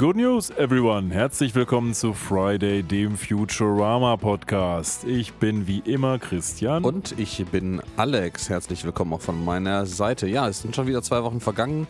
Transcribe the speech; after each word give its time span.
Good 0.00 0.16
news, 0.16 0.48
everyone. 0.56 1.10
Herzlich 1.10 1.54
willkommen 1.54 1.92
zu 1.92 2.14
Friday, 2.14 2.82
dem 2.82 3.18
Futurama 3.18 4.16
Podcast. 4.16 5.04
Ich 5.04 5.34
bin 5.34 5.66
wie 5.66 5.80
immer 5.80 6.18
Christian. 6.18 6.82
Und 6.84 7.18
ich 7.18 7.44
bin 7.52 7.82
Alex. 7.98 8.48
Herzlich 8.48 8.82
willkommen 8.82 9.12
auch 9.12 9.20
von 9.20 9.44
meiner 9.44 9.84
Seite. 9.84 10.26
Ja, 10.26 10.48
es 10.48 10.62
sind 10.62 10.74
schon 10.74 10.86
wieder 10.86 11.02
zwei 11.02 11.22
Wochen 11.22 11.40
vergangen 11.40 11.86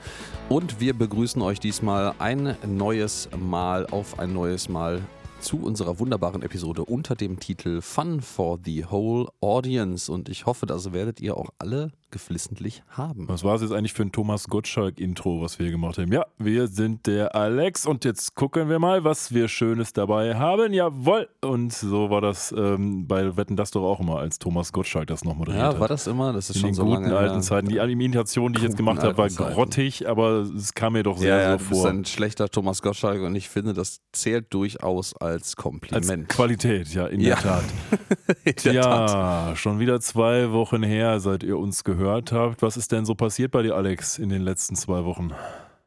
und 0.48 0.80
wir 0.80 0.92
begrüßen 0.94 1.40
euch 1.40 1.60
diesmal 1.60 2.14
ein 2.18 2.56
neues 2.66 3.28
Mal 3.38 3.86
auf 3.86 4.18
ein 4.18 4.32
neues 4.32 4.68
Mal 4.68 5.02
zu 5.38 5.62
unserer 5.62 6.00
wunderbaren 6.00 6.42
Episode 6.42 6.84
unter 6.84 7.14
dem 7.14 7.38
Titel 7.38 7.80
Fun 7.80 8.22
for 8.22 8.58
the 8.64 8.86
Whole 8.86 9.28
Audience. 9.40 10.10
Und 10.10 10.28
ich 10.28 10.46
hoffe, 10.46 10.66
das 10.66 10.92
werdet 10.92 11.20
ihr 11.20 11.36
auch 11.36 11.50
alle 11.60 11.92
geflissentlich 12.10 12.82
haben. 12.90 13.28
Was 13.28 13.44
war 13.44 13.54
es 13.56 13.62
jetzt 13.62 13.72
eigentlich 13.72 13.92
für 13.92 14.02
ein 14.02 14.12
Thomas 14.12 14.48
Gottschalk-Intro, 14.48 15.40
was 15.40 15.58
wir 15.58 15.66
hier 15.66 15.72
gemacht 15.72 15.98
haben? 15.98 16.12
Ja, 16.12 16.24
wir 16.38 16.66
sind 16.68 17.06
der 17.06 17.34
Alex 17.34 17.86
und 17.86 18.04
jetzt 18.04 18.34
gucken 18.34 18.68
wir 18.68 18.78
mal, 18.78 19.04
was 19.04 19.32
wir 19.32 19.48
Schönes 19.48 19.92
dabei 19.92 20.36
haben. 20.36 20.72
Jawohl! 20.72 21.28
Und 21.42 21.72
so 21.72 22.10
war 22.10 22.20
das 22.20 22.52
ähm, 22.56 23.06
bei 23.06 23.36
Wetten 23.36 23.56
das 23.56 23.70
doch 23.70 23.82
auch 23.82 24.00
immer, 24.00 24.18
als 24.18 24.38
Thomas 24.38 24.72
Gottschalk 24.72 25.06
das 25.06 25.24
noch 25.24 25.34
moderiert 25.36 25.62
hat. 25.62 25.74
Ja, 25.74 25.80
war 25.80 25.88
das 25.88 26.06
immer? 26.06 26.32
Das 26.32 26.50
ist 26.50 26.56
In 26.56 26.62
schon 26.62 26.74
so 26.74 26.84
guten 26.84 27.02
lange 27.04 27.16
alten 27.16 27.34
her. 27.34 27.42
Zeiten. 27.42 27.68
Die 27.68 27.76
Imitation, 27.76 28.52
die 28.52 28.58
ich 28.58 28.62
jetzt 28.64 28.72
Guten 28.72 28.86
gemacht 28.86 29.02
habe, 29.02 29.16
war 29.18 29.28
grottig, 29.28 30.08
aber 30.08 30.40
es 30.56 30.74
kam 30.74 30.92
mir 30.94 31.02
doch 31.02 31.18
sehr 31.18 31.36
Ja, 31.36 31.42
ja, 31.42 31.58
so 31.58 31.68
bist 31.68 31.80
vor. 31.82 31.90
ein 31.90 32.04
schlechter 32.04 32.48
Thomas 32.48 32.82
Gottschalk 32.82 33.22
und 33.22 33.34
ich 33.36 33.48
finde, 33.48 33.72
das 33.74 34.00
zählt 34.12 34.52
durchaus 34.52 35.14
als 35.16 35.30
Als 35.30 35.56
Kompliment. 35.56 36.28
Qualität, 36.28 36.88
ja, 36.94 37.06
in 37.06 37.20
Ja. 37.20 37.36
der 37.36 37.42
Tat. 37.42 37.64
In 38.44 38.54
der 38.72 38.82
Tat. 38.82 39.10
Ja, 39.10 39.56
schon 39.56 39.78
wieder 39.78 40.00
zwei 40.00 40.50
Wochen 40.52 40.82
her, 40.82 41.20
seit 41.20 41.42
ihr 41.42 41.56
uns 41.58 41.84
gehört 41.84 41.99
habt. 42.08 42.62
Was 42.62 42.76
ist 42.76 42.92
denn 42.92 43.04
so 43.04 43.14
passiert 43.14 43.52
bei 43.52 43.62
dir, 43.62 43.76
Alex, 43.76 44.18
in 44.18 44.28
den 44.28 44.42
letzten 44.42 44.76
zwei 44.76 45.04
Wochen? 45.04 45.32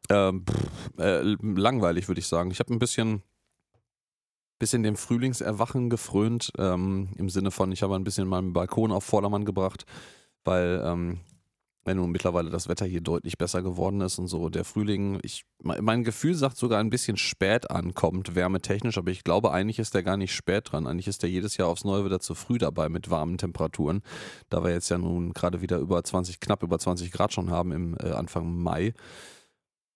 Ähm, 0.10 0.46
pff, 0.46 1.00
äh, 1.00 1.22
langweilig, 1.42 2.08
würde 2.08 2.20
ich 2.20 2.28
sagen. 2.28 2.52
Ich 2.52 2.60
habe 2.60 2.74
ein 2.74 2.80
bisschen, 2.80 3.24
bisschen 4.60 4.84
dem 4.84 4.96
Frühlingserwachen 4.96 5.90
gefrönt, 5.90 6.52
ähm, 6.58 7.10
im 7.18 7.30
Sinne 7.30 7.52
von, 7.52 7.72
ich 7.72 7.84
habe 7.84 7.96
ein 7.96 8.04
bisschen 8.04 8.28
meinen 8.28 8.54
Balkon 8.54 8.92
auf 8.92 9.04
Vordermann 9.04 9.46
gebracht, 9.46 9.86
weil 10.44 10.82
ähm, 10.86 11.20
wenn 11.86 11.98
nun 11.98 12.12
mittlerweile 12.12 12.50
das 12.50 12.68
Wetter 12.68 12.86
hier 12.86 13.02
deutlich 13.02 13.38
besser 13.38 13.62
geworden 13.62 14.02
ist 14.02 14.18
und 14.20 14.28
so, 14.28 14.50
der 14.50 14.64
Frühling, 14.64 15.20
ich, 15.24 15.44
me- 15.62 15.82
mein 15.82 16.04
Gefühl 16.04 16.34
sagt 16.36 16.58
sogar 16.58 16.80
ein 16.80 16.90
bisschen 16.90 17.18
spät 17.18 17.70
ankommt, 17.72 18.36
wärmetechnisch, 18.36 18.98
aber 18.98 19.12
ich 19.12 19.24
glaube, 19.24 19.52
eigentlich 19.52 19.80
ist 19.80 19.94
der 19.94 20.04
gar 20.04 20.18
nicht 20.18 20.34
spät 20.34 20.72
dran. 20.72 20.88
Eigentlich 20.88 21.08
ist 21.08 21.24
der 21.24 21.30
jedes 21.30 21.58
Jahr 21.58 21.68
aufs 21.68 21.84
Neue 21.84 22.06
wieder 22.06 22.20
zu 22.20 22.36
früh 22.36 22.58
dabei 22.58 22.90
mit 22.90 23.10
warmen 23.10 23.38
Temperaturen, 23.38 24.02
da 24.50 24.64
wir 24.64 24.72
jetzt 24.72 24.90
ja 24.90 24.98
nun 24.98 25.34
gerade 25.34 25.62
wieder 25.62 25.78
über 25.80 26.04
20, 26.04 26.40
knapp 26.40 26.64
über 26.64 26.80
20 26.80 27.12
Grad 27.12 27.34
schon 27.34 27.52
haben 27.52 27.72
im 27.72 27.98
äh, 28.00 28.12
Anfang 28.12 28.56
Mai. 28.62 28.94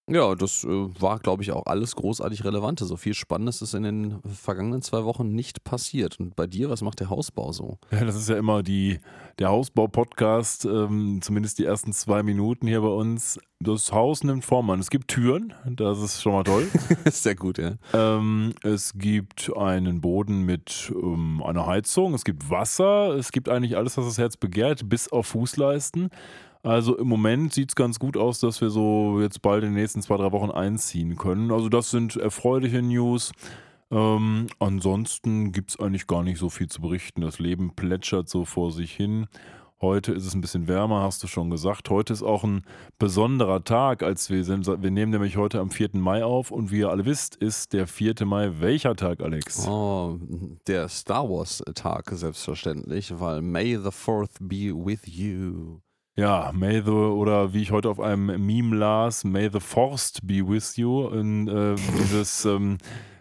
Ja, 0.09 0.36
das 0.36 0.63
äh, 0.63 0.69
war, 0.69 1.19
glaube 1.19 1.44
ich, 1.44 1.52
auch 1.52 1.66
alles 1.66 1.95
großartig 1.95 2.45
Relevante. 2.45 2.86
So 2.86 2.95
viel 2.95 3.13
Spannendes 3.13 3.61
ist 3.61 3.73
in 3.73 3.83
den 3.83 4.22
vergangenen 4.23 4.81
zwei 4.81 5.03
Wochen 5.03 5.36
nicht 5.36 5.66
passiert. 5.66 6.17
Und 6.19 6.36
bei 6.38 6.47
dir, 6.47 6.69
was 6.69 6.81
macht 6.81 7.02
der 7.02 7.09
Hausbau 7.09 7.52
so? 7.52 7.77
Ja, 7.91 8.05
das 8.05 8.16
ist 8.16 8.30
ja 8.30 8.38
immer 8.38 8.64
die, 8.64 8.99
der 9.38 9.49
Hausbau-Podcast, 9.49 10.64
ähm, 10.64 11.19
zumindest 11.22 11.59
die 11.59 11.66
ersten 11.66 11.91
zwei 11.91 12.23
Minuten 12.23 12.67
hier 12.67 12.81
bei 12.81 12.88
uns. 12.88 13.38
Das 13.59 13.91
Haus 13.91 14.23
nimmt 14.23 14.45
Form 14.45 14.69
an. 14.69 14.80
Es 14.80 14.89
gibt 14.89 15.09
Türen, 15.09 15.53
das 15.66 15.99
ist 15.99 16.21
schon 16.21 16.31
mal 16.31 16.44
toll. 16.44 16.67
ist 17.03 17.23
sehr 17.23 17.36
gut, 17.36 17.58
ja. 17.58 17.73
ähm, 17.94 18.53
es 18.64 18.94
gibt 18.95 19.52
einen 19.58 19.99
Boden 19.99 20.44
mit 20.44 20.94
ähm, 20.95 21.44
einer 21.44 21.66
Heizung, 21.66 22.14
es 22.14 22.23
gibt 22.23 22.49
Wasser, 22.49 23.16
es 23.16 23.31
gibt 23.31 23.49
eigentlich 23.49 23.75
alles, 23.75 23.97
was 23.97 24.05
das 24.05 24.17
Herz 24.19 24.38
begehrt, 24.38 24.88
bis 24.88 25.11
auf 25.11 25.27
Fußleisten. 25.27 26.11
Also 26.63 26.97
im 26.97 27.08
Moment 27.08 27.53
sieht 27.53 27.69
es 27.69 27.75
ganz 27.75 28.00
gut 28.00 28.17
aus, 28.17 28.39
dass 28.39 28.61
wir 28.61 28.69
so 28.69 29.22
jetzt 29.22 29.42
bald 29.42 29.64
in 29.64 29.71
den 29.71 29.82
nächsten 29.82 30.02
zwei, 30.02 30.17
drei 30.17 30.32
Wochen 30.32 30.52
einziehen 30.52 31.17
können. 31.17 31.52
Also 31.52 31.70
das 31.70 31.92
sind 31.92 32.15
erfreuliche 32.15 32.82
News. 32.82 33.32
Ähm, 33.89 34.48
ansonsten 34.59 35.52
gibt 35.52 35.71
es 35.71 35.80
eigentlich 35.80 36.08
gar 36.08 36.23
nicht 36.23 36.39
so 36.39 36.49
viel 36.49 36.67
zu 36.67 36.82
berichten. 36.82 37.21
Das 37.21 37.39
Leben 37.39 37.73
plätschert 37.76 38.27
so 38.27 38.43
vor 38.43 38.71
sich 38.71 38.93
hin. 38.93 39.27
Heute 39.80 40.11
ist 40.11 40.26
es 40.26 40.33
ein 40.33 40.42
bisschen 40.42 40.67
wärmer, 40.67 41.04
hast 41.04 41.21
du 41.21 41.27
schon 41.27 41.52
gesagt. 41.52 41.92
Heute 41.92 42.11
ist 42.11 42.23
auch 42.23 42.43
ein 42.43 42.64
besonderer 42.98 43.64
Tag, 43.64 44.02
als 44.02 44.32
wir 44.32 44.43
sind. 44.43 44.65
Wir 44.65 44.89
nehmen 44.89 45.11
nämlich 45.11 45.37
heute 45.37 45.59
am 45.59 45.70
4. 45.70 45.89
Mai 45.93 46.23
auf 46.23 46.49
und 46.49 46.71
wie 46.71 46.80
ihr 46.80 46.89
alle 46.89 47.05
wisst, 47.05 47.36
ist 47.36 47.73
der 47.73 47.86
4. 47.86 48.26
Mai 48.26 48.53
welcher 48.59 48.95
Tag, 48.95 49.21
Alex? 49.21 49.67
Oh, 49.67 50.17
der 50.65 50.89
Star 50.89 51.30
Wars 51.30 51.64
Tag 51.76 52.09
selbstverständlich, 52.09 53.20
weil 53.20 53.43
May 53.43 53.76
the 53.76 53.89
4th 53.89 54.39
be 54.39 54.73
with 54.73 55.02
you. 55.05 55.80
Ja, 56.20 56.52
May 56.52 56.82
the, 56.82 56.89
oder 56.89 57.54
wie 57.54 57.61
ich 57.61 57.70
heute 57.70 57.92
auf 57.92 58.00
einem 58.00 58.44
Meme 58.44 58.76
las, 58.76 59.23
May 59.23 59.52
the 59.54 59.60
Forst 59.60 60.26
be 60.26 60.42
with 60.48 60.76
you. 60.76 61.05
Und, 61.05 61.48
äh, 61.48 61.76
dieses 61.76 62.44
ähm, 62.45 62.80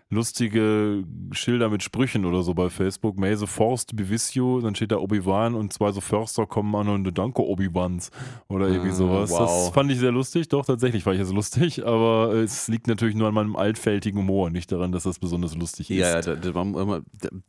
lustige 0.09 1.05
Schilder 1.33 1.69
mit 1.69 1.83
Sprüchen 1.83 2.25
oder 2.25 2.43
so 2.43 2.55
bei 2.55 2.71
Facebook. 2.71 3.19
May 3.19 3.35
the 3.37 3.47
Forst 3.47 3.93
you. 4.35 4.61
Dann 4.61 4.75
steht 4.75 4.93
da 4.93 4.99
Obi-Wan 4.99 5.55
und 5.55 5.73
zwei 5.73 5.91
so 5.93 6.01
Förster 6.01 6.47
kommen 6.47 6.75
an 6.77 6.89
und 6.89 7.19
Danke 7.19 7.43
Obi-Wans 7.43 8.11
oder 8.49 8.69
irgendwie 8.69 8.91
Ah, 8.91 8.95
sowas. 8.95 9.31
Das 9.31 9.39
wow. 9.41 9.75
fand 9.75 9.91
ich 9.91 9.99
sehr 9.99 10.13
lustig. 10.13 10.49
Doch, 10.49 10.65
tatsächlich 10.65 11.03
fand 11.03 11.17
ich 11.17 11.23
es 11.23 11.33
lustig. 11.33 11.85
Aber 11.85 12.33
es 12.35 12.69
liegt 12.69 12.87
natürlich 12.87 13.17
nur 13.17 13.29
an 13.29 13.35
meinem 13.35 13.57
altfältigen 13.57 14.19
Humor, 14.19 14.51
nicht 14.51 14.71
daran, 14.71 14.93
dass 14.93 15.03
das 15.03 15.19
besonders 15.19 15.57
lustig 15.57 15.91
ist. 15.91 15.99
Ja, 15.99 16.21
ja, 16.21 17.01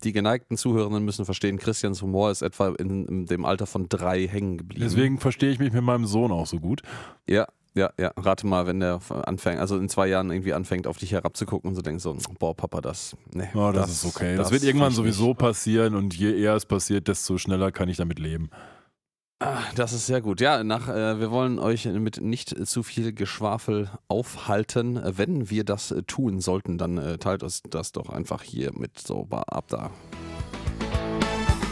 die 0.04 0.12
geneigten 0.12 0.58
Zuhörerinnen 0.58 1.06
müssen 1.06 1.26
verstehen, 1.26 1.58
Christians 1.58 2.02
Humor 2.02 2.32
ist 2.32 2.42
etwa 2.42 2.70
in, 2.70 3.06
in 3.06 3.26
dem 3.26 3.46
Alter 3.46 3.68
von 3.68 3.88
drei 3.88 4.28
hängen 4.28 4.58
geblieben. 4.58 4.84
Deswegen 4.84 5.20
verstehe 5.20 5.52
ich 5.52 5.60
mich 5.60 5.74
mit 5.74 5.84
meinem 5.84 6.06
Sohn 6.06 6.32
auch 6.32 6.48
so 6.48 6.60
gut. 6.60 6.82
Ja, 7.28 7.48
ja, 7.78 7.92
ja. 7.98 8.12
Rate 8.18 8.46
mal, 8.46 8.68
wenn 8.68 8.80
der 8.80 9.00
anfängt, 9.26 9.60
also 9.60 9.78
in 9.78 9.88
zwei 9.90 10.08
Jahren 10.08 10.32
irgendwie 10.32 10.54
anfängt, 10.54 10.88
auf 10.88 10.98
dich 10.98 11.12
herabzugucken 11.12 11.70
und 11.70 11.76
so 11.76 11.82
denkt 11.82 12.02
so, 12.02 12.18
boah, 12.40 12.56
Papa, 12.56 12.82
das, 12.82 13.16
ne. 13.34 13.50
Ja, 13.54 13.72
das, 13.72 13.92
ist 13.92 14.06
okay. 14.06 14.36
Das, 14.36 14.52
wird 14.52 14.64
irgendwann 14.64 14.92
sowieso 14.92 15.34
passieren 15.34 15.96
und 15.96 16.16
je 16.16 16.38
eher 16.38 16.56
es 16.56 16.66
passiert, 16.66 17.08
desto 17.08 17.38
schneller 17.38 17.72
kann 17.72 17.88
ich 17.88 17.98
damit 17.98 18.20
leben. 18.20 18.50
Ah, 19.40 19.62
Das 19.76 19.94
ist 19.94 20.08
sehr 20.08 20.22
gut. 20.22 20.42
Ja, 20.42 20.64
nach, 20.64 20.90
äh, 20.90 21.20
wir 21.20 21.30
wollen 21.30 21.60
euch 21.60 21.86
mit 21.86 22.20
nicht 22.22 22.68
zu 22.68 22.82
viel 22.82 23.14
Geschwafel 23.14 23.90
aufhalten. 24.08 25.00
Wenn 25.04 25.52
wir 25.52 25.64
das 25.64 25.92
äh, 25.92 26.02
tun 26.02 26.42
sollten, 26.42 26.80
dann 26.80 26.98
äh, 26.98 27.20
teilt 27.20 27.44
uns 27.44 27.62
das 27.70 27.92
doch 27.92 28.10
einfach 28.10 28.42
hier 28.42 28.72
mit 28.74 28.98
so 28.98 29.28
ab 29.30 29.66
da. 29.68 29.92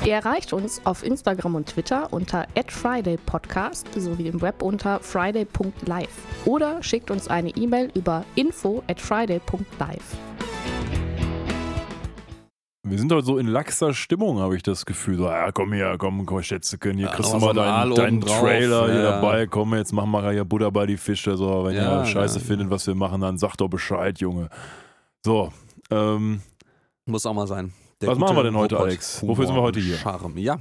Ihr 0.05 0.13
erreicht 0.13 0.53
uns 0.53 0.85
auf 0.85 1.03
Instagram 1.03 1.55
und 1.55 1.65
Twitter 1.67 2.13
unter 2.13 2.45
@fridaypodcast 2.67 3.87
sowie 3.95 4.27
im 4.27 4.39
Web 4.39 4.61
unter 4.61 4.99
friday.live 4.99 6.45
oder 6.45 6.83
schickt 6.83 7.09
uns 7.09 7.27
eine 7.27 7.49
E-Mail 7.49 7.89
über 7.95 8.23
info@friday.live. 8.35 10.17
Wir 12.83 12.99
sind 12.99 13.11
heute 13.11 13.25
so 13.25 13.39
in 13.39 13.47
laxer 13.47 13.95
Stimmung, 13.95 14.37
habe 14.37 14.55
ich 14.55 14.61
das 14.61 14.85
Gefühl. 14.85 15.17
So, 15.17 15.25
ja, 15.25 15.51
komm 15.51 15.73
her, 15.73 15.95
komm, 15.97 16.23
komm, 16.27 16.43
Schätzeken, 16.43 16.97
hier 16.97 17.07
Ja, 17.07 17.11
kriegst 17.13 17.33
du 17.33 17.39
mal 17.39 17.53
deinen, 17.55 17.95
deinen 17.95 18.21
Trailer 18.21 18.85
hier 18.85 19.01
ja. 19.01 19.11
dabei. 19.13 19.47
Komm, 19.47 19.73
jetzt 19.73 19.91
machen 19.91 20.11
wir 20.11 20.31
hier 20.31 20.45
Butter 20.45 20.69
bei 20.69 20.85
die 20.85 20.97
Fische. 20.97 21.35
So, 21.35 21.65
wenn 21.65 21.73
Ja, 21.75 22.01
ihr 22.01 22.05
Scheiße 22.05 22.37
ja. 22.37 22.45
findet, 22.45 22.69
was 22.69 22.85
wir 22.85 22.93
machen, 22.93 23.21
dann 23.21 23.39
sagt 23.39 23.59
doch 23.59 23.69
Bescheid, 23.69 24.19
Junge. 24.19 24.49
So, 25.25 25.51
ähm, 25.89 26.43
Muss 27.07 27.25
auch 27.25 27.33
mal 27.33 27.47
sein. 27.47 27.73
Der 28.01 28.09
Was 28.09 28.17
machen 28.17 28.35
wir 28.35 28.43
denn 28.43 28.55
heute, 28.57 28.79
Alex? 28.79 29.25
Wofür 29.25 29.45
sind 29.45 29.55
wir 29.55 29.61
heute 29.61 29.79
hier? 29.79 29.97
Charme. 29.97 30.37
Ja. 30.37 30.59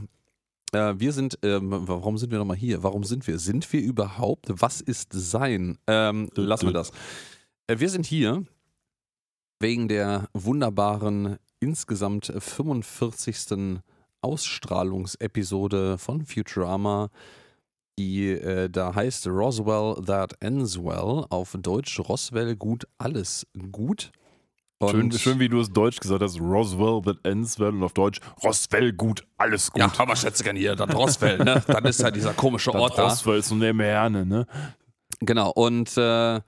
Äh, 0.73 0.95
wir 0.99 1.13
sind, 1.13 1.39
ähm, 1.43 1.71
warum 1.71 2.19
sind 2.19 2.31
wir 2.31 2.39
nochmal 2.39 2.57
hier? 2.57 2.83
Warum 2.83 3.05
sind 3.05 3.27
wir? 3.27 3.39
Sind 3.39 3.73
wir 3.73 3.81
überhaupt? 3.81 4.47
Was 4.49 4.81
ist 4.81 5.13
sein? 5.13 5.79
Ähm, 5.87 6.29
lassen 6.35 6.67
wir 6.67 6.73
das. 6.73 6.91
Äh, 7.67 7.79
wir 7.79 7.89
sind 7.89 8.07
hier 8.07 8.45
wegen 9.61 9.89
der 9.89 10.29
wunderbaren, 10.33 11.39
insgesamt 11.61 12.33
45. 12.37 13.81
Ausstrahlungsepisode 14.25 15.99
von 15.99 16.25
Futurama, 16.25 17.11
die 17.99 18.31
äh, 18.31 18.71
da 18.71 18.95
heißt 18.95 19.27
Roswell 19.27 20.03
That 20.07 20.35
Ends 20.41 20.79
Well, 20.79 21.27
auf 21.29 21.55
Deutsch 21.61 22.01
Roswell 22.01 22.57
gut, 22.57 22.89
alles 22.97 23.47
gut. 23.71 24.13
Schön, 24.91 25.13
schön, 25.13 25.39
wie 25.41 25.49
du 25.49 25.61
es 25.61 25.71
deutsch 25.71 25.99
gesagt 26.01 26.23
hast. 26.23 26.41
Roswell, 26.41 27.01
that 27.03 27.17
ends 27.25 27.59
well. 27.59 27.69
Und 27.71 27.83
auf 27.83 27.93
Deutsch, 27.93 28.21
Roswell, 28.43 28.93
gut, 28.93 29.27
alles 29.37 29.71
gut. 29.71 29.81
Ja, 29.81 29.93
aber 29.99 30.17
Schätzchen 30.17 30.57
hier, 30.57 30.75
das 30.77 30.95
Roswell, 30.95 31.39
ne? 31.39 31.63
Dann 31.67 31.85
ist 31.85 32.01
ja 32.01 32.11
dieser 32.11 32.33
komische 32.35 32.71
Das 32.73 32.81
Ort 32.81 32.99
da. 32.99 33.05
Roswell 33.09 33.39
ist 33.39 33.49
so 33.49 33.55
eine 33.55 33.73
Merne, 33.73 34.25
ne? 34.27 34.47
Genau, 35.21 35.51
und 35.51 35.97
äh, 35.97 36.41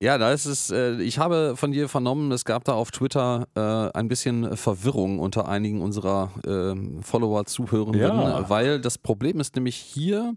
ja, 0.00 0.18
da 0.18 0.32
ist 0.32 0.46
es, 0.46 0.70
äh, 0.70 1.00
ich 1.02 1.18
habe 1.18 1.54
von 1.56 1.70
dir 1.72 1.88
vernommen, 1.88 2.32
es 2.32 2.44
gab 2.44 2.64
da 2.64 2.72
auf 2.72 2.90
Twitter 2.90 3.46
äh, 3.54 3.96
ein 3.96 4.08
bisschen 4.08 4.56
Verwirrung 4.56 5.18
unter 5.20 5.48
einigen 5.48 5.80
unserer 5.80 6.30
ähm, 6.46 7.02
Follower, 7.02 7.44
Zuhörenden, 7.44 8.00
Ja. 8.00 8.48
weil 8.50 8.80
das 8.80 8.98
Problem 8.98 9.38
ist 9.38 9.54
nämlich 9.54 9.76
hier, 9.76 10.34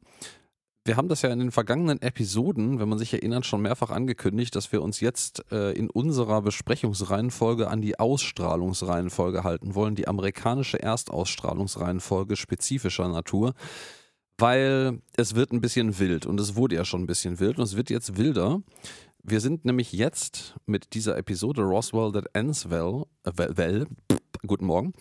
wir 0.85 0.97
haben 0.97 1.07
das 1.07 1.23
ja 1.23 1.31
in 1.31 1.39
den 1.39 1.51
vergangenen 1.51 1.99
Episoden, 2.01 2.79
wenn 2.79 2.87
man 2.87 2.99
sich 2.99 3.11
erinnert, 3.11 3.47
schon 3.47 3.63
mehrfach 3.63 3.89
angekündigt, 3.89 4.55
dass 4.55 4.71
wir 4.71 4.83
uns 4.83 4.99
jetzt 4.99 5.43
äh, 5.51 5.71
in 5.71 5.89
unserer 5.89 6.43
Besprechungsreihenfolge 6.43 7.67
an 7.67 7.81
die 7.81 7.99
Ausstrahlungsreihenfolge 7.99 9.43
halten 9.43 9.73
wollen, 9.73 9.95
die 9.95 10.07
amerikanische 10.07 10.81
Erstausstrahlungsreihenfolge 10.81 12.35
spezifischer 12.35 13.09
Natur, 13.09 13.55
weil 14.37 15.01
es 15.17 15.33
wird 15.33 15.51
ein 15.51 15.61
bisschen 15.61 15.97
wild 15.97 16.27
und 16.27 16.39
es 16.39 16.55
wurde 16.55 16.75
ja 16.75 16.85
schon 16.85 17.03
ein 17.03 17.07
bisschen 17.07 17.39
wild 17.39 17.57
und 17.57 17.63
es 17.63 17.75
wird 17.75 17.89
jetzt 17.89 18.17
wilder, 18.17 18.61
wir 19.23 19.39
sind 19.39 19.65
nämlich 19.65 19.91
jetzt 19.91 20.53
mit 20.67 20.93
dieser 20.93 21.17
Episode 21.17 21.63
Roswell 21.63 22.11
That 22.11 22.27
Ends 22.33 22.69
Well, 22.69 23.05
äh, 23.23 23.31
well, 23.35 23.57
well 23.57 23.85
pff, 24.11 24.21
guten 24.45 24.65
Morgen, 24.67 24.93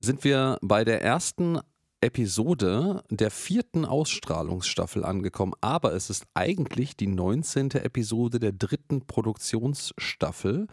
sind 0.00 0.24
wir 0.24 0.58
bei 0.60 0.84
der 0.84 1.02
ersten 1.02 1.60
Episode 2.04 3.02
der 3.10 3.30
vierten 3.30 3.84
Ausstrahlungsstaffel 3.84 5.04
angekommen. 5.04 5.54
Aber 5.60 5.94
es 5.94 6.10
ist 6.10 6.26
eigentlich 6.34 6.96
die 6.96 7.06
19. 7.06 7.70
Episode 7.72 8.38
der 8.38 8.52
dritten 8.52 9.06
Produktionsstaffel. 9.06 10.68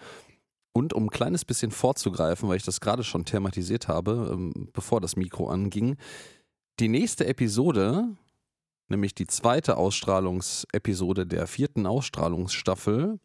Und 0.73 0.93
um 0.93 1.05
ein 1.05 1.09
kleines 1.09 1.43
bisschen 1.43 1.71
vorzugreifen, 1.71 2.47
weil 2.47 2.57
ich 2.57 2.63
das 2.63 2.79
gerade 2.79 3.03
schon 3.03 3.25
thematisiert 3.25 3.87
habe, 3.87 4.29
ähm, 4.31 4.69
bevor 4.73 5.01
das 5.01 5.15
Mikro 5.15 5.49
anging, 5.49 5.97
die 6.79 6.87
nächste 6.87 7.25
Episode, 7.25 8.07
nämlich 8.87 9.13
die 9.13 9.27
zweite 9.27 9.77
Ausstrahlungsepisode 9.77 11.27
der 11.27 11.47
vierten 11.47 11.85
Ausstrahlungsstaffel, 11.85 13.19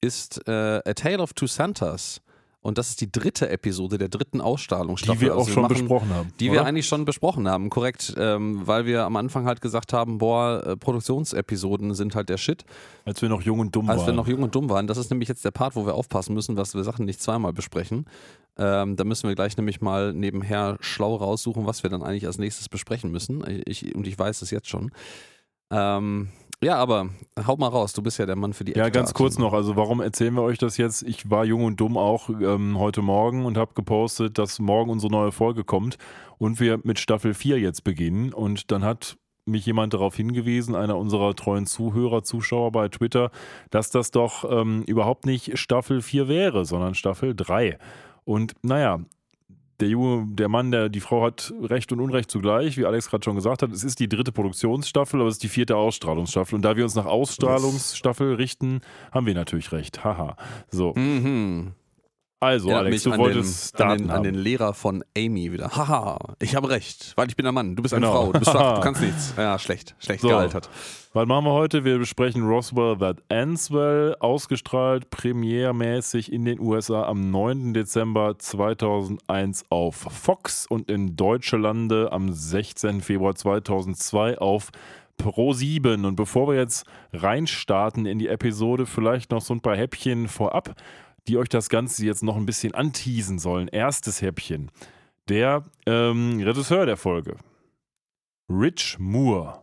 ist 0.00 0.46
äh, 0.46 0.80
A 0.84 0.94
Tale 0.94 1.20
of 1.20 1.32
Two 1.32 1.46
Santas. 1.46 2.20
Und 2.68 2.78
das 2.78 2.90
ist 2.90 3.00
die 3.00 3.10
dritte 3.10 3.48
Episode 3.48 3.98
der 3.98 4.08
dritten 4.08 4.40
Ausstrahlungsstaffel. 4.40 5.18
Die 5.18 5.24
wir 5.26 5.34
auch 5.34 5.40
Also 5.40 5.52
schon 5.52 5.62
machen- 5.62 5.74
besprochen 5.74 6.10
haben. 6.14 6.32
Die 6.38 6.50
oder? 6.50 6.60
wir 6.60 6.66
eigentlich 6.66 6.86
schon 6.86 7.04
besprochen 7.04 7.48
haben, 7.48 7.70
korrekt. 7.70 8.14
Ähm, 8.16 8.66
weil 8.66 8.84
wir 8.86 9.04
am 9.04 9.16
Anfang 9.16 9.46
halt 9.46 9.60
gesagt 9.60 9.92
haben, 9.92 10.18
boah, 10.18 10.62
äh, 10.66 10.76
Produktionsepisoden 10.76 11.94
sind 11.94 12.14
halt 12.14 12.28
der 12.28 12.36
Shit. 12.36 12.64
Als 13.04 13.22
wir 13.22 13.28
noch 13.28 13.42
jung 13.42 13.58
und 13.60 13.74
dumm 13.74 13.88
Als 13.88 14.00
waren. 14.00 14.06
wir 14.08 14.12
noch 14.12 14.28
jung 14.28 14.42
und 14.42 14.54
dumm 14.54 14.68
waren. 14.70 14.86
Das 14.86 14.98
ist 14.98 15.10
nämlich 15.10 15.28
jetzt 15.28 15.44
der 15.44 15.50
Part, 15.50 15.74
wo 15.76 15.86
wir 15.86 15.94
aufpassen 15.94 16.34
müssen, 16.34 16.54
dass 16.56 16.74
wir 16.74 16.84
Sachen 16.84 17.04
nicht 17.06 17.20
zweimal 17.22 17.52
besprechen. 17.52 18.04
Ähm, 18.58 18.96
da 18.96 19.04
müssen 19.04 19.28
wir 19.28 19.34
gleich 19.34 19.56
nämlich 19.56 19.80
mal 19.80 20.12
nebenher 20.12 20.76
schlau 20.80 21.14
raussuchen, 21.16 21.64
was 21.66 21.82
wir 21.82 21.90
dann 21.90 22.02
eigentlich 22.02 22.26
als 22.26 22.38
nächstes 22.38 22.68
besprechen 22.68 23.10
müssen. 23.10 23.42
Ich, 23.66 23.94
und 23.94 24.06
ich 24.06 24.18
weiß 24.18 24.42
es 24.42 24.50
jetzt 24.50 24.68
schon. 24.68 24.90
Ähm, 25.70 26.28
ja, 26.62 26.76
aber 26.76 27.08
hau 27.46 27.56
mal 27.56 27.68
raus, 27.68 27.92
du 27.92 28.02
bist 28.02 28.18
ja 28.18 28.26
der 28.26 28.36
Mann 28.36 28.52
für 28.52 28.64
die 28.64 28.72
Ja, 28.72 28.88
ganz 28.88 29.14
kurz 29.14 29.38
noch. 29.38 29.52
Also, 29.52 29.76
warum 29.76 30.00
erzählen 30.00 30.34
wir 30.34 30.42
euch 30.42 30.58
das 30.58 30.76
jetzt? 30.76 31.02
Ich 31.02 31.30
war 31.30 31.44
jung 31.44 31.64
und 31.64 31.80
dumm 31.80 31.96
auch 31.96 32.28
ähm, 32.28 32.78
heute 32.78 33.02
Morgen 33.02 33.44
und 33.44 33.56
habe 33.56 33.74
gepostet, 33.74 34.38
dass 34.38 34.58
morgen 34.58 34.90
unsere 34.90 35.12
neue 35.12 35.32
Folge 35.32 35.64
kommt 35.64 35.98
und 36.38 36.60
wir 36.60 36.80
mit 36.82 36.98
Staffel 36.98 37.34
4 37.34 37.60
jetzt 37.60 37.84
beginnen. 37.84 38.32
Und 38.32 38.70
dann 38.72 38.84
hat 38.84 39.16
mich 39.44 39.66
jemand 39.66 39.94
darauf 39.94 40.14
hingewiesen, 40.14 40.74
einer 40.74 40.96
unserer 40.96 41.34
treuen 41.34 41.66
Zuhörer, 41.66 42.22
Zuschauer 42.22 42.72
bei 42.72 42.88
Twitter, 42.88 43.30
dass 43.70 43.90
das 43.90 44.10
doch 44.10 44.44
ähm, 44.50 44.82
überhaupt 44.82 45.26
nicht 45.26 45.58
Staffel 45.58 46.02
4 46.02 46.28
wäre, 46.28 46.64
sondern 46.64 46.94
Staffel 46.94 47.34
3. 47.34 47.78
Und 48.24 48.52
naja, 48.62 49.00
der 49.80 49.88
Junge, 49.88 50.26
der 50.34 50.48
Mann, 50.48 50.70
der, 50.70 50.88
die 50.88 51.00
Frau 51.00 51.24
hat 51.24 51.52
Recht 51.62 51.92
und 51.92 52.00
Unrecht 52.00 52.30
zugleich, 52.30 52.76
wie 52.76 52.84
Alex 52.84 53.08
gerade 53.10 53.24
schon 53.24 53.36
gesagt 53.36 53.62
hat. 53.62 53.70
Es 53.70 53.84
ist 53.84 54.00
die 54.00 54.08
dritte 54.08 54.32
Produktionsstaffel, 54.32 55.20
aber 55.20 55.28
es 55.28 55.36
ist 55.36 55.42
die 55.42 55.48
vierte 55.48 55.76
Ausstrahlungsstaffel. 55.76 56.56
Und 56.56 56.62
da 56.62 56.76
wir 56.76 56.84
uns 56.84 56.94
nach 56.94 57.06
Ausstrahlungsstaffel 57.06 58.34
richten, 58.34 58.80
haben 59.12 59.26
wir 59.26 59.34
natürlich 59.34 59.72
recht. 59.72 60.04
Haha. 60.04 60.36
So, 60.70 60.94
Mhm. 60.94 61.72
Also 62.40 62.68
Erinnert 62.68 62.86
Alex, 62.86 63.02
du 63.02 63.12
an 63.12 63.18
wolltest 63.18 63.78
den, 63.78 63.86
an, 63.86 63.98
den, 63.98 64.10
an 64.10 64.22
den 64.22 64.34
Lehrer 64.34 64.72
von 64.74 65.04
Amy 65.16 65.52
wieder. 65.52 65.70
Haha, 65.74 66.18
ich 66.40 66.54
habe 66.54 66.68
recht, 66.70 67.12
weil 67.16 67.28
ich 67.28 67.36
bin 67.36 67.46
ein 67.46 67.54
Mann, 67.54 67.74
du 67.76 67.82
bist 67.82 67.94
eine 67.94 68.06
Genau. 68.06 68.16
Frau, 68.26 68.32
du 68.32 68.38
bist 68.38 68.50
schwach, 68.50 68.74
du 68.76 68.80
kannst 68.84 69.00
nichts. 69.02 69.34
Ja, 69.36 69.58
schlecht, 69.58 69.94
schlecht 69.98 70.20
So. 70.20 70.28
gealtert. 70.28 70.68
Was 71.14 71.26
machen 71.26 71.46
wir 71.46 71.52
heute? 71.52 71.84
Wir 71.84 71.98
besprechen 71.98 72.46
Roswell 72.46 72.96
That 72.98 73.16
Ends 73.28 73.72
Well, 73.72 74.14
ausgestrahlt 74.20 75.10
premiermäßig 75.10 76.30
in 76.32 76.44
den 76.44 76.60
USA 76.60 77.04
am 77.04 77.30
9. 77.30 77.74
Dezember 77.74 78.38
2001 78.38 79.64
auf 79.70 79.96
Fox 79.96 80.66
und 80.66 80.90
in 80.90 81.16
Deutsche 81.16 81.56
Lande 81.56 82.12
am 82.12 82.32
16. 82.32 83.00
Februar 83.00 83.34
2002 83.34 84.38
auf 84.38 84.68
Pro7. 85.18 86.06
Und 86.06 86.14
bevor 86.14 86.46
wir 86.48 86.56
jetzt 86.56 86.86
reinstarten 87.12 88.06
in 88.06 88.18
die 88.18 88.28
Episode, 88.28 88.86
vielleicht 88.86 89.30
noch 89.30 89.40
so 89.40 89.54
ein 89.54 89.60
paar 89.60 89.76
Häppchen 89.76 90.28
vorab, 90.28 90.74
die 91.28 91.36
euch 91.36 91.48
das 91.48 91.68
Ganze 91.68 92.04
jetzt 92.04 92.22
noch 92.22 92.36
ein 92.36 92.46
bisschen 92.46 92.74
anteasen 92.74 93.38
sollen. 93.38 93.68
Erstes 93.68 94.22
Häppchen. 94.22 94.70
Der 95.28 95.62
ähm, 95.86 96.40
Regisseur 96.40 96.86
der 96.86 96.96
Folge, 96.96 97.36
Rich 98.48 98.96
Moore. 98.98 99.62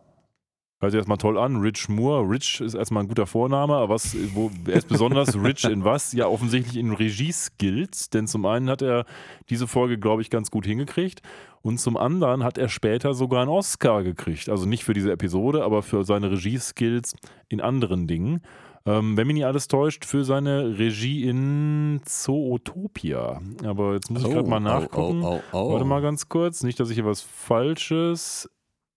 Hört 0.78 0.92
sich 0.92 0.98
erstmal 0.98 1.16
toll 1.16 1.38
an, 1.38 1.56
Rich 1.56 1.88
Moore. 1.88 2.28
Rich 2.28 2.60
ist 2.60 2.74
erstmal 2.74 3.02
ein 3.02 3.08
guter 3.08 3.26
Vorname, 3.26 3.74
aber 3.74 3.94
was, 3.94 4.14
wo, 4.34 4.50
er 4.66 4.74
ist 4.74 4.88
besonders 4.88 5.34
rich 5.42 5.64
in 5.64 5.84
was? 5.84 6.12
Ja, 6.12 6.28
offensichtlich 6.28 6.76
in 6.76 6.92
Regie-Skills, 6.92 8.10
denn 8.10 8.26
zum 8.26 8.44
einen 8.46 8.68
hat 8.68 8.82
er 8.82 9.06
diese 9.48 9.66
Folge, 9.66 9.98
glaube 9.98 10.22
ich, 10.22 10.30
ganz 10.30 10.50
gut 10.50 10.66
hingekriegt 10.66 11.22
und 11.62 11.80
zum 11.80 11.96
anderen 11.96 12.44
hat 12.44 12.58
er 12.58 12.68
später 12.68 13.14
sogar 13.14 13.40
einen 13.40 13.50
Oscar 13.50 14.04
gekriegt. 14.04 14.48
Also 14.48 14.66
nicht 14.66 14.84
für 14.84 14.92
diese 14.92 15.10
Episode, 15.10 15.64
aber 15.64 15.82
für 15.82 16.04
seine 16.04 16.30
Regie-Skills 16.30 17.16
in 17.48 17.60
anderen 17.60 18.06
Dingen. 18.06 18.42
Ähm, 18.86 19.16
wenn 19.16 19.26
mich 19.26 19.34
nicht 19.34 19.46
alles 19.46 19.66
täuscht, 19.66 20.04
für 20.04 20.24
seine 20.24 20.78
Regie 20.78 21.24
in 21.24 22.00
Zootopia. 22.04 23.40
Aber 23.64 23.94
jetzt 23.94 24.10
muss 24.10 24.22
ich 24.22 24.30
gerade 24.30 24.48
mal 24.48 24.60
nachgucken. 24.60 25.22
Oh, 25.24 25.40
oh. 25.52 25.72
Warte 25.72 25.84
mal 25.84 26.00
ganz 26.00 26.28
kurz, 26.28 26.62
nicht, 26.62 26.78
dass 26.78 26.90
ich 26.90 26.94
hier 26.94 27.04
was 27.04 27.20
Falsches 27.20 28.48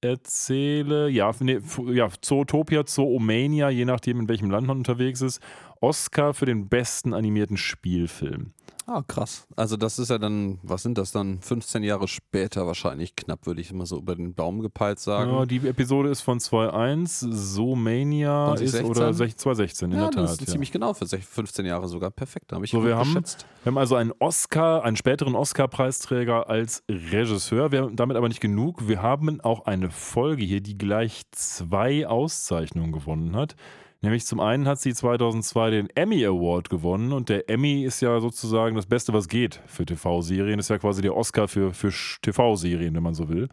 erzähle. 0.01 1.09
Ja, 1.09 1.31
nee, 1.39 1.59
ja 1.87 2.07
Zootopia, 2.21 2.85
Zoomania, 2.85 3.69
je 3.69 3.85
nachdem, 3.85 4.19
in 4.21 4.29
welchem 4.29 4.51
Land 4.51 4.67
man 4.67 4.77
unterwegs 4.77 5.21
ist. 5.21 5.41
Oscar 5.81 6.33
für 6.33 6.45
den 6.45 6.69
besten 6.69 7.13
animierten 7.13 7.57
Spielfilm. 7.57 8.53
Ah, 8.91 9.03
krass. 9.07 9.45
Also 9.55 9.77
das 9.77 9.99
ist 9.99 10.09
ja 10.09 10.17
dann, 10.17 10.57
was 10.63 10.81
sind 10.81 10.97
das 10.97 11.11
dann? 11.11 11.39
15 11.41 11.83
Jahre 11.83 12.07
später 12.07 12.65
wahrscheinlich 12.65 13.15
knapp, 13.15 13.45
würde 13.45 13.61
ich 13.61 13.69
immer 13.69 13.85
so 13.85 13.97
über 13.99 14.15
den 14.15 14.35
Daumen 14.35 14.61
gepeilt 14.61 14.99
sagen. 14.99 15.31
Ja, 15.31 15.45
die 15.45 15.57
Episode 15.67 16.09
ist 16.09 16.21
von 16.21 16.39
2.1, 16.39 17.31
Zoomania 17.31 18.53
ist 18.55 18.71
2016? 18.71 18.85
oder 18.89 19.09
sech- 19.11 19.35
2016 19.37 19.91
in 19.91 19.97
ja, 19.99 20.09
der 20.09 20.21
das 20.23 20.31
Tat. 20.31 20.41
ist 20.41 20.47
ja. 20.47 20.51
ziemlich 20.53 20.71
genau 20.71 20.95
für 20.95 21.05
sech- 21.05 21.21
15 21.21 21.65
Jahre 21.67 21.87
sogar. 21.87 22.09
Perfekt, 22.09 22.51
habe 22.51 22.65
ich 22.65 22.71
So, 22.71 22.83
wir 22.83 22.97
haben- 22.97 23.13
geschätzt. 23.13 23.45
Wir 23.63 23.71
haben 23.71 23.77
also 23.77 23.95
einen 23.95 24.11
Oscar, 24.17 24.83
einen 24.83 24.95
späteren 24.95 25.35
Oscar-Preisträger 25.35 26.49
als 26.49 26.83
Regisseur. 26.89 27.71
Wir 27.71 27.81
haben 27.83 27.95
damit 27.95 28.17
aber 28.17 28.27
nicht 28.27 28.41
genug. 28.41 28.87
Wir 28.87 29.03
haben 29.03 29.39
auch 29.41 29.65
eine 29.67 29.91
Folge 29.91 30.43
hier, 30.43 30.61
die 30.61 30.77
gleich 30.79 31.23
zwei 31.31 32.07
Auszeichnungen 32.07 32.91
gewonnen 32.91 33.35
hat. 33.35 33.55
Nämlich 34.01 34.25
zum 34.25 34.39
einen 34.39 34.65
hat 34.67 34.79
sie 34.79 34.93
2002 34.93 35.71
den 35.71 35.89
Emmy 35.89 36.25
Award 36.25 36.69
gewonnen 36.69 37.11
und 37.11 37.27
der 37.27 37.49
Emmy 37.49 37.83
ist 37.83 38.01
ja 38.01 38.21
sozusagen 38.21 38.75
das 38.75 38.85
Beste, 38.85 39.11
was 39.11 39.27
geht 39.27 39.61
für 39.67 39.85
TV-Serien. 39.85 40.57
Ist 40.57 40.69
ja 40.69 40.77
quasi 40.77 41.01
der 41.01 41.17
Oscar 41.17 41.49
für, 41.49 41.73
für 41.73 41.91
TV-Serien, 42.21 42.95
wenn 42.95 43.03
man 43.03 43.13
so 43.13 43.27
will. 43.27 43.49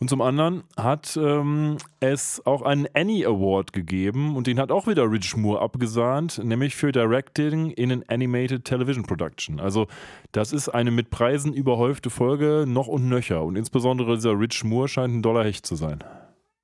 Und 0.00 0.08
zum 0.08 0.22
anderen 0.22 0.64
hat 0.76 1.16
ähm, 1.22 1.76
es 2.00 2.44
auch 2.44 2.62
einen 2.62 2.86
Annie 2.94 3.26
Award 3.26 3.72
gegeben 3.72 4.36
und 4.36 4.46
den 4.46 4.58
hat 4.58 4.72
auch 4.72 4.86
wieder 4.86 5.10
Rich 5.10 5.36
Moore 5.36 5.60
abgesahnt, 5.60 6.42
nämlich 6.42 6.74
für 6.74 6.90
Directing 6.90 7.70
in 7.70 7.92
an 7.92 8.04
Animated 8.08 8.64
Television 8.64 9.04
Production. 9.04 9.60
Also 9.60 9.86
das 10.32 10.52
ist 10.52 10.68
eine 10.68 10.90
mit 10.90 11.10
Preisen 11.10 11.52
überhäufte 11.52 12.10
Folge 12.10 12.64
noch 12.66 12.88
und 12.88 13.08
nöcher 13.08 13.42
und 13.44 13.56
insbesondere 13.56 14.16
dieser 14.16 14.38
Rich 14.38 14.64
Moore 14.64 14.88
scheint 14.88 15.14
ein 15.14 15.22
doller 15.22 15.44
Hecht 15.44 15.64
zu 15.64 15.76
sein. 15.76 16.02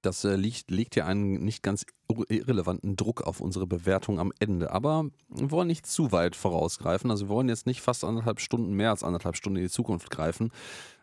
Das 0.03 0.25
äh, 0.25 0.37
liegt, 0.37 0.71
legt 0.71 0.97
ja 0.97 1.05
einen 1.07 1.45
nicht 1.45 1.63
ganz 1.63 1.85
irre- 2.11 2.31
irrelevanten 2.31 2.97
Druck 2.97 3.23
auf 3.23 3.41
unsere 3.41 3.67
Bewertung 3.67 4.19
am 4.19 4.33
Ende. 4.39 4.71
Aber 4.73 5.05
wir 5.29 5.51
wollen 5.51 5.69
nicht 5.69 5.87
zu 5.87 6.11
weit 6.13 6.37
vorausgreifen. 6.37 7.11
Also 7.11 7.27
wir 7.27 7.35
wollen 7.35 7.49
jetzt 7.49 7.67
nicht 7.67 7.81
fast 7.83 8.05
anderthalb 8.05 8.41
Stunden, 8.41 8.73
mehr 8.73 8.91
als 8.91 9.05
anderthalb 9.05 9.37
Stunden 9.37 9.57
in 9.59 9.65
die 9.65 9.71
Zukunft 9.71 10.11
greifen, 10.11 10.51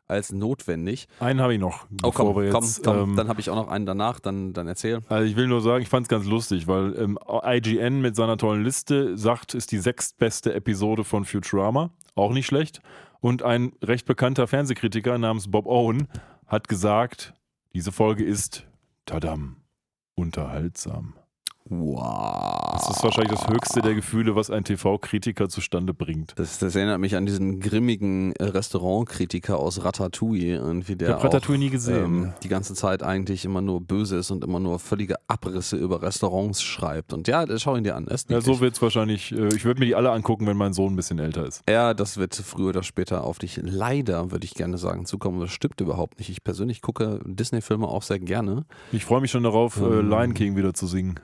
als 0.08 0.32
notwendig. 0.32 1.08
Einen 1.20 1.42
habe 1.42 1.54
ich 1.54 1.60
noch, 1.60 1.86
Oh 2.02 2.12
komm, 2.12 2.36
wir 2.36 2.50
komm, 2.50 2.64
jetzt... 2.64 2.84
komm, 2.84 2.98
ähm, 3.12 3.16
dann 3.16 3.28
habe 3.28 3.40
ich 3.40 3.50
auch 3.50 3.56
noch 3.56 3.68
einen 3.68 3.86
danach, 3.86 4.20
dann, 4.20 4.54
dann 4.54 4.68
erzähl. 4.68 5.02
Also 5.10 5.30
ich 5.30 5.36
will 5.36 5.48
nur 5.48 5.62
sagen, 5.62 5.84
ich 5.84 5.90
fand 5.90 6.06
es 6.06 6.10
ganz 6.10 6.26
lustig, 6.26 6.66
weil 6.68 6.98
ähm, 6.98 7.20
IGN 7.28 8.02
mit 8.02 8.16
seiner 8.16 8.38
tollen 8.38 8.64
Liste 8.64 9.18
sagt, 9.18 9.54
ist 9.54 9.72
die 9.72 9.80
sechstbeste 9.80 10.54
Episode 10.54 11.04
von 11.04 11.26
Futurama. 11.26 11.92
Auch 12.16 12.32
nicht 12.32 12.46
schlecht. 12.48 12.82
Und 13.20 13.44
ein 13.44 13.74
recht 13.84 14.06
bekannter 14.06 14.48
Fernsehkritiker 14.48 15.18
namens 15.18 15.52
Bob 15.52 15.66
Owen 15.68 16.08
hat 16.48 16.68
gesagt, 16.68 17.34
diese 17.74 17.92
Folge 17.92 18.24
ist, 18.24 18.66
tadam, 19.08 19.64
unterhaltsam. 20.16 21.16
Wow. 21.70 22.72
Das 22.74 22.90
ist 22.98 23.04
wahrscheinlich 23.04 23.38
das 23.38 23.48
höchste 23.48 23.82
der 23.82 23.96
Gefühle, 23.96 24.36
was 24.36 24.50
ein 24.52 24.64
TV-Kritiker 24.64 25.50
zustande 25.50 25.94
bringt. 25.94 26.34
Das, 26.38 26.60
das 26.60 26.76
erinnert 26.76 27.00
mich 27.00 27.16
an 27.16 27.26
diesen 27.26 27.60
grimmigen 27.60 28.34
äh, 28.34 28.46
Restaurantkritiker 28.46 29.58
aus 29.60 29.84
Ratatouille. 29.84 30.56
Irgendwie, 30.56 30.96
der 30.96 31.10
Ich 31.10 31.14
habe 31.16 31.24
Ratatouille 31.26 31.60
nie 31.60 31.70
gesehen. 31.70 32.04
ähm, 32.04 32.34
die 32.44 32.48
ganze 32.50 32.74
Zeit 32.74 33.04
eigentlich 33.04 33.46
immer 33.46 33.62
nur 33.62 33.82
böse 33.82 34.18
ist 34.18 34.32
und 34.32 34.44
immer 34.44 34.60
nur 34.60 34.80
völlige 34.80 35.16
Abrisse 35.28 35.76
über 35.78 36.02
Restaurants 36.02 36.62
schreibt. 36.62 37.14
Und 37.14 37.28
ja, 37.28 37.46
schau 37.58 37.76
ihn 37.76 37.84
dir 37.84 37.96
an. 37.96 38.08
ja, 38.30 38.42
so 38.42 38.60
wird 38.60 38.76
es 38.76 38.82
wahrscheinlich, 38.82 39.32
äh, 39.32 39.48
ich 39.56 39.66
würde 39.66 39.80
mir 39.80 39.86
die 39.86 39.96
alle 39.96 40.12
angucken, 40.12 40.46
wenn 40.48 40.58
mein 40.58 40.74
Sohn 40.74 40.94
ein 40.94 40.96
bisschen 40.96 41.20
älter 41.20 41.46
ist. 41.46 41.64
Ja, 41.70 41.94
das 41.94 42.18
wird 42.18 42.36
früher 42.36 42.70
oder 42.70 42.84
später 42.84 43.24
auf 43.24 43.40
dich 43.40 43.60
leider, 43.64 44.32
würde 44.32 44.46
ich 44.46 44.54
gerne 44.54 44.78
sagen, 44.78 45.06
zukommen. 45.06 45.40
Das 45.40 45.52
stimmt 45.52 45.82
überhaupt 45.82 46.20
nicht. 46.20 46.30
Ich 46.30 46.44
persönlich 46.44 46.82
gucke 46.82 47.20
Disney-Filme 47.26 47.88
auch 47.88 48.04
sehr 48.04 48.20
gerne. 48.20 48.66
Ich 48.92 49.06
freue 49.06 49.22
mich 49.22 49.32
schon 49.32 49.44
darauf, 49.44 49.78
äh, 49.82 49.84
Ähm. 50.00 50.10
Lion 50.10 50.34
King 50.34 50.56
wieder 50.56 50.74
zu 50.74 50.88
singen. 50.88 51.20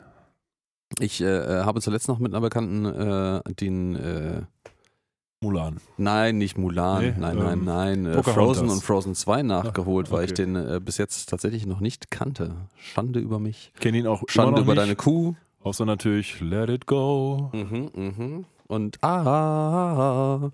Ich 1.00 1.22
äh, 1.22 1.26
äh, 1.26 1.64
habe 1.64 1.82
zuletzt 1.82 2.08
noch 2.08 2.20
mit 2.20 2.34
einer 2.34 2.42
Bekannten 2.42 2.86
äh, 2.86 3.42
den, 3.54 3.96
äh, 3.96 4.42
Mulan. 5.42 5.78
nein, 5.98 6.38
nicht 6.38 6.58
Mulan, 6.58 7.02
Nee, 7.04 7.14
nein, 7.18 7.38
ähm, 7.38 7.44
nein, 7.44 7.64
nein, 7.64 8.06
äh, 8.06 8.16
Pocahontas. 8.16 8.34
Frozen 8.34 8.70
und 8.70 8.82
Frozen 8.84 9.16
2 9.16 9.44
nachgeholt, 9.44 10.10
weil 10.10 10.24
ich 10.26 10.32
okay. 10.32 10.46
den 10.46 10.56
äh, 10.56 10.80
bis 10.84 10.98
jetzt 10.98 11.28
tatsächlich 11.30 11.66
noch 11.66 11.82
nicht 11.82 12.12
kannte. 12.12 12.56
Schande 12.78 13.20
über 13.20 13.40
mich. 13.40 13.74
Kenne 13.80 13.98
ihn 13.98 14.08
auch 14.08 14.24
Schande 14.28 14.62
über 14.62 14.74
nicht. 14.74 14.82
deine 14.82 14.96
Kuh. 14.96 15.36
Außer 15.62 15.86
natürlich 15.86 16.40
Let 16.42 16.70
It 16.70 16.86
Go. 16.88 17.50
Mhm, 17.54 17.90
mhm. 17.94 18.46
Und 18.68 19.04
ah. 19.04 20.50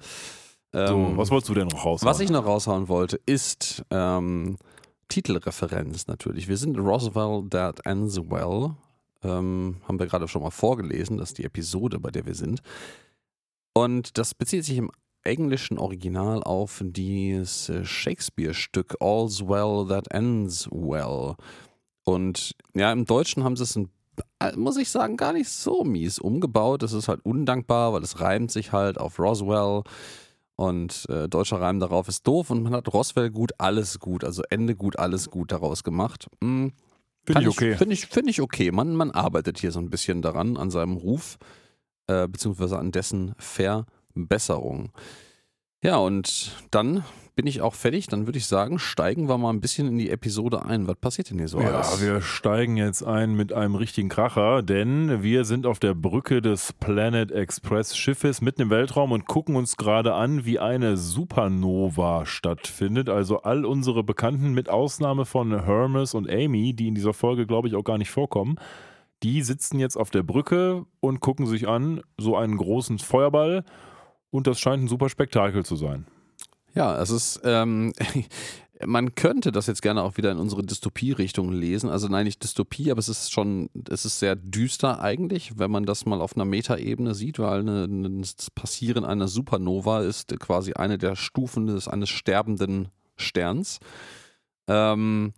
So, 0.72 0.80
Ähm, 0.80 1.18
was 1.18 1.32
wolltest 1.32 1.50
du 1.50 1.54
denn 1.56 1.68
noch 1.68 1.84
raushauen? 1.86 2.10
was 2.10 2.20
ich 2.20 2.30
noch 2.30 2.46
raushauen 2.46 2.88
wollte, 2.90 3.20
ist 3.26 3.84
ähm, 3.90 4.58
Titelreferenz 5.08 6.06
natürlich. 6.08 6.48
Wir 6.48 6.58
sind 6.58 6.78
Roswell 6.78 7.44
That 7.50 7.80
Ends 7.86 8.18
Well. 8.20 8.72
Ähm, 9.24 9.78
haben 9.88 10.00
wir 10.00 10.08
gerade 10.08 10.28
schon 10.28 10.42
mal 10.42 10.52
vorgelesen, 10.52 11.18
das 11.18 11.30
ist 11.30 11.38
die 11.38 11.46
Episode, 11.46 12.00
bei 12.00 12.10
der 12.10 12.26
wir 12.26 12.36
sind. 12.36 12.62
Und 13.74 14.18
das 14.18 14.34
bezieht 14.34 14.66
sich 14.66 14.78
im 14.78 14.92
englischen 15.24 15.78
Original 15.78 16.44
auf 16.44 16.82
dieses 16.84 17.70
äh, 17.70 17.86
Shakespeare-Stück 17.86 18.98
All's 19.00 19.42
Well 19.42 19.88
That 19.88 20.12
Ends 20.12 20.70
Well. 20.72 21.36
Und 22.04 22.56
ja, 22.74 22.92
im 22.92 23.06
Deutschen 23.06 23.44
haben 23.44 23.56
sie 23.56 23.64
es, 23.64 23.76
ein, 23.76 23.90
äh, 24.40 24.56
muss 24.56 24.78
ich 24.78 24.90
sagen, 24.90 25.18
gar 25.18 25.34
nicht 25.34 25.50
so 25.50 25.84
mies 25.84 26.20
umgebaut. 26.20 26.84
Es 26.84 26.94
ist 26.94 27.08
halt 27.08 27.24
undankbar, 27.24 27.94
weil 27.94 28.04
es 28.04 28.20
reimt 28.20 28.52
sich 28.52 28.72
halt 28.72 28.98
auf 28.98 29.20
Roswell. 29.20 29.84
Und 30.56 31.06
äh, 31.10 31.30
deutscher 31.30 31.62
Reim 31.62 31.80
darauf 31.80 32.10
ist 32.10 32.28
doof 32.28 32.50
und 32.50 32.64
man 32.64 32.74
hat 32.74 32.94
Roswell 32.94 33.30
gut, 33.30 33.54
alles 33.60 33.98
gut, 34.00 34.26
also 34.26 34.44
Ende 34.50 34.76
gut, 34.76 35.00
alles 35.00 35.30
gut 35.30 35.54
daraus 35.54 35.86
gemacht. 35.86 36.28
Hm, 36.44 36.74
Finde 37.26 37.42
ich 37.42 37.48
okay. 37.48 37.76
Finde 37.76 37.94
ich, 37.94 38.06
find 38.08 38.30
ich 38.30 38.42
okay. 38.42 38.72
Man, 38.72 38.96
man 38.96 39.12
arbeitet 39.12 39.60
hier 39.60 39.72
so 39.72 39.80
ein 39.80 39.90
bisschen 39.90 40.22
daran, 40.22 40.58
an 40.58 40.72
seinem 40.72 40.98
Ruf, 40.98 41.38
äh, 42.08 42.28
beziehungsweise 42.28 42.78
an 42.78 42.92
dessen 42.92 43.36
Verbesserung. 43.38 44.92
Ja, 45.82 45.98
und 45.98 46.52
dann 46.72 47.04
bin 47.36 47.48
ich 47.48 47.62
auch 47.62 47.74
fertig. 47.74 48.08
Dann 48.08 48.26
würde 48.28 48.38
ich 48.38 48.48
sagen, 48.48 48.80
steigen 48.80 49.30
wir 49.30 49.38
mal 49.38 49.52
ein 49.52 49.62
bisschen 49.62 49.88
in 49.88 49.98
die 49.98 50.10
Episode 50.10 50.66
ein. 50.66 50.88
Was 50.88 50.98
passiert 50.98 51.30
denn 51.30 51.38
hier 51.38 51.48
so 51.48 51.62
Ja, 51.62 51.70
alles? 51.78 52.02
wir 52.02 52.20
steigen 52.20 52.76
jetzt 52.76 53.02
ein 53.02 53.34
mit 53.34 53.54
einem 53.54 53.76
richtigen 53.76 54.10
Kracher, 54.10 54.62
denn 54.62 55.24
wir 55.24 55.46
sind 55.46 55.66
auf 55.66 55.80
der 55.80 55.94
Brücke 55.94 56.42
des 56.42 56.74
Planet 56.74 57.32
Express 57.32 57.96
Schiffes 57.96 58.42
mitten 58.42 58.64
im 58.64 58.70
Weltraum 58.70 59.14
und 59.14 59.26
gucken 59.26 59.56
uns 59.56 59.78
gerade 59.78 60.16
an, 60.16 60.44
wie 60.44 60.60
eine 60.60 60.98
Supernova 60.98 62.26
stattfindet. 62.26 63.08
Also 63.08 63.44
all 63.44 63.64
unsere 63.66 64.04
Bekannten, 64.04 64.52
mit 64.52 64.68
Ausnahme 64.68 65.24
von 65.26 65.64
Hermes 65.64 66.14
und 66.14 66.30
Amy, 66.30 66.74
die 66.74 66.90
in 66.90 66.96
dieser 66.96 67.14
Folge, 67.14 67.48
glaube 67.48 67.70
ich, 67.70 67.76
auch 67.76 67.86
gar 67.86 67.98
nicht 67.98 68.12
vorkommen, 68.12 68.58
die 69.24 69.42
sitzen 69.44 69.80
jetzt 69.80 69.96
auf 69.96 70.10
der 70.10 70.24
Brücke 70.24 70.86
und 71.00 71.22
gucken 71.22 71.46
sich 71.48 71.70
an, 71.70 72.02
so 72.18 72.36
einen 72.36 72.58
großen 72.58 73.00
Feuerball. 73.00 73.64
Und 74.32 74.48
das 74.48 74.60
scheint 74.60 74.84
ein 74.84 74.88
super 74.88 75.10
Spektakel 75.10 75.66
zu 75.66 75.76
sein. 75.76 76.06
Ja, 76.76 77.02
es 77.02 77.10
ist, 77.10 77.42
ähm, 77.44 77.94
man 78.86 79.16
könnte 79.16 79.52
das 79.52 79.68
jetzt 79.68 79.82
gerne 79.82 80.04
auch 80.04 80.18
wieder 80.18 80.32
in 80.32 80.38
unsere 80.38 80.64
Dystopie-Richtung 80.64 81.52
lesen. 81.52 81.90
Also 81.90 82.08
nein, 82.08 82.26
nicht 82.26 82.44
Dystopie, 82.44 82.92
aber 82.92 83.00
es 83.00 83.10
ist 83.10 83.32
schon, 83.32 83.70
es 83.90 84.06
ist 84.06 84.20
sehr 84.20 84.36
düster 84.36 85.02
eigentlich, 85.02 85.58
wenn 85.58 85.72
man 85.72 85.86
das 85.86 86.06
mal 86.06 86.22
auf 86.22 86.36
einer 86.36 86.46
Metaebene 86.46 87.16
sieht, 87.16 87.40
weil 87.40 87.62
eine, 87.62 87.84
eine, 87.84 88.22
das 88.22 88.52
Passieren 88.52 89.04
einer 89.04 89.28
Supernova 89.28 90.02
ist 90.02 90.38
quasi 90.40 90.74
eine 90.74 90.98
der 90.98 91.16
Stufen 91.16 91.68
des, 91.68 91.88
eines 91.88 92.10
sterbenden 92.10 92.90
Sterns. 93.18 93.80
Ähm, 94.68 95.34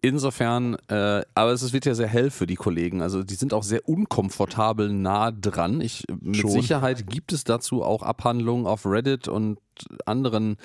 Insofern, 0.00 0.76
äh, 0.88 1.22
aber 1.34 1.52
es 1.52 1.72
wird 1.72 1.84
ja 1.84 1.94
sehr 1.94 2.06
hell 2.06 2.30
für 2.30 2.46
die 2.46 2.54
Kollegen. 2.54 3.02
Also 3.02 3.24
die 3.24 3.34
sind 3.34 3.52
auch 3.52 3.64
sehr 3.64 3.88
unkomfortabel 3.88 4.92
nah 4.92 5.32
dran. 5.32 5.80
Ich, 5.80 6.04
mit 6.20 6.36
Schon. 6.36 6.50
Sicherheit 6.52 7.08
gibt 7.08 7.32
es 7.32 7.42
dazu 7.42 7.82
auch 7.82 8.02
Abhandlungen 8.02 8.66
auf 8.66 8.86
Reddit 8.86 9.26
und 9.26 9.58
anderen 10.06 10.56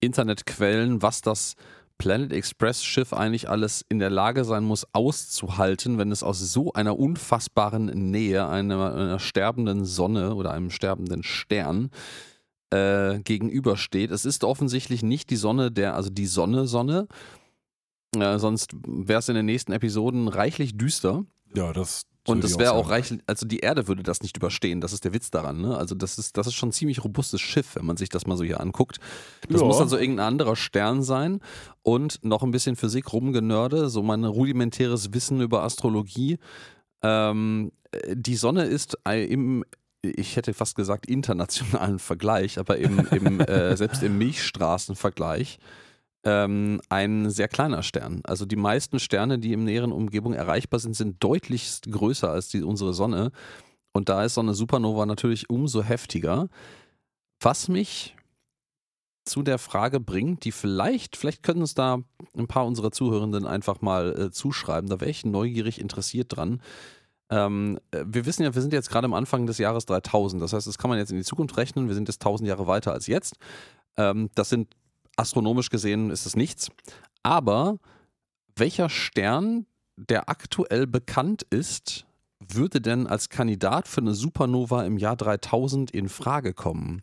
Internetquellen, 0.00 1.02
was 1.02 1.20
das 1.20 1.56
Planet 1.98 2.32
Express 2.32 2.82
Schiff 2.82 3.12
eigentlich 3.12 3.48
alles 3.48 3.84
in 3.88 3.98
der 3.98 4.10
Lage 4.10 4.44
sein 4.44 4.64
muss 4.64 4.86
auszuhalten, 4.92 5.98
wenn 5.98 6.10
es 6.10 6.22
aus 6.22 6.40
so 6.40 6.72
einer 6.72 6.98
unfassbaren 6.98 7.86
Nähe 7.86 8.48
einer, 8.48 8.94
einer 8.94 9.18
sterbenden 9.18 9.84
Sonne 9.84 10.34
oder 10.34 10.52
einem 10.52 10.70
sterbenden 10.70 11.22
Stern 11.22 11.90
äh, 12.70 13.20
gegenübersteht. 13.20 14.10
Es 14.10 14.24
ist 14.24 14.42
offensichtlich 14.42 15.02
nicht 15.02 15.30
die 15.30 15.36
Sonne 15.36 15.70
der, 15.70 15.94
also 15.94 16.10
die 16.10 16.26
Sonne 16.26 16.66
Sonne, 16.66 17.06
äh, 18.20 18.38
sonst 18.38 18.72
wäre 18.86 19.18
es 19.20 19.28
in 19.28 19.34
den 19.34 19.46
nächsten 19.46 19.72
Episoden 19.72 20.28
reichlich 20.28 20.76
düster. 20.76 21.24
Ja, 21.54 21.72
das. 21.72 22.06
Und 22.26 22.42
das 22.42 22.58
wäre 22.58 22.72
auch 22.72 22.88
reichlich, 22.88 23.20
also 23.26 23.46
die 23.46 23.58
Erde 23.58 23.86
würde 23.86 24.02
das 24.02 24.22
nicht 24.22 24.34
überstehen. 24.38 24.80
Das 24.80 24.94
ist 24.94 25.04
der 25.04 25.12
Witz 25.12 25.30
daran. 25.30 25.60
Ne? 25.60 25.76
Also 25.76 25.94
das 25.94 26.16
ist, 26.18 26.38
das 26.38 26.46
ist 26.46 26.54
schon 26.54 26.70
ein 26.70 26.72
ziemlich 26.72 27.04
robustes 27.04 27.42
Schiff, 27.42 27.76
wenn 27.76 27.84
man 27.84 27.98
sich 27.98 28.08
das 28.08 28.26
mal 28.26 28.38
so 28.38 28.44
hier 28.44 28.60
anguckt. 28.60 28.98
Das 29.50 29.60
Ja. 29.60 29.66
muss 29.66 29.78
also 29.78 29.98
irgendein 29.98 30.26
anderer 30.28 30.56
Stern 30.56 31.02
sein 31.02 31.40
und 31.82 32.24
noch 32.24 32.42
ein 32.42 32.50
bisschen 32.50 32.76
Physik 32.76 33.12
rumgenörde, 33.12 33.90
so 33.90 34.02
mein 34.02 34.24
rudimentäres 34.24 35.12
Wissen 35.12 35.42
über 35.42 35.64
Astrologie. 35.64 36.38
Ähm, 37.02 37.72
äh, 37.92 38.16
die 38.16 38.36
Sonne 38.36 38.64
ist 38.64 38.96
ei- 39.04 39.24
im, 39.24 39.62
ich 40.00 40.36
hätte 40.36 40.54
fast 40.54 40.76
gesagt 40.76 41.04
internationalen 41.04 41.98
Vergleich, 41.98 42.58
aber 42.58 42.78
im, 42.78 43.06
im 43.10 43.40
äh, 43.40 43.76
selbst 43.76 44.02
im 44.02 44.16
Milchstraßenvergleich 44.16 45.58
ähm, 46.24 46.80
ein 46.88 47.30
sehr 47.30 47.48
kleiner 47.48 47.82
Stern. 47.82 48.20
Also 48.24 48.46
die 48.46 48.56
meisten 48.56 48.98
Sterne, 48.98 49.38
die 49.38 49.52
im 49.52 49.64
näheren 49.64 49.92
Umgebung 49.92 50.32
erreichbar 50.32 50.80
sind, 50.80 50.94
sind 50.94 51.22
deutlich 51.22 51.80
größer 51.88 52.30
als 52.30 52.48
die, 52.48 52.62
unsere 52.62 52.94
Sonne. 52.94 53.30
Und 53.92 54.08
da 54.08 54.24
ist 54.24 54.34
so 54.34 54.40
eine 54.40 54.54
Supernova 54.54 55.06
natürlich 55.06 55.50
umso 55.50 55.82
heftiger. 55.82 56.48
Was 57.40 57.68
mich 57.68 58.16
zu 59.24 59.42
der 59.42 59.58
Frage 59.58 60.00
bringt, 60.00 60.44
die 60.44 60.52
vielleicht, 60.52 61.16
vielleicht 61.16 61.42
können 61.42 61.60
uns 61.60 61.74
da 61.74 61.98
ein 62.36 62.46
paar 62.46 62.66
unserer 62.66 62.90
Zuhörenden 62.90 63.46
einfach 63.46 63.80
mal 63.80 64.18
äh, 64.18 64.30
zuschreiben. 64.30 64.90
Da 64.90 65.00
wäre 65.00 65.10
ich 65.10 65.24
neugierig 65.24 65.80
interessiert 65.80 66.36
dran. 66.36 66.60
Ähm, 67.30 67.78
äh, 67.90 68.04
wir 68.06 68.26
wissen 68.26 68.42
ja, 68.42 68.54
wir 68.54 68.62
sind 68.62 68.72
jetzt 68.72 68.90
gerade 68.90 69.06
am 69.06 69.14
Anfang 69.14 69.46
des 69.46 69.58
Jahres 69.58 69.86
3000. 69.86 70.42
Das 70.42 70.52
heißt, 70.52 70.66
das 70.66 70.78
kann 70.78 70.90
man 70.90 70.98
jetzt 70.98 71.10
in 71.10 71.16
die 71.16 71.24
Zukunft 71.24 71.56
rechnen. 71.56 71.88
Wir 71.88 71.94
sind 71.94 72.08
jetzt 72.08 72.22
1000 72.22 72.48
Jahre 72.48 72.66
weiter 72.66 72.92
als 72.92 73.06
jetzt. 73.06 73.36
Ähm, 73.96 74.30
das 74.34 74.50
sind 74.50 74.68
astronomisch 75.16 75.70
gesehen 75.70 76.10
ist 76.10 76.26
es 76.26 76.36
nichts. 76.36 76.70
Aber 77.22 77.78
welcher 78.56 78.88
Stern, 78.88 79.66
der 79.96 80.28
aktuell 80.28 80.86
bekannt 80.86 81.42
ist, 81.50 82.06
würde 82.40 82.80
denn 82.80 83.06
als 83.06 83.28
Kandidat 83.28 83.88
für 83.88 84.00
eine 84.00 84.14
Supernova 84.14 84.84
im 84.84 84.98
Jahr 84.98 85.16
3000 85.16 85.90
in 85.90 86.08
Frage 86.08 86.52
kommen? 86.52 87.02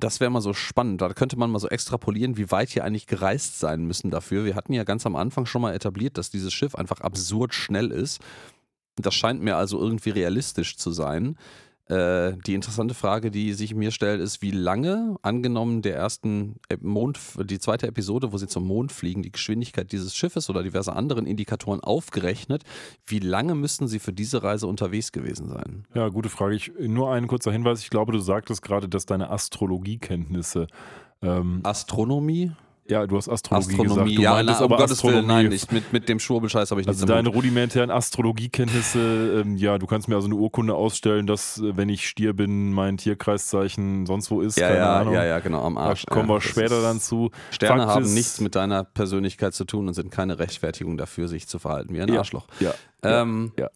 Das 0.00 0.18
wäre 0.18 0.30
mal 0.30 0.40
so 0.40 0.52
spannend. 0.52 1.00
Da 1.00 1.10
könnte 1.10 1.38
man 1.38 1.50
mal 1.50 1.60
so 1.60 1.68
extrapolieren, 1.68 2.36
wie 2.36 2.50
weit 2.50 2.70
hier 2.70 2.84
eigentlich 2.84 3.06
gereist 3.06 3.60
sein 3.60 3.84
müssen 3.84 4.10
dafür. 4.10 4.44
Wir 4.44 4.56
hatten 4.56 4.72
ja 4.72 4.82
ganz 4.82 5.06
am 5.06 5.14
Anfang 5.14 5.46
schon 5.46 5.62
mal 5.62 5.74
etabliert, 5.74 6.18
dass 6.18 6.30
dieses 6.30 6.52
Schiff 6.52 6.74
einfach 6.74 7.00
absurd 7.00 7.54
schnell 7.54 7.92
ist. 7.92 8.20
Das 8.96 9.14
scheint 9.14 9.40
mir 9.42 9.56
also 9.56 9.78
irgendwie 9.78 10.10
realistisch 10.10 10.76
zu 10.76 10.90
sein. 10.90 11.36
Äh, 11.86 12.34
die 12.46 12.54
interessante 12.54 12.94
Frage, 12.94 13.30
die 13.30 13.54
sich 13.54 13.74
mir 13.74 13.90
stellt, 13.90 14.20
ist, 14.20 14.40
wie 14.40 14.52
lange, 14.52 15.16
angenommen 15.22 15.82
der 15.82 15.96
ersten 15.96 16.56
Mond, 16.80 17.18
die 17.44 17.58
zweite 17.58 17.88
Episode, 17.88 18.32
wo 18.32 18.38
sie 18.38 18.46
zum 18.46 18.66
Mond 18.66 18.92
fliegen, 18.92 19.22
die 19.22 19.32
Geschwindigkeit 19.32 19.90
dieses 19.90 20.14
Schiffes 20.14 20.48
oder 20.48 20.62
diverse 20.62 20.92
anderen 20.92 21.26
Indikatoren 21.26 21.80
aufgerechnet, 21.80 22.62
wie 23.04 23.18
lange 23.18 23.54
müssten 23.54 23.88
sie 23.88 23.98
für 23.98 24.12
diese 24.12 24.42
Reise 24.42 24.66
unterwegs 24.66 25.10
gewesen 25.12 25.48
sein? 25.48 25.84
Ja, 25.94 26.08
gute 26.08 26.28
Frage. 26.28 26.54
Ich, 26.54 26.72
nur 26.78 27.12
ein 27.12 27.26
kurzer 27.26 27.50
Hinweis. 27.50 27.80
Ich 27.82 27.90
glaube, 27.90 28.12
du 28.12 28.18
sagtest 28.18 28.62
gerade, 28.62 28.88
dass 28.88 29.04
deine 29.04 29.30
Astrologiekenntnisse. 29.30 30.68
Ähm, 31.20 31.60
Astronomie? 31.62 32.52
Ja, 32.88 33.06
du 33.06 33.16
hast 33.16 33.28
Astrologie, 33.28 33.72
Astronomie, 33.72 33.94
gesagt. 34.14 34.18
Du 34.18 34.22
ja, 34.22 34.30
meintest 34.34 34.60
na, 34.60 34.66
um 34.66 34.72
aber 34.72 34.82
Gottes 34.82 35.02
Willen, 35.04 35.14
Astronomie. 35.16 35.42
nein, 35.44 35.48
nicht. 35.52 35.72
Mit, 35.72 35.92
mit 35.92 36.08
dem 36.08 36.18
Schwurbelscheiß 36.18 36.70
habe 36.70 36.80
ich 36.80 36.88
Also 36.88 36.98
nichts 37.00 37.10
am 37.10 37.16
deine 37.16 37.28
Hut. 37.28 37.36
rudimentären 37.36 37.90
Astrologiekenntnisse, 37.90 39.42
ähm, 39.44 39.56
ja, 39.56 39.78
du 39.78 39.86
kannst 39.86 40.08
mir 40.08 40.16
also 40.16 40.26
eine 40.26 40.34
Urkunde 40.36 40.74
ausstellen, 40.74 41.26
dass, 41.26 41.58
äh, 41.58 41.76
wenn 41.76 41.88
ich 41.88 42.06
Stier 42.08 42.32
bin, 42.34 42.72
mein 42.72 42.96
Tierkreiszeichen 42.98 44.06
sonst 44.06 44.30
wo 44.30 44.40
ist. 44.40 44.58
Ja, 44.58 44.68
keine 44.68 44.78
ja, 44.80 45.00
Ahnung. 45.00 45.14
ja, 45.14 45.24
ja, 45.24 45.38
genau, 45.40 45.62
am 45.64 45.74
Da 45.76 45.80
Arsch. 45.82 46.06
kommen 46.06 46.28
ja, 46.28 46.34
wir 46.36 46.40
später 46.40 46.82
dann 46.82 47.00
zu. 47.00 47.30
Sterne 47.50 47.82
Fakt 47.82 47.94
haben 47.94 48.04
ist- 48.04 48.14
nichts 48.14 48.40
mit 48.40 48.54
deiner 48.54 48.84
Persönlichkeit 48.84 49.54
zu 49.54 49.64
tun 49.64 49.88
und 49.88 49.94
sind 49.94 50.10
keine 50.10 50.38
Rechtfertigung 50.38 50.96
dafür, 50.96 51.28
sich 51.28 51.46
zu 51.48 51.58
verhalten 51.58 51.94
wie 51.94 52.00
ein 52.00 52.08
Ja. 52.12 52.18
Arschloch. 52.18 52.46
Ja, 52.60 52.74
Ähm, 53.04 53.52
ja. 53.58 53.68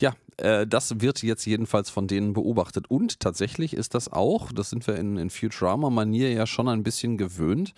ja, 0.00 0.12
äh, 0.36 0.66
das 0.66 1.00
wird 1.00 1.22
jetzt 1.22 1.44
jedenfalls 1.46 1.90
von 1.90 2.06
denen 2.06 2.32
beobachtet. 2.32 2.90
Und 2.90 3.20
tatsächlich 3.20 3.74
ist 3.74 3.94
das 3.94 4.12
auch, 4.12 4.52
das 4.52 4.70
sind 4.70 4.86
wir 4.86 4.96
in, 4.96 5.16
in 5.16 5.30
Futurama-Manier 5.30 6.32
ja 6.32 6.46
schon 6.46 6.68
ein 6.68 6.82
bisschen 6.82 7.18
gewöhnt, 7.18 7.72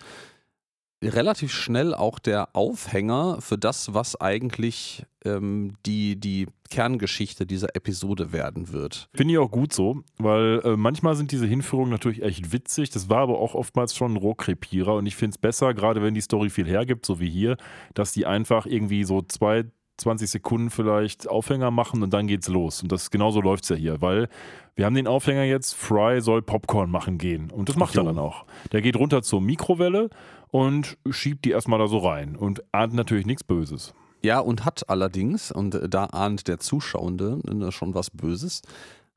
relativ 1.07 1.51
schnell 1.51 1.93
auch 1.93 2.19
der 2.19 2.55
Aufhänger 2.55 3.37
für 3.41 3.57
das, 3.57 3.93
was 3.93 4.19
eigentlich 4.19 5.05
ähm, 5.25 5.73
die, 5.85 6.19
die 6.19 6.47
Kerngeschichte 6.69 7.45
dieser 7.45 7.75
Episode 7.75 8.31
werden 8.31 8.71
wird. 8.71 9.09
Finde 9.13 9.33
ich 9.33 9.37
auch 9.37 9.51
gut 9.51 9.73
so, 9.73 10.01
weil 10.17 10.61
äh, 10.63 10.75
manchmal 10.75 11.15
sind 11.15 11.31
diese 11.31 11.45
Hinführungen 11.45 11.91
natürlich 11.91 12.23
echt 12.23 12.51
witzig. 12.51 12.89
Das 12.89 13.09
war 13.09 13.19
aber 13.19 13.39
auch 13.39 13.53
oftmals 13.53 13.95
schon 13.95 14.13
ein 14.13 14.17
Rohrkrepierer 14.17 14.95
und 14.95 15.05
ich 15.05 15.15
finde 15.15 15.35
es 15.35 15.37
besser, 15.37 15.73
gerade 15.73 16.01
wenn 16.01 16.13
die 16.13 16.21
Story 16.21 16.49
viel 16.49 16.67
hergibt, 16.67 17.05
so 17.05 17.19
wie 17.19 17.29
hier, 17.29 17.57
dass 17.93 18.11
die 18.11 18.25
einfach 18.25 18.65
irgendwie 18.65 19.03
so 19.03 19.21
zwei, 19.21 19.65
20 19.97 20.29
Sekunden 20.29 20.69
vielleicht 20.69 21.29
Aufhänger 21.29 21.71
machen 21.71 22.01
und 22.01 22.13
dann 22.13 22.27
geht's 22.27 22.47
los. 22.47 22.81
Und 22.81 22.91
das 22.91 23.11
genauso 23.11 23.41
läuft 23.41 23.63
es 23.63 23.69
ja 23.69 23.75
hier, 23.75 24.01
weil 24.01 24.27
wir 24.75 24.85
haben 24.85 24.95
den 24.95 25.07
Aufhänger 25.07 25.43
jetzt, 25.43 25.73
Fry 25.75 26.19
soll 26.21 26.41
Popcorn 26.41 26.89
machen 26.89 27.19
gehen. 27.19 27.51
Und 27.51 27.69
das 27.69 27.75
macht 27.75 27.95
er 27.95 28.03
dann 28.03 28.17
auch. 28.17 28.45
Der 28.71 28.81
geht 28.81 28.95
runter 28.95 29.21
zur 29.21 29.39
Mikrowelle 29.39 30.09
und 30.53 30.99
schiebt 31.09 31.45
die 31.45 31.49
erstmal 31.49 31.79
da 31.79 31.87
so 31.87 31.97
rein 31.97 32.35
und 32.35 32.63
ahnt 32.71 32.93
natürlich 32.93 33.25
nichts 33.25 33.43
Böses. 33.43 33.95
Ja, 34.21 34.37
und 34.37 34.65
hat 34.65 34.87
allerdings, 34.87 35.51
und 35.51 35.79
da 35.89 36.05
ahnt 36.05 36.47
der 36.47 36.59
Zuschauende 36.59 37.39
ne, 37.51 37.71
schon 37.71 37.95
was 37.95 38.11
Böses, 38.11 38.61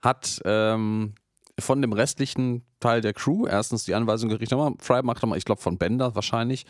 hat 0.01 0.41
ähm, 0.47 1.13
von 1.61 1.83
dem 1.83 1.93
restlichen 1.93 2.65
Teil 2.81 3.03
der 3.03 3.13
Crew 3.13 3.47
erstens 3.47 3.85
die 3.85 3.95
Anweisung 3.95 4.31
gerichtet, 4.31 4.59
Fry 4.79 5.03
macht 5.03 5.23
doch 5.23 5.29
mal, 5.29 5.37
ich 5.37 5.45
glaube 5.45 5.61
von 5.61 5.77
Bender 5.77 6.15
wahrscheinlich, 6.15 6.65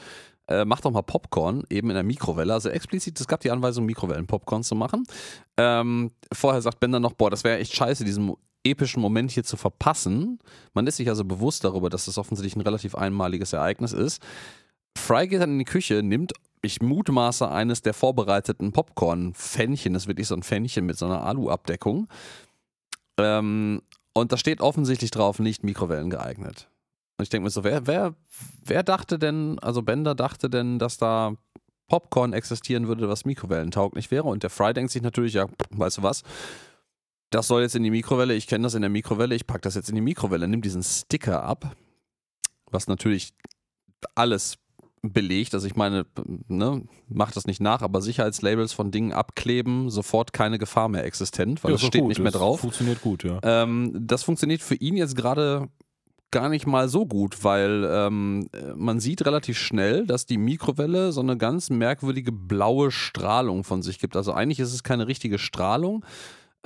äh, 0.49 0.65
mach 0.65 0.81
doch 0.81 0.91
mal 0.91 1.03
Popcorn 1.03 1.63
eben 1.71 1.89
in 1.91 1.95
der 1.95 2.03
Mikrowelle. 2.03 2.53
Also 2.53 2.69
explizit, 2.69 3.21
es 3.21 3.29
gab 3.29 3.41
die 3.41 3.53
Anweisung, 3.53 3.87
Mikrowellen-Popcorn 3.87 4.65
zu 4.65 4.75
machen. 4.75 5.07
Ähm, 5.57 6.11
vorher 6.33 6.61
sagt 6.61 6.81
Bender 6.81 6.99
noch, 6.99 7.13
boah, 7.13 7.31
das 7.31 7.45
wäre 7.45 7.59
echt 7.59 7.75
scheiße, 7.77 8.05
diesen 8.05 8.35
epischen 8.71 9.01
Moment 9.03 9.31
hier 9.31 9.45
zu 9.45 9.57
verpassen. 9.57 10.39
Man 10.75 10.87
ist 10.87 10.97
sich 10.97 11.09
also 11.09 11.25
bewusst 11.25 11.65
darüber, 11.65 11.91
dass 11.91 12.07
das 12.07 12.19
offensichtlich 12.19 12.57
ein 12.57 12.63
relativ 12.63 12.95
einmaliges 12.95 13.53
Ereignis 13.53 13.93
ist. 13.93 14.23
Fry 14.97 15.29
geht 15.29 15.41
dann 15.41 15.53
in 15.53 15.59
die 15.59 15.65
Küche, 15.65 16.03
nimmt, 16.03 16.33
ich 16.63 16.81
mutmaße, 16.81 17.49
eines 17.49 17.83
der 17.83 17.95
vorbereiteten 17.95 18.73
Popcorn-Pfännchen, 18.73 19.93
das 19.93 20.05
ist 20.05 20.09
wirklich 20.09 20.27
so 20.27 20.35
ein 20.35 20.43
Pfännchen 20.43 20.87
mit 20.87 20.99
so 20.99 21.07
einer 21.07 21.23
Alu-Abdeckung. 21.23 22.09
Ähm, 23.19 23.83
und 24.15 24.33
da 24.33 24.37
steht 24.37 24.61
offensichtlich 24.61 25.11
drauf, 25.11 25.39
nicht 25.39 25.63
Mikrowellen 25.63 26.11
geeignet. 26.11 26.69
Und 27.19 27.23
ich 27.23 27.29
denke 27.29 27.45
mir 27.45 27.51
so, 27.51 27.65
wer, 27.65 27.87
wer, 27.87 28.15
wer 28.65 28.83
dachte 28.83 29.19
denn, 29.19 29.59
also 29.61 29.83
Bender 29.83 30.15
dachte 30.15 30.51
denn, 30.51 30.79
dass 30.79 30.99
da 30.99 31.35
Popcorn 31.89 32.33
existieren 32.33 32.89
würde, 32.89 33.09
was 33.09 33.25
mikrowellentauglich 33.25 34.11
wäre? 34.11 34.25
Und 34.25 34.43
der 34.43 34.51
Fry 34.51 34.73
denkt 34.73 34.91
sich 34.91 35.03
natürlich, 35.03 35.35
ja, 35.35 35.47
weißt 35.71 35.99
du 35.99 36.03
was? 36.03 36.23
Das 37.31 37.49
soll 37.49 37.63
jetzt 37.63 37.75
in 37.75 37.83
die 37.83 37.91
Mikrowelle, 37.91 38.35
ich 38.35 38.47
kenne 38.47 38.65
das 38.65 38.75
in 38.75 38.83
der 38.83 38.91
Mikrowelle, 38.91 39.35
ich 39.35 39.47
packe 39.47 39.63
das 39.63 39.75
jetzt 39.75 39.89
in 39.89 39.95
die 39.95 40.01
Mikrowelle, 40.01 40.47
nimm 40.49 40.63
diesen 40.63 40.83
Sticker 40.83 41.43
ab, 41.43 41.77
was 42.71 42.87
natürlich 42.87 43.35
alles 44.15 44.59
belegt. 45.03 45.55
Also 45.55 45.67
ich 45.67 45.77
meine, 45.77 46.07
ne, 46.49 46.83
macht 47.09 47.37
das 47.37 47.47
nicht 47.47 47.61
nach, 47.61 47.83
aber 47.83 48.01
Sicherheitslabels 48.01 48.73
von 48.73 48.91
Dingen 48.91 49.13
abkleben, 49.13 49.91
sofort 49.91 50.33
keine 50.33 50.59
Gefahr 50.59 50.89
mehr 50.89 51.05
existent, 51.05 51.63
weil 51.65 51.73
Ja, 51.73 51.77
das 51.77 51.87
steht 51.87 52.01
gut. 52.03 52.09
nicht 52.09 52.19
mehr 52.21 52.33
Das 52.33 52.41
drauf. 52.41 52.61
Funktioniert 52.61 53.03
gut, 53.03 53.25
ja. 53.25 53.39
Ähm, 53.43 53.93
das 54.01 54.23
funktioniert 54.23 54.63
für 54.63 54.75
ihn 54.75 54.97
jetzt 54.97 55.17
gerade 55.17 55.69
gar 56.33 56.49
nicht 56.49 56.67
mal 56.67 56.89
so 56.89 57.07
gut, 57.07 57.45
weil 57.45 57.89
ähm, 57.89 58.49
man 58.75 58.99
sieht 59.01 59.25
relativ 59.25 59.59
schnell, 59.59 60.07
dass 60.07 60.27
die 60.27 60.39
Mikrowelle 60.39 61.13
so 61.13 61.21
eine 61.21 61.37
ganz 61.37 61.71
merkwürdige 61.71 62.33
blaue 62.33 62.91
Strahlung 62.91 63.63
von 63.65 63.83
sich 63.83 63.99
gibt. 63.99 64.17
Also 64.17 64.33
eigentlich 64.33 64.59
ist 64.61 64.73
es 64.75 64.83
keine 64.83 65.07
richtige 65.07 65.39
Strahlung. 65.39 66.05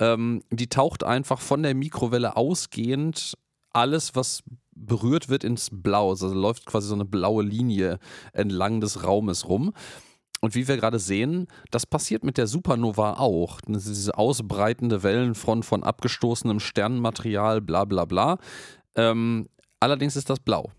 Ähm, 0.01 0.41
die 0.49 0.67
taucht 0.67 1.03
einfach 1.03 1.39
von 1.39 1.63
der 1.63 1.75
Mikrowelle 1.75 2.35
ausgehend 2.35 3.37
alles, 3.71 4.15
was 4.15 4.43
berührt 4.75 5.29
wird, 5.29 5.43
ins 5.43 5.69
Blau. 5.71 6.09
Also 6.09 6.33
läuft 6.33 6.65
quasi 6.65 6.87
so 6.87 6.95
eine 6.95 7.05
blaue 7.05 7.43
Linie 7.43 7.99
entlang 8.33 8.81
des 8.81 9.05
Raumes 9.05 9.47
rum. 9.47 9.73
Und 10.41 10.55
wie 10.55 10.67
wir 10.67 10.75
gerade 10.77 10.97
sehen, 10.97 11.47
das 11.69 11.85
passiert 11.85 12.23
mit 12.23 12.37
der 12.37 12.47
Supernova 12.47 13.19
auch. 13.19 13.61
Diese 13.61 14.17
ausbreitende 14.17 15.03
Wellenfront 15.03 15.63
von 15.63 15.83
abgestoßenem 15.83 16.59
Sternenmaterial, 16.59 17.61
bla 17.61 17.85
bla 17.85 18.05
bla. 18.05 18.37
Ähm, 18.95 19.47
allerdings 19.79 20.15
ist 20.15 20.31
das 20.31 20.39
blau. 20.39 20.71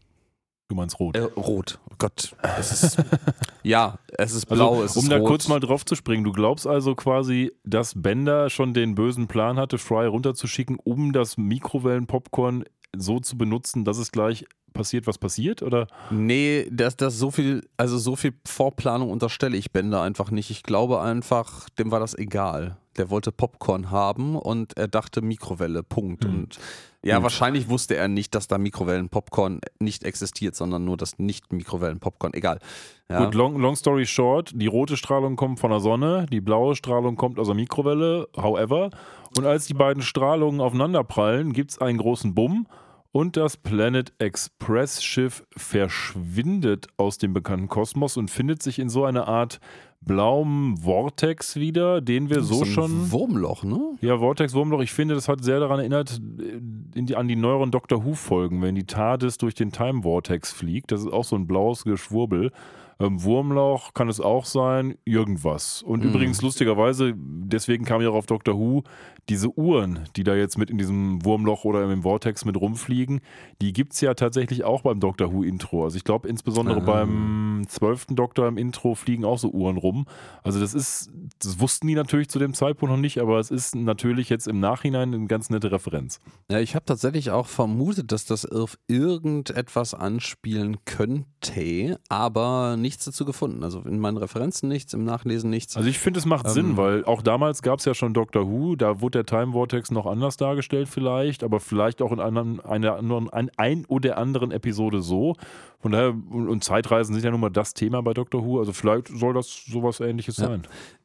Du 0.72 0.76
meinst 0.76 0.98
rot. 0.98 1.14
Äh, 1.14 1.24
rot. 1.36 1.78
Oh 1.90 1.96
Gott. 1.98 2.34
Es 2.58 2.82
ist, 2.82 2.96
ja, 3.62 3.98
es 4.16 4.32
ist 4.32 4.46
blau. 4.46 4.70
Also, 4.70 4.84
es 4.84 4.96
um 4.96 5.02
ist 5.02 5.12
da 5.12 5.18
rot. 5.18 5.28
kurz 5.28 5.48
mal 5.48 5.60
drauf 5.60 5.84
zu 5.84 5.94
springen, 5.96 6.24
du 6.24 6.32
glaubst 6.32 6.66
also 6.66 6.94
quasi, 6.94 7.52
dass 7.62 7.92
Bender 7.94 8.48
schon 8.48 8.72
den 8.72 8.94
bösen 8.94 9.28
Plan 9.28 9.58
hatte, 9.58 9.76
Fry 9.76 10.06
runterzuschicken, 10.06 10.78
um 10.82 11.12
das 11.12 11.36
Mikrowellenpopcorn 11.36 12.64
so 12.96 13.20
zu 13.20 13.36
benutzen, 13.36 13.84
dass 13.84 13.98
es 13.98 14.12
gleich 14.12 14.46
passiert, 14.72 15.06
was 15.06 15.18
passiert? 15.18 15.62
Oder? 15.62 15.88
Nee, 16.10 16.66
das, 16.72 16.96
das 16.96 17.18
so 17.18 17.30
viel, 17.30 17.68
also 17.76 17.98
so 17.98 18.16
viel 18.16 18.32
Vorplanung 18.46 19.10
unterstelle 19.10 19.58
ich 19.58 19.72
Bender 19.72 20.00
einfach 20.00 20.30
nicht. 20.30 20.48
Ich 20.48 20.62
glaube 20.62 21.02
einfach, 21.02 21.68
dem 21.68 21.90
war 21.90 22.00
das 22.00 22.16
egal. 22.16 22.78
Der 22.96 23.10
wollte 23.10 23.32
Popcorn 23.32 23.90
haben 23.90 24.36
und 24.36 24.76
er 24.76 24.88
dachte 24.88 25.22
Mikrowelle, 25.22 25.82
Punkt. 25.82 26.24
Hm. 26.24 26.34
Und 26.34 26.58
ja, 27.04 27.16
Gut. 27.16 27.24
wahrscheinlich 27.24 27.68
wusste 27.68 27.96
er 27.96 28.06
nicht, 28.06 28.34
dass 28.34 28.46
da 28.46 28.58
Mikrowellenpopcorn 28.58 29.60
nicht 29.80 30.04
existiert, 30.04 30.54
sondern 30.54 30.84
nur 30.84 30.96
das 30.96 31.18
Nicht-Mikrowellenpopcorn. 31.18 32.32
Egal. 32.32 32.58
Ja. 33.08 33.24
Gut, 33.24 33.34
long, 33.34 33.58
long 33.58 33.74
story 33.74 34.06
short, 34.06 34.52
die 34.54 34.68
rote 34.68 34.96
Strahlung 34.96 35.36
kommt 35.36 35.58
von 35.58 35.70
der 35.70 35.80
Sonne, 35.80 36.26
die 36.30 36.40
blaue 36.40 36.76
Strahlung 36.76 37.16
kommt 37.16 37.38
aus 37.40 37.48
der 37.48 37.56
Mikrowelle, 37.56 38.28
however. 38.36 38.90
Und 39.36 39.46
als 39.46 39.66
die 39.66 39.74
beiden 39.74 40.02
Strahlungen 40.02 40.60
aufeinanderprallen, 40.60 41.52
gibt 41.52 41.72
es 41.72 41.78
einen 41.78 41.98
großen 41.98 42.34
Bumm 42.34 42.68
und 43.12 43.36
das 43.36 43.56
Planet 43.56 44.12
Express 44.18 45.02
Schiff 45.02 45.44
verschwindet 45.56 46.86
aus 46.96 47.18
dem 47.18 47.34
bekannten 47.34 47.68
Kosmos 47.68 48.16
und 48.16 48.30
findet 48.30 48.62
sich 48.62 48.78
in 48.78 48.88
so 48.88 49.04
einer 49.04 49.28
Art 49.28 49.60
blauem 50.04 50.76
Vortex 50.78 51.56
wieder, 51.56 52.00
den 52.00 52.30
wir 52.30 52.42
so, 52.42 52.60
ein 52.60 52.66
schon. 52.66 53.12
Wurmloch, 53.12 53.64
ne? 53.64 53.80
Ja, 54.00 54.18
Vortex 54.18 54.54
Wurmloch, 54.54 54.80
ich 54.80 54.92
finde, 54.92 55.14
das 55.14 55.28
hat 55.28 55.42
sehr 55.44 55.60
daran 55.60 55.78
erinnert, 55.78 56.20
äh, 56.38 56.58
die, 57.02 57.16
an 57.16 57.28
die 57.28 57.36
neueren 57.36 57.70
Doctor 57.70 58.04
Who-Folgen, 58.04 58.62
wenn 58.62 58.74
die 58.74 58.84
TARDIS 58.84 59.38
durch 59.38 59.54
den 59.54 59.72
Time 59.72 60.02
Vortex 60.02 60.52
fliegt. 60.52 60.92
Das 60.92 61.00
ist 61.00 61.12
auch 61.12 61.24
so 61.24 61.36
ein 61.36 61.46
blaues 61.46 61.84
Geschwurbel. 61.84 62.50
Ähm, 63.02 63.22
Wurmloch 63.24 63.94
kann 63.94 64.08
es 64.08 64.20
auch 64.20 64.44
sein, 64.44 64.96
irgendwas. 65.04 65.82
Und 65.82 66.00
Mhm. 66.04 66.10
übrigens, 66.10 66.40
lustigerweise, 66.40 67.14
deswegen 67.16 67.84
kam 67.84 68.00
ich 68.00 68.06
auch 68.06 68.14
auf 68.14 68.26
Doctor 68.26 68.56
Who, 68.58 68.84
diese 69.28 69.56
Uhren, 69.56 70.00
die 70.16 70.24
da 70.24 70.34
jetzt 70.34 70.58
mit 70.58 70.68
in 70.70 70.78
diesem 70.78 71.24
Wurmloch 71.24 71.64
oder 71.64 71.90
im 71.90 72.02
Vortex 72.02 72.44
mit 72.44 72.56
rumfliegen, 72.60 73.20
die 73.60 73.72
gibt 73.72 73.92
es 73.94 74.00
ja 74.00 74.14
tatsächlich 74.14 74.64
auch 74.64 74.82
beim 74.82 75.00
Doctor 75.00 75.32
Who-Intro. 75.32 75.84
Also 75.84 75.96
ich 75.96 76.04
glaube, 76.04 76.28
insbesondere 76.28 76.78
Ah. 76.78 76.84
beim 76.84 77.64
zwölften 77.68 78.16
Doktor 78.16 78.46
im 78.48 78.56
Intro 78.58 78.94
fliegen 78.94 79.24
auch 79.24 79.38
so 79.38 79.50
Uhren 79.50 79.76
rum. 79.76 80.06
Also 80.42 80.60
das 80.60 80.74
ist, 80.74 81.10
das 81.40 81.58
wussten 81.60 81.86
die 81.86 81.94
natürlich 81.94 82.28
zu 82.28 82.38
dem 82.38 82.54
Zeitpunkt 82.54 82.92
noch 82.92 83.00
nicht, 83.00 83.18
aber 83.18 83.38
es 83.38 83.50
ist 83.50 83.74
natürlich 83.74 84.28
jetzt 84.28 84.46
im 84.48 84.60
Nachhinein 84.60 85.14
eine 85.14 85.26
ganz 85.26 85.50
nette 85.50 85.70
Referenz. 85.72 86.20
Ja, 86.50 86.58
ich 86.60 86.74
habe 86.74 86.84
tatsächlich 86.84 87.30
auch 87.30 87.46
vermutet, 87.46 88.12
dass 88.12 88.24
das 88.26 88.44
auf 88.44 88.76
irgendetwas 88.88 89.94
anspielen 89.94 90.78
könnte, 90.84 91.98
aber 92.08 92.76
nichts 92.92 93.04
dazu 93.06 93.24
gefunden. 93.24 93.64
Also 93.64 93.80
in 93.80 93.98
meinen 93.98 94.18
Referenzen 94.18 94.68
nichts, 94.68 94.92
im 94.92 95.04
Nachlesen 95.04 95.50
nichts. 95.50 95.76
Also 95.76 95.88
ich 95.88 95.98
finde, 95.98 96.20
es 96.20 96.26
macht 96.26 96.46
Ähm. 96.46 96.52
Sinn, 96.52 96.76
weil 96.76 97.04
auch 97.04 97.22
damals 97.22 97.62
gab 97.62 97.78
es 97.78 97.84
ja 97.86 97.94
schon 97.94 98.12
Doctor 98.14 98.46
Who, 98.46 98.76
da 98.76 99.00
wurde 99.00 99.22
der 99.24 99.26
Time 99.26 99.52
Vortex 99.52 99.90
noch 99.90 100.06
anders 100.06 100.36
dargestellt 100.36 100.88
vielleicht, 100.88 101.42
aber 101.42 101.58
vielleicht 101.58 102.02
auch 102.02 102.12
in 102.12 102.20
anderen, 102.20 102.60
einer 102.60 102.96
anderen, 102.96 103.30
ein, 103.30 103.50
ein 103.56 103.84
oder 103.86 104.18
anderen 104.18 104.50
Episode 104.52 105.02
so. 105.02 105.36
Von 105.80 105.92
daher, 105.92 106.10
und, 106.10 106.48
und 106.48 106.62
Zeitreisen 106.62 107.14
sind 107.14 107.24
ja 107.24 107.30
nun 107.30 107.40
mal 107.40 107.50
das 107.50 107.74
Thema 107.74 108.02
bei 108.02 108.14
Doctor 108.14 108.44
Who, 108.44 108.60
also 108.60 108.72
vielleicht 108.72 109.08
soll 109.08 109.34
das 109.34 109.64
sowas 109.66 109.98
ähnliches 110.00 110.36
Ja. 110.36 110.46
sein. 110.48 110.62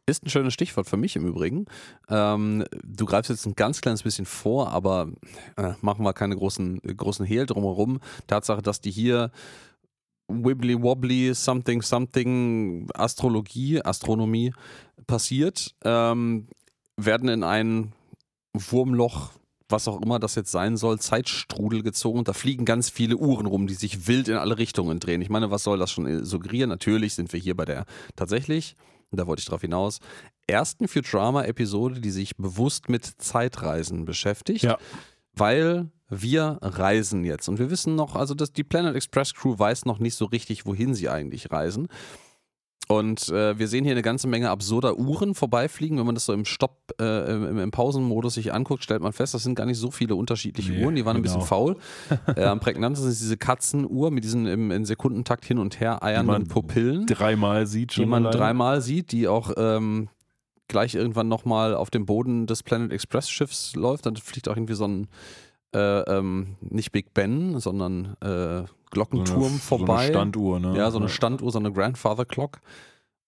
Ist 0.10 0.24
ein 0.26 0.30
schönes 0.30 0.54
Stichwort 0.54 0.88
für 0.88 0.96
mich 0.96 1.18
im 1.18 1.26
Übrigen. 1.28 1.66
Ähm, 2.10 2.64
du 2.84 3.06
greifst 3.06 3.30
jetzt 3.30 3.46
ein 3.46 3.56
ganz 3.56 3.82
kleines 3.82 4.04
bisschen 4.04 4.26
vor, 4.26 4.70
aber 4.72 5.10
äh, 5.58 5.74
machen 5.82 6.06
wir 6.06 6.14
keine 6.14 6.36
großen, 6.38 6.80
großen 6.82 7.26
Hehl 7.26 7.46
drumherum. 7.46 8.00
Tatsache, 8.26 8.62
dass 8.62 8.80
die 8.80 8.92
hier 8.92 9.32
wibbly 10.28 10.82
wobbly 10.82 11.34
something 11.34 11.82
something 11.82 12.88
Astrologie, 12.94 13.82
Astronomie 13.84 14.54
passiert, 15.06 15.76
ähm, 15.84 16.48
werden 16.98 17.30
in 17.30 17.44
ein 17.44 17.94
Wurmloch, 18.54 19.32
was 19.70 19.88
auch 19.88 20.02
immer 20.02 20.20
das 20.20 20.36
jetzt 20.36 20.52
sein 20.52 20.78
soll, 20.78 21.00
Zeitstrudel 21.00 21.84
gezogen. 21.84 22.20
Und 22.20 22.28
da 22.28 22.34
fliegen 22.34 22.66
ganz 22.66 22.90
viele 22.90 23.18
Uhren 23.18 23.46
rum, 23.46 23.68
die 23.68 23.74
sich 23.74 24.08
wild 24.08 24.28
in 24.28 24.36
alle 24.36 24.58
Richtungen 24.58 25.00
drehen. 25.00 25.22
Ich 25.22 25.30
meine, 25.30 25.52
was 25.52 25.64
soll 25.64 25.78
das 25.78 25.92
schon 25.92 26.26
suggerieren? 26.26 26.70
Natürlich 26.70 27.16
sind 27.16 27.32
wir 27.34 27.40
hier 27.40 27.56
bei 27.56 27.66
der 27.66 27.86
tatsächlich, 28.16 28.76
da 29.12 29.28
wollte 29.28 29.42
ich 29.42 29.46
drauf 29.46 29.62
hinaus, 29.62 30.00
ersten 30.48 30.88
Futurama-Episode, 30.88 32.02
die 32.02 32.12
sich 32.12 32.36
bewusst 32.38 32.90
mit 32.90 33.06
Zeitreisen 33.06 34.06
beschäftigt. 34.06 34.64
Ja. 34.64 34.78
Weil 35.34 35.92
wir 36.10 36.58
reisen 36.62 37.24
jetzt. 37.24 37.48
Und 37.48 37.60
wir 37.60 37.70
wissen 37.70 37.96
noch, 37.96 38.16
also 38.16 38.34
dass 38.34 38.54
die 38.54 38.64
Planet 38.64 38.96
Express 38.96 39.34
Crew 39.34 39.58
weiß 39.58 39.86
noch 39.86 40.00
nicht 40.00 40.16
so 40.16 40.26
richtig, 40.26 40.66
wohin 40.66 40.94
sie 40.94 41.10
eigentlich 41.10 41.52
reisen. 41.52 41.88
Und 42.90 43.28
äh, 43.30 43.60
wir 43.60 43.68
sehen 43.68 43.84
hier 43.84 43.92
eine 43.92 44.02
ganze 44.02 44.28
Menge 44.28 44.50
absurder 44.50 44.98
Uhren 44.98 45.36
vorbeifliegen. 45.36 45.98
Wenn 45.98 46.06
man 46.06 46.16
das 46.16 46.26
so 46.26 46.32
im 46.32 46.46
Stopp, 46.46 46.94
äh, 47.02 47.34
im, 47.34 47.60
im 47.60 47.72
Pausenmodus 47.72 48.36
sich 48.36 48.54
anguckt, 48.54 48.82
stellt 48.82 49.02
man 49.02 49.12
fest, 49.12 49.34
das 49.34 49.44
sind 49.44 49.56
gar 49.56 49.66
nicht 49.66 49.78
so 49.78 49.92
viele 49.92 50.16
unterschiedliche 50.16 50.72
Nee, 50.72 50.86
Uhren. 50.86 50.96
Die 50.96 51.06
waren 51.06 51.18
ein 51.18 51.24
genau. 51.24 51.36
bisschen 51.36 51.48
faul. 51.48 51.76
äh, 52.36 52.46
am 52.46 52.62
prägnantesten 52.62 53.12
ist 53.12 53.22
diese 53.22 53.36
Katzenuhr 53.36 54.10
mit 54.10 54.24
diesen 54.24 54.46
im, 54.46 54.72
in 54.72 54.86
Sekundentakt 54.86 55.44
hin 55.44 55.58
und 55.58 55.82
her 55.82 56.02
eiernden 56.02 56.48
Pupillen 56.48 57.06
Dreimal 57.08 57.68
sieht 57.68 57.92
schon. 57.94 58.06
die 58.06 58.10
man 58.10 58.26
alleine. 58.26 58.38
dreimal 58.38 58.82
sieht, 58.82 59.12
die 59.12 59.28
auch 59.28 59.52
ähm, 59.58 60.08
gleich 60.70 60.96
irgendwann 60.96 61.28
nochmal 61.28 61.76
auf 61.76 61.90
dem 61.90 62.06
Boden 62.06 62.48
des 62.48 62.64
Planet 62.64 62.94
Express 62.94 63.30
Schiffs 63.30 63.76
läuft. 63.76 64.06
Dann 64.06 64.16
fliegt 64.16 64.48
auch 64.48 64.56
irgendwie 64.56 64.76
so 64.76 64.86
ein, 64.86 65.08
äh, 65.78 66.02
ähm, 66.18 66.56
nicht 66.62 66.92
Big 66.92 67.14
Ben, 67.14 67.60
sondern 67.60 68.16
äh, 68.22 68.26
So 68.26 68.30
eine- 68.30 68.68
Glockenturm 68.92 69.60
vorbei. 69.60 69.86
So 69.86 69.94
eine 69.94 70.08
Standuhr, 70.10 70.60
ne? 70.60 70.78
ja, 70.78 70.90
so 70.92 70.98
eine 70.98 71.10
Standuhr, 71.10 71.52
so 71.52 71.60
eine 71.60 71.72
Grandfather 71.72 72.26
Clock. 72.26 72.60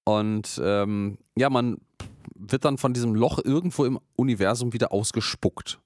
Und 0.05 0.59
ähm, 0.63 1.17
ja, 1.37 1.49
man 1.49 1.77
wird 2.35 2.65
dann 2.65 2.77
von 2.77 2.93
diesem 2.93 3.13
Loch 3.15 3.39
irgendwo 3.43 3.85
im 3.85 3.99
Universum 4.15 4.73
wieder 4.73 4.91
ausgespuckt. 4.91 5.79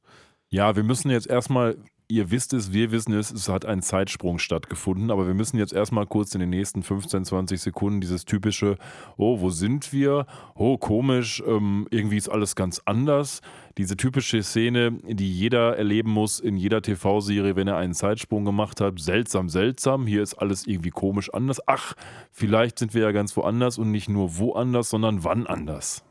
Ja, 0.50 0.76
wir 0.76 0.84
müssen 0.84 1.10
jetzt 1.10 1.28
erstmal 1.28 1.78
ihr 2.08 2.32
wisst 2.32 2.54
es, 2.54 2.74
wir 2.74 2.92
wissen 2.92 3.14
es, 3.14 3.32
es 3.32 3.50
hat 3.50 3.66
ein 3.66 3.82
Zeitsprung 3.82 4.40
stattgefunden, 4.40 5.12
aber 5.12 5.28
wir 5.28 5.34
müssen 5.34 5.58
jetzt 5.58 5.74
erstmal 5.74 6.06
kurz 6.06 6.34
in 6.34 6.40
den 6.40 6.50
nächsten 6.50 6.84
15, 6.84 7.26
20 7.26 7.62
Sekunden 7.62 8.02
dieses 8.02 8.26
typische, 8.26 8.78
oh, 9.18 9.40
wo 9.40 9.50
sind 9.50 9.94
wir? 9.94 10.26
Oh, 10.56 10.78
komisch, 10.78 11.44
ähm, 11.46 11.88
irgendwie 11.90 12.18
ist 12.18 12.30
alles 12.30 12.56
ganz 12.56 12.82
anders. 12.86 13.42
Diese 13.78 13.98
typische 13.98 14.44
Szene, 14.44 15.00
die 15.04 15.32
jeder 15.32 15.78
erleben 15.78 16.12
muss 16.12 16.40
in 16.40 16.58
jeder 16.58 16.82
TV-Serie, 16.82 17.56
wenn 17.56 17.68
er 17.68 17.78
einen 17.78 17.94
Zeitsprung 17.94 18.46
gemacht 18.46 18.82
hat. 18.82 19.00
Seltsam, 19.00 19.50
seltsam, 19.50 20.06
hier 20.06 20.22
ist 20.22 20.36
alles 20.36 20.68
irgendwie 20.68 20.92
komisch 20.92 21.34
anders. 21.34 21.60
Ach, 21.68 21.94
vielleicht 22.32 22.80
sind 22.80 22.94
wir 22.94 23.02
ja 23.02 23.12
ganz 23.12 23.36
woanders 23.36 23.78
und 23.78 23.92
nicht 23.92 24.10
nur 24.10 24.38
woanders, 24.38 24.90
sondern 24.90 25.24
wann 25.24 25.48
anders. 25.48 26.04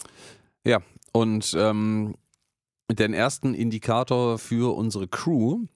Ja, 0.64 0.80
und 1.12 1.54
ähm, 1.56 2.14
den 2.90 3.14
ersten 3.14 3.54
Indikator 3.54 4.38
für 4.38 4.76
unsere 4.76 5.08
Crew 5.08 5.66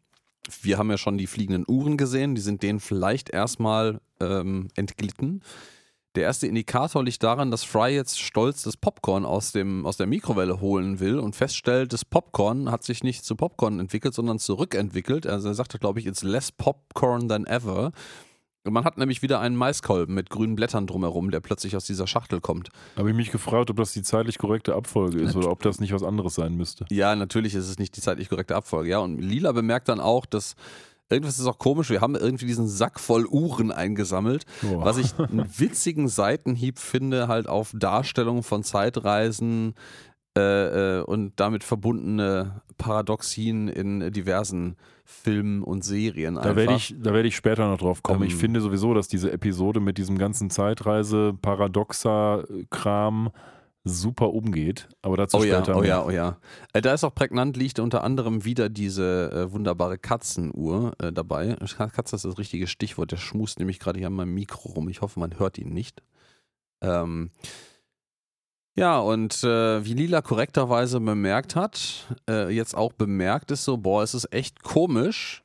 wir 0.62 0.79
haben 0.79 0.90
ja 0.90 0.99
schon 0.99 1.18
die 1.18 1.27
fliegenden 1.27 1.64
Uhren 1.66 1.96
gesehen, 1.96 2.35
die 2.35 2.40
sind 2.40 2.62
denen 2.62 2.81
vielleicht 2.81 3.31
erstmal 3.31 4.01
ähm, 4.20 4.68
entglitten. 4.77 5.42
Der 6.16 6.25
erste 6.25 6.46
Indikator 6.46 7.05
liegt 7.05 7.22
daran, 7.22 7.51
dass 7.51 7.62
Fry 7.62 7.94
jetzt 7.94 8.18
stolz 8.18 8.62
das 8.62 8.79
Popcorn 8.79 9.27
aus, 9.27 9.53
dem, 9.53 9.85
aus 9.85 9.99
der 9.99 10.07
Mikrowelle 10.07 10.61
holen 10.62 10.99
will 10.99 11.18
und 11.18 11.37
feststellt, 11.37 11.92
das 11.92 12.07
Popcorn 12.07 12.70
hat 12.70 12.85
sich 12.85 13.05
nicht 13.05 13.22
zu 13.22 13.37
Popcorn 13.37 13.81
entwickelt, 13.81 14.14
sondern 14.14 14.38
zurückentwickelt. 14.38 15.27
Also 15.27 15.49
er 15.49 15.55
sagte, 15.55 15.79
glaube 15.79 16.01
ich, 16.01 16.07
it's 16.07 16.22
less 16.22 16.51
Popcorn 16.51 17.29
than 17.29 17.46
ever. 17.46 17.92
Man 18.70 18.85
hat 18.85 18.98
nämlich 18.98 19.22
wieder 19.22 19.40
einen 19.40 19.57
Maiskolben 19.57 20.14
mit 20.14 20.31
grünen 20.31 20.57
Blättern 20.57 20.87
drumherum, 20.87 21.31
der 21.31 21.40
plötzlich 21.40 21.76
aus 21.76 21.85
dieser 21.85 22.07
Schachtel 22.07 22.40
kommt. 22.40 22.70
Habe 22.96 23.11
ich 23.11 23.16
mich 23.16 23.31
gefragt, 23.31 23.70
ob 23.70 23.76
das 23.76 23.92
die 23.92 24.02
zeitlich 24.02 24.38
korrekte 24.38 24.74
Abfolge 24.74 25.20
ist 25.20 25.37
oder 25.37 25.50
ob 25.50 25.62
das 25.62 25.81
nicht 25.81 25.92
was 25.92 26.02
anderes 26.02 26.35
sein 26.35 26.55
müsste. 26.55 26.87
Ja, 26.90 27.14
natürlich 27.14 27.55
ist 27.55 27.68
es 27.68 27.79
nicht 27.79 27.96
die 27.96 28.00
zeitlich 28.00 28.29
korrekte 28.29 28.57
Abfolge. 28.57 28.90
Ja, 28.90 28.98
und 28.98 29.18
Lila 29.20 29.52
bemerkt 29.52 29.88
dann 29.88 30.00
auch, 30.00 30.26
dass 30.26 30.57
irgendwas 31.09 31.38
ist 31.38 31.46
auch 31.46 31.59
komisch. 31.59 31.90
Wir 31.90 32.00
haben 32.00 32.16
irgendwie 32.16 32.46
diesen 32.46 32.68
Sack 32.68 32.98
voll 32.98 33.26
Uhren 33.26 33.70
eingesammelt, 33.70 34.44
oh. 34.64 34.85
was 34.85 34.98
ich 34.98 35.18
einen 35.18 35.46
witzigen 35.59 36.09
Seitenhieb 36.09 36.79
finde, 36.79 37.29
halt 37.29 37.48
auf 37.48 37.72
Darstellungen 37.74 38.42
von 38.42 38.62
Zeitreisen 38.62 39.74
äh, 40.37 40.99
äh, 40.99 41.03
und 41.03 41.33
damit 41.37 41.64
verbundene 41.64 42.61
Paradoxien 42.79 43.68
in 43.68 44.12
diversen 44.12 44.77
Filmen 45.05 45.62
und 45.62 45.85
Serien. 45.85 46.35
Da 46.35 46.57
werde 46.57 46.75
ich, 46.75 46.94
werd 47.03 47.25
ich 47.25 47.37
später 47.37 47.66
noch 47.68 47.79
drauf 47.79 48.03
kommen. 48.03 48.22
Ähm, 48.22 48.29
ich 48.29 48.35
finde 48.35 48.61
sowieso, 48.61 48.92
dass 48.92 49.09
diese 49.09 49.33
Episode 49.33 49.81
mit 49.81 49.96
diesem 49.99 50.18
ganzen 50.18 50.51
Zeitreise-Paradoxa-Kram 50.51 53.31
super 53.85 54.35
umgeht, 54.35 54.88
aber 55.01 55.16
dazu 55.16 55.38
oh 55.38 55.42
später. 55.42 55.72
Ja, 55.72 55.77
oh 55.77 55.85
ja, 55.85 56.05
oh 56.05 56.11
ja. 56.11 56.38
Äh, 56.72 56.83
da 56.83 56.92
ist 56.92 57.05
auch 57.05 57.14
prägnant, 57.14 57.57
liegt 57.57 57.79
unter 57.79 58.03
anderem 58.03 58.44
wieder 58.44 58.68
diese 58.68 59.31
äh, 59.31 59.53
wunderbare 59.53 59.96
Katzenuhr 59.96 60.94
äh, 60.99 61.12
dabei. 61.12 61.55
Katze 61.55 62.16
ist 62.16 62.25
das 62.25 62.37
richtige 62.37 62.66
Stichwort, 62.66 63.12
der 63.12 63.16
schmust 63.16 63.61
nämlich 63.61 63.79
gerade 63.79 63.99
hier 63.99 64.09
an 64.09 64.14
meinem 64.14 64.35
Mikro 64.35 64.70
rum. 64.70 64.88
Ich 64.88 65.03
hoffe, 65.03 65.20
man 65.20 65.38
hört 65.38 65.57
ihn 65.59 65.72
nicht. 65.72 66.03
Ähm, 66.81 67.31
ja, 68.77 68.99
und 68.99 69.43
äh, 69.43 69.85
wie 69.85 69.95
Lila 69.95 70.21
korrekterweise 70.23 71.01
bemerkt 71.01 71.57
hat, 71.57 72.07
äh, 72.29 72.55
jetzt 72.55 72.77
auch 72.77 72.93
bemerkt 72.93 73.51
ist 73.51 73.65
so, 73.65 73.79
boah, 73.79 74.03
es 74.03 74.15
ist 74.15 74.33
echt 74.33 74.62
komisch. 74.62 75.43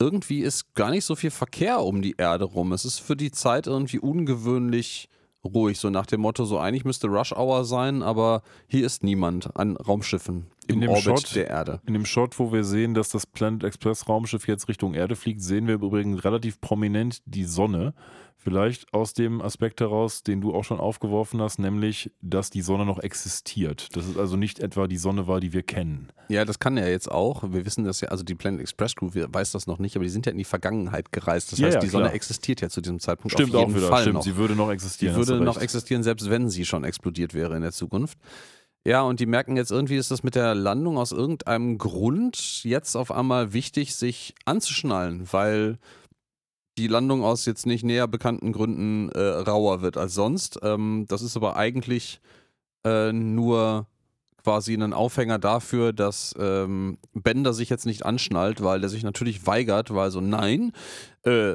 Irgendwie 0.00 0.40
ist 0.40 0.74
gar 0.74 0.90
nicht 0.90 1.04
so 1.04 1.14
viel 1.14 1.30
Verkehr 1.30 1.80
um 1.80 2.02
die 2.02 2.16
Erde 2.18 2.44
rum. 2.44 2.72
Es 2.72 2.84
ist 2.84 2.98
für 2.98 3.16
die 3.16 3.30
Zeit 3.30 3.68
irgendwie 3.68 4.00
ungewöhnlich 4.00 5.08
ruhig, 5.44 5.78
so 5.78 5.90
nach 5.90 6.06
dem 6.06 6.20
Motto, 6.20 6.44
so 6.44 6.58
eigentlich 6.58 6.84
müsste 6.84 7.08
Rush 7.08 7.32
Hour 7.32 7.64
sein, 7.64 8.02
aber 8.02 8.42
hier 8.66 8.86
ist 8.86 9.04
niemand 9.04 9.54
an 9.56 9.76
Raumschiffen 9.76 10.46
im 10.66 10.88
Orbit 10.88 11.02
Shot, 11.02 11.34
der 11.34 11.48
Erde. 11.48 11.80
In 11.86 11.92
dem 11.92 12.06
Shot, 12.06 12.38
wo 12.38 12.52
wir 12.52 12.64
sehen, 12.64 12.94
dass 12.94 13.10
das 13.10 13.26
Planet 13.26 13.64
Express 13.64 14.08
Raumschiff 14.08 14.48
jetzt 14.48 14.68
Richtung 14.68 14.94
Erde 14.94 15.16
fliegt, 15.16 15.42
sehen 15.42 15.66
wir 15.66 15.74
übrigens 15.74 16.24
relativ 16.24 16.60
prominent 16.60 17.20
die 17.26 17.44
Sonne. 17.44 17.94
Vielleicht 18.44 18.92
aus 18.92 19.14
dem 19.14 19.40
Aspekt 19.40 19.80
heraus, 19.80 20.22
den 20.22 20.42
du 20.42 20.54
auch 20.54 20.64
schon 20.64 20.78
aufgeworfen 20.78 21.40
hast, 21.40 21.58
nämlich, 21.58 22.12
dass 22.20 22.50
die 22.50 22.60
Sonne 22.60 22.84
noch 22.84 22.98
existiert. 22.98 23.96
Dass 23.96 24.04
es 24.04 24.18
also 24.18 24.36
nicht 24.36 24.60
etwa 24.60 24.86
die 24.86 24.98
Sonne 24.98 25.26
war, 25.26 25.40
die 25.40 25.54
wir 25.54 25.62
kennen. 25.62 26.08
Ja, 26.28 26.44
das 26.44 26.58
kann 26.58 26.76
er 26.76 26.90
jetzt 26.90 27.10
auch. 27.10 27.42
Wir 27.52 27.64
wissen 27.64 27.84
das 27.84 28.02
ja, 28.02 28.08
also 28.08 28.22
die 28.22 28.34
Planet 28.34 28.60
Express 28.60 28.96
Crew 28.96 29.08
weiß 29.14 29.52
das 29.52 29.66
noch 29.66 29.78
nicht, 29.78 29.96
aber 29.96 30.04
die 30.04 30.10
sind 30.10 30.26
ja 30.26 30.32
in 30.32 30.36
die 30.36 30.44
Vergangenheit 30.44 31.10
gereist. 31.10 31.52
Das 31.52 31.58
ja, 31.58 31.68
heißt, 31.68 31.76
ja, 31.76 31.80
die 31.80 31.88
Sonne 31.88 32.04
klar. 32.04 32.14
existiert 32.14 32.60
ja 32.60 32.68
zu 32.68 32.82
diesem 32.82 33.00
Zeitpunkt 33.00 33.32
Stimmt 33.32 33.54
auf 33.54 33.60
jeden 33.62 33.72
auch 33.72 33.76
wieder. 33.78 33.88
Fall 33.88 34.02
Stimmt, 34.02 34.14
noch. 34.16 34.22
sie 34.22 34.36
würde 34.36 34.54
noch 34.54 34.70
existieren. 34.70 35.14
Die 35.14 35.26
würde 35.26 35.42
noch 35.42 35.58
existieren, 35.58 36.02
selbst 36.02 36.28
wenn 36.28 36.50
sie 36.50 36.66
schon 36.66 36.84
explodiert 36.84 37.32
wäre 37.32 37.56
in 37.56 37.62
der 37.62 37.72
Zukunft. 37.72 38.18
Ja, 38.86 39.00
und 39.00 39.20
die 39.20 39.26
merken 39.26 39.56
jetzt 39.56 39.70
irgendwie, 39.70 39.96
ist 39.96 40.10
das 40.10 40.22
mit 40.22 40.34
der 40.34 40.54
Landung 40.54 40.98
aus 40.98 41.12
irgendeinem 41.12 41.78
Grund 41.78 42.62
jetzt 42.64 42.94
auf 42.94 43.10
einmal 43.10 43.54
wichtig, 43.54 43.94
sich 43.96 44.34
anzuschnallen, 44.44 45.26
weil 45.32 45.78
die 46.78 46.88
Landung 46.88 47.22
aus 47.22 47.46
jetzt 47.46 47.66
nicht 47.66 47.84
näher 47.84 48.08
bekannten 48.08 48.52
Gründen 48.52 49.08
äh, 49.10 49.20
rauer 49.20 49.82
wird 49.82 49.96
als 49.96 50.14
sonst. 50.14 50.58
Ähm, 50.62 51.06
das 51.08 51.22
ist 51.22 51.36
aber 51.36 51.56
eigentlich 51.56 52.20
äh, 52.84 53.12
nur 53.12 53.86
quasi 54.42 54.74
ein 54.74 54.92
Aufhänger 54.92 55.38
dafür, 55.38 55.92
dass 55.92 56.34
ähm, 56.38 56.98
Bender 57.14 57.54
sich 57.54 57.70
jetzt 57.70 57.86
nicht 57.86 58.04
anschnallt, 58.04 58.62
weil 58.62 58.80
der 58.80 58.90
sich 58.90 59.02
natürlich 59.02 59.46
weigert, 59.46 59.94
weil 59.94 60.10
so 60.10 60.20
nein, 60.20 60.72
äh, 61.22 61.54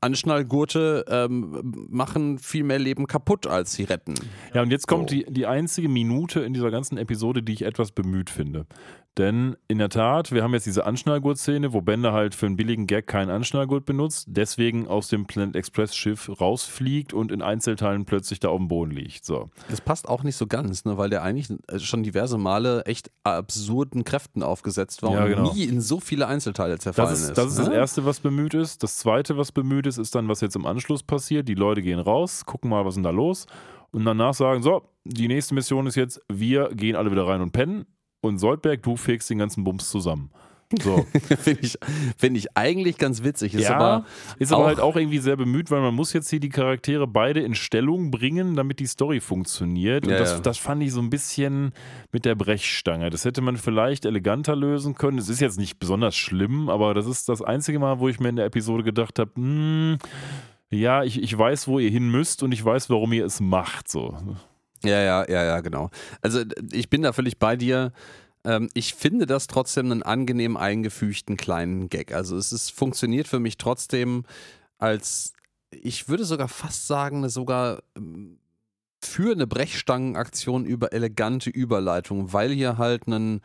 Anschnallgurte 0.00 1.04
ähm, 1.08 1.86
machen 1.88 2.38
viel 2.38 2.64
mehr 2.64 2.78
Leben 2.78 3.06
kaputt, 3.06 3.46
als 3.46 3.72
sie 3.72 3.84
retten. 3.84 4.14
Ja, 4.52 4.62
und 4.62 4.70
jetzt 4.70 4.86
kommt 4.88 5.10
So. 5.10 5.16
die, 5.16 5.24
die 5.28 5.46
einzige 5.46 5.88
Minute 5.88 6.40
in 6.40 6.54
dieser 6.54 6.70
ganzen 6.70 6.98
Episode, 6.98 7.42
die 7.42 7.52
ich 7.52 7.62
etwas 7.62 7.92
bemüht 7.92 8.30
finde. 8.30 8.66
Denn 9.16 9.56
in 9.68 9.78
der 9.78 9.90
Tat, 9.90 10.32
wir 10.32 10.42
haben 10.42 10.54
jetzt 10.54 10.66
diese 10.66 10.86
Anschnallgurt-Szene, 10.86 11.72
wo 11.72 11.80
Bender 11.80 12.12
halt 12.12 12.34
für 12.34 12.46
einen 12.46 12.56
billigen 12.56 12.88
Gag 12.88 13.06
keinen 13.06 13.30
Anschnallgurt 13.30 13.86
benutzt, 13.86 14.26
deswegen 14.28 14.88
aus 14.88 15.06
dem 15.06 15.26
Planet 15.26 15.54
Express 15.54 15.94
Schiff 15.94 16.28
rausfliegt 16.40 17.12
und 17.12 17.30
in 17.30 17.40
Einzelteilen 17.40 18.06
plötzlich 18.06 18.40
da 18.40 18.48
auf 18.48 18.58
dem 18.58 18.66
Boden 18.66 18.90
liegt. 18.90 19.24
So. 19.24 19.50
Das 19.70 19.80
passt 19.80 20.08
auch 20.08 20.24
nicht 20.24 20.34
so 20.34 20.48
ganz, 20.48 20.84
ne, 20.84 20.98
weil 20.98 21.10
der 21.10 21.22
eigentlich 21.22 21.56
äh, 21.68 21.78
schon 21.78 22.02
diverse 22.02 22.38
Male 22.38 22.84
echt 22.86 23.12
absurden 23.22 24.02
Kräften 24.02 24.42
aufgesetzt 24.42 25.02
war 25.04 25.12
Ja, 25.12 25.24
und 25.24 25.30
genau. 25.30 25.54
nie 25.54 25.64
in 25.64 25.80
so 25.80 26.00
viele 26.00 26.26
Einzelteile 26.26 26.78
zerfallen 26.78 27.10
Das 27.10 27.20
ist, 27.20 27.38
das, 27.38 27.46
ist 27.50 27.58
das 27.58 27.68
ne? 27.68 27.74
Erste, 27.76 28.04
was 28.04 28.18
bemüht 28.18 28.54
ist. 28.54 28.82
Das 28.82 28.98
Zweite, 28.98 29.36
was 29.36 29.52
bemüht 29.52 29.86
ist, 29.86 29.98
ist 29.98 30.16
dann, 30.16 30.28
was 30.28 30.40
jetzt 30.40 30.56
im 30.56 30.66
Anschluss 30.66 31.04
passiert. 31.04 31.48
Die 31.48 31.54
Leute 31.54 31.82
gehen 31.82 32.00
raus, 32.00 32.44
gucken 32.44 32.68
mal, 32.68 32.84
was 32.84 32.92
ist 32.92 32.96
denn 32.96 33.04
da 33.04 33.10
los 33.10 33.46
und 33.92 34.04
danach 34.04 34.34
sagen, 34.34 34.60
so, 34.62 34.82
die 35.04 35.28
nächste 35.28 35.54
Mission 35.54 35.86
ist 35.86 35.94
jetzt, 35.94 36.20
wir 36.28 36.70
gehen 36.74 36.96
alle 36.96 37.12
wieder 37.12 37.28
rein 37.28 37.40
und 37.40 37.52
pennen 37.52 37.86
und 38.24 38.38
Soldberg, 38.38 38.82
du 38.82 38.96
fegst 38.96 39.30
den 39.30 39.38
ganzen 39.38 39.64
Bums 39.64 39.88
zusammen. 39.88 40.30
So. 40.82 41.06
Finde 41.38 41.60
ich, 41.62 41.78
find 42.16 42.36
ich 42.36 42.56
eigentlich 42.56 42.98
ganz 42.98 43.22
witzig. 43.22 43.54
Ist 43.54 43.68
ja, 43.68 43.76
aber 43.76 44.06
ist 44.38 44.52
aber 44.52 44.66
halt 44.66 44.80
auch 44.80 44.96
irgendwie 44.96 45.18
sehr 45.18 45.36
bemüht, 45.36 45.70
weil 45.70 45.80
man 45.80 45.94
muss 45.94 46.12
jetzt 46.12 46.30
hier 46.30 46.40
die 46.40 46.48
Charaktere 46.48 47.06
beide 47.06 47.40
in 47.40 47.54
Stellung 47.54 48.10
bringen, 48.10 48.56
damit 48.56 48.80
die 48.80 48.86
Story 48.86 49.20
funktioniert. 49.20 50.06
Und 50.06 50.12
Ja, 50.12 50.18
das, 50.18 50.32
ja. 50.32 50.38
das 50.40 50.58
fand 50.58 50.82
ich 50.82 50.92
so 50.92 51.00
ein 51.00 51.10
bisschen 51.10 51.72
mit 52.12 52.24
der 52.24 52.34
Brechstange. 52.34 53.10
Das 53.10 53.24
hätte 53.24 53.40
man 53.40 53.56
vielleicht 53.56 54.04
eleganter 54.04 54.56
lösen 54.56 54.94
können. 54.94 55.18
Es 55.18 55.28
ist 55.28 55.40
jetzt 55.40 55.58
nicht 55.58 55.78
besonders 55.78 56.16
schlimm, 56.16 56.68
aber 56.68 56.94
das 56.94 57.06
ist 57.06 57.28
das 57.28 57.42
einzige 57.42 57.78
Mal, 57.78 57.98
wo 58.00 58.08
ich 58.08 58.18
mir 58.20 58.30
in 58.30 58.36
der 58.36 58.46
Episode 58.46 58.82
gedacht 58.82 59.18
habe, 59.18 59.30
hm, 59.36 59.98
ja, 60.70 61.04
ich, 61.04 61.22
ich 61.22 61.36
weiß, 61.36 61.68
wo 61.68 61.78
ihr 61.78 61.90
hin 61.90 62.10
müsst 62.10 62.42
und 62.42 62.52
ich 62.52 62.64
weiß, 62.64 62.90
warum 62.90 63.12
ihr 63.12 63.24
es 63.24 63.40
macht. 63.40 63.88
So. 63.88 64.16
Ja, 64.84 65.00
ja, 65.00 65.28
ja, 65.28 65.44
ja, 65.44 65.60
genau. 65.60 65.90
Also 66.20 66.42
ich 66.72 66.90
bin 66.90 67.02
da 67.02 67.12
völlig 67.12 67.38
bei 67.38 67.56
dir. 67.56 67.92
Ähm, 68.44 68.68
ich 68.74 68.94
finde 68.94 69.26
das 69.26 69.46
trotzdem 69.46 69.90
einen 69.90 70.02
angenehm 70.02 70.56
eingefügten 70.56 71.36
kleinen 71.36 71.88
Gag. 71.88 72.12
Also 72.12 72.36
es 72.36 72.52
ist, 72.52 72.70
funktioniert 72.70 73.26
für 73.26 73.40
mich 73.40 73.56
trotzdem 73.56 74.24
als, 74.78 75.32
ich 75.70 76.08
würde 76.08 76.24
sogar 76.24 76.48
fast 76.48 76.86
sagen, 76.86 77.28
sogar 77.28 77.82
ähm, 77.96 78.38
für 79.02 79.32
eine 79.32 79.46
Brechstangenaktion 79.46 80.64
über 80.64 80.92
elegante 80.92 81.50
Überleitung, 81.50 82.32
weil 82.32 82.50
hier 82.52 82.78
halt 82.78 83.06
einen, 83.06 83.40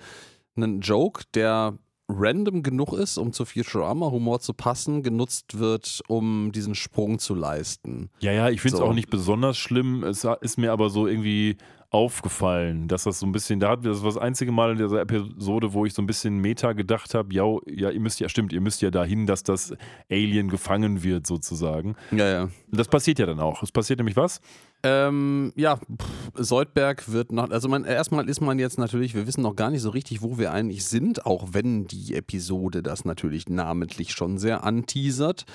einen 0.55 0.81
Joke, 0.81 1.23
der 1.33 1.77
random 2.09 2.63
genug 2.63 2.93
ist, 2.93 3.17
um 3.17 3.31
zu 3.31 3.45
Futurama-Humor 3.45 4.39
zu 4.39 4.53
passen, 4.53 5.03
genutzt 5.03 5.59
wird, 5.59 6.01
um 6.07 6.51
diesen 6.51 6.75
Sprung 6.75 7.19
zu 7.19 7.35
leisten. 7.35 8.09
Ja, 8.19 8.31
ja, 8.31 8.49
ich 8.49 8.61
finde 8.61 8.75
es 8.75 8.79
So. 8.79 8.85
auch 8.85 8.93
nicht 8.93 9.09
besonders 9.09 9.57
schlimm. 9.57 10.03
Es 10.03 10.25
ist 10.41 10.57
mir 10.57 10.71
aber 10.71 10.89
so 10.89 11.07
irgendwie 11.07 11.57
aufgefallen, 11.91 12.87
dass 12.87 13.05
das 13.05 13.19
so 13.19 13.25
ein 13.25 13.31
bisschen, 13.31 13.59
da 13.59 13.71
hat 13.71 13.83
das 13.83 14.03
war 14.03 14.09
das 14.09 14.17
einzige 14.17 14.51
Mal 14.51 14.71
in 14.71 14.77
dieser 14.77 15.01
Episode, 15.01 15.73
wo 15.73 15.85
ich 15.85 15.93
so 15.93 16.03
ein 16.03 16.05
bisschen 16.05 16.37
Meta 16.37 16.73
gedacht 16.73 17.15
habe, 17.15 17.33
ja, 17.33 17.45
ja, 17.67 17.89
ihr 17.89 17.99
müsst 17.99 18.19
ja, 18.19 18.29
stimmt, 18.29 18.53
ihr 18.53 18.61
müsst 18.61 18.81
ja 18.83 18.91
dahin, 18.91 19.25
dass 19.25 19.41
das 19.41 19.73
Alien 20.11 20.49
gefangen 20.49 21.01
wird, 21.03 21.25
sozusagen. 21.25 21.95
Ja, 22.11 22.27
ja. 22.27 22.49
Das 22.71 22.87
passiert 22.87 23.17
ja 23.17 23.25
dann 23.25 23.39
auch. 23.39 23.63
Es 23.63 23.71
passiert 23.71 23.97
nämlich 23.97 24.15
was? 24.15 24.39
Ähm, 24.83 25.51
ja, 25.55 25.77
pff, 25.77 26.31
Soldberg 26.35 27.11
wird 27.11 27.31
noch, 27.31 27.49
also 27.49 27.67
man, 27.67 27.85
erstmal 27.85 28.29
ist 28.29 28.39
man 28.39 28.59
jetzt 28.59 28.77
natürlich, 28.77 29.15
wir 29.15 29.25
wissen 29.25 29.41
noch 29.41 29.55
gar 29.55 29.71
nicht 29.71 29.81
so 29.81 29.89
richtig, 29.89 30.21
wo 30.21 30.37
wir 30.37 30.51
eigentlich 30.51 30.85
sind, 30.85 31.25
auch 31.25 31.49
wenn 31.53 31.87
die 31.87 32.13
Episode 32.13 32.83
das 32.83 33.03
natürlich 33.03 33.49
namentlich 33.49 34.11
schon 34.11 34.37
sehr 34.37 34.63
anteasert. 34.63 35.45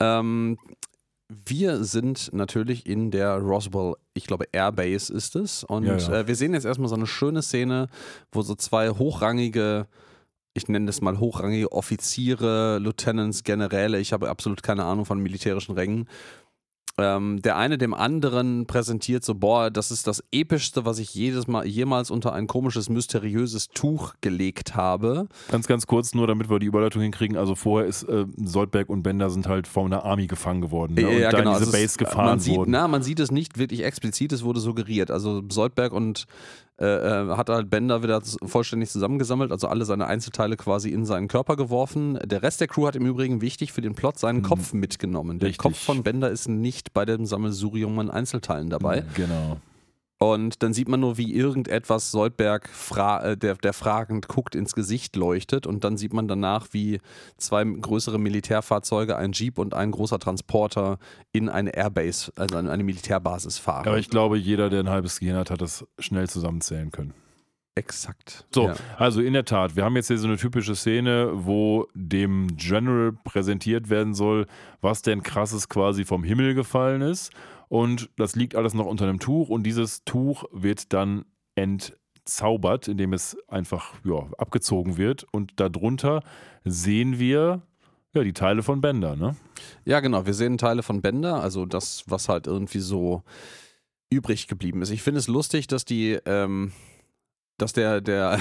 Ähm, 0.00 0.58
wir 1.28 1.84
sind 1.84 2.32
natürlich 2.32 2.86
in 2.86 3.10
der 3.10 3.36
Roswell, 3.38 3.94
ich 4.14 4.26
glaube 4.26 4.46
Airbase 4.52 5.12
ist 5.12 5.36
es. 5.36 5.64
Und 5.64 5.84
Ja, 5.84 5.96
ja. 5.96 6.20
Äh, 6.20 6.26
wir 6.26 6.36
sehen 6.36 6.54
jetzt 6.54 6.66
erstmal 6.66 6.88
so 6.88 6.94
eine 6.94 7.06
schöne 7.06 7.42
Szene, 7.42 7.88
wo 8.32 8.42
so 8.42 8.54
zwei 8.54 8.90
hochrangige 8.90 9.86
ich 10.54 10.68
nenne 10.68 10.86
das 10.86 11.00
mal 11.00 11.18
hochrangige 11.18 11.72
Offiziere, 11.72 12.78
Lieutenants, 12.78 13.42
Generäle, 13.42 13.98
ich 13.98 14.12
habe 14.12 14.28
absolut 14.28 14.62
keine 14.62 14.84
Ahnung 14.84 15.04
von 15.04 15.18
militärischen 15.18 15.74
Rängen, 15.74 16.08
ähm, 16.98 17.40
der 17.40 17.56
eine 17.56 17.78
dem 17.78 17.94
anderen 17.94 18.66
präsentiert 18.66 19.24
so, 19.24 19.34
boah, 19.34 19.70
das 19.70 19.90
ist 19.90 20.06
das 20.06 20.22
epischste, 20.30 20.84
was 20.84 20.98
ich 20.98 21.14
jedes 21.14 21.46
Mal, 21.46 21.66
jemals 21.66 22.10
unter 22.10 22.34
ein 22.34 22.46
komisches, 22.46 22.90
mysteriöses 22.90 23.68
Tuch 23.68 24.14
gelegt 24.20 24.74
habe. 24.74 25.28
Ganz, 25.50 25.66
ganz 25.66 25.86
kurz, 25.86 26.14
nur 26.14 26.26
damit 26.26 26.50
wir 26.50 26.58
die 26.58 26.66
Überleitung 26.66 27.00
hinkriegen. 27.00 27.38
Also 27.38 27.54
vorher 27.54 27.88
ist 27.88 28.02
äh, 28.04 28.26
Soldberg 28.36 28.90
und 28.90 29.02
Bender 29.02 29.30
sind 29.30 29.48
halt 29.48 29.66
von 29.66 29.90
der 29.90 30.04
Army 30.04 30.26
gefangen 30.26 30.60
geworden. 30.60 30.94
Ne? 30.94 31.08
Und 31.08 31.18
ja, 31.18 31.30
genau. 31.30 31.52
diese 31.52 31.66
Also 31.66 31.72
Base 31.72 31.96
gefahren 31.96 32.26
man 32.26 32.40
sieht, 32.40 32.56
wurden. 32.56 32.70
Na, 32.70 32.86
man 32.88 33.02
sieht 33.02 33.20
es 33.20 33.30
nicht 33.30 33.58
wirklich 33.58 33.84
explizit, 33.84 34.32
es 34.32 34.44
wurde 34.44 34.60
suggeriert. 34.60 35.10
Also 35.10 35.42
Soldberg 35.48 35.92
und 35.92 36.26
äh, 36.82 36.86
äh, 36.86 37.36
hat 37.36 37.48
halt 37.48 37.70
Bender 37.70 38.02
wieder 38.02 38.20
vollständig 38.44 38.90
zusammengesammelt, 38.90 39.52
also 39.52 39.68
alle 39.68 39.84
seine 39.84 40.08
Einzelteile 40.08 40.56
quasi 40.56 40.90
in 40.90 41.06
seinen 41.06 41.28
Körper 41.28 41.54
geworfen. 41.54 42.18
Der 42.24 42.42
Rest 42.42 42.60
der 42.60 42.66
Crew 42.66 42.88
hat 42.88 42.96
im 42.96 43.06
Übrigen 43.06 43.40
wichtig 43.40 43.72
für 43.72 43.82
den 43.82 43.94
Plot 43.94 44.18
seinen 44.18 44.42
Kopf 44.42 44.72
mitgenommen. 44.72 45.38
Der. 45.38 45.50
Richtig. 45.50 45.62
Kopf 45.62 45.78
von 45.78 46.02
Bender 46.02 46.28
ist 46.28 46.48
nicht 46.48 46.92
bei 46.92 47.04
dem 47.04 47.24
Sammelsurium 47.24 47.96
an 48.00 48.10
Einzelteilen 48.10 48.68
dabei. 48.68 49.04
Genau. 49.14 49.58
Und 50.22 50.62
dann 50.62 50.72
sieht 50.72 50.88
man 50.88 51.00
nur, 51.00 51.18
wie 51.18 51.34
irgendetwas 51.34 52.12
Soldberg, 52.12 52.68
fra 52.68 53.22
äh, 53.24 53.36
der, 53.36 53.56
der 53.56 53.72
fragend 53.72 54.28
guckt, 54.28 54.54
ins 54.54 54.72
Gesicht 54.72 55.16
leuchtet. 55.16 55.66
Und 55.66 55.82
dann 55.82 55.96
sieht 55.96 56.12
man 56.12 56.28
danach, 56.28 56.68
wie 56.70 57.00
zwei 57.38 57.64
größere 57.64 58.20
Militärfahrzeuge, 58.20 59.16
ein 59.16 59.32
Jeep 59.32 59.58
und 59.58 59.74
ein 59.74 59.90
großer 59.90 60.20
Transporter 60.20 60.98
in 61.32 61.48
eine 61.48 61.70
Airbase, 61.74 62.30
also 62.36 62.56
in 62.56 62.68
eine 62.68 62.84
Militärbasis 62.84 63.58
fahren. 63.58 63.88
Aber 63.88 63.98
ich 63.98 64.10
glaube, 64.10 64.38
jeder, 64.38 64.70
der 64.70 64.80
ein 64.80 64.90
halbes 64.90 65.18
Gehirn 65.18 65.38
hat, 65.38 65.50
hat 65.50 65.60
das 65.60 65.84
schnell 65.98 66.28
zusammenzählen 66.28 66.92
können. 66.92 67.14
Exakt. 67.74 68.46
So, 68.54 68.68
Ja. 68.68 68.74
also 68.98 69.22
in 69.22 69.32
der 69.32 69.44
Tat, 69.46 69.74
wir 69.76 69.84
haben 69.84 69.96
jetzt 69.96 70.08
hier 70.08 70.18
so 70.18 70.28
eine 70.28 70.36
typische 70.36 70.76
Szene, 70.76 71.30
wo 71.32 71.88
dem 71.94 72.56
General 72.56 73.12
präsentiert 73.24 73.88
werden 73.88 74.14
soll, 74.14 74.46
was 74.82 75.02
denn 75.02 75.22
krasses 75.22 75.68
quasi 75.68 76.04
vom 76.04 76.22
Himmel 76.22 76.54
gefallen 76.54 77.00
ist. 77.00 77.32
Und 77.72 78.10
das 78.16 78.36
liegt 78.36 78.54
alles 78.54 78.74
noch 78.74 78.84
unter 78.84 79.04
einem 79.06 79.18
Tuch 79.18 79.48
und 79.48 79.62
dieses 79.62 80.04
Tuch 80.04 80.44
wird 80.52 80.92
dann 80.92 81.24
entzaubert, 81.54 82.86
indem 82.86 83.14
es 83.14 83.34
einfach 83.48 83.94
ja, 84.04 84.28
abgezogen 84.36 84.98
wird. 84.98 85.24
Und 85.32 85.58
darunter 85.58 86.22
sehen 86.64 87.18
wir 87.18 87.62
ja, 88.14 88.24
die 88.24 88.34
Teile 88.34 88.62
von 88.62 88.82
Bender, 88.82 89.16
ne? 89.16 89.36
ja, 89.86 90.00
genau. 90.00 90.26
Wir 90.26 90.34
sehen 90.34 90.58
Teile 90.58 90.82
von 90.82 91.00
Bender, 91.00 91.40
also 91.40 91.64
das, 91.64 92.04
was 92.08 92.28
halt 92.28 92.46
irgendwie 92.46 92.80
so 92.80 93.22
übrig 94.10 94.48
geblieben 94.48 94.82
ist. 94.82 94.90
Ich 94.90 95.00
finde 95.00 95.20
es 95.20 95.26
lustig, 95.26 95.66
dass 95.66 95.86
die, 95.86 96.18
ähm, 96.26 96.72
dass 97.58 97.72
der, 97.72 98.00
der, 98.00 98.38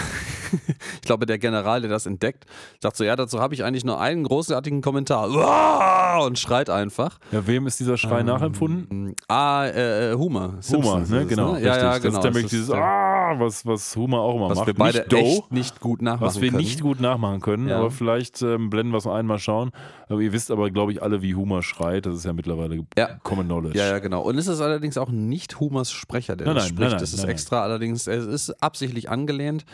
ich 0.95 1.01
glaube, 1.01 1.25
der 1.25 1.37
General, 1.37 1.81
der 1.81 1.89
das 1.89 2.05
entdeckt, 2.05 2.45
sagt 2.81 2.97
so, 2.97 3.03
ja, 3.03 3.15
dazu 3.15 3.39
habe 3.39 3.53
ich 3.53 3.63
eigentlich 3.63 3.83
nur 3.85 3.99
einen 3.99 4.23
großartigen 4.23 4.81
Kommentar. 4.81 5.29
Uah! 5.29 6.19
Und 6.25 6.39
schreit 6.39 6.69
einfach. 6.69 7.19
Ja, 7.31 7.45
wem 7.47 7.67
ist 7.67 7.79
dieser 7.79 7.97
Schrei 7.97 8.23
nachempfunden? 8.23 9.09
Ähm, 9.09 9.15
Ah, 9.27 9.65
äh, 9.65 10.11
äh, 10.11 10.15
Humor. 10.15 10.41
Humor, 10.41 10.55
Simpsons 10.61 11.09
ne? 11.09 11.25
Genau. 11.25 11.55
Ja, 11.55 11.77
ja, 11.77 11.91
richtig. 11.93 12.11
genau. 12.11 12.17
Das 12.17 12.17
ist 12.17 12.23
nämlich 12.23 12.43
ist 12.45 12.51
dieses 12.51 12.69
Ah, 12.71 13.10
was, 13.39 13.65
was 13.65 13.95
Humor 13.95 14.21
auch 14.21 14.35
immer 14.35 14.49
was 14.49 14.57
macht. 14.59 14.67
wir 14.67 14.73
beide 14.73 14.99
nicht 14.99 15.11
Doe, 15.13 15.19
echt 15.19 15.51
nicht 15.51 15.79
gut 15.79 16.01
nachmachen 16.01 16.25
was 16.27 16.41
wir 16.41 16.49
können. 16.49 16.61
nicht 16.63 16.81
gut 16.81 16.99
nachmachen 16.99 17.39
können, 17.41 17.67
Ja. 17.67 17.79
aber 17.79 17.91
vielleicht 17.91 18.41
ähm, 18.41 18.69
blenden 18.69 18.91
wir 18.91 18.97
es 18.97 19.05
noch 19.05 19.13
einmal 19.13 19.39
schauen. 19.39 19.71
Aber 20.09 20.19
ihr 20.21 20.33
wisst 20.33 20.51
aber, 20.51 20.69
glaube 20.71 20.91
ich, 20.91 21.01
alle, 21.01 21.21
wie 21.21 21.35
Humor 21.35 21.63
schreit. 21.63 22.05
Das 22.05 22.15
ist 22.15 22.25
ja 22.25 22.33
mittlerweile 22.33 22.85
Ja. 22.97 23.19
Common 23.23 23.45
Knowledge. 23.45 23.77
Ja, 23.77 23.87
ja, 23.87 23.99
genau. 23.99 24.21
Und 24.21 24.37
es 24.37 24.47
ist 24.47 24.59
allerdings 24.61 24.97
auch 24.97 25.09
nicht 25.09 25.59
Humors 25.59 25.91
Sprecher, 25.91 26.35
der 26.35 26.47
Nein, 26.47 26.55
das 26.55 26.63
nein, 26.65 26.69
spricht. 26.69 26.81
nein, 26.81 26.91
nein, 26.91 26.99
das 26.99 27.13
ist 27.13 27.23
extra, 27.23 27.63
allerdings, 27.63 28.07
es 28.07 28.25
ist 28.25 28.61
absichtlich 28.61 29.09
angelehnt. 29.09 29.65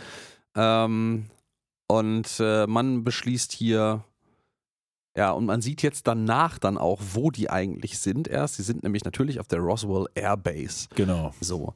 Ähm, 0.55 1.25
und 1.87 2.39
äh, 2.39 2.67
man 2.67 3.03
beschließt 3.03 3.51
hier, 3.53 4.03
ja, 5.15 5.31
und 5.31 5.45
man 5.45 5.61
sieht 5.61 5.81
jetzt 5.81 6.05
danach 6.05 6.59
dann 6.59 6.77
auch, 6.77 6.99
wo 7.13 7.31
die 7.31 7.49
eigentlich 7.49 7.97
sind 7.97 8.27
erst. 8.27 8.55
Sie 8.57 8.63
sind 8.63 8.83
nämlich 8.83 9.03
natürlich 9.03 9.39
auf 9.39 9.47
der 9.47 9.59
Roswell 9.59 10.05
Air 10.13 10.37
Base. 10.37 10.87
Genau. 10.95 11.33
So. 11.41 11.73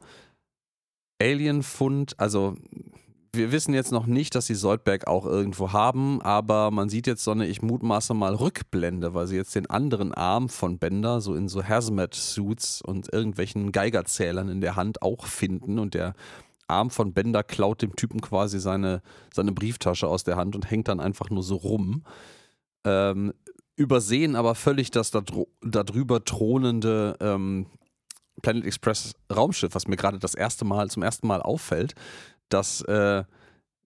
Alienfund, 1.22 2.20
also 2.20 2.56
wir 3.34 3.52
wissen 3.52 3.74
jetzt 3.74 3.92
noch 3.92 4.08
nicht, 4.08 4.36
dass 4.36 4.48
sie 4.48 4.56
Soldberg 4.56 5.08
auch 5.08 5.26
irgendwo 5.26 5.72
haben, 5.72 6.22
aber 6.22 6.70
man 6.70 6.90
sieht 6.90 7.08
jetzt 7.08 7.24
so 7.24 7.32
eine, 7.32 7.48
ich 7.48 7.62
mutmaße 7.62 8.14
mal, 8.14 8.36
Rückblende, 8.36 9.14
weil 9.14 9.28
sie 9.28 9.38
jetzt 9.38 9.56
den 9.56 9.70
anderen 9.70 10.14
Arm 10.14 10.50
von 10.50 10.80
Bender 10.80 11.22
so 11.22 11.34
in 11.34 11.48
so 11.48 11.64
Hazmat-Suits 11.64 12.82
und 12.82 13.14
irgendwelchen 13.14 13.72
Geigerzählern 13.72 14.50
in 14.50 14.60
der 14.60 14.76
Hand 14.76 15.02
auch 15.02 15.26
finden 15.28 15.80
und 15.80 15.94
der 15.94 16.14
Arm 16.68 16.90
von 16.90 17.14
Bender 17.14 17.44
klaut 17.44 17.82
dem 17.82 17.96
Typen 17.96 18.20
quasi 18.20 18.60
seine, 18.60 19.02
seine 19.34 19.52
Brieftasche 19.52 20.08
aus 20.08 20.24
der 20.24 20.36
Hand 20.36 20.56
und 20.56 20.70
hängt 20.70 20.88
dann 20.88 21.00
einfach 21.00 21.30
nur 21.30 21.44
so 21.44 21.56
rum. 21.56 22.04
Ähm, 22.86 23.34
übersehen 23.76 24.36
aber 24.36 24.56
völlig 24.56 24.92
das 24.92 25.12
darüber 25.12 26.26
thronende 26.26 27.16
ähm, 27.20 27.68
Planet 28.42 28.66
Express 28.66 29.14
Raumschiff, 29.34 29.76
was 29.76 29.88
mir 29.88 29.98
gerade 29.98 30.20
das 30.20 30.36
erste 30.36 30.66
Mal, 30.66 30.90
zum 30.90 31.04
ersten 31.04 31.28
Mal 31.28 31.42
auffällt. 31.42 31.94
Das 32.50 32.82
äh, 32.82 33.24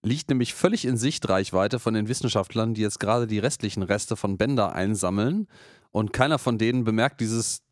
liegt 0.02 0.28
nämlich 0.28 0.54
völlig 0.54 0.84
in 0.84 0.96
Sichtreichweite 0.96 1.78
von 1.78 1.94
den 1.94 2.08
Wissenschaftlern, 2.08 2.74
die 2.74 2.82
jetzt 2.82 3.00
gerade 3.00 3.26
die 3.26 3.38
restlichen 3.38 3.82
Reste 3.82 4.16
von 4.16 4.38
Bender 4.38 4.72
einsammeln. 4.72 5.48
Und 5.90 6.12
keiner 6.12 6.38
von 6.38 6.58
denen 6.58 6.84
bemerkt 6.84 7.20
dieses 7.20 7.62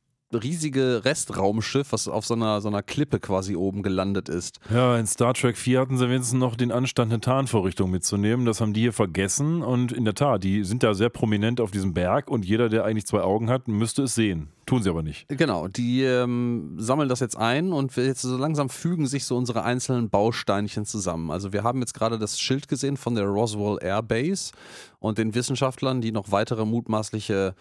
riesige 0.42 1.04
Restraumschiff, 1.04 1.92
was 1.92 2.08
auf 2.08 2.26
so 2.26 2.34
einer, 2.34 2.60
so 2.60 2.68
einer 2.68 2.82
Klippe 2.82 3.20
quasi 3.20 3.56
oben 3.56 3.82
gelandet 3.82 4.28
ist. 4.28 4.60
Ja, 4.70 4.96
in 4.98 5.06
Star 5.06 5.34
Trek 5.34 5.56
4 5.56 5.80
hatten 5.80 5.98
sie 5.98 6.08
wenigstens 6.08 6.38
noch 6.38 6.56
den 6.56 6.72
Anstand, 6.72 7.12
eine 7.12 7.20
Tarnvorrichtung 7.20 7.90
mitzunehmen. 7.90 8.46
Das 8.46 8.60
haben 8.60 8.72
die 8.72 8.80
hier 8.80 8.92
vergessen. 8.92 9.62
Und 9.62 9.92
in 9.92 10.04
der 10.04 10.14
Tat, 10.14 10.44
die 10.44 10.64
sind 10.64 10.82
da 10.82 10.94
sehr 10.94 11.10
prominent 11.10 11.60
auf 11.60 11.70
diesem 11.70 11.94
Berg 11.94 12.30
und 12.30 12.44
jeder, 12.44 12.68
der 12.68 12.84
eigentlich 12.84 13.06
zwei 13.06 13.20
Augen 13.20 13.48
hat, 13.50 13.68
müsste 13.68 14.02
es 14.04 14.14
sehen. 14.14 14.48
Tun 14.66 14.82
sie 14.82 14.88
aber 14.88 15.02
nicht. 15.02 15.28
Genau, 15.28 15.68
die 15.68 16.02
ähm, 16.02 16.76
sammeln 16.78 17.08
das 17.08 17.20
jetzt 17.20 17.36
ein 17.36 17.72
und 17.72 17.94
jetzt 17.96 18.22
so 18.22 18.36
langsam 18.36 18.70
fügen 18.70 19.06
sich 19.06 19.26
so 19.26 19.36
unsere 19.36 19.62
einzelnen 19.62 20.08
Bausteinchen 20.08 20.86
zusammen. 20.86 21.30
Also 21.30 21.52
wir 21.52 21.62
haben 21.62 21.80
jetzt 21.80 21.92
gerade 21.92 22.18
das 22.18 22.40
Schild 22.40 22.68
gesehen 22.68 22.96
von 22.96 23.14
der 23.14 23.26
Roswell 23.26 23.78
Air 23.82 24.02
Base 24.02 24.52
und 25.00 25.18
den 25.18 25.34
Wissenschaftlern, 25.34 26.00
die 26.00 26.12
noch 26.12 26.32
weitere 26.32 26.64
mutmaßliche 26.64 27.54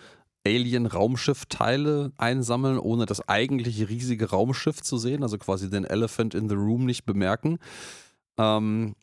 Alien-Raumschiff-Teile 0.45 2.12
einsammeln, 2.17 2.77
ohne 2.77 3.06
das 3.06 3.27
eigentliche 3.27 3.89
riesige 3.89 4.29
Raumschiff 4.29 4.82
zu 4.82 4.97
sehen, 4.97 5.23
also 5.23 5.38
quasi 5.38 5.69
den 5.69 5.86
Elephant 5.86 6.36
in 6.36 6.49
the 6.49 6.56
Room 6.56 6.86
nicht 6.86 7.06
bemerken. 7.06 7.60
Ähm, 8.38 8.95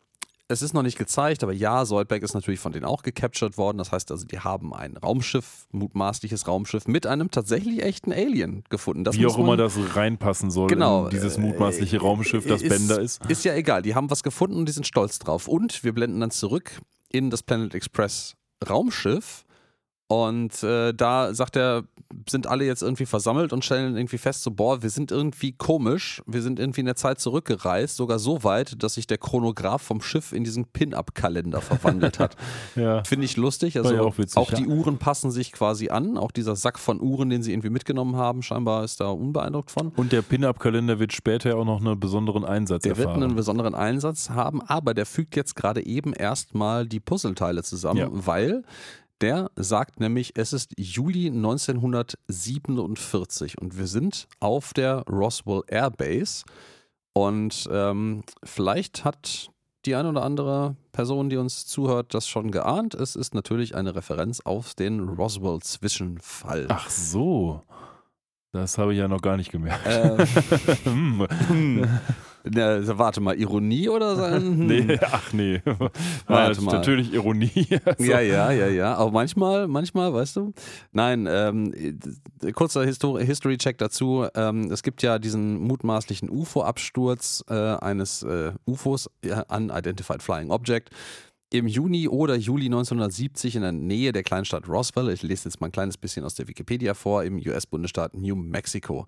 es 0.51 0.61
ist 0.61 0.73
noch 0.73 0.83
nicht 0.83 0.97
gezeigt, 0.97 1.43
aber 1.43 1.53
ja, 1.53 1.85
Soldberg 1.85 2.23
ist 2.23 2.33
natürlich 2.33 2.59
von 2.59 2.73
denen 2.73 2.85
auch 2.85 3.03
gecaptured 3.03 3.57
worden. 3.57 3.77
Das 3.77 3.91
heißt 3.91 4.11
also, 4.11 4.25
die 4.25 4.39
haben 4.39 4.73
ein 4.73 4.97
Raumschiff, 4.97 5.67
mutmaßliches 5.71 6.47
Raumschiff, 6.47 6.87
mit 6.87 7.07
einem 7.07 7.31
tatsächlich 7.31 7.81
echten 7.83 8.11
Alien 8.11 8.63
gefunden. 8.69 9.03
Das 9.03 9.17
Wie 9.17 9.25
auch 9.25 9.37
immer 9.37 9.57
das 9.57 9.77
reinpassen 9.95 10.51
soll 10.51 10.67
Genau, 10.67 11.07
dieses 11.09 11.37
äh, 11.37 11.41
mutmaßliche 11.41 11.99
Raumschiff, 11.99 12.45
das 12.45 12.61
ist, 12.61 12.69
Bender 12.69 12.99
ist. 12.99 13.25
Ist 13.27 13.45
ja 13.45 13.55
egal, 13.55 13.81
die 13.81 13.95
haben 13.95 14.09
was 14.09 14.23
gefunden 14.23 14.57
und 14.57 14.67
die 14.67 14.73
sind 14.73 14.85
stolz 14.85 15.19
drauf. 15.19 15.47
Und 15.47 15.83
wir 15.83 15.93
blenden 15.93 16.19
dann 16.19 16.31
zurück 16.31 16.81
in 17.09 17.29
das 17.29 17.43
Planet 17.43 17.73
Express 17.73 18.35
Raumschiff. 18.67 19.45
Und 20.11 20.61
äh, 20.61 20.93
da 20.93 21.33
sagt 21.33 21.55
er, 21.55 21.85
sind 22.29 22.45
alle 22.45 22.65
jetzt 22.65 22.83
irgendwie 22.83 23.05
versammelt 23.05 23.53
und 23.53 23.63
stellen 23.63 23.95
irgendwie 23.95 24.17
fest, 24.17 24.43
so, 24.43 24.51
boah, 24.51 24.83
wir 24.83 24.89
sind 24.89 25.09
irgendwie 25.09 25.53
komisch, 25.53 26.21
wir 26.25 26.41
sind 26.41 26.59
irgendwie 26.59 26.81
in 26.81 26.85
der 26.85 26.97
Zeit 26.97 27.21
zurückgereist, 27.21 27.95
sogar 27.95 28.19
so 28.19 28.43
weit, 28.43 28.83
dass 28.83 28.95
sich 28.95 29.07
der 29.07 29.17
Chronograph 29.17 29.81
vom 29.81 30.01
Schiff 30.01 30.33
in 30.33 30.43
diesen 30.43 30.65
Pin-Up-Kalender 30.65 31.61
verwandelt 31.61 32.19
hat. 32.19 32.35
Ja. 32.75 33.03
Finde 33.03 33.25
ich 33.25 33.37
lustig. 33.37 33.77
Also 33.77 33.93
ja 33.93 34.01
auch 34.01 34.17
witzig, 34.17 34.47
die 34.55 34.63
ja. 34.63 34.67
Uhren 34.67 34.97
passen 34.97 35.29
sich 35.29 35.51
quasi 35.51 35.89
an. 35.89 36.17
Auch 36.17 36.31
dieser 36.31 36.55
Sack 36.55 36.79
von 36.79 37.01
Uhren, 37.01 37.29
den 37.29 37.43
sie 37.43 37.51
irgendwie 37.51 37.69
mitgenommen 37.69 38.15
haben, 38.15 38.43
scheinbar 38.43 38.83
ist 38.83 38.99
da 38.99 39.09
unbeeindruckt 39.09 39.71
von. 39.71 39.89
Und 39.89 40.11
der 40.11 40.21
Pin-Up-Kalender 40.21 40.99
wird 40.99 41.13
später 41.13 41.57
auch 41.57 41.65
noch 41.65 41.79
einen 41.79 41.99
besonderen 41.99 42.45
Einsatz 42.45 42.83
Der 42.83 42.97
wird 42.97 43.07
erfahren. 43.07 43.23
einen 43.23 43.35
besonderen 43.35 43.75
Einsatz 43.75 44.29
haben, 44.29 44.61
aber 44.61 44.93
der 44.93 45.05
fügt 45.05 45.35
jetzt 45.35 45.55
gerade 45.55 45.85
eben 45.85 46.13
erstmal 46.13 46.87
die 46.87 46.99
Puzzleteile 46.99 47.63
zusammen, 47.63 48.09
weil 48.11 48.63
der 49.21 49.51
sagt 49.55 49.99
nämlich, 49.99 50.33
es 50.35 50.53
ist 50.53 50.73
Juli 50.77 51.27
1947 51.27 53.61
und 53.61 53.77
wir 53.77 53.85
sind 53.87 54.27
auf 54.39 54.73
der 54.73 55.03
Roswell 55.07 55.61
Air 55.67 55.91
Base 55.91 56.43
und 57.13 57.69
ähm, 57.71 58.23
vielleicht 58.43 59.05
hat 59.05 59.51
die 59.85 59.95
eine 59.95 60.09
oder 60.09 60.23
andere 60.23 60.75
Person, 60.91 61.29
die 61.29 61.37
uns 61.37 61.65
zuhört, 61.65 62.13
das 62.13 62.27
schon 62.27 62.51
geahnt. 62.51 62.93
Es 62.93 63.15
ist 63.15 63.33
natürlich 63.33 63.73
eine 63.75 63.95
Referenz 63.95 64.41
auf 64.41 64.75
den 64.75 64.99
Roswell-Zwischenfall. 64.99 66.67
Ach 66.69 66.89
so. 66.89 67.63
Das 68.51 68.77
habe 68.77 68.93
ich 68.93 68.99
ja 68.99 69.07
noch 69.07 69.21
gar 69.21 69.37
nicht 69.37 69.51
gemerkt. 69.51 69.87
Ähm, 70.85 71.25
Hm. 71.47 71.99
Na, 72.43 72.97
warte 72.97 73.21
mal, 73.21 73.37
Ironie 73.39 73.89
oder 73.89 74.15
sein? 74.15 74.57
nee, 74.67 74.97
ach 75.01 75.31
nee. 75.33 75.61
Warte 76.27 76.57
War 76.57 76.63
mal. 76.63 76.71
Natürlich 76.73 77.13
Ironie. 77.13 77.51
Also, 77.85 78.03
Ja, 78.03 78.19
ja, 78.19 78.51
ja, 78.51 78.67
ja. 78.67 78.95
Aber 78.95 79.11
manchmal, 79.11 79.67
manchmal, 79.67 80.13
weißt 80.13 80.35
du. 80.37 80.53
Nein, 80.91 81.27
ähm, 81.29 81.73
äh, 82.41 82.51
kurzer 82.51 82.83
History-Check 82.85 83.77
dazu. 83.77 84.27
Ähm, 84.35 84.71
es 84.71 84.83
gibt 84.83 85.01
ja 85.03 85.19
diesen 85.19 85.59
mutmaßlichen 85.59 86.29
UFO-Absturz 86.29 87.43
äh, 87.49 87.53
eines 87.53 88.23
äh, 88.23 88.53
UFOs, 88.65 89.09
ja, 89.23 89.43
Unidentified 89.49 90.23
Flying 90.23 90.51
Object. 90.51 90.89
im 91.53 91.67
Juni 91.67 92.07
oder 92.07 92.35
Juli 92.35 92.65
1970 92.65 93.57
in 93.57 93.61
der 93.61 93.71
Nähe 93.71 94.11
der 94.11 94.23
Kleinstadt 94.23 94.67
Roswell, 94.69 95.09
ich 95.09 95.21
lese 95.21 95.49
jetzt 95.49 95.59
mal 95.59 95.67
ein 95.67 95.71
kleines 95.73 95.97
bisschen 95.97 96.23
aus 96.23 96.35
der 96.35 96.47
Wikipedia 96.47 96.93
vor, 96.93 97.23
im 97.23 97.37
US-Bundesstaat 97.37 98.13
New 98.13 98.35
Mexico. 98.35 99.05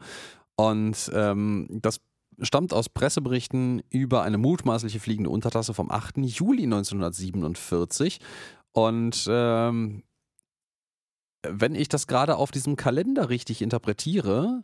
Und 0.55 1.11
ähm, 1.13 1.67
das 1.69 1.99
stammt 2.41 2.73
aus 2.73 2.89
Presseberichten 2.89 3.81
über 3.89 4.23
eine 4.23 4.37
mutmaßliche 4.37 4.99
fliegende 4.99 5.29
Untertasse 5.29 5.73
vom 5.73 5.91
8. 5.91 6.17
Juli 6.17 6.63
1947. 6.63 8.19
Und 8.71 9.27
ähm, 9.29 10.03
wenn 11.47 11.75
ich 11.75 11.89
das 11.89 12.07
gerade 12.07 12.37
auf 12.37 12.51
diesem 12.51 12.75
Kalender 12.75 13.29
richtig 13.29 13.61
interpretiere, 13.61 14.63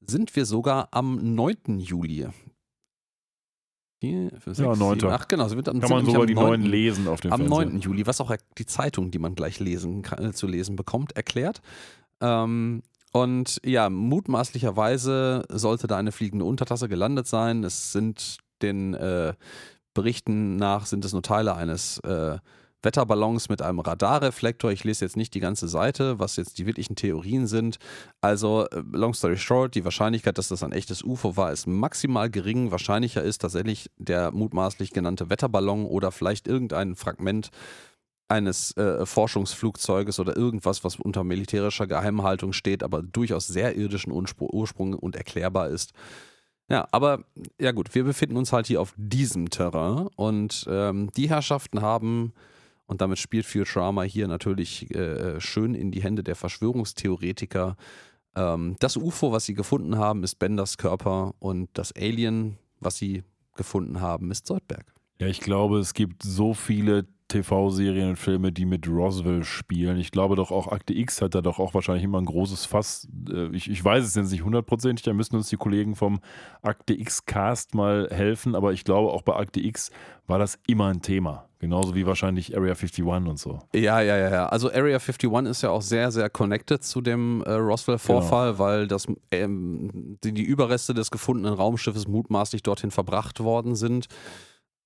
sind 0.00 0.36
wir 0.36 0.46
sogar 0.46 0.88
am 0.92 1.34
9. 1.34 1.78
Juli. 1.78 2.28
Vier, 4.00 4.30
fünf, 4.38 4.58
ja, 4.58 4.76
9. 4.76 5.04
Ach 5.06 5.26
genau, 5.26 5.48
sind 5.48 5.68
am, 5.68 5.80
Kann 5.80 5.90
man 5.90 6.06
sogar 6.06 6.26
die 6.26 6.34
9. 6.34 6.62
lesen 6.62 7.08
auf 7.08 7.20
dem 7.20 7.32
Am 7.32 7.40
Fernseher. 7.40 7.66
9. 7.66 7.80
Juli, 7.80 8.06
was 8.06 8.20
auch 8.20 8.32
die 8.56 8.66
Zeitung, 8.66 9.10
die 9.10 9.18
man 9.18 9.34
gleich 9.34 9.58
lesen, 9.58 10.04
äh, 10.16 10.32
zu 10.32 10.46
lesen 10.46 10.76
bekommt, 10.76 11.16
erklärt. 11.16 11.60
Ähm, 12.20 12.82
und 13.12 13.60
ja, 13.64 13.90
mutmaßlicherweise 13.90 15.44
sollte 15.48 15.86
da 15.86 15.96
eine 15.96 16.12
fliegende 16.12 16.44
Untertasse 16.44 16.88
gelandet 16.88 17.26
sein. 17.26 17.64
Es 17.64 17.92
sind 17.92 18.38
den 18.62 18.94
äh, 18.94 19.34
Berichten 19.94 20.56
nach 20.56 20.86
sind 20.86 21.04
es 21.04 21.12
nur 21.12 21.22
Teile 21.22 21.56
eines 21.56 21.98
äh, 22.00 22.38
Wetterballons 22.82 23.48
mit 23.48 23.62
einem 23.62 23.80
Radarreflektor. 23.80 24.70
Ich 24.70 24.84
lese 24.84 25.04
jetzt 25.04 25.16
nicht 25.16 25.34
die 25.34 25.40
ganze 25.40 25.66
Seite, 25.66 26.20
was 26.20 26.36
jetzt 26.36 26.58
die 26.58 26.66
wirklichen 26.66 26.94
Theorien 26.94 27.46
sind. 27.46 27.78
Also, 28.20 28.66
äh, 28.68 28.82
long 28.92 29.14
story 29.14 29.36
short, 29.36 29.74
die 29.74 29.84
Wahrscheinlichkeit, 29.84 30.38
dass 30.38 30.48
das 30.48 30.62
ein 30.62 30.72
echtes 30.72 31.02
UFO 31.02 31.36
war, 31.36 31.52
ist 31.52 31.66
maximal 31.66 32.30
gering. 32.30 32.70
Wahrscheinlicher 32.70 33.22
ist 33.22 33.38
tatsächlich 33.38 33.90
der 33.96 34.30
mutmaßlich 34.30 34.90
genannte 34.92 35.30
Wetterballon 35.30 35.86
oder 35.86 36.12
vielleicht 36.12 36.46
irgendein 36.46 36.94
Fragment 36.94 37.50
eines 38.28 38.76
äh, 38.76 39.06
Forschungsflugzeuges 39.06 40.20
oder 40.20 40.36
irgendwas, 40.36 40.84
was 40.84 40.96
unter 40.96 41.24
militärischer 41.24 41.86
Geheimhaltung 41.86 42.52
steht, 42.52 42.82
aber 42.82 43.02
durchaus 43.02 43.46
sehr 43.46 43.76
irdischen 43.76 44.12
Ursprung 44.12 44.94
und 44.94 45.16
erklärbar 45.16 45.68
ist. 45.68 45.92
Ja, 46.70 46.86
aber 46.92 47.24
ja 47.58 47.72
gut, 47.72 47.94
wir 47.94 48.04
befinden 48.04 48.36
uns 48.36 48.52
halt 48.52 48.66
hier 48.66 48.80
auf 48.82 48.92
diesem 48.96 49.48
Terrain 49.48 50.08
und 50.16 50.66
ähm, 50.68 51.10
die 51.16 51.30
Herrschaften 51.30 51.80
haben 51.80 52.34
und 52.86 53.00
damit 53.00 53.18
spielt 53.18 53.46
Futurama 53.46 54.02
hier 54.02 54.28
natürlich 54.28 54.94
äh, 54.94 55.40
schön 55.40 55.74
in 55.74 55.90
die 55.90 56.02
Hände 56.02 56.22
der 56.22 56.36
Verschwörungstheoretiker. 56.36 57.76
Ähm, 58.34 58.76
das 58.80 58.98
UFO, 58.98 59.32
was 59.32 59.46
sie 59.46 59.54
gefunden 59.54 59.96
haben, 59.96 60.22
ist 60.24 60.38
Benders 60.38 60.76
Körper 60.76 61.34
und 61.38 61.70
das 61.72 61.92
Alien, 61.96 62.58
was 62.80 62.98
sie 62.98 63.24
gefunden 63.56 64.00
haben, 64.02 64.30
ist 64.30 64.46
Soldberg. 64.46 64.92
Ja, 65.20 65.26
ich 65.26 65.40
glaube, 65.40 65.78
es 65.78 65.94
gibt 65.94 66.22
so 66.22 66.54
viele 66.54 67.06
TV-Serien 67.28 68.10
und 68.10 68.16
Filme, 68.16 68.52
die 68.52 68.64
mit 68.64 68.88
Roswell 68.88 69.44
spielen. 69.44 69.98
Ich 69.98 70.10
glaube 70.10 70.36
doch 70.36 70.50
auch 70.50 70.68
Akte 70.68 70.94
X 70.94 71.22
hat 71.22 71.34
da 71.34 71.42
doch 71.42 71.58
auch 71.58 71.74
wahrscheinlich 71.74 72.04
immer 72.04 72.18
ein 72.18 72.24
großes 72.24 72.64
Fass. 72.64 73.06
Äh, 73.30 73.54
ich, 73.54 73.70
ich 73.70 73.84
weiß 73.84 74.04
es 74.04 74.14
jetzt 74.14 74.32
nicht 74.32 74.44
hundertprozentig, 74.44 75.04
da 75.04 75.12
müssen 75.12 75.36
uns 75.36 75.48
die 75.48 75.56
Kollegen 75.56 75.94
vom 75.94 76.20
Akte 76.62 76.94
X-Cast 76.94 77.74
mal 77.74 78.08
helfen, 78.10 78.54
aber 78.54 78.72
ich 78.72 78.84
glaube 78.84 79.12
auch 79.12 79.22
bei 79.22 79.36
Akte 79.36 79.60
X 79.60 79.90
war 80.26 80.38
das 80.38 80.58
immer 80.66 80.88
ein 80.88 81.02
Thema. 81.02 81.48
Genauso 81.60 81.96
wie 81.96 82.06
wahrscheinlich 82.06 82.56
Area 82.56 82.74
51 82.74 83.04
und 83.04 83.38
so. 83.38 83.58
Ja, 83.74 84.00
ja, 84.00 84.16
ja, 84.16 84.30
ja. 84.30 84.46
Also 84.46 84.68
Area 84.68 84.98
51 84.98 85.28
ist 85.50 85.62
ja 85.62 85.70
auch 85.70 85.82
sehr, 85.82 86.12
sehr 86.12 86.30
connected 86.30 86.84
zu 86.84 87.00
dem 87.00 87.42
äh, 87.42 87.52
Roswell-Vorfall, 87.52 88.52
genau. 88.52 88.58
weil 88.60 88.86
das, 88.86 89.06
ähm, 89.32 90.18
die, 90.22 90.32
die 90.32 90.44
Überreste 90.44 90.94
des 90.94 91.10
gefundenen 91.10 91.54
Raumschiffes 91.54 92.06
mutmaßlich 92.06 92.62
dorthin 92.62 92.92
verbracht 92.92 93.40
worden 93.40 93.74
sind. 93.74 94.06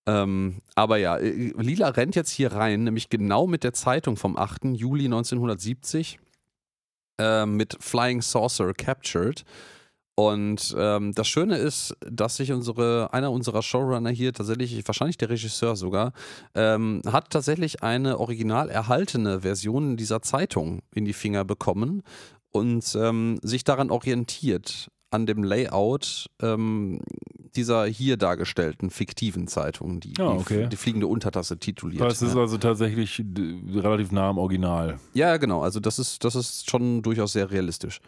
Ähm, 0.07 0.62
aber 0.75 0.97
ja, 0.97 1.17
äh, 1.17 1.53
Lila 1.57 1.88
rennt 1.88 2.17
jetzt 2.17 2.31
hier 2.31 2.53
rein, 2.53 2.85
nämlich 2.85 3.09
genau 3.09 3.47
mit 3.47 3.65
der 3.65 3.73
Zeitung 3.73 4.17
vom 4.17 4.37
8. 4.37 4.65
Juli 4.73 5.05
1970 5.05 6.19
äh, 7.21 7.47
mit 7.47 7.77
Flying 7.81 8.21
Saucer 8.21 8.73
Captured. 8.75 9.45
Und 10.15 10.75
ähm, 10.77 11.12
das 11.15 11.27
Schöne 11.27 11.57
ist, 11.57 11.97
dass 12.01 12.37
sich 12.37 12.53
unsere, 12.53 13.15
einer 13.15 13.33
unserer 13.33 13.62
Showrunner 13.62 14.11
hier 14.11 14.33
tatsächlich, 14.35 14.87
wahrscheinlich 14.87 15.17
der 15.17 15.31
Regisseur 15.31 15.75
sogar, 15.75 16.12
ähm, 16.55 17.01
hat 17.07 17.31
tatsächlich 17.31 17.83
eine 17.83 18.19
original 18.19 18.69
erhaltene 18.69 19.41
Version 19.41 19.97
dieser 19.97 20.21
Zeitung 20.21 20.83
in 20.95 21.07
die 21.07 21.15
Finger 21.15 21.45
bekommen 21.45 22.03
und 22.51 22.95
ähm, 22.95 23.38
sich 23.43 23.65
daran 23.65 23.91
orientiert 23.91 24.91
an 25.12 25.27
dem 25.27 25.44
Layout 25.44 26.31
ähm, 26.40 27.01
dieser 27.55 27.87
hier 27.87 28.16
dargestellten 28.16 28.90
fiktiven 28.90 29.46
Zeitung, 29.46 30.01
die, 30.01 30.14
ah, 30.18 30.31
okay. 30.31 30.62
die, 30.64 30.70
die, 30.70 30.77
fliegende 30.77 31.07
Untertasse 31.07 31.59
tituliert. 31.59 32.03
Das 32.03 32.22
ist 32.22 32.35
ja. 32.35 32.40
also 32.40 32.59
tatsächlich 32.59 33.22
relativ 33.75 34.11
nah 34.11 34.31
am 34.31 34.38
Original. 34.38 34.98
Ja, 35.12 35.37
genau. 35.37 35.62
Also 35.62 35.81
das 35.81 35.98
ist, 35.98 36.25
das 36.25 36.35
ist 36.35 36.70
schon 36.70 37.03
durchaus 37.03 37.33
sehr 37.35 37.51
realistisch. 37.51 38.01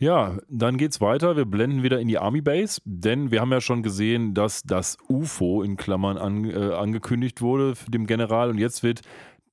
Ja, 0.00 0.38
dann 0.48 0.78
geht's 0.78 1.02
weiter. 1.02 1.36
Wir 1.36 1.44
blenden 1.44 1.82
wieder 1.82 2.00
in 2.00 2.08
die 2.08 2.18
Army 2.18 2.40
Base, 2.40 2.80
denn 2.86 3.30
wir 3.30 3.42
haben 3.42 3.52
ja 3.52 3.60
schon 3.60 3.82
gesehen, 3.82 4.32
dass 4.32 4.62
das 4.62 4.96
UFO 5.10 5.62
in 5.62 5.76
Klammern 5.76 6.16
an, 6.16 6.46
äh, 6.46 6.72
angekündigt 6.72 7.42
wurde 7.42 7.74
dem 7.86 8.06
General 8.06 8.48
und 8.48 8.56
jetzt 8.56 8.82
wird 8.82 9.02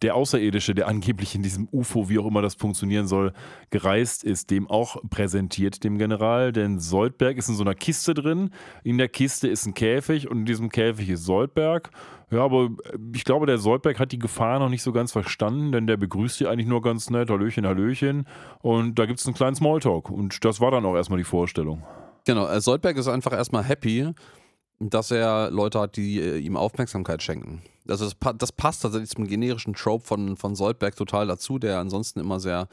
der 0.02 0.16
Außerirdische, 0.16 0.76
der 0.76 0.88
angeblich 0.88 1.34
in 1.34 1.42
diesem 1.42 1.68
UFO, 1.72 2.10
wie 2.10 2.20
auch 2.20 2.28
immer 2.28 2.42
das 2.42 2.56
funktionieren 2.56 3.08
soll, 3.08 3.34
gereist 3.72 4.24
ist, 4.24 4.52
dem 4.52 4.70
auch 4.70 4.98
präsentiert, 5.10 5.84
dem 5.84 5.98
General. 5.98 6.52
Denn 6.52 6.80
Soldberg 6.80 7.38
ist 7.38 7.50
in 7.50 7.56
so 7.56 7.64
einer 7.64 7.74
Kiste 7.74 8.14
drin. 8.14 8.52
In 8.84 8.98
der 8.98 9.10
Kiste 9.10 9.48
ist 9.48 9.66
ein 9.66 9.74
Käfig 9.74 10.30
und 10.30 10.40
in 10.40 10.46
diesem 10.46 10.70
Käfig 10.70 11.10
ist 11.10 11.26
Soldberg. 11.26 11.90
Ja, 12.30 12.44
aber 12.44 12.70
ich 13.16 13.24
glaube, 13.24 13.46
der 13.46 13.58
Soldberg 13.58 14.00
hat 14.00 14.12
die 14.12 14.20
Gefahr 14.20 14.60
noch 14.60 14.70
nicht 14.70 14.84
so 14.84 14.92
ganz 14.92 15.12
verstanden, 15.12 15.72
denn 15.72 15.88
der 15.88 15.98
begrüßt 15.98 16.38
sie 16.38 16.48
eigentlich 16.48 16.68
nur 16.68 16.82
ganz 16.82 17.10
nett. 17.10 17.30
Hallöchen, 17.30 17.66
Hallöchen. 17.66 18.28
Und 18.62 19.00
da 19.00 19.06
gibt 19.06 19.20
es 19.20 19.26
einen 19.26 19.36
kleinen 19.36 19.56
Smalltalk. 19.56 20.10
Und 20.10 20.44
das 20.44 20.60
war 20.60 20.72
dann 20.72 20.86
auch 20.86 20.96
erstmal 20.96 21.18
die 21.18 21.24
Vorstellung. 21.24 21.84
Genau, 22.26 22.46
äh, 22.48 22.60
Soldberg 22.60 22.98
ist 22.98 23.08
einfach 23.08 23.32
erstmal 23.32 23.64
happy, 23.64 24.14
dass 24.80 25.12
er 25.12 25.50
Leute 25.52 25.80
hat, 25.80 25.98
die 25.98 26.20
äh, 26.20 26.38
ihm 26.38 26.56
Aufmerksamkeit 26.56 27.24
schenken. 27.24 27.62
Also 27.88 28.06
das, 28.06 28.16
das 28.38 28.52
passt 28.52 28.82
tatsächlich 28.82 29.10
zum 29.10 29.28
generischen 29.28 29.74
Trope 29.74 30.06
von, 30.06 30.38
von 30.38 30.56
Soldberg 30.56 30.96
total 30.96 31.28
dazu, 31.28 31.58
der 31.58 31.80
ansonsten 31.80 32.20
immer 32.20 32.40
sehr 32.40 32.68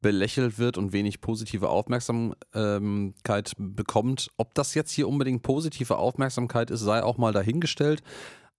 belächelt 0.00 0.58
wird 0.58 0.76
und 0.78 0.92
wenig 0.92 1.20
positive 1.20 1.68
Aufmerksamkeit 1.68 3.52
bekommt. 3.56 4.30
Ob 4.36 4.54
das 4.54 4.74
jetzt 4.74 4.90
hier 4.90 5.08
unbedingt 5.08 5.42
positive 5.42 5.96
Aufmerksamkeit 5.96 6.70
ist, 6.70 6.80
sei 6.80 7.02
auch 7.02 7.18
mal 7.18 7.32
dahingestellt. 7.32 8.02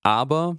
Aber 0.03 0.57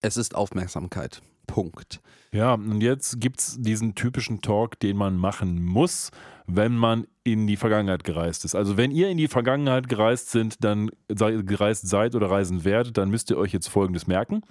es 0.00 0.16
ist 0.16 0.34
Aufmerksamkeit. 0.34 1.22
Punkt. 1.50 2.00
Ja, 2.32 2.54
und 2.54 2.80
jetzt 2.80 3.20
gibt 3.20 3.40
es 3.40 3.56
diesen 3.60 3.96
typischen 3.96 4.40
Talk, 4.40 4.78
den 4.78 4.96
man 4.96 5.16
machen 5.16 5.64
muss, 5.64 6.12
wenn 6.46 6.76
man 6.76 7.06
in 7.24 7.48
die 7.48 7.56
Vergangenheit 7.56 8.04
gereist 8.04 8.44
ist. 8.44 8.54
Also 8.54 8.76
wenn 8.76 8.92
ihr 8.92 9.08
in 9.08 9.18
die 9.18 9.26
Vergangenheit 9.26 9.88
gereist 9.88 10.30
sind, 10.30 10.62
dann 10.62 10.90
gereist 11.08 11.88
seid 11.88 12.14
oder 12.14 12.30
reisen 12.30 12.64
werdet, 12.64 12.96
dann 12.98 13.10
müsst 13.10 13.30
ihr 13.30 13.36
euch 13.36 13.52
jetzt 13.52 13.68
folgendes 13.68 14.06
merken. 14.06 14.42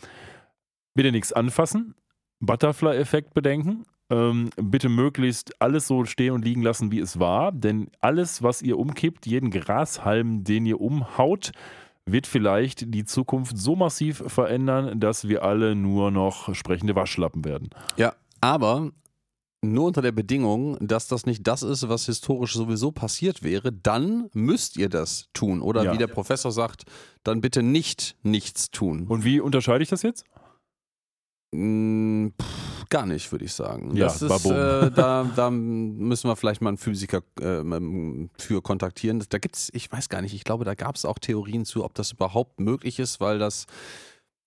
Bitte 0.94 1.14
nichts 1.14 1.32
anfassen, 1.32 1.96
Butterfly-Effekt 2.42 3.34
bedenken. 3.34 3.86
Ähm, 4.12 4.50
bitte 4.58 4.90
möglichst 4.90 5.62
alles 5.62 5.88
so 5.88 6.04
stehen 6.04 6.34
und 6.34 6.44
liegen 6.44 6.64
lassen, 6.64 6.92
wie 6.92 7.00
es 7.00 7.20
war, 7.20 7.52
denn 7.52 7.92
alles, 8.02 8.42
was 8.42 8.62
ihr 8.62 8.78
umkippt, 8.78 9.28
jeden 9.28 9.52
Grashalm, 9.52 10.44
den 10.44 10.66
ihr 10.66 10.82
umhaut, 10.82 11.52
wird 12.12 12.28
vielleicht 12.28 12.94
die 12.94 13.06
Zukunft 13.06 13.58
so 13.58 13.76
massiv 13.76 14.24
verändern, 14.28 15.00
dass 15.00 15.28
wir 15.28 15.44
alle 15.44 15.76
nur 15.76 16.12
noch 16.12 16.54
sprechende 16.56 16.96
Waschlappen 16.96 17.46
werden. 17.46 17.70
Ja, 17.98 18.14
aber 18.42 18.92
nur 19.62 19.88
unter 19.88 20.02
der 20.02 20.12
Bedingung, 20.14 20.78
dass 20.80 21.08
das 21.08 21.26
nicht 21.26 21.46
das 21.46 21.64
ist, 21.64 21.90
was 21.90 22.06
historisch 22.06 22.54
sowieso 22.54 22.92
passiert 22.92 23.44
wäre, 23.44 23.74
dann 23.74 24.30
müsst 24.34 24.78
ihr 24.78 24.90
das 24.90 25.28
tun. 25.34 25.62
Oder 25.62 25.84
ja. 25.84 25.94
wie 25.94 25.98
der 25.98 26.08
Professor 26.08 26.52
sagt, 26.52 26.84
dann 27.24 27.42
bitte 27.42 27.62
nicht 27.62 28.16
nichts 28.24 28.72
tun. 28.72 29.08
Und 29.08 29.26
wie 29.26 29.40
unterscheide 29.42 29.84
ich 29.84 29.90
das 29.90 30.02
jetzt? 30.02 30.24
Hm, 31.54 32.34
pff, 32.40 32.86
gar 32.90 33.06
nicht, 33.06 33.32
würde 33.32 33.46
ich 33.46 33.54
sagen. 33.54 33.96
Ja, 33.96 34.06
das 34.06 34.22
ist, 34.22 34.46
äh, 34.46 34.92
da, 34.96 35.30
da, 35.36 35.50
müssen 35.50 36.30
wir 36.30 36.36
vielleicht 36.36 36.62
mal 36.62 36.70
einen 36.70 36.78
Physiker 36.78 37.22
äh, 37.40 37.64
für 38.38 38.62
kontaktieren. 38.62 39.24
Da 39.30 39.38
gibt 39.38 39.56
es, 39.56 39.70
ich 39.74 39.92
weiß 39.92 40.10
gar 40.10 40.22
nicht, 40.22 40.34
ich 40.34 40.44
glaube, 40.44 40.66
da 40.66 40.76
gab 40.76 40.96
es 40.96 41.06
auch 41.06 41.20
Theorien 41.20 41.66
zu, 41.66 41.84
ob 41.84 41.94
das 41.94 42.12
überhaupt 42.12 42.60
möglich 42.60 43.00
ist, 43.00 43.20
weil 43.20 43.40
das 43.40 43.66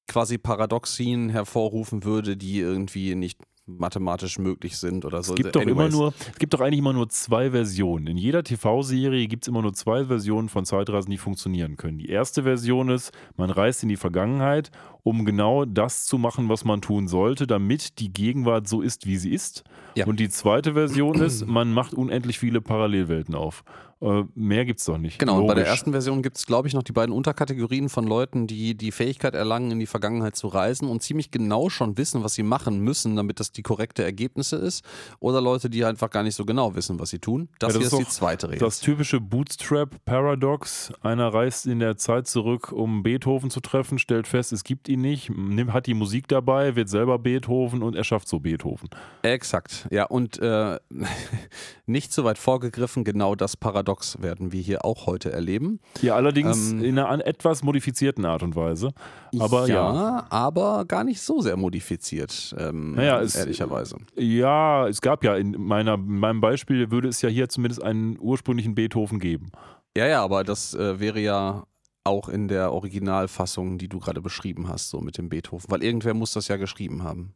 quasi 0.08 0.38
Paradoxien 0.38 1.28
hervorrufen 1.30 2.04
würde, 2.04 2.36
die 2.36 2.58
irgendwie 2.58 3.14
nicht 3.14 3.38
mathematisch 3.66 4.38
möglich 4.38 4.76
sind 4.76 5.04
oder 5.04 5.22
so. 5.22 5.34
Es 5.34 5.36
gibt, 5.36 5.54
doch 5.54 5.62
immer 5.62 5.88
nur, 5.88 6.12
es 6.32 6.38
gibt 6.38 6.52
doch 6.52 6.60
eigentlich 6.60 6.80
immer 6.80 6.92
nur 6.92 7.08
zwei 7.08 7.50
Versionen. 7.52 8.08
In 8.08 8.16
jeder 8.16 8.42
TV-Serie 8.42 9.26
gibt 9.28 9.44
es 9.44 9.48
immer 9.48 9.62
nur 9.62 9.72
zwei 9.72 10.06
Versionen 10.06 10.48
von 10.48 10.64
Zeitreisen, 10.64 11.10
die 11.10 11.18
funktionieren 11.18 11.76
können. 11.76 11.98
Die 11.98 12.08
erste 12.08 12.42
Version 12.42 12.88
ist, 12.88 13.12
man 13.36 13.50
reist 13.50 13.82
in 13.84 13.88
die 13.88 13.96
Vergangenheit 13.96 14.70
um 15.02 15.24
genau 15.24 15.64
das 15.64 16.06
zu 16.06 16.18
machen, 16.18 16.48
was 16.48 16.64
man 16.64 16.80
tun 16.80 17.08
sollte, 17.08 17.46
damit 17.46 17.98
die 17.98 18.12
Gegenwart 18.12 18.68
so 18.68 18.80
ist, 18.80 19.06
wie 19.06 19.16
sie 19.16 19.32
ist. 19.32 19.64
Ja. 19.94 20.06
Und 20.06 20.20
die 20.20 20.28
zweite 20.28 20.74
Version 20.74 21.20
ist, 21.20 21.46
man 21.46 21.72
macht 21.72 21.94
unendlich 21.94 22.38
viele 22.38 22.60
Parallelwelten 22.60 23.34
auf. 23.34 23.64
Äh, 24.02 24.24
mehr 24.34 24.64
gibt 24.64 24.80
es 24.80 24.86
doch 24.86 24.98
nicht. 24.98 25.20
Genau, 25.20 25.40
und 25.40 25.46
bei 25.46 25.54
der 25.54 25.64
ersten 25.64 25.92
Version 25.92 26.22
gibt 26.22 26.36
es, 26.36 26.44
glaube 26.44 26.66
ich, 26.66 26.74
noch 26.74 26.82
die 26.82 26.90
beiden 26.90 27.14
Unterkategorien 27.14 27.88
von 27.88 28.04
Leuten, 28.04 28.48
die 28.48 28.74
die 28.74 28.90
Fähigkeit 28.90 29.36
erlangen, 29.36 29.70
in 29.70 29.78
die 29.78 29.86
Vergangenheit 29.86 30.34
zu 30.34 30.48
reisen 30.48 30.88
und 30.88 31.02
ziemlich 31.02 31.30
genau 31.30 31.68
schon 31.68 31.96
wissen, 31.96 32.24
was 32.24 32.34
sie 32.34 32.42
machen 32.42 32.80
müssen, 32.80 33.14
damit 33.14 33.38
das 33.38 33.52
die 33.52 33.62
korrekte 33.62 34.02
Ergebnisse 34.02 34.56
ist. 34.56 34.84
Oder 35.20 35.40
Leute, 35.40 35.70
die 35.70 35.84
einfach 35.84 36.10
gar 36.10 36.24
nicht 36.24 36.34
so 36.34 36.44
genau 36.44 36.74
wissen, 36.74 36.98
was 36.98 37.10
sie 37.10 37.20
tun. 37.20 37.48
Das, 37.60 37.74
Ja, 37.74 37.78
hier 37.78 37.84
das 37.88 37.92
ist 37.92 38.00
ist 38.00 38.08
die 38.08 38.14
zweite 38.16 38.48
Regel. 38.48 38.58
Das 38.58 38.80
typische 38.80 39.20
Bootstrap-Paradox. 39.20 40.92
Einer 41.02 41.32
reist 41.32 41.66
in 41.66 41.78
der 41.78 41.96
Zeit 41.96 42.26
zurück, 42.26 42.72
um 42.72 43.04
Beethoven 43.04 43.50
zu 43.50 43.60
treffen, 43.60 44.00
stellt 44.00 44.26
fest, 44.26 44.52
es 44.52 44.64
gibt 44.64 44.88
ihn 44.92 45.00
nicht, 45.02 45.30
nimmt, 45.30 45.72
hat 45.72 45.86
die 45.86 45.94
Musik 45.94 46.28
dabei, 46.28 46.76
wird 46.76 46.88
selber 46.88 47.18
Beethoven 47.18 47.82
und 47.82 47.96
erschafft 47.96 48.28
so 48.28 48.40
Beethoven. 48.40 48.88
Exakt, 49.22 49.86
ja, 49.90 50.04
und 50.04 50.38
äh, 50.40 50.78
nicht 51.86 52.12
so 52.12 52.24
weit 52.24 52.38
vorgegriffen, 52.38 53.04
genau 53.04 53.34
das 53.34 53.56
Paradox 53.56 54.20
werden 54.22 54.52
wir 54.52 54.60
hier 54.60 54.84
auch 54.84 55.06
heute 55.06 55.32
erleben. 55.32 55.80
Ja, 56.00 56.14
allerdings 56.16 56.72
Ähm, 56.72 56.84
in 56.84 56.98
einer 56.98 57.26
etwas 57.26 57.62
modifizierten 57.62 58.24
Art 58.24 58.42
und 58.42 58.56
Weise. 58.56 58.92
Aber 59.38 59.66
ja. 59.66 60.26
aber 60.30 60.84
gar 60.86 61.04
nicht 61.04 61.20
so 61.20 61.40
sehr 61.40 61.56
modifiziert, 61.56 62.54
ähm, 62.58 62.92
Naja, 62.94 63.20
es- 63.20 63.34
ehrlicherweise. 63.34 63.96
Ja, 64.16 64.86
es 64.88 65.00
gab 65.00 65.24
ja 65.24 65.36
in, 65.36 65.52
meiner, 65.58 65.94
in 65.94 66.18
meinem 66.18 66.40
Beispiel, 66.40 66.90
würde 66.90 67.08
es 67.08 67.22
ja 67.22 67.28
hier 67.28 67.48
zumindest 67.48 67.82
einen 67.82 68.18
ursprünglichen 68.20 68.74
Beethoven 68.74 69.18
geben. 69.18 69.50
Ja, 69.96 70.06
ja, 70.06 70.22
aber 70.22 70.42
das 70.44 70.74
äh, 70.74 71.00
wäre 71.00 71.20
ja 71.20 71.64
auch 72.04 72.28
in 72.28 72.48
der 72.48 72.72
Originalfassung, 72.72 73.78
die 73.78 73.88
du 73.88 73.98
gerade 74.00 74.20
beschrieben 74.20 74.68
hast, 74.68 74.90
so 74.90 75.00
mit 75.00 75.18
dem 75.18 75.28
Beethoven, 75.28 75.70
weil 75.70 75.82
irgendwer 75.82 76.14
muss 76.14 76.32
das 76.32 76.48
ja 76.48 76.56
geschrieben 76.56 77.02
haben. 77.02 77.34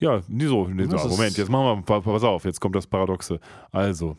Ja, 0.00 0.22
nie 0.28 0.44
so. 0.46 0.66
Nee, 0.68 0.84
so, 0.86 0.96
Moment, 1.08 1.38
jetzt 1.38 1.48
machen 1.48 1.78
wir, 1.78 1.82
pa- 1.82 2.00
pass 2.00 2.22
auf, 2.24 2.44
jetzt 2.44 2.60
kommt 2.60 2.74
das 2.76 2.86
Paradoxe. 2.86 3.40
Also, 3.72 4.16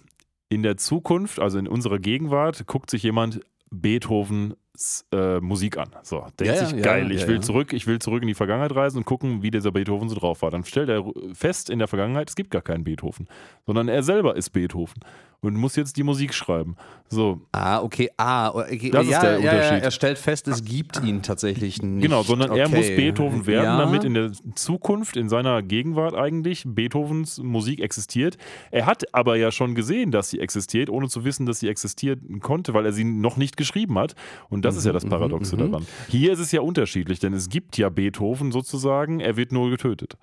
in 0.50 0.64
der 0.64 0.78
Zukunft, 0.78 1.40
also 1.40 1.60
in 1.60 1.68
unserer 1.68 2.00
Gegenwart, 2.00 2.66
guckt 2.66 2.90
sich 2.90 3.04
jemand 3.04 3.42
Beethovens 3.70 5.06
äh, 5.12 5.40
Musik 5.40 5.78
an. 5.78 5.90
So, 6.04 6.26
denkt 6.40 6.56
Ja, 6.56 6.66
sich, 6.66 6.78
ja, 6.78 6.82
geil, 6.84 7.12
ich 7.12 7.22
ja, 7.24 7.28
will 7.28 7.36
ja. 7.36 7.42
zurück, 7.42 7.74
ich 7.74 7.86
will 7.88 8.00
zurück 8.00 8.22
in 8.22 8.28
die 8.28 8.34
Vergangenheit 8.34 8.74
reisen 8.76 8.98
und 9.00 9.06
gucken, 9.06 9.42
wie 9.44 9.52
dieser 9.52 9.72
Beethoven 9.72 10.08
so 10.10 10.16
drauf 10.16 10.42
war. 10.42 10.52
Dann 10.52 10.64
stellt 10.64 10.90
er 10.90 11.04
fest 11.34 11.70
in 11.70 11.80
der 11.80 11.88
Vergangenheit, 11.88 12.30
es 12.30 12.36
gibt 12.36 12.52
gar 12.52 12.62
keinen 12.62 12.84
Beethoven, 12.84 13.28
sondern 13.66 13.88
er 13.88 14.04
selber 14.04 14.36
ist 14.36 14.52
Beethoven 14.52 15.02
und 15.42 15.56
muss 15.56 15.76
jetzt 15.76 15.98
die 15.98 16.04
Musik 16.04 16.34
schreiben. 16.34 16.76
So, 17.10 17.42
Ah, 17.52 17.82
okay, 17.82 18.10
ah, 18.18 18.50
okay. 18.50 18.90
Das 18.90 19.06
ist 19.06 19.12
ja, 19.12 19.22
der 19.22 19.40
ja, 19.40 19.46
ja, 19.46 19.52
Unterschied. 19.52 19.84
er 19.84 19.92
stellt 19.92 20.18
fest, 20.18 20.48
es 20.48 20.64
gibt 20.66 21.02
ihn 21.04 21.22
tatsächlich 21.22 21.82
nicht. 21.82 22.04
Genau, 22.04 22.24
sondern 22.24 22.52
er 22.52 22.68
okay. 22.68 22.76
muss 22.76 22.88
Beethoven 22.88 23.46
werden, 23.46 23.66
ja. 23.66 23.78
damit 23.78 24.04
in 24.04 24.14
der 24.14 24.32
Zukunft, 24.56 25.16
in 25.16 25.30
seiner 25.30 25.62
Gegenwart 25.64 26.16
eigentlich, 26.16 26.64
Beethovens 26.66 27.38
Musik 27.38 27.80
existiert. 27.82 28.38
Er 28.72 28.86
hat 28.86 29.14
aber 29.14 29.38
ja 29.38 29.52
schon 29.52 29.74
gesehen, 29.76 30.12
dass 30.12 30.30
sie 30.30 30.40
existiert, 30.40 30.90
ohne 30.90 31.08
zu 31.08 31.24
wissen, 31.24 31.46
dass 31.46 31.60
sie 31.60 31.70
existieren 31.70 32.40
konnte, 32.42 32.74
weil 32.74 32.86
er 32.86 32.92
sie 32.92 33.06
noch 33.06 33.38
nicht 33.38 33.56
geschrieben 33.58 33.98
hat. 33.98 34.16
Und 34.50 34.66
das 34.66 34.76
ist 34.76 34.86
ja 34.86 34.92
das 34.92 35.06
Mhm, 35.06 35.10
Paradoxe 35.10 35.56
mhm, 35.56 35.64
mhm. 35.64 35.72
daran. 35.72 35.88
Hier 36.10 36.34
ist 36.34 36.40
es 36.40 36.52
ja 36.52 36.62
unterschiedlich, 36.62 37.20
denn 37.20 37.34
es 37.34 37.48
gibt 37.50 37.78
ja 37.78 37.90
Beethoven 37.90 38.52
sozusagen, 38.52 39.20
er 39.20 39.38
wird 39.38 39.52
nur 39.52 39.70
getötet. 39.70 40.18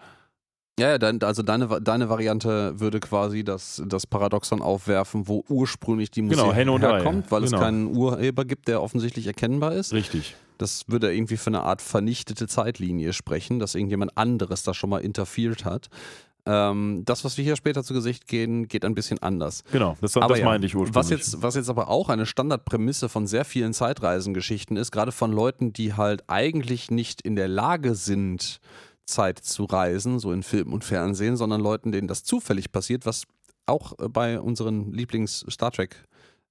Ja, 0.78 0.96
ja, 0.96 1.10
also 1.22 1.42
deine, 1.42 1.80
deine 1.80 2.08
Variante 2.08 2.80
würde 2.80 2.98
quasi 2.98 3.44
das, 3.44 3.80
das 3.86 4.08
Paradoxon 4.08 4.60
aufwerfen, 4.60 5.28
wo 5.28 5.44
ursprünglich 5.48 6.10
die 6.10 6.22
Musik 6.22 6.44
Genau, 6.52 6.74
und 6.74 6.84
Ei. 6.84 6.94
herkommt, 6.94 7.30
weil 7.30 7.42
Genau. 7.42 7.56
es 7.56 7.62
keinen 7.62 7.96
Urheber 7.96 8.44
gibt, 8.44 8.66
der 8.66 8.82
offensichtlich 8.82 9.26
erkennbar 9.28 9.72
ist. 9.74 9.92
Richtig. 9.92 10.34
Das 10.58 10.84
würde 10.88 11.14
irgendwie 11.14 11.36
für 11.36 11.48
eine 11.48 11.62
Art 11.62 11.80
vernichtete 11.80 12.48
Zeitlinie 12.48 13.12
sprechen, 13.12 13.60
dass 13.60 13.74
irgendjemand 13.76 14.16
anderes 14.16 14.64
da 14.64 14.74
schon 14.74 14.90
mal 14.90 14.98
interferiert 14.98 15.64
hat. 15.64 15.88
Ähm, 16.46 17.02
das, 17.04 17.24
was 17.24 17.36
wir 17.38 17.44
hier 17.44 17.56
später 17.56 17.82
zu 17.84 17.94
Gesicht 17.94 18.26
gehen, 18.26 18.68
geht 18.68 18.84
ein 18.84 18.94
bisschen 18.94 19.22
anders. 19.22 19.62
Genau, 19.72 19.96
das, 20.00 20.12
das 20.12 20.38
ja, 20.38 20.44
meinte 20.44 20.66
ich 20.66 20.74
ursprünglich. 20.74 20.94
Was 20.94 21.10
jetzt, 21.10 21.40
was 21.42 21.54
jetzt 21.54 21.70
aber 21.70 21.88
auch 21.88 22.08
eine 22.08 22.26
Standardprämisse 22.26 23.08
von 23.08 23.26
sehr 23.26 23.44
vielen 23.44 23.72
Zeitreisengeschichten 23.72 24.76
ist, 24.76 24.90
gerade 24.90 25.12
von 25.12 25.32
Leuten, 25.32 25.72
die 25.72 25.94
halt 25.94 26.24
eigentlich 26.28 26.90
nicht 26.90 27.22
in 27.22 27.34
der 27.36 27.48
Lage 27.48 27.94
sind, 27.94 28.60
Zeit 29.06 29.38
zu 29.38 29.64
reisen, 29.64 30.18
so 30.18 30.32
in 30.32 30.42
Film 30.42 30.72
und 30.72 30.84
Fernsehen, 30.84 31.36
sondern 31.36 31.60
Leuten, 31.60 31.92
denen 31.92 32.08
das 32.08 32.24
zufällig 32.24 32.72
passiert, 32.72 33.06
was 33.06 33.24
auch 33.66 33.98
äh, 33.98 34.08
bei 34.08 34.40
unseren 34.40 34.92
Lieblings-Star 34.92 35.70
Trek 35.72 35.96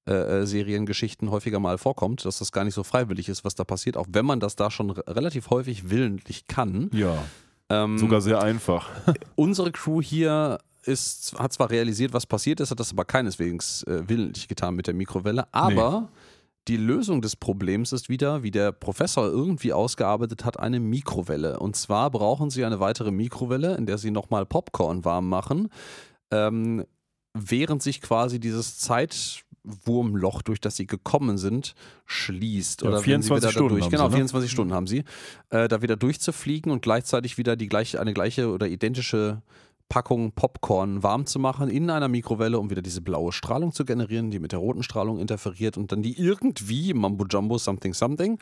äh, 0.07 0.13
äh, 0.13 0.45
Seriengeschichten 0.45 1.31
häufiger 1.31 1.59
mal 1.59 1.77
vorkommt, 1.77 2.25
dass 2.25 2.39
das 2.39 2.51
gar 2.51 2.63
nicht 2.65 2.73
so 2.75 2.83
freiwillig 2.83 3.29
ist, 3.29 3.43
was 3.45 3.55
da 3.55 3.63
passiert, 3.63 3.95
auch 3.97 4.07
wenn 4.09 4.25
man 4.25 4.39
das 4.39 4.55
da 4.55 4.69
schon 4.69 4.89
re- 4.91 5.03
relativ 5.07 5.49
häufig 5.49 5.89
willentlich 5.89 6.47
kann. 6.47 6.89
ja, 6.93 7.17
Ähm, 7.69 7.97
sogar 7.97 8.19
sehr 8.21 8.41
einfach. 8.43 8.89
Unsere 9.35 9.71
Crew 9.71 10.01
hier 10.01 10.59
ist, 10.85 11.33
hat 11.39 11.53
zwar 11.53 11.69
realisiert, 11.69 12.11
was 12.13 12.25
passiert 12.25 12.59
ist, 12.59 12.71
hat 12.71 12.79
das 12.81 12.91
aber 12.91 13.05
keineswegs 13.05 13.83
äh, 13.83 14.03
willentlich 14.07 14.49
getan 14.49 14.75
mit 14.75 14.87
der 14.87 14.93
Mikrowelle, 14.93 15.47
aber 15.53 16.09
die 16.68 16.78
Lösung 16.78 17.22
des 17.22 17.36
Problems 17.36 17.91
ist 17.91 18.09
wieder, 18.09 18.43
wie 18.43 18.51
der 18.51 18.72
Professor 18.72 19.26
irgendwie 19.26 19.74
ausgearbeitet 19.74 20.45
hat, 20.45 20.59
eine 20.59 20.80
Mikrowelle. 20.80 21.59
Und 21.59 21.76
zwar 21.76 22.09
brauchen 22.09 22.49
sie 22.49 22.64
eine 22.64 22.80
weitere 22.80 23.11
Mikrowelle, 23.11 23.76
in 23.76 23.86
der 23.86 23.97
sie 23.97 24.11
nochmal 24.11 24.45
Popcorn 24.45 25.03
warm 25.03 25.28
machen, 25.28 25.70
ähm, 26.32 26.86
während 27.34 27.84
sich 27.84 27.99
quasi 28.01 28.39
dieses 28.39 28.78
Zeitwurmloch, 28.78 30.41
durch 30.41 30.61
das 30.61 30.78
sie 30.78 30.88
gekommen 30.88 31.38
sind, 31.38 31.74
schließt. 32.05 32.84
Ja, 32.84 32.89
Oder 32.89 32.97
wenn 32.97 33.03
24 33.03 33.28
sie 33.28 33.36
wieder 33.36 33.47
da 33.47 33.51
Stunden 33.51 33.70
durch, 33.70 33.84
haben 33.84 33.91
genau, 33.91 34.05
sie, 34.05 34.11
ne? 34.11 34.16
24 34.18 34.51
Stunden 34.51 34.74
haben 34.74 34.88
sie, 34.88 35.03
äh, 35.49 35.68
da 35.68 35.82
wieder 35.82 35.97
durchzufliegen 35.97 36.72
und 36.72 36.82
gleichzeitig 36.82 37.38
wieder 37.38 37.57
die 37.57 37.68
gleiche, 37.68 37.99
eine 37.99 38.14
gleiche 38.14 38.49
oder 38.49 38.68
identische 38.68 39.41
Packung 39.93 40.31
Popcorn 40.31 41.03
warm 41.03 41.27
zu 41.27 41.37
machen 41.37 41.69
in 41.69 41.91
einer 41.91 42.07
Mikrowelle, 42.07 42.57
um 42.57 42.71
wieder 42.71 42.81
diese 42.81 42.99
blaue 42.99 43.31
Strahlung 43.31 43.73
zu 43.73 43.85
generieren, 43.85 44.31
die 44.31 44.39
mit 44.39 44.51
der 44.51 44.57
roten 44.57 44.81
Strahlung 44.81 45.19
interferiert 45.19 45.77
und 45.77 45.91
dann 45.91 46.01
die 46.01 46.19
irgendwie, 46.19 46.95
Mambo 46.95 47.27
Jumbo, 47.29 47.59
something, 47.59 47.93
something, 47.93 48.39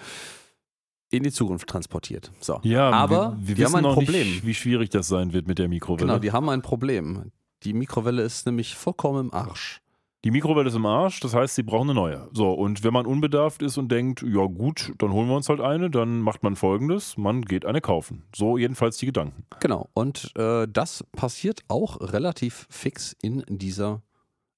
in 1.10 1.24
die 1.24 1.32
Zukunft 1.34 1.68
transportiert. 1.68 2.32
So. 2.40 2.62
Ja, 2.64 2.90
aber 2.92 3.36
wir, 3.38 3.50
wir 3.50 3.56
die 3.56 3.66
haben 3.66 3.76
ein 3.76 3.84
Problem. 3.84 4.30
nicht, 4.30 4.46
wie 4.46 4.54
schwierig 4.54 4.92
das 4.92 5.10
sein 5.10 5.34
wird 5.34 5.46
mit 5.46 5.60
der 5.60 5.68
Mikrowelle. 5.68 6.08
Genau, 6.08 6.20
die 6.20 6.32
haben 6.32 6.48
ein 6.48 6.62
Problem. 6.62 7.34
Die 7.64 7.74
Mikrowelle 7.74 8.22
ist 8.22 8.46
nämlich 8.46 8.78
vollkommen 8.78 9.26
im 9.26 9.34
Arsch. 9.34 9.82
Die 10.24 10.30
Mikrowelle 10.30 10.70
ist 10.70 10.76
im 10.76 10.86
Arsch, 10.86 11.20
das 11.20 11.34
heißt, 11.34 11.56
sie 11.56 11.64
brauchen 11.64 11.90
eine 11.90 12.00
neue. 12.00 12.30
So, 12.32 12.52
und 12.52 12.84
wenn 12.84 12.94
man 12.94 13.08
unbedarft 13.08 13.64
ist 13.64 13.80
und 13.80 13.92
denkt, 13.92 14.22
ja 14.22 14.46
gut, 14.46 14.94
dann 15.00 15.12
holen 15.12 15.28
wir 15.28 15.36
uns 15.36 15.50
halt 15.50 15.62
eine, 15.62 15.90
dann 15.90 16.20
macht 16.20 16.44
man 16.44 16.56
folgendes: 16.56 17.18
man 17.18 17.42
geht 17.42 17.66
eine 17.66 17.82
kaufen. 17.82 18.24
So 18.36 18.58
jedenfalls 18.58 18.98
die 18.98 19.08
Gedanken. 19.08 19.46
Genau. 19.60 19.90
Und 19.94 20.32
äh, 20.38 20.68
das 20.72 21.04
passiert 21.12 21.62
auch 21.70 22.00
relativ 22.02 22.68
fix 22.70 23.16
in 23.24 23.44
dieser 23.48 24.04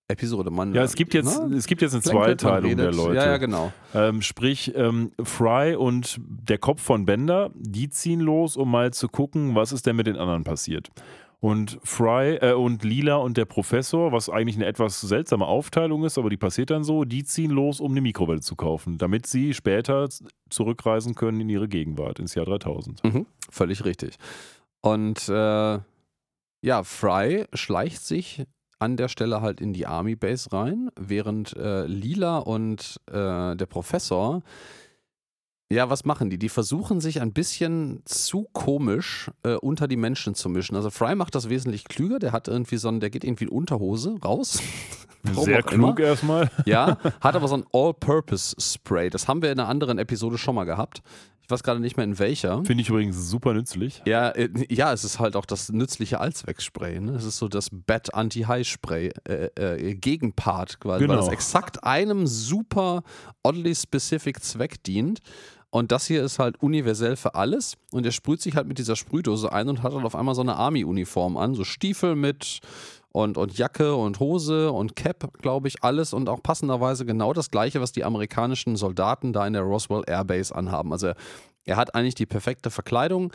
Episode. 0.09 0.51
Man, 0.51 0.73
Ja, 0.73 0.83
es 0.83 0.95
gibt 0.95 1.13
jetzt, 1.13 1.41
ne? 1.41 1.55
es 1.55 1.65
gibt 1.65 1.81
jetzt 1.81 1.93
eine 1.93 2.01
Zweiteilung 2.01 2.75
der. 2.75 2.91
Leute. 2.91 3.15
Ja, 3.15 3.25
ja, 3.25 3.37
genau. 3.37 3.71
ähm, 3.93 4.21
sprich, 4.21 4.73
ähm, 4.75 5.11
Fry 5.23 5.75
und 5.75 6.19
der 6.27 6.57
Kopf 6.57 6.81
von 6.81 7.05
Bender, 7.05 7.51
die 7.55 7.89
ziehen 7.89 8.19
los, 8.19 8.57
um 8.57 8.69
mal 8.69 8.91
zu 8.91 9.07
gucken, 9.07 9.55
was 9.55 9.71
ist 9.71 9.85
denn 9.85 9.95
mit 9.95 10.07
den 10.07 10.17
anderen 10.17 10.43
passiert. 10.43 10.89
Und 11.43 11.77
Fry 11.83 12.37
äh, 12.37 12.53
und 12.53 12.85
Lila 12.85 13.17
und 13.17 13.35
der 13.35 13.43
Professor, 13.43 14.13
was 14.13 14.29
eigentlich 14.29 14.55
eine 14.55 14.65
etwas 14.65 15.01
seltsame 15.01 15.45
Aufteilung 15.45 16.05
ist, 16.05 16.17
aber 16.17 16.29
die 16.29 16.37
passiert 16.37 16.69
dann 16.69 16.85
so, 16.85 17.03
die 17.03 17.25
ziehen 17.25 17.51
los, 17.51 17.81
um 17.81 17.91
eine 17.91 17.99
Mikrowelle 17.99 18.39
zu 18.39 18.55
kaufen, 18.55 18.97
damit 18.97 19.25
sie 19.27 19.53
später 19.53 20.07
zurückreisen 20.49 21.15
können 21.15 21.41
in 21.41 21.49
ihre 21.49 21.67
Gegenwart, 21.67 22.19
ins 22.19 22.33
Jahr 22.33 22.45
3000. 22.45 23.03
Mhm, 23.03 23.25
völlig 23.49 23.83
richtig. 23.83 24.15
Und 24.79 25.27
äh, 25.27 25.79
ja, 26.61 26.83
Fry 26.83 27.45
schleicht 27.53 28.05
sich 28.05 28.45
an 28.79 28.95
der 28.95 29.09
Stelle 29.09 29.41
halt 29.41 29.59
in 29.59 29.73
die 29.73 29.85
Army 29.85 30.15
Base 30.15 30.49
rein, 30.53 30.91
während 30.97 31.57
äh, 31.57 31.85
Lila 31.87 32.37
und 32.37 33.01
äh, 33.07 33.57
der 33.57 33.65
Professor 33.65 34.43
ja, 35.73 35.89
was 35.89 36.05
machen 36.05 36.29
die? 36.29 36.37
Die 36.37 36.49
versuchen 36.49 37.01
sich 37.01 37.21
ein 37.21 37.33
bisschen 37.33 38.01
zu 38.05 38.47
komisch 38.53 39.29
äh, 39.43 39.55
unter 39.55 39.87
die 39.87 39.97
Menschen 39.97 40.35
zu 40.35 40.49
mischen. 40.49 40.75
Also 40.75 40.89
Fry 40.89 41.15
macht 41.15 41.35
das 41.35 41.49
wesentlich 41.49 41.85
klüger. 41.85 42.19
Der 42.19 42.31
hat 42.31 42.47
irgendwie 42.47 42.77
so 42.77 42.87
ein, 42.89 42.99
der 42.99 43.09
geht 43.09 43.23
irgendwie 43.23 43.45
in 43.45 43.49
Unterhose 43.49 44.15
raus. 44.23 44.59
Sehr 45.23 45.65
auch 45.65 45.71
immer. 45.71 45.93
klug 45.93 45.99
erstmal. 45.99 46.49
Ja, 46.65 46.97
hat 47.21 47.35
aber 47.35 47.47
so 47.47 47.55
ein 47.55 47.63
All-Purpose-Spray. 47.71 49.09
Das 49.09 49.27
haben 49.27 49.41
wir 49.41 49.51
in 49.51 49.59
einer 49.59 49.69
anderen 49.69 49.97
Episode 49.97 50.37
schon 50.37 50.55
mal 50.55 50.65
gehabt. 50.65 51.01
Ich 51.45 51.49
weiß 51.49 51.61
gerade 51.63 51.79
nicht 51.81 51.97
mehr 51.97 52.05
in 52.05 52.19
welcher. 52.19 52.63
Finde 52.63 52.81
ich 52.81 52.89
übrigens 52.89 53.29
super 53.29 53.53
nützlich. 53.53 54.01
Ja, 54.05 54.29
äh, 54.29 54.49
ja, 54.69 54.93
es 54.93 55.03
ist 55.03 55.19
halt 55.19 55.35
auch 55.35 55.45
das 55.45 55.69
nützliche 55.69 56.19
Allzweckspray. 56.21 57.01
Ne? 57.01 57.11
Es 57.15 57.25
ist 57.25 57.37
so 57.37 57.49
das 57.49 57.67
Bat-Anti-High-Spray 57.69 59.11
äh, 59.27 59.49
äh, 59.55 59.95
Gegenpart 59.95 60.79
quasi, 60.79 61.01
weil 61.01 61.07
Genau. 61.07 61.15
das 61.19 61.27
exakt 61.33 61.83
einem 61.83 62.27
super 62.27 63.03
oddly 63.43 63.75
specific 63.75 64.41
Zweck 64.41 64.81
dient. 64.83 65.19
Und 65.73 65.91
das 65.91 66.05
hier 66.05 66.23
ist 66.23 66.37
halt 66.37 66.61
universell 66.61 67.15
für 67.15 67.33
alles. 67.33 67.77
Und 67.91 68.05
er 68.05 68.11
sprüht 68.11 68.43
sich 68.43 68.55
halt 68.55 68.67
mit 68.67 68.77
dieser 68.77 68.95
Sprühdose 68.95 69.51
ein 69.51 69.67
und 69.69 69.81
hat 69.81 69.91
dann 69.91 70.05
auf 70.05 70.13
einmal 70.13 70.35
so 70.35 70.41
eine 70.41 70.55
Army-Uniform 70.55 71.35
an, 71.35 71.55
so 71.55 71.63
Stiefel 71.63 72.15
mit 72.15 72.59
und, 73.11 73.39
und 73.39 73.57
Jacke 73.57 73.95
und 73.95 74.19
Hose 74.19 74.71
und 74.71 74.95
Cap, 74.95 75.33
glaube 75.41 75.67
ich, 75.67 75.83
alles 75.83 76.13
und 76.13 76.29
auch 76.29 76.43
passenderweise 76.43 77.07
genau 77.07 77.33
das 77.33 77.49
gleiche, 77.49 77.81
was 77.81 77.91
die 77.91 78.03
amerikanischen 78.03 78.75
Soldaten 78.75 79.33
da 79.33 79.47
in 79.47 79.53
der 79.53 79.63
Roswell 79.63 80.03
Airbase 80.05 80.53
anhaben. 80.53 80.91
Also 80.91 81.07
er, 81.07 81.15
er 81.65 81.77
hat 81.77 81.95
eigentlich 81.95 82.13
die 82.13 82.27
perfekte 82.27 82.69
Verkleidung 82.69 83.33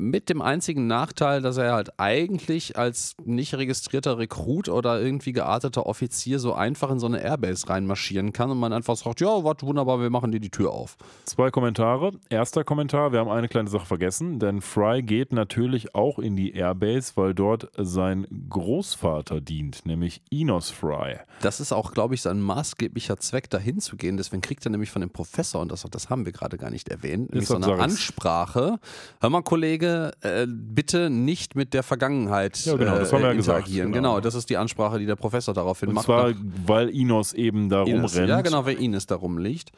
mit 0.00 0.30
dem 0.30 0.40
einzigen 0.40 0.86
Nachteil, 0.86 1.42
dass 1.42 1.58
er 1.58 1.74
halt 1.74 1.98
eigentlich 1.98 2.78
als 2.78 3.14
nicht 3.24 3.54
registrierter 3.54 4.18
Rekrut 4.18 4.68
oder 4.68 5.00
irgendwie 5.00 5.32
gearteter 5.32 5.86
Offizier 5.86 6.38
so 6.38 6.54
einfach 6.54 6.90
in 6.90 6.98
so 6.98 7.06
eine 7.06 7.22
Airbase 7.22 7.68
reinmarschieren 7.68 8.32
kann 8.32 8.50
und 8.50 8.58
man 8.58 8.72
einfach 8.72 8.96
sagt, 8.96 9.20
ja, 9.20 9.44
warte, 9.44 9.66
wunderbar, 9.66 10.00
wir 10.00 10.10
machen 10.10 10.32
dir 10.32 10.40
die 10.40 10.50
Tür 10.50 10.72
auf. 10.72 10.96
Zwei 11.24 11.50
Kommentare. 11.50 12.12
Erster 12.30 12.64
Kommentar, 12.64 13.12
wir 13.12 13.20
haben 13.20 13.28
eine 13.28 13.48
kleine 13.48 13.68
Sache 13.68 13.86
vergessen, 13.86 14.38
denn 14.38 14.62
Fry 14.62 15.02
geht 15.02 15.32
natürlich 15.32 15.94
auch 15.94 16.18
in 16.18 16.34
die 16.34 16.52
Airbase, 16.52 17.12
weil 17.16 17.34
dort 17.34 17.68
sein 17.76 18.26
Großvater 18.48 19.40
dient, 19.40 19.84
nämlich 19.84 20.22
Enos 20.30 20.70
Fry. 20.70 21.18
Das 21.42 21.60
ist 21.60 21.72
auch, 21.72 21.92
glaube 21.92 22.14
ich, 22.14 22.22
sein 22.22 22.40
maßgeblicher 22.40 23.18
Zweck, 23.18 23.50
dahin 23.50 23.80
zu 23.80 23.96
gehen. 23.96 24.16
Deswegen 24.16 24.40
kriegt 24.40 24.64
er 24.64 24.70
nämlich 24.70 24.90
von 24.90 25.00
dem 25.00 25.10
Professor, 25.10 25.60
und 25.60 25.70
das, 25.70 25.86
das 25.90 26.08
haben 26.08 26.24
wir 26.24 26.32
gerade 26.32 26.56
gar 26.56 26.70
nicht 26.70 26.88
erwähnt, 26.88 27.30
nämlich 27.30 27.48
so 27.48 27.56
eine 27.56 27.74
Ansprache. 27.74 28.78
Hör 29.20 29.30
mal, 29.30 29.42
Kollege, 29.42 29.89
äh, 30.22 30.46
bitte 30.48 31.10
nicht 31.10 31.54
mit 31.56 31.74
der 31.74 31.82
Vergangenheit 31.82 32.64
ja, 32.64 32.76
genau, 32.76 32.98
das 32.98 33.12
haben 33.12 33.22
wir 33.22 33.30
äh, 33.30 33.36
interagieren. 33.36 33.88
Gesagt, 33.88 34.02
genau. 34.02 34.14
genau. 34.14 34.20
das 34.20 34.34
ist 34.34 34.50
die 34.50 34.56
Ansprache, 34.56 34.98
die 34.98 35.06
der 35.06 35.16
Professor 35.16 35.54
daraufhin 35.54 35.90
Und 35.90 35.96
macht. 35.96 36.06
Zwar, 36.06 36.32
weil 36.66 36.88
Inos 36.90 37.32
eben 37.32 37.68
da 37.68 37.82
rumrennt. 37.82 38.28
Ja, 38.28 38.40
genau, 38.40 38.64
weil 38.66 38.80
Ines 38.80 39.06
da 39.06 39.16
rumliegt. 39.16 39.70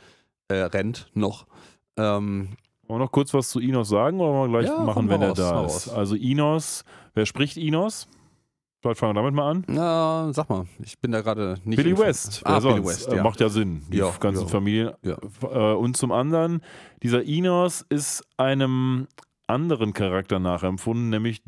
Äh, 0.49 0.55
rennt 0.65 1.09
noch. 1.15 1.47
Ähm, 1.97 2.49
wollen 2.87 3.01
wir 3.01 3.05
noch 3.05 3.13
kurz 3.13 3.33
was 3.33 3.49
zu 3.49 3.61
Inos 3.61 3.89
sagen 3.89 4.21
oder 4.21 4.33
wollen 4.33 4.53
wir 4.53 4.61
gleich 4.61 4.71
ja, 4.71 4.83
machen, 4.83 5.09
wenn 5.09 5.23
er 5.23 5.35
da 5.35 5.51
raus. 5.51 5.87
ist? 5.87 5.93
Also 5.93 6.15
Inos, 6.15 6.85
wer 7.15 7.27
spricht 7.27 7.57
Inos? 7.57 8.09
Vielleicht 8.83 8.99
fangen 8.99 9.15
wir 9.15 9.23
damit 9.23 9.35
mal 9.35 9.49
an. 9.49 9.65
Na, 9.69 10.33
sag 10.33 10.49
mal, 10.51 10.65
ich 10.83 10.99
bin 10.99 11.13
da 11.13 11.21
gerade 11.21 11.55
nicht. 11.65 11.77
Billy 11.77 11.97
West. 11.97 12.43
Ah, 12.45 12.55
wer 12.55 12.73
Billy 12.73 12.83
sonst? 12.83 12.89
West, 12.89 13.09
Äh, 13.13 13.17
ja. 13.17 13.23
Macht 13.23 13.41
ja 13.41 13.49
Sinn, 13.49 13.83
die 13.93 13.99
Ja, 13.99 14.11
ganzen 14.19 14.43
ja. 14.43 14.49
Familien. 14.49 14.91
Ja. 15.03 15.17
Äh, 15.43 15.77
Und 15.77 15.97
zum 15.97 16.11
anderen, 16.11 16.63
dieser 17.01 17.23
Inos 17.23 17.87
ist 17.89 18.25
einem 18.37 19.07
anderen 19.53 19.93
Charakter 19.93 20.39
nachempfunden, 20.39 21.11
nämlich 21.11 21.43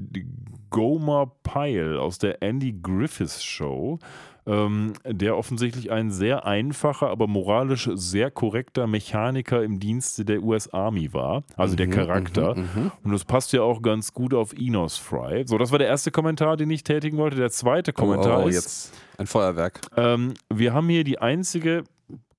Gomer 0.70 1.32
Pyle 1.42 2.00
aus 2.00 2.18
der 2.18 2.42
Andy 2.42 2.72
Griffiths 2.82 3.42
Show, 3.44 3.98
ähm, 4.46 4.92
der 5.06 5.38
offensichtlich 5.38 5.90
ein 5.90 6.10
sehr 6.10 6.44
einfacher, 6.44 7.08
aber 7.08 7.26
moralisch 7.26 7.88
sehr 7.94 8.30
korrekter 8.30 8.86
Mechaniker 8.86 9.62
im 9.62 9.80
Dienste 9.80 10.24
der 10.24 10.42
US 10.42 10.68
Army 10.72 11.14
war. 11.14 11.44
Also 11.56 11.76
der 11.76 11.86
Mhm, 11.86 11.92
Charakter. 11.92 12.54
mhm, 12.54 12.62
mhm. 12.74 12.92
Und 13.02 13.12
das 13.12 13.24
passt 13.24 13.52
ja 13.54 13.62
auch 13.62 13.80
ganz 13.80 14.12
gut 14.12 14.34
auf 14.34 14.52
Enos 14.52 14.98
Fry. 14.98 15.44
So, 15.46 15.56
das 15.56 15.70
war 15.70 15.78
der 15.78 15.88
erste 15.88 16.10
Kommentar, 16.10 16.56
den 16.58 16.68
ich 16.70 16.84
tätigen 16.84 17.16
wollte. 17.16 17.36
Der 17.36 17.50
zweite 17.50 17.92
Kommentar 17.94 18.40
oh, 18.40 18.44
oh, 18.44 18.48
ist, 18.48 18.54
jetzt 18.54 18.94
ein 19.18 19.26
Feuerwerk. 19.26 19.80
ähm, 19.96 20.34
wir 20.52 20.74
haben 20.74 20.88
hier 20.90 21.04
die 21.04 21.18
einzige 21.20 21.84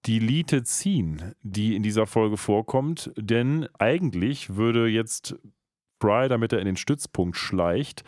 Deleted 0.08 0.68
Scene, 0.68 1.36
die 1.42 1.76
in 1.76 1.84
dieser 1.84 2.06
Folge 2.06 2.38
vorkommt, 2.38 3.12
denn 3.18 3.68
eigentlich 3.80 4.56
würde 4.56 4.88
jetzt 4.88 5.36
Fry, 6.00 6.28
damit 6.30 6.54
er 6.54 6.60
in 6.60 6.66
den 6.66 6.76
Stützpunkt 6.76 7.36
schleicht, 7.38 8.04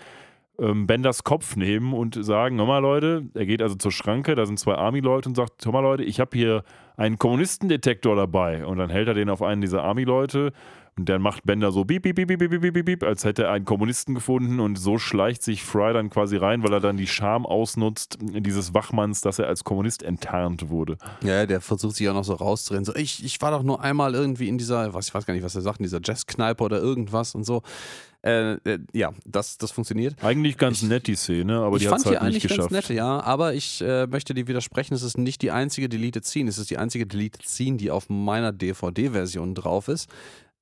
ähm, 0.60 0.88
Benders 0.88 1.24
Kopf 1.24 1.56
nehmen 1.56 1.94
und 1.94 2.24
sagen, 2.24 2.58
hör 2.58 2.66
mal 2.66 2.80
Leute, 2.80 3.28
er 3.34 3.46
geht 3.46 3.62
also 3.62 3.76
zur 3.76 3.92
Schranke, 3.92 4.36
da 4.36 4.46
sind 4.46 4.60
zwei 4.60 4.76
Army-Leute 4.76 5.30
und 5.30 5.36
sagt, 5.36 5.66
hör 5.66 5.72
mal 5.72 5.82
Leute, 5.82 6.04
ich 6.04 6.20
habe 6.20 6.38
hier 6.38 6.64
einen 6.96 7.18
Kommunistendetektor 7.18 8.16
dabei. 8.16 8.66
Und 8.66 8.78
dann 8.78 8.90
hält 8.90 9.08
er 9.08 9.14
den 9.14 9.30
auf 9.30 9.42
einen 9.42 9.62
dieser 9.62 9.84
Army-Leute 9.84 10.52
und 10.98 11.08
dann 11.10 11.22
macht 11.22 11.46
Bender 11.46 11.72
so 11.72 11.86
beep, 11.86 12.04
beep, 12.04 12.16
beep, 12.16 12.28
beep, 12.28 12.40
beep, 12.40 12.74
beep, 12.74 12.86
beep, 12.86 13.04
als 13.04 13.24
hätte 13.24 13.44
er 13.44 13.52
einen 13.52 13.66
Kommunisten 13.66 14.16
gefunden. 14.16 14.60
Und 14.60 14.78
so 14.78 14.98
schleicht 14.98 15.44
sich 15.44 15.64
Fry 15.64 15.94
dann 15.94 16.10
quasi 16.10 16.38
rein, 16.38 16.64
weil 16.64 16.74
er 16.74 16.80
dann 16.80 16.98
die 16.98 17.08
Scham 17.08 17.46
ausnutzt, 17.46 18.18
dieses 18.22 18.74
Wachmanns, 18.74 19.22
dass 19.22 19.38
er 19.40 19.48
als 19.48 19.64
Kommunist 19.64 20.02
enttarnt 20.02 20.70
wurde. 20.70 20.98
Ja, 21.24 21.46
der 21.46 21.62
versucht 21.62 21.96
sich 21.98 22.10
auch 22.10 22.14
noch 22.14 22.24
so 22.24 22.34
rauszureden. 22.34 22.86
So, 22.86 22.96
ich, 22.96 23.24
ich 23.24 23.40
war 23.42 23.52
doch 23.52 23.64
nur 23.64 23.82
einmal 23.82 24.16
irgendwie 24.16 24.48
in 24.48 24.58
dieser, 24.58 24.94
was, 24.94 25.08
ich 25.08 25.14
weiß 25.14 25.26
gar 25.26 25.34
nicht, 25.34 25.44
was 25.44 25.56
er 25.56 25.62
sagt, 25.62 25.80
in 25.80 25.84
dieser 25.84 26.02
Jazzkneipe 26.04 26.64
oder 26.64 26.80
irgendwas 26.80 27.36
und 27.36 27.44
so. 27.44 27.62
Äh, 28.24 28.54
äh, 28.54 28.80
ja, 28.94 29.14
das, 29.26 29.58
das 29.58 29.72
funktioniert. 29.72 30.16
Eigentlich 30.24 30.58
ganz 30.58 30.82
ich, 30.82 30.90
nett, 30.90 31.08
die 31.08 31.16
Szene, 31.16 31.60
aber 31.60 31.78
die 31.78 31.88
hat 31.88 32.00
es 32.00 32.06
halt 32.08 32.24
nicht 32.24 32.42
geschafft. 32.42 32.52
Ich 32.52 32.58
fand 32.58 32.72
die 32.72 32.72
eigentlich 32.72 32.72
ganz 32.72 32.90
nett, 32.90 32.98
ja, 32.98 33.22
aber 33.22 33.54
ich 33.54 33.82
äh, 33.82 34.08
möchte 34.08 34.34
dir 34.34 34.48
widersprechen, 34.48 34.96
es 34.96 35.04
ist 35.04 35.18
nicht 35.18 35.42
die 35.44 35.52
einzige 35.52 35.88
Deleted 35.88 36.26
Scene, 36.26 36.50
es 36.50 36.58
ist 36.58 36.72
die 36.72 36.78
einzige 36.78 37.06
Deleted 37.06 37.48
Scene, 37.48 37.78
die 37.78 37.92
auf 37.92 38.10
meiner 38.10 38.52
DVD-Version 38.52 39.54
drauf 39.54 39.88
ist. 39.88 40.10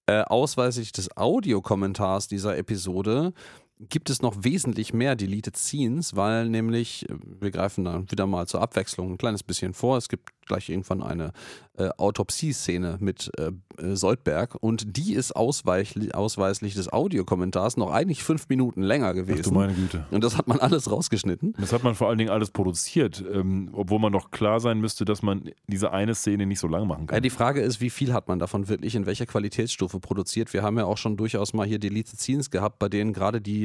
Äh, 0.07 0.21
ausweislich 0.21 0.91
des 0.91 1.17
Audiokommentars 1.17 2.27
dieser 2.27 2.57
Episode 2.57 3.33
gibt 3.79 4.09
es 4.09 4.21
noch 4.21 4.35
wesentlich 4.43 4.93
mehr 4.93 5.15
Deleted 5.15 5.57
Scenes, 5.57 6.15
weil 6.15 6.49
nämlich, 6.49 7.09
äh, 7.09 7.15
wir 7.41 7.51
greifen 7.51 7.83
da 7.83 8.03
wieder 8.09 8.25
mal 8.25 8.47
zur 8.47 8.61
Abwechslung 8.61 9.11
ein 9.13 9.17
kleines 9.17 9.43
bisschen 9.43 9.73
vor, 9.73 9.97
es 9.97 10.07
gibt 10.09 10.31
gleich 10.47 10.69
irgendwann 10.69 11.01
eine 11.01 11.31
äh, 11.77 11.89
Autopsie-Szene 11.97 12.97
mit 12.99 13.31
äh, 13.37 13.51
Soldberg 13.95 14.55
und 14.61 14.95
die 14.95 15.13
ist 15.13 15.35
ausweislich, 15.35 16.73
des 16.75 16.93
Audiokommentars 16.93 17.77
noch 17.77 17.91
eigentlich 17.91 18.23
fünf 18.23 18.47
Minuten 18.49 18.81
länger 18.81 19.07
Ach 19.07 19.13
du 19.13 19.25
gewesen. 19.25 19.53
meine 19.53 19.73
Güte. 19.73 20.05
Und 20.11 20.23
das 20.23 20.37
hat 20.37 20.47
man 20.47 20.59
alles 20.59 20.89
rausgeschnitten. 20.91 21.53
Das 21.59 21.73
hat 21.73 21.83
man 21.83 21.95
vor 21.95 22.09
allen 22.09 22.17
Dingen 22.17 22.29
alles 22.29 22.51
produziert, 22.51 23.23
ähm, 23.31 23.69
obwohl 23.73 23.99
man 23.99 24.13
doch 24.13 24.31
klar 24.31 24.59
sein 24.59 24.79
müsste, 24.79 25.03
dass 25.03 25.21
man 25.21 25.49
diese 25.67 25.91
eine 25.91 26.15
Szene 26.15 26.45
nicht 26.45 26.59
so 26.59 26.67
lang 26.67 26.87
machen 26.87 27.01
Ja, 27.01 27.15
kann. 27.15 27.23
die 27.23 27.29
Frage 27.29 27.61
ist, 27.61 27.81
wie 27.81 27.89
viel 27.89 28.13
hat 28.13 28.27
man 28.27 28.39
davon 28.39 28.67
wirklich 28.69 28.95
in 28.95 29.05
welcher 29.05 29.25
Qualitätsstufe 29.25 29.99
produziert? 29.99 30.53
Wir 30.53 30.63
haben 30.63 30.77
ja 30.77 30.85
auch 30.85 30.97
schon 30.97 31.17
durchaus 31.17 31.53
mal 31.53 31.65
hier 31.67 31.79
Deleted 31.79 32.19
Scenes 32.19 32.51
gehabt, 32.51 32.79
bei 32.79 32.87
denen 32.87 33.13
gerade 33.13 33.41
die, 33.41 33.64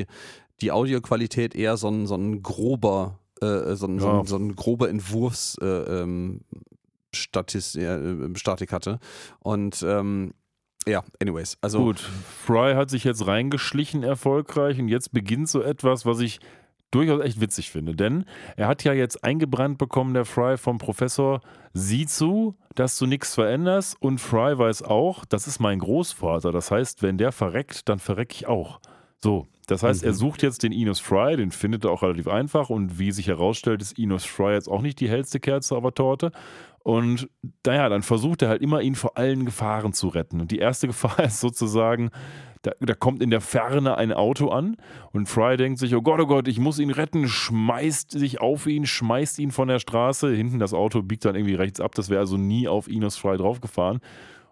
die 0.61 0.73
Audioqualität 0.73 1.55
eher 1.55 1.77
so 1.77 1.89
ein, 1.89 2.07
so 2.07 2.15
ein 2.17 2.43
grober, 2.43 3.19
äh, 3.41 3.75
so, 3.75 3.87
ein, 3.87 3.99
so, 3.99 4.07
Ja. 4.07 4.21
ein, 4.21 4.27
so 4.27 4.37
ein 4.37 4.55
grober 4.57 4.89
Entwurfs 4.91 5.57
äh, 5.61 5.67
ähm, 5.67 6.43
Statis, 7.15 7.75
äh, 7.75 7.85
äh, 7.85 8.37
Statik 8.37 8.73
hatte. 8.73 8.99
Und 9.41 9.83
ähm, 9.87 10.33
ja, 10.87 11.03
anyways, 11.21 11.59
also 11.61 11.79
Gut, 11.79 12.01
Fry 12.01 12.75
hat 12.75 12.91
sich 12.91 13.05
jetzt 13.05 13.27
reingeschlichen 13.27 14.03
erfolgreich 14.03 14.79
und 14.79 14.89
jetzt 14.89 15.13
beginnt 15.13 15.49
so 15.49 15.61
etwas, 15.63 16.07
was 16.07 16.21
ich 16.21 16.41
durchaus 16.91 17.23
echt 17.23 17.41
witzig 17.41 17.71
finde. 17.71 17.95
Denn 17.95 18.25
er 18.57 18.67
hat 18.67 18.83
ja 18.85 18.93
jetzt 18.93 19.23
eingebrannt 19.23 19.79
bekommen, 19.79 20.15
der 20.15 20.25
Fry 20.25 20.57
vom 20.57 20.79
Professor, 20.79 21.41
sieh 21.73 22.07
zu, 22.07 22.57
dass 22.75 22.99
du 22.99 23.07
nichts 23.07 23.35
veränderst 23.35 23.97
und 24.01 24.21
Fry 24.21 24.59
weiß 24.59 24.83
auch, 24.83 25.25
das 25.25 25.47
ist 25.47 25.61
mein 25.61 25.79
Großvater. 25.79 26.51
Das 26.51 26.71
heißt, 26.71 27.03
wenn 27.03 27.19
der 27.19 27.33
verreckt, 27.33 27.89
dann 27.89 27.99
verreck 27.99 28.35
ich 28.35 28.47
auch. 28.49 28.81
So, 29.23 29.47
das 29.71 29.83
heißt, 29.83 30.03
er 30.05 30.13
Mhm. 30.13 30.17
sucht 30.17 30.43
jetzt 30.43 30.63
den 30.63 30.73
Enos 30.73 31.01
Fry, 31.01 31.37
den 31.37 31.51
findet 31.51 31.85
er 31.85 31.91
auch 31.91 32.03
relativ 32.03 32.29
einfach 32.29 32.71
und 32.71 32.99
wie 32.99 33.13
sich 33.13 33.29
herausstellt, 33.29 33.83
ist 33.83 33.99
Enos 33.99 34.25
Fry 34.25 34.53
jetzt 34.55 34.69
auch 34.69 34.83
nicht 34.83 35.01
die 35.01 35.09
hellste 35.09 35.41
Kerze 35.41 35.77
auf 35.77 35.83
der 35.83 35.95
Torte. 35.95 36.33
Und 36.83 37.29
naja, 37.67 37.89
dann 37.91 38.03
versucht 38.03 38.41
er 38.43 38.49
halt 38.49 38.63
immer, 38.63 38.81
ihn 38.81 38.95
vor 38.95 39.19
allen 39.19 39.45
Gefahren 39.45 39.93
zu 39.93 40.09
retten. 40.09 40.41
Und 40.41 40.51
die 40.51 40.59
erste 40.59 40.87
Gefahr 40.89 41.21
ist 41.25 41.41
sozusagen, 41.41 42.11
da, 42.63 42.73
da 42.81 42.95
kommt 42.95 43.23
in 43.23 43.31
der 43.31 43.41
Ferne 43.41 43.97
ein 43.97 44.13
Auto 44.13 44.49
an 44.49 44.77
und 45.13 45.29
Fry 45.29 45.57
denkt 45.57 45.79
sich, 45.79 45.95
oh 45.95 46.03
Gott, 46.03 46.21
oh 46.21 46.27
Gott, 46.27 46.49
ich 46.49 46.59
muss 46.59 46.79
ihn 46.79 46.91
retten, 46.91 47.29
schmeißt 47.29 48.11
sich 48.13 48.41
auf 48.41 48.67
ihn, 48.67 48.87
schmeißt 48.87 49.39
ihn 49.39 49.51
von 49.51 49.69
der 49.69 49.79
Straße. 49.79 50.33
Hinten 50.35 50.59
das 50.59 50.75
Auto 50.75 51.03
biegt 51.03 51.25
dann 51.25 51.35
irgendwie 51.35 51.55
rechts 51.55 51.81
ab, 51.81 51.95
das 51.95 52.09
wäre 52.11 52.21
also 52.21 52.37
nie 52.37 52.67
auf 52.69 52.89
Enos 52.89 53.17
Fry 53.17 53.37
draufgefahren. 53.37 54.01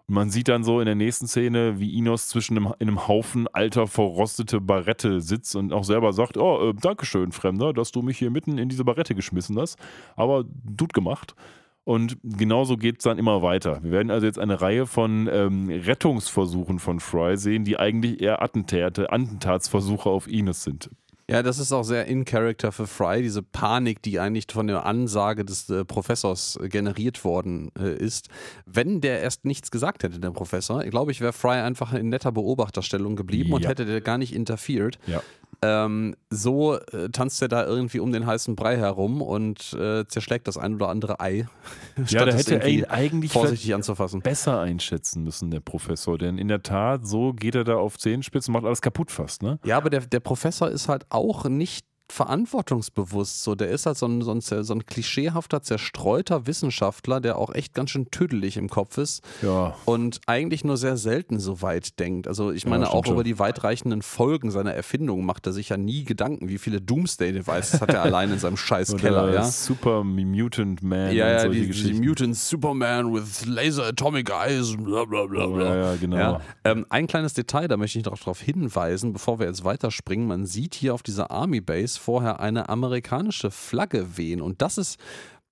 Man 0.09 0.31
sieht 0.31 0.47
dann 0.47 0.63
so 0.63 0.79
in 0.79 0.87
der 0.87 0.95
nächsten 0.95 1.27
Szene, 1.27 1.79
wie 1.79 1.95
Inos 1.95 2.29
zwischen 2.29 2.57
einem, 2.57 2.73
in 2.79 2.87
einem 2.87 3.07
Haufen 3.07 3.47
alter, 3.47 3.85
verrostete 3.85 4.59
Barette 4.59 5.21
sitzt 5.21 5.55
und 5.55 5.71
auch 5.71 5.83
selber 5.83 6.13
sagt, 6.13 6.35
oh, 6.35 6.69
äh, 6.69 6.73
Dankeschön, 6.73 7.31
Fremder, 7.31 7.73
dass 7.73 7.91
du 7.91 8.01
mich 8.01 8.17
hier 8.17 8.31
mitten 8.31 8.57
in 8.57 8.69
diese 8.69 8.83
Barette 8.83 9.13
geschmissen 9.13 9.59
hast. 9.59 9.77
Aber 10.15 10.45
gut 10.77 10.93
gemacht. 10.93 11.35
Und 11.83 12.17
genauso 12.23 12.75
geht 12.75 12.97
es 12.97 13.03
dann 13.03 13.19
immer 13.19 13.43
weiter. 13.43 13.83
Wir 13.83 13.91
werden 13.91 14.09
also 14.09 14.25
jetzt 14.25 14.39
eine 14.39 14.59
Reihe 14.59 14.87
von 14.87 15.29
ähm, 15.31 15.69
Rettungsversuchen 15.69 16.79
von 16.79 16.99
Fry 16.99 17.37
sehen, 17.37 17.63
die 17.63 17.77
eigentlich 17.77 18.19
eher 18.19 18.41
Attentate, 18.41 19.11
Attentatsversuche 19.11 20.09
auf 20.09 20.27
Ines 20.27 20.63
sind. 20.63 20.89
Ja, 21.29 21.43
das 21.43 21.59
ist 21.59 21.71
auch 21.71 21.83
sehr 21.83 22.05
in 22.07 22.25
Character 22.25 22.71
für 22.71 22.87
Fry, 22.87 23.21
diese 23.21 23.43
Panik, 23.43 24.01
die 24.01 24.19
eigentlich 24.19 24.45
von 24.51 24.65
der 24.67 24.85
Ansage 24.85 25.45
des 25.45 25.69
äh, 25.69 25.85
Professors 25.85 26.57
äh, 26.61 26.69
generiert 26.69 27.23
worden 27.23 27.71
äh, 27.79 27.93
ist. 27.95 28.29
Wenn 28.65 28.99
der 28.99 29.21
erst 29.21 29.45
nichts 29.45 29.69
gesagt 29.69 30.03
hätte, 30.03 30.19
der 30.19 30.31
Professor, 30.31 30.83
ich 30.83 30.89
glaube 30.89 31.11
ich, 31.11 31.21
wäre 31.21 31.31
Fry 31.33 31.59
einfach 31.61 31.93
in 31.93 32.09
netter 32.09 32.31
Beobachterstellung 32.31 33.15
geblieben 33.15 33.53
und 33.53 33.61
Ja. 33.63 33.69
hätte 33.69 33.85
der 33.85 34.01
gar 34.01 34.17
nicht 34.17 34.33
interferiert. 34.33 34.97
Ja. 35.05 35.21
Ähm, 35.61 36.15
so 36.29 36.77
äh, 36.77 37.09
tanzt 37.09 37.41
er 37.41 37.49
da 37.49 37.65
irgendwie 37.65 37.99
um 37.99 38.11
den 38.11 38.25
heißen 38.25 38.55
Brei 38.55 38.77
herum 38.77 39.21
und 39.21 39.73
äh, 39.73 40.07
zerschlägt 40.07 40.47
das 40.47 40.57
ein 40.57 40.75
oder 40.75 40.89
andere 40.89 41.19
Ei. 41.19 41.47
Ja, 41.97 42.05
statt 42.07 42.27
da 42.29 42.33
hätte 42.33 42.55
er 42.63 42.91
eigentlich 42.91 43.33
vorsichtig 43.33 43.73
anzufassen. 43.73 44.21
besser 44.21 44.61
einschätzen 44.61 45.23
müssen, 45.23 45.51
der 45.51 45.59
Professor. 45.59 46.17
Denn 46.17 46.37
in 46.37 46.47
der 46.47 46.63
Tat, 46.63 47.05
so 47.05 47.33
geht 47.33 47.55
er 47.55 47.65
da 47.65 47.75
auf 47.75 47.97
Zehenspitzen 47.97 48.53
und 48.53 48.61
macht 48.61 48.67
alles 48.67 48.81
kaputt 48.81 49.11
fast, 49.11 49.43
ne? 49.43 49.59
Ja, 49.65 49.75
aber 49.75 49.89
der, 49.89 50.01
der 50.01 50.21
Professor 50.21 50.69
ist 50.69 50.87
halt 50.87 51.05
auch 51.09 51.43
nicht 51.45 51.85
verantwortungsbewusst. 52.11 53.43
So, 53.43 53.55
der 53.55 53.69
ist 53.69 53.85
halt 53.85 53.97
so 53.97 54.05
ein, 54.07 54.21
so 54.21 54.31
ein, 54.31 54.41
so 54.41 54.73
ein 54.73 54.85
klischeehafter, 54.85 55.61
zerstreuter 55.61 56.47
Wissenschaftler, 56.47 57.19
der 57.21 57.37
auch 57.37 57.53
echt 57.53 57.73
ganz 57.73 57.91
schön 57.91 58.09
tüdelig 58.11 58.57
im 58.57 58.69
Kopf 58.69 58.97
ist 58.97 59.23
Ja. 59.41 59.75
und 59.85 60.21
eigentlich 60.27 60.63
nur 60.63 60.77
sehr 60.77 60.97
selten 60.97 61.39
so 61.39 61.61
weit 61.61 61.99
denkt. 61.99 62.27
Also 62.27 62.51
ich 62.51 62.65
meine, 62.65 62.85
stimmt 62.85 62.95
auch 62.95 63.07
über 63.07 63.15
schon. 63.17 63.23
die 63.25 63.39
weitreichenden 63.39 64.01
Folgen 64.01 64.51
seiner 64.51 64.73
Erfindung 64.73 65.25
macht 65.25 65.45
er 65.47 65.53
sich 65.53 65.69
ja 65.69 65.77
nie 65.77 66.03
Gedanken, 66.03 66.49
wie 66.49 66.57
viele 66.57 66.81
Doomsday-Devices 66.81 67.81
hat 67.81 67.93
er 67.93 68.01
allein 68.03 68.31
in 68.31 68.39
seinem 68.39 68.57
scheiß 68.57 68.97
Keller, 68.97 69.33
ja. 69.33 69.43
Super 69.43 70.03
Mutant 70.03 70.81
Man 70.83 71.13
Ja, 71.15 71.29
ja, 71.31 71.47
die, 71.47 71.69
die. 71.69 71.93
Mutant 71.93 72.35
Superman 72.35 73.13
with 73.13 73.45
Laser 73.45 73.85
Atomic 73.87 74.29
Eyes, 74.29 74.75
bla 74.77 75.05
bla 75.05 75.25
bla 75.25 75.47
bla. 75.47 75.63
ja, 75.65 75.75
ja, 75.91 75.95
genau. 75.95 76.17
Ja, 76.17 76.41
ähm, 76.63 76.85
ein 76.89 77.07
kleines 77.07 77.33
Detail, 77.33 77.67
da 77.67 77.77
möchte 77.77 77.99
ich 77.99 78.05
noch 78.05 78.17
darauf 78.17 78.39
hinweisen, 78.41 79.13
bevor 79.13 79.39
wir 79.39 79.47
jetzt 79.47 79.63
weiterspringen. 79.63 80.27
Man 80.27 80.45
sieht 80.45 80.73
hier 80.75 80.93
auf 80.93 81.03
dieser 81.03 81.31
Army 81.31 81.61
Base 81.61 81.98
vorher 81.99 82.39
eine 82.39 82.69
amerikanische 82.69 83.51
Flagge 83.51 84.17
wehen. 84.17 84.41
Und 84.41 84.61
das 84.61 84.77
ist, 84.77 84.99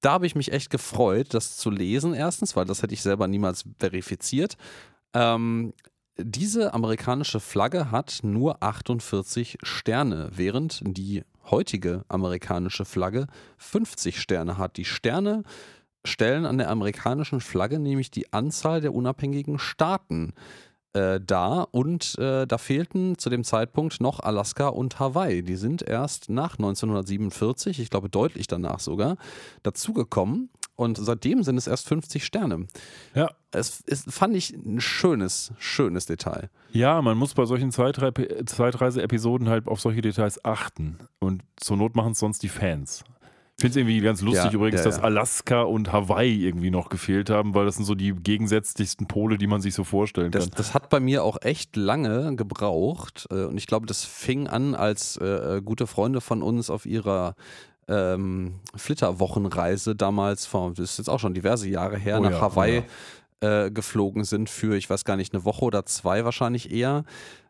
da 0.02 0.14
habe 0.14 0.26
ich 0.26 0.36
mich 0.36 0.52
echt 0.52 0.70
gefreut, 0.70 1.34
das 1.34 1.58
zu 1.58 1.70
lesen, 1.70 2.14
erstens, 2.14 2.56
weil 2.56 2.66
das 2.66 2.82
hätte 2.82 2.94
ich 2.94 3.02
selber 3.02 3.28
niemals 3.28 3.66
verifiziert. 3.80 4.58
Ähm, 5.14 5.74
diese 6.20 6.74
amerikanische 6.74 7.40
Flagge 7.40 7.92
hat 7.92 8.20
nur 8.24 8.64
48 8.64 9.60
Sterne, 9.62 10.32
während 10.34 10.82
die 10.84 11.24
heutige 11.50 12.04
amerikanische 12.08 12.86
Flagge 12.86 13.28
50 13.58 14.20
Sterne 14.20 14.58
hat. 14.58 14.78
Die 14.78 14.86
Sterne 14.86 15.44
stellen 16.06 16.46
an 16.46 16.58
der 16.58 16.70
amerikanischen 16.70 17.42
Flagge 17.42 17.80
nämlich 17.80 18.10
die 18.10 18.34
Anzahl 18.34 18.82
der 18.82 18.94
unabhängigen 18.94 19.60
Staaten 19.60 20.34
äh, 20.98 21.22
dar 21.22 21.68
und 21.72 22.18
äh, 22.18 22.48
da 22.48 22.58
fehlten 22.58 23.18
zu 23.18 23.30
dem 23.30 23.44
Zeitpunkt 23.44 24.02
noch 24.02 24.20
Alaska 24.20 24.68
und 24.70 25.00
Hawaii. 25.00 25.44
Die 25.44 25.56
sind 25.56 25.84
erst 25.84 26.30
nach 26.30 26.58
1947, 26.58 27.80
ich 27.80 27.90
glaube 27.90 28.10
deutlich 28.10 28.48
danach 28.48 28.80
sogar, 28.80 29.18
dazugekommen 29.62 30.50
und 30.76 30.98
seitdem 30.98 31.44
sind 31.44 31.58
es 31.58 31.68
erst 31.68 31.88
50 31.88 32.26
Sterne. 32.26 32.68
Ja. 33.14 33.30
Es 33.52 33.82
ist, 33.82 34.12
fand 34.12 34.36
ich 34.36 34.54
ein 34.54 34.82
schönes, 34.82 35.52
schönes 35.58 36.06
Detail. 36.06 36.50
Ja, 36.72 37.02
man 37.02 37.18
muss 37.18 37.34
bei 37.34 37.46
solchen 37.46 37.72
Zeitre 37.72 38.14
Zeitreise-Episoden 38.46 39.50
halt 39.50 39.68
auf 39.68 39.80
solche 39.80 40.02
Details 40.02 40.44
achten. 40.46 40.98
Und 41.20 41.44
zur 41.58 41.78
Not 41.78 41.96
machen 41.96 42.12
es 42.12 42.20
sonst 42.20 42.44
die 42.44 42.50
Fans. 42.50 43.04
Ich 43.60 43.62
finde 43.64 43.72
es 43.72 43.76
irgendwie 43.78 44.02
ganz 44.02 44.22
lustig 44.22 44.46
Ja, 44.46 44.52
übrigens, 44.52 44.82
ja, 44.82 44.86
dass 44.86 44.98
ja. 44.98 45.04
Alaska 45.04 45.62
und 45.64 45.92
Hawaii 45.92 46.46
irgendwie 46.46 46.70
noch 46.70 46.90
gefehlt 46.90 47.32
haben, 47.32 47.56
weil 47.56 47.66
das 47.66 47.76
sind 47.78 47.86
so 47.86 47.96
die 47.96 48.14
gegensätzlichsten 48.14 49.08
Pole, 49.08 49.40
die 49.40 49.48
man 49.48 49.62
sich 49.62 49.74
so 49.74 49.84
vorstellen 49.84 50.30
Das, 50.30 50.44
kann. 50.44 50.54
das 50.58 50.76
hat 50.76 50.90
bei 50.90 51.00
mir 51.00 51.24
auch 51.24 51.42
echt 51.42 51.76
lange 51.76 52.36
gebraucht. 52.36 53.26
äh, 53.32 53.46
Und 53.46 53.58
ich 53.58 53.66
glaube, 53.66 53.88
das 53.88 54.06
fing 54.06 54.46
an, 54.48 54.76
als 54.76 55.18
äh, 55.18 55.58
äh, 55.58 55.62
gute 55.64 55.88
Freunde 55.88 56.22
von 56.22 56.44
uns 56.44 56.70
auf 56.70 56.86
ihrer 56.86 57.34
ähm, 57.88 58.60
Flitterwochenreise 58.76 59.96
damals, 59.96 60.46
vor, 60.46 60.70
das 60.76 60.92
ist 60.92 60.98
jetzt 61.00 61.10
auch 61.10 61.20
schon 61.20 61.34
diverse 61.34 61.68
Jahre 61.68 61.98
her, 61.98 62.20
Oh 62.20 62.24
nach 62.24 62.40
Hawaii 62.40 62.84
äh, 63.40 63.72
geflogen 63.72 64.24
sind 64.24 64.52
für, 64.52 64.76
ich 64.78 64.88
weiß 64.88 65.04
gar 65.04 65.16
nicht, 65.18 65.34
eine 65.34 65.46
Woche 65.46 65.66
oder 65.66 65.84
zwei 65.88 66.24
wahrscheinlich 66.26 66.72
eher, 66.72 67.06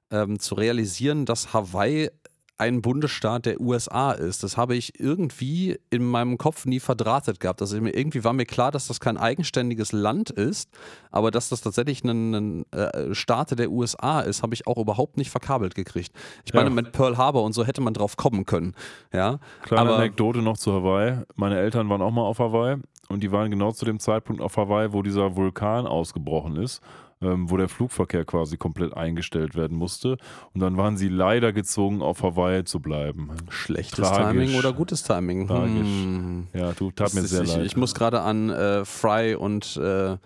ähm, 0.09 0.39
zu 0.39 0.55
realisieren, 0.55 1.25
dass 1.25 1.53
Hawaii 1.53 2.11
ein 2.59 2.81
Bundesstaat 2.81 3.45
der 3.45 3.61
USA 3.61 4.11
ist. 4.11 4.43
Das 4.43 4.57
habe 4.57 4.75
ich 4.75 4.99
irgendwie 4.99 5.79
in 5.91 6.03
meinem 6.03 6.37
Kopf 6.39 6.65
nie 6.65 6.79
verdrahtet 6.79 7.39
gehabt. 7.39 7.61
Also 7.61 7.77
irgendwie 7.77 8.23
war 8.23 8.33
mir 8.33 8.45
klar, 8.45 8.71
dass 8.71 8.87
das 8.87 8.99
kein 8.99 9.17
eigenständiges 9.17 9.91
Land 9.91 10.31
ist, 10.31 10.69
aber 11.11 11.29
dass 11.29 11.49
das 11.49 11.61
tatsächlich 11.61 12.03
ein, 12.03 12.33
ein 12.33 12.65
äh, 12.71 13.13
Staat 13.13 13.57
der 13.59 13.69
USA 13.71 14.21
ist, 14.21 14.41
habe 14.41 14.55
ich 14.55 14.65
auch 14.65 14.77
überhaupt 14.77 15.17
nicht 15.17 15.29
verkabelt 15.29 15.75
gekriegt. 15.75 16.11
Ich 16.45 16.53
meine, 16.53 16.69
Ja. 16.69 16.75
mit 16.75 16.91
Pearl 16.93 17.17
Harbor 17.17 17.43
und 17.43 17.53
so 17.53 17.63
hätte 17.65 17.81
man 17.81 17.93
drauf 17.93 18.17
kommen 18.17 18.45
können. 18.45 18.73
Ja, 19.13 19.39
Kleine 19.63 19.81
aber 19.89 19.97
Anekdote 19.97 20.39
noch 20.41 20.57
zu 20.57 20.73
Hawaii. 20.73 21.19
Meine 21.35 21.59
Eltern 21.59 21.87
waren 21.89 22.01
auch 22.01 22.11
mal 22.11 22.23
auf 22.23 22.39
Hawaii 22.39 22.77
und 23.09 23.21
die 23.21 23.31
waren 23.31 23.51
genau 23.51 23.71
zu 23.71 23.85
dem 23.85 23.99
Zeitpunkt 23.99 24.41
auf 24.41 24.57
Hawaii, 24.57 24.91
wo 24.93 25.03
dieser 25.03 25.35
Vulkan 25.35 25.85
ausgebrochen 25.85 26.55
ist, 26.57 26.81
ähm, 27.21 27.49
wo 27.49 27.57
der 27.57 27.69
Flugverkehr 27.69 28.25
quasi 28.25 28.57
komplett 28.57 28.95
eingestellt 28.95 29.55
werden 29.55 29.77
musste. 29.77 30.17
Und 30.53 30.61
dann 30.61 30.77
waren 30.77 30.97
sie 30.97 31.09
leider 31.09 31.53
gezwungen, 31.53 32.01
auf 32.01 32.23
Hawaii 32.23 32.63
zu 32.63 32.79
bleiben. 32.79 33.29
schlechtes 33.49 34.07
Tragisch. 34.07 34.45
Timing 34.45 34.59
oder 34.59 34.73
gutes 34.73 35.03
Timing? 35.03 35.47
Tragisch. 35.47 35.87
Hm. 35.87 36.47
Ja, 36.53 36.73
du, 36.73 36.91
tat 36.91 37.13
mir 37.13 37.21
Das 37.21 37.31
sehr 37.31 37.43
ist, 37.43 37.49
ich, 37.49 37.55
leid. 37.57 37.65
ich 37.65 37.77
muss 37.77 37.95
gerade 37.95 38.21
an 38.21 38.49
äh, 38.49 38.85
Fry 38.85 39.35
und 39.35 39.77
äh, 39.77 40.17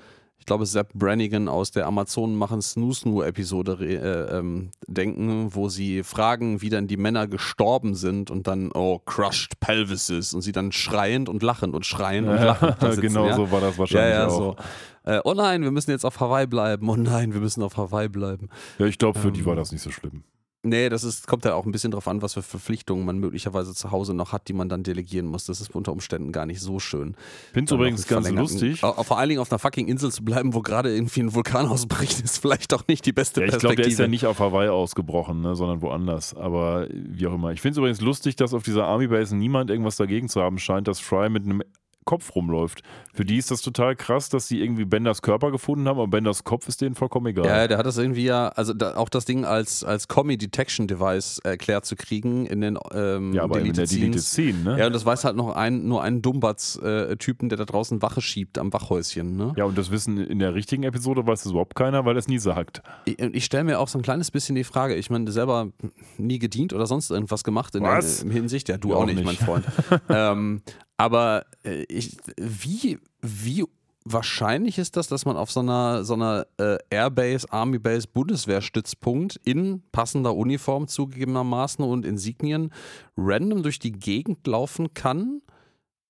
ich 0.42 0.46
glaube 0.48 0.66
Sepp 0.66 0.92
Brannigan 0.96 1.48
aus 1.48 1.70
der 1.70 1.86
Amazon 1.86 2.36
machen 2.36 2.64
Snoo 2.64 2.94
Snoo 2.94 3.22
Episode 3.22 3.80
re- 3.80 3.86
äh, 3.86 4.38
ähm, 4.40 4.72
denken, 4.88 5.54
wo 5.54 5.70
sie 5.70 6.02
fragen, 6.02 6.62
wie 6.64 6.70
dann 6.70 6.88
die 6.88 6.98
Männer 6.98 7.28
gestorben 7.28 7.94
sind 7.94 8.32
und 8.32 8.48
dann 8.48 8.72
oh 8.74 8.98
crushed 9.06 9.60
pelvises 9.60 10.34
und 10.34 10.42
sie 10.42 10.52
dann 10.52 10.72
schreiend 10.72 11.30
und 11.30 11.44
lachend 11.44 11.76
und 11.76 11.86
schreiend 11.86 12.28
und 12.28 12.36
lachend 12.42 12.76
sitzen, 12.82 13.02
genau 13.02 13.28
ja? 13.28 13.36
so 13.36 13.52
war 13.52 13.62
das 13.62 13.76
Ja, 13.76 13.80
wahrscheinlich 13.80 14.16
ja, 14.16 14.28
auch. 14.28 14.58
so. 15.06 15.10
Äh, 15.12 15.22
oh 15.24 15.34
nein, 15.36 15.62
wir 15.62 15.70
müssen 15.72 15.92
jetzt 15.92 16.06
auf 16.06 16.20
Hawaii 16.20 16.48
bleiben. 16.48 16.90
Oh 16.90 16.96
nein, 16.96 17.34
wir 17.34 17.40
müssen 17.40 17.62
auf 17.64 17.78
Hawaii 17.78 18.10
bleiben. 18.10 18.50
Ja, 18.80 18.88
ich 18.88 18.98
glaube, 18.98 19.20
für 19.20 19.32
die 19.32 19.42
Ähm, 19.42 19.46
war 19.46 19.56
das 19.56 19.72
nicht 19.72 19.82
so 19.84 19.92
schlimm. 19.92 20.24
Nee, 20.64 20.90
das 20.90 21.04
ist, 21.04 21.26
kommt 21.26 21.44
ja 21.44 21.56
auch 21.56 21.66
ein 21.66 21.72
bisschen 21.72 21.90
drauf 21.90 22.08
an, 22.08 22.22
was 22.22 22.36
für 22.36 22.44
Verpflichtungen 22.44 23.04
man 23.04 23.18
möglicherweise 23.18 23.74
zu 23.74 23.90
Hause 23.90 24.14
noch 24.14 24.32
hat, 24.32 24.48
die 24.48 24.54
man 24.54 24.70
dann 24.70 24.84
delegieren 24.84 25.26
muss. 25.26 25.46
Das 25.48 25.60
ist 25.60 25.74
unter 25.74 25.92
Umständen 25.92 26.32
gar 26.32 26.46
nicht 26.46 26.62
so 26.62 26.80
schön. 26.80 27.16
Finde 27.52 27.66
es 27.66 27.70
Dann 27.70 27.80
übrigens 27.80 28.08
ganz 28.08 28.30
lustig. 28.30 28.80
Vor 28.82 29.18
allen 29.18 29.30
Dingen 29.30 29.42
auf 29.42 29.52
einer 29.52 29.58
fucking 29.58 29.88
Insel 29.88 30.12
zu 30.12 30.24
bleiben, 30.24 30.54
wo 30.54 30.62
gerade 30.62 30.94
irgendwie 30.94 31.22
ein 31.22 31.34
Vulkan 31.34 31.66
ausbricht, 31.68 32.22
ist 32.22 32.38
vielleicht 32.38 32.76
auch 32.76 32.84
nicht 32.88 33.06
die 33.08 33.12
beste 33.12 33.42
Ja, 33.42 33.48
ich 33.48 33.52
Perspektive. 33.54 33.76
glaube, 33.76 33.82
der 33.84 33.92
ist 33.92 34.00
ja 34.00 34.08
nicht 34.08 34.28
auf 34.28 34.40
Hawaii 34.40 34.70
ausgebrochen, 34.70 35.42
ne, 35.42 35.56
sondern 35.56 35.82
woanders. 35.82 36.36
Aber 36.36 36.88
wie 36.92 37.26
auch 37.26 37.34
immer. 37.34 37.52
Ich 37.54 37.62
finde 37.62 37.72
es 37.72 37.78
übrigens 37.80 38.02
lustig, 38.02 38.36
dass 38.36 38.54
auf 38.54 38.62
dieser 38.62 38.86
Army 38.86 39.08
Base 39.08 39.36
niemand 39.36 39.72
irgendwas 39.72 39.96
dagegen 39.96 40.30
zu 40.30 40.42
haben 40.42 40.60
scheint, 40.60 40.88
dass 40.88 41.00
Fry 41.00 41.30
mit 41.30 41.44
einem 41.44 41.64
Kopf 42.06 42.36
rumläuft. 42.36 42.82
Für 43.14 43.26
die 43.26 43.38
ist 43.38 43.52
das 43.52 43.62
total 43.62 43.96
krass, 43.96 44.30
dass 44.30 44.48
sie 44.48 44.62
irgendwie 44.62 44.86
Benders 44.86 45.22
Körper 45.22 45.52
gefunden 45.52 45.88
haben, 45.88 46.00
aber 46.00 46.08
Benders 46.08 46.44
Kopf 46.44 46.68
ist 46.68 46.82
denen 46.82 46.96
vollkommen 46.96 47.28
egal. 47.28 47.46
Ja, 47.46 47.68
der 47.68 47.78
hat 47.78 47.86
das 47.86 47.98
irgendwie 47.98 48.24
ja, 48.24 48.48
also 48.50 48.74
da, 48.74 48.96
auch 48.96 49.10
das 49.10 49.26
Ding 49.26 49.44
als, 49.44 49.84
als 49.84 50.08
Commie-Detection-Device 50.08 51.40
erklärt 51.40 51.86
zu 51.86 51.96
kriegen 51.96 52.46
in 52.46 52.62
den 52.62 52.80
ähm, 52.94 53.34
Ja, 53.34 53.44
aber 53.44 53.60
in 53.60 53.66
der 53.66 53.86
Deleted 53.86 54.02
Deleted. 54.02 54.22
Scene, 54.22 54.64
ne? 54.64 54.80
Ja, 54.80 54.88
und 54.88 54.94
das 54.94 55.06
weiß 55.06 55.26
halt 55.26 55.36
noch 55.36 55.54
ein, 55.54 55.88
nur 55.88 56.02
einen 56.02 56.22
Dummbatz-Typen, 56.22 57.50
der 57.50 57.58
da 57.58 57.66
draußen 57.66 58.02
Wache 58.02 58.22
schiebt 58.22 58.58
am 58.58 58.72
Wachhäuschen. 58.72 59.36
Ne? 59.36 59.54
Ja, 59.58 59.66
und 59.66 59.78
das 59.78 59.92
Wissen 59.92 60.18
in 60.18 60.40
der 60.40 60.56
richtigen 60.56 60.84
Episode 60.84 61.28
weiß 61.28 61.46
es 61.46 61.52
überhaupt 61.52 61.76
keiner, 61.76 62.06
weil 62.06 62.16
er 62.16 62.20
es 62.20 62.28
nie 62.28 62.40
sagt. 62.40 62.82
Ich, 63.06 63.20
ich 63.20 63.46
stelle 63.46 63.66
mir 63.66 63.80
auch 63.80 63.90
so 63.90 64.00
ein 64.00 64.04
kleines 64.04 64.32
bisschen 64.32 64.56
die 64.56 64.64
Frage, 64.64 64.96
ich 64.96 65.10
meine, 65.10 65.30
selber 65.32 65.72
nie 66.18 66.40
gedient 66.40 66.74
oder 66.74 66.88
sonst 66.88 67.12
irgendwas 67.12 67.44
gemacht 67.44 67.76
in 67.76 67.84
Was? 67.84 68.20
der 68.20 68.28
in 68.28 68.32
Hinsicht, 68.32 68.70
ja, 68.70 68.78
du 68.78 68.96
auch 68.96 69.02
auch 69.02 69.06
nicht, 69.06 69.24
mein 69.24 69.34
nicht. 69.34 69.44
Freund. 69.44 69.66
ähm, 70.10 70.62
aber 70.98 71.46
äh, 71.64 71.84
ich, 71.92 72.18
wie, 72.38 73.00
wie 73.22 73.66
wahrscheinlich 74.04 74.78
ist 74.80 74.98
das, 74.98 75.08
dass 75.08 75.26
man 75.26 75.38
auf 75.38 75.52
so 75.52 75.60
einer, 75.60 76.04
so 76.04 76.16
einer 76.16 76.48
äh, 76.58 76.78
Airbase, 76.90 77.52
Army 77.52 77.78
Base, 77.80 78.08
Bundeswehrstützpunkt 78.12 79.40
in 79.44 79.84
passender 79.92 80.36
Uniform 80.36 80.88
zugegebenermaßen 80.88 81.84
und 81.86 82.06
Insignien 82.06 82.72
random 83.18 83.64
durch 83.64 83.80
die 83.80 83.92
Gegend 83.92 84.46
laufen 84.48 84.94
kann? 84.94 85.42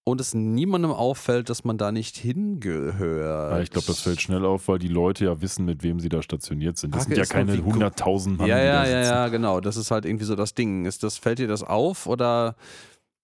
Und 0.03 0.19
es 0.19 0.33
niemandem 0.33 0.89
auffällt, 0.91 1.47
dass 1.51 1.63
man 1.63 1.77
da 1.77 1.91
nicht 1.91 2.17
hingehört. 2.17 3.51
Ja, 3.51 3.59
ich 3.61 3.69
glaube, 3.69 3.85
das 3.85 3.99
fällt 4.01 4.19
schnell 4.19 4.45
auf, 4.45 4.67
weil 4.67 4.79
die 4.79 4.87
Leute 4.87 5.25
ja 5.25 5.41
wissen, 5.41 5.63
mit 5.63 5.83
wem 5.83 5.99
sie 5.99 6.09
da 6.09 6.23
stationiert 6.23 6.77
sind. 6.79 6.95
Das 6.95 7.03
Frage 7.03 7.15
sind 7.15 7.23
ja 7.27 7.31
keine 7.31 7.55
noch, 7.55 7.65
wie 7.67 7.69
gu- 7.79 7.85
100.000 7.85 8.29
Mann, 8.37 8.47
ja, 8.47 8.57
die 8.57 8.65
ja, 8.65 8.85
ja, 8.87 9.01
ja, 9.03 9.27
genau. 9.27 9.59
Das 9.59 9.77
ist 9.77 9.91
halt 9.91 10.05
irgendwie 10.05 10.25
so 10.25 10.35
das 10.35 10.55
Ding. 10.55 10.85
Ist 10.85 11.03
das, 11.03 11.17
fällt 11.19 11.37
dir 11.37 11.47
das 11.47 11.61
auf 11.61 12.07
oder? 12.07 12.55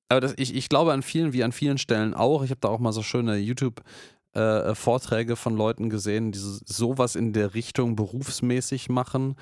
Aber 0.09 0.21
das, 0.21 0.33
ich, 0.37 0.55
ich 0.55 0.69
glaube 0.69 0.93
an 0.93 1.01
vielen, 1.01 1.33
wie 1.33 1.43
an 1.43 1.51
vielen 1.51 1.77
Stellen 1.77 2.13
auch. 2.13 2.43
Ich 2.43 2.49
habe 2.49 2.61
da 2.61 2.69
auch 2.69 2.79
mal 2.79 2.93
so 2.93 3.03
schöne 3.03 3.37
YouTube- 3.37 3.83
äh, 4.37 4.75
Vorträge 4.75 5.35
von 5.35 5.55
Leuten 5.57 5.89
gesehen, 5.89 6.31
die 6.31 6.39
so- 6.39 6.59
sowas 6.65 7.15
in 7.15 7.33
der 7.33 7.53
Richtung 7.53 7.95
berufsmäßig 7.95 8.89
machen. 8.89 9.35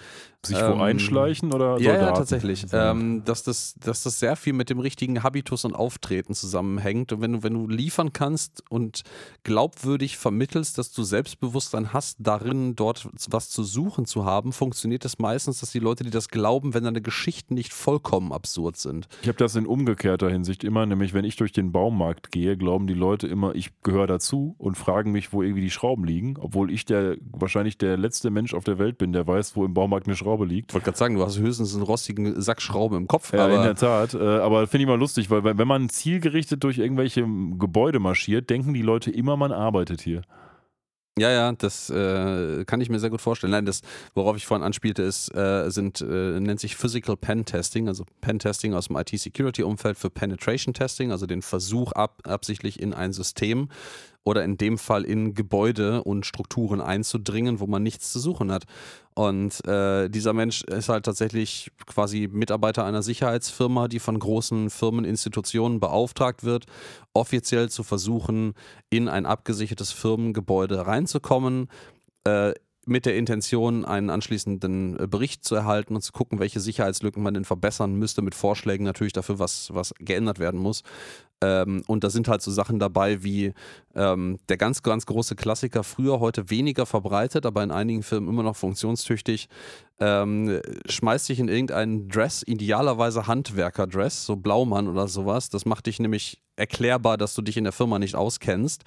Sich 0.46 0.58
wo 0.58 0.74
Ähm, 0.74 0.82
einschleichen 0.82 1.52
oder 1.54 1.80
Ja, 1.80 1.96
ja, 1.96 2.12
tatsächlich. 2.12 2.68
Ähm, 2.72 3.24
dass, 3.26 3.42
das, 3.42 3.74
dass 3.84 4.04
das 4.04 4.20
sehr 4.20 4.36
viel 4.36 4.54
mit 4.54 4.70
dem 4.70 4.80
richtigen 4.80 5.24
Habitus 5.24 5.66
und 5.66 5.74
Auftreten 5.74 6.36
zusammenhängt. 6.36 7.12
Und 7.14 7.22
wenn 7.22 7.34
du, 7.34 7.44
wenn 7.44 7.54
du 7.56 7.68
liefern 7.68 8.14
kannst 8.14 8.64
und 8.70 9.02
glaubwürdig 9.44 10.18
vermittelst, 10.18 10.78
dass 10.78 10.92
du 10.92 11.04
Selbstbewusstsein 11.04 11.94
hast, 11.94 12.18
darin 12.20 12.76
dort 12.76 13.08
was 13.30 13.50
zu 13.50 13.64
suchen 13.64 14.06
zu 14.06 14.26
haben, 14.26 14.52
funktioniert 14.54 15.04
es 15.06 15.18
meistens, 15.20 15.60
dass 15.60 15.72
die 15.72 15.80
Leute, 15.80 16.04
die 16.04 16.10
das 16.12 16.30
glauben, 16.30 16.74
wenn 16.74 16.84
deine 16.84 17.02
Geschichten 17.02 17.56
nicht 17.56 17.74
vollkommen 17.74 18.32
absurd 18.32 18.78
sind. 18.78 19.08
Ich 19.24 19.28
habe 19.28 19.38
das 19.38 19.56
in 19.56 19.66
umgekehrter 19.66 20.30
Hinsicht 20.30 20.64
immer, 20.64 20.86
nämlich 20.86 21.14
wenn 21.14 21.26
ich 21.26 21.36
durch 21.38 21.52
den 21.54 21.72
Baumarkt 21.72 22.32
gehe, 22.32 22.56
glauben 22.58 22.88
die 22.88 22.94
Leute 22.94 23.28
immer, 23.28 23.56
ich 23.56 23.72
gehöre 23.82 24.08
dazu 24.08 24.56
und 24.58 24.76
fragen 24.86 25.12
mich, 25.12 25.34
wo 25.34 25.42
irgendwie 25.42 25.62
die 25.62 25.72
Schrauben 25.72 26.06
liegen, 26.06 26.36
obwohl 26.40 26.72
ich 26.72 26.86
der 26.86 27.18
wahrscheinlich 27.32 27.78
der 27.78 27.98
letzte 27.98 28.30
Mensch 28.30 28.54
auf 28.54 28.64
der 28.64 28.78
Welt 28.78 28.98
bin, 28.98 29.12
der 29.12 29.28
weiß, 29.28 29.56
wo 29.56 29.66
im 29.66 29.74
Baumarkt 29.74 30.08
eine 30.08 30.16
Schraube 30.16 30.46
liegt. 30.46 30.72
Ich 30.72 30.74
wollte 30.76 30.86
gerade 30.86 30.98
sagen, 30.98 31.16
du 31.16 31.26
hast 31.26 31.38
höchstens 31.38 31.74
einen 31.74 31.84
rostigen 31.84 32.40
Sack 32.42 32.62
Schrauben 32.62 32.98
im 32.98 33.08
Kopf, 33.08 33.34
Ja, 33.34 33.48
in 33.48 33.64
der 33.64 33.76
Tat. 33.76 34.14
Äh, 34.14 34.20
aber 34.20 34.68
finde 34.68 34.84
ich 34.84 34.88
mal 34.88 35.00
lustig, 35.00 35.30
weil 35.30 35.44
wenn 35.44 35.66
wenn 35.66 35.68
man 35.68 35.90
zielgerichtet 35.90 36.64
durch 36.64 36.78
irgendwelche 36.78 37.24
Gebäude 37.24 38.00
marschiert, 38.00 38.52
denken 38.52 38.76
die 38.76 38.84
Leute 38.84 39.10
immer, 39.10 39.36
man 39.36 39.52
arbeitet 39.52 40.02
hier. 40.02 40.22
Ja, 41.18 41.32
ja, 41.32 41.52
das 41.54 41.90
äh, 41.90 42.66
kann 42.66 42.82
ich 42.82 42.90
mir 42.90 43.00
sehr 43.00 43.10
gut 43.10 43.22
vorstellen. 43.22 43.52
Nein, 43.52 43.66
das, 43.66 43.82
worauf 44.14 44.36
ich 44.36 44.46
vorhin 44.46 44.66
anspielte, 44.66 45.02
ist, 45.02 45.34
äh, 45.34 45.70
sind, 45.72 46.02
äh, 46.02 46.40
nennt 46.40 46.60
sich 46.60 46.76
Physical 46.76 47.16
Pen 47.16 47.46
Testing, 47.46 47.88
also 47.88 48.06
Pen 48.20 48.38
Testing 48.38 48.74
aus 48.74 48.88
dem 48.88 48.98
IT-Security-Umfeld 48.98 49.98
für 49.98 50.10
Penetration 50.10 50.74
Testing, 50.74 51.12
also 51.12 51.26
den 51.26 51.42
Versuch 51.42 51.94
ab, 51.94 52.22
absichtlich 52.26 52.82
in 52.82 52.94
ein 52.94 53.14
System 53.14 53.70
oder 54.26 54.44
in 54.44 54.58
dem 54.58 54.78
Fall 54.78 55.06
in 55.06 55.36
Gebäude 55.36 56.04
und 56.04 56.26
Strukturen 56.26 56.82
einzudringen, 56.82 57.60
wo 57.60 57.68
man 57.68 57.84
nichts 57.84 58.12
zu 58.12 58.20
suchen 58.20 58.52
hat. 58.52 58.66
Und 59.14 59.66
äh, 59.66 60.10
dieser 60.10 60.34
Mensch 60.34 60.64
ist 60.64 60.90
halt 60.90 61.06
tatsächlich 61.06 61.72
quasi 61.86 62.28
Mitarbeiter 62.30 62.84
einer 62.84 63.04
Sicherheitsfirma, 63.04 63.88
die 63.88 64.00
von 64.00 64.20
großen 64.20 64.70
Firmen, 64.70 65.06
Institutionen 65.06 65.80
beauftragt 65.80 66.44
wird, 66.44 66.66
offiziell 67.14 67.70
zu 67.70 67.84
versuchen, 67.84 68.56
in 68.90 69.08
ein 69.08 69.26
abgesichertes 69.26 69.92
Firmengebäude 69.92 70.86
reinzukommen. 70.86 71.70
Äh, 72.26 72.54
mit 72.86 73.06
der 73.06 73.16
Intention, 73.16 73.84
einen 73.84 74.10
anschließenden 74.10 75.00
äh, 75.00 75.08
Bericht 75.08 75.44
zu 75.44 75.56
erhalten 75.56 75.96
und 75.96 76.02
zu 76.02 76.12
gucken, 76.12 76.40
welche 76.40 76.60
Sicherheitslücken 76.60 77.22
man 77.22 77.34
denn 77.34 77.46
verbessern 77.46 77.96
müsste, 77.96 78.22
mit 78.22 78.36
Vorschlägen 78.36 78.86
natürlich 78.86 79.14
dafür, 79.14 79.40
was, 79.40 79.74
was 79.74 79.94
geändert 80.00 80.40
werden 80.40 80.60
muss. 80.60 80.84
Ähm, 81.42 81.84
und 81.88 82.04
da 82.04 82.10
sind 82.10 82.28
halt 82.28 82.42
so 82.42 82.52
Sachen 82.52 82.80
dabei 82.80 83.24
wie 83.24 83.54
ähm, 83.96 84.38
der 84.50 84.58
ganz, 84.58 84.84
ganz 84.84 85.06
große 85.06 85.36
Klassiker, 85.36 85.84
früher, 85.84 86.20
heute 86.20 86.50
weniger 86.50 86.86
verbreitet, 86.86 87.46
aber 87.46 87.64
in 87.64 87.72
einigen 87.72 88.04
Firmen 88.04 88.30
immer 88.30 88.44
noch 88.44 88.56
funktionstüchtig. 88.56 89.50
Ähm, 90.00 90.62
schmeißt 90.88 91.30
dich 91.30 91.40
in 91.40 91.48
irgendeinen 91.48 92.08
Dress, 92.08 92.44
idealerweise 92.46 93.28
Handwerker-Dress, 93.28 94.26
so 94.26 94.36
Blaumann 94.36 94.88
oder 94.88 95.08
sowas. 95.08 95.50
Das 95.50 95.66
macht 95.66 95.88
dich 95.88 96.00
nämlich 96.00 96.42
erklärbar, 96.56 97.18
dass 97.18 97.34
du 97.34 97.42
dich 97.42 97.58
in 97.58 97.64
der 97.64 97.74
Firma 97.74 98.00
nicht 98.00 98.16
auskennst. 98.16 98.84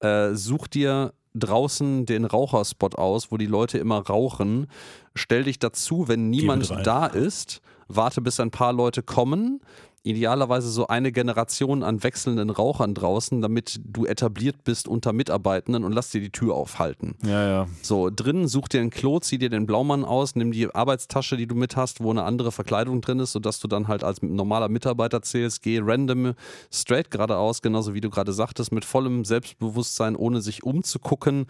Äh, 0.00 0.34
such 0.34 0.66
dir 0.68 1.12
draußen 1.34 2.06
den 2.06 2.24
Raucherspot 2.24 2.96
aus, 2.96 3.30
wo 3.30 3.36
die 3.36 3.46
Leute 3.46 3.78
immer 3.78 3.98
rauchen. 4.00 4.68
Stell 5.14 5.44
dich 5.44 5.58
dazu, 5.58 6.08
wenn 6.08 6.30
niemand 6.30 6.70
da 6.84 7.06
ist, 7.06 7.60
warte 7.88 8.20
bis 8.20 8.40
ein 8.40 8.50
paar 8.50 8.72
Leute 8.72 9.02
kommen 9.02 9.60
idealerweise 10.06 10.70
so 10.70 10.86
eine 10.86 11.12
Generation 11.12 11.82
an 11.82 12.02
wechselnden 12.02 12.50
Rauchern 12.50 12.94
draußen, 12.94 13.40
damit 13.40 13.80
du 13.84 14.06
etabliert 14.06 14.64
bist 14.64 14.88
unter 14.88 15.12
Mitarbeitenden 15.12 15.84
und 15.84 15.92
lass 15.92 16.10
dir 16.10 16.20
die 16.20 16.30
Tür 16.30 16.54
aufhalten. 16.54 17.16
Ja, 17.24 17.48
ja. 17.48 17.68
So, 17.82 18.10
drinnen 18.10 18.48
such 18.48 18.68
dir 18.68 18.80
ein 18.80 18.90
Klo, 18.90 19.18
zieh 19.18 19.38
dir 19.38 19.50
den 19.50 19.66
Blaumann 19.66 20.04
aus, 20.04 20.36
nimm 20.36 20.52
die 20.52 20.72
Arbeitstasche, 20.72 21.36
die 21.36 21.46
du 21.46 21.54
mit 21.54 21.76
hast, 21.76 22.00
wo 22.00 22.10
eine 22.10 22.22
andere 22.22 22.52
Verkleidung 22.52 23.00
drin 23.00 23.18
ist, 23.18 23.32
sodass 23.32 23.58
du 23.58 23.68
dann 23.68 23.88
halt 23.88 24.04
als 24.04 24.22
normaler 24.22 24.68
Mitarbeiter 24.68 25.22
zählst, 25.22 25.62
geh 25.62 25.80
random 25.82 26.34
straight 26.72 27.10
geradeaus, 27.10 27.60
genauso 27.60 27.94
wie 27.94 28.00
du 28.00 28.10
gerade 28.10 28.32
sagtest, 28.32 28.72
mit 28.72 28.84
vollem 28.84 29.24
Selbstbewusstsein, 29.24 30.14
ohne 30.14 30.40
sich 30.40 30.62
umzugucken, 30.62 31.46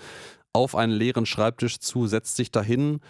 auf 0.53 0.75
einen 0.75 0.93
leeren 0.93 1.27
Schreibtisch 1.27 1.81
zu, 1.81 2.07
setzt 2.07 2.39
dich 2.39 2.51
dahin 2.51 3.01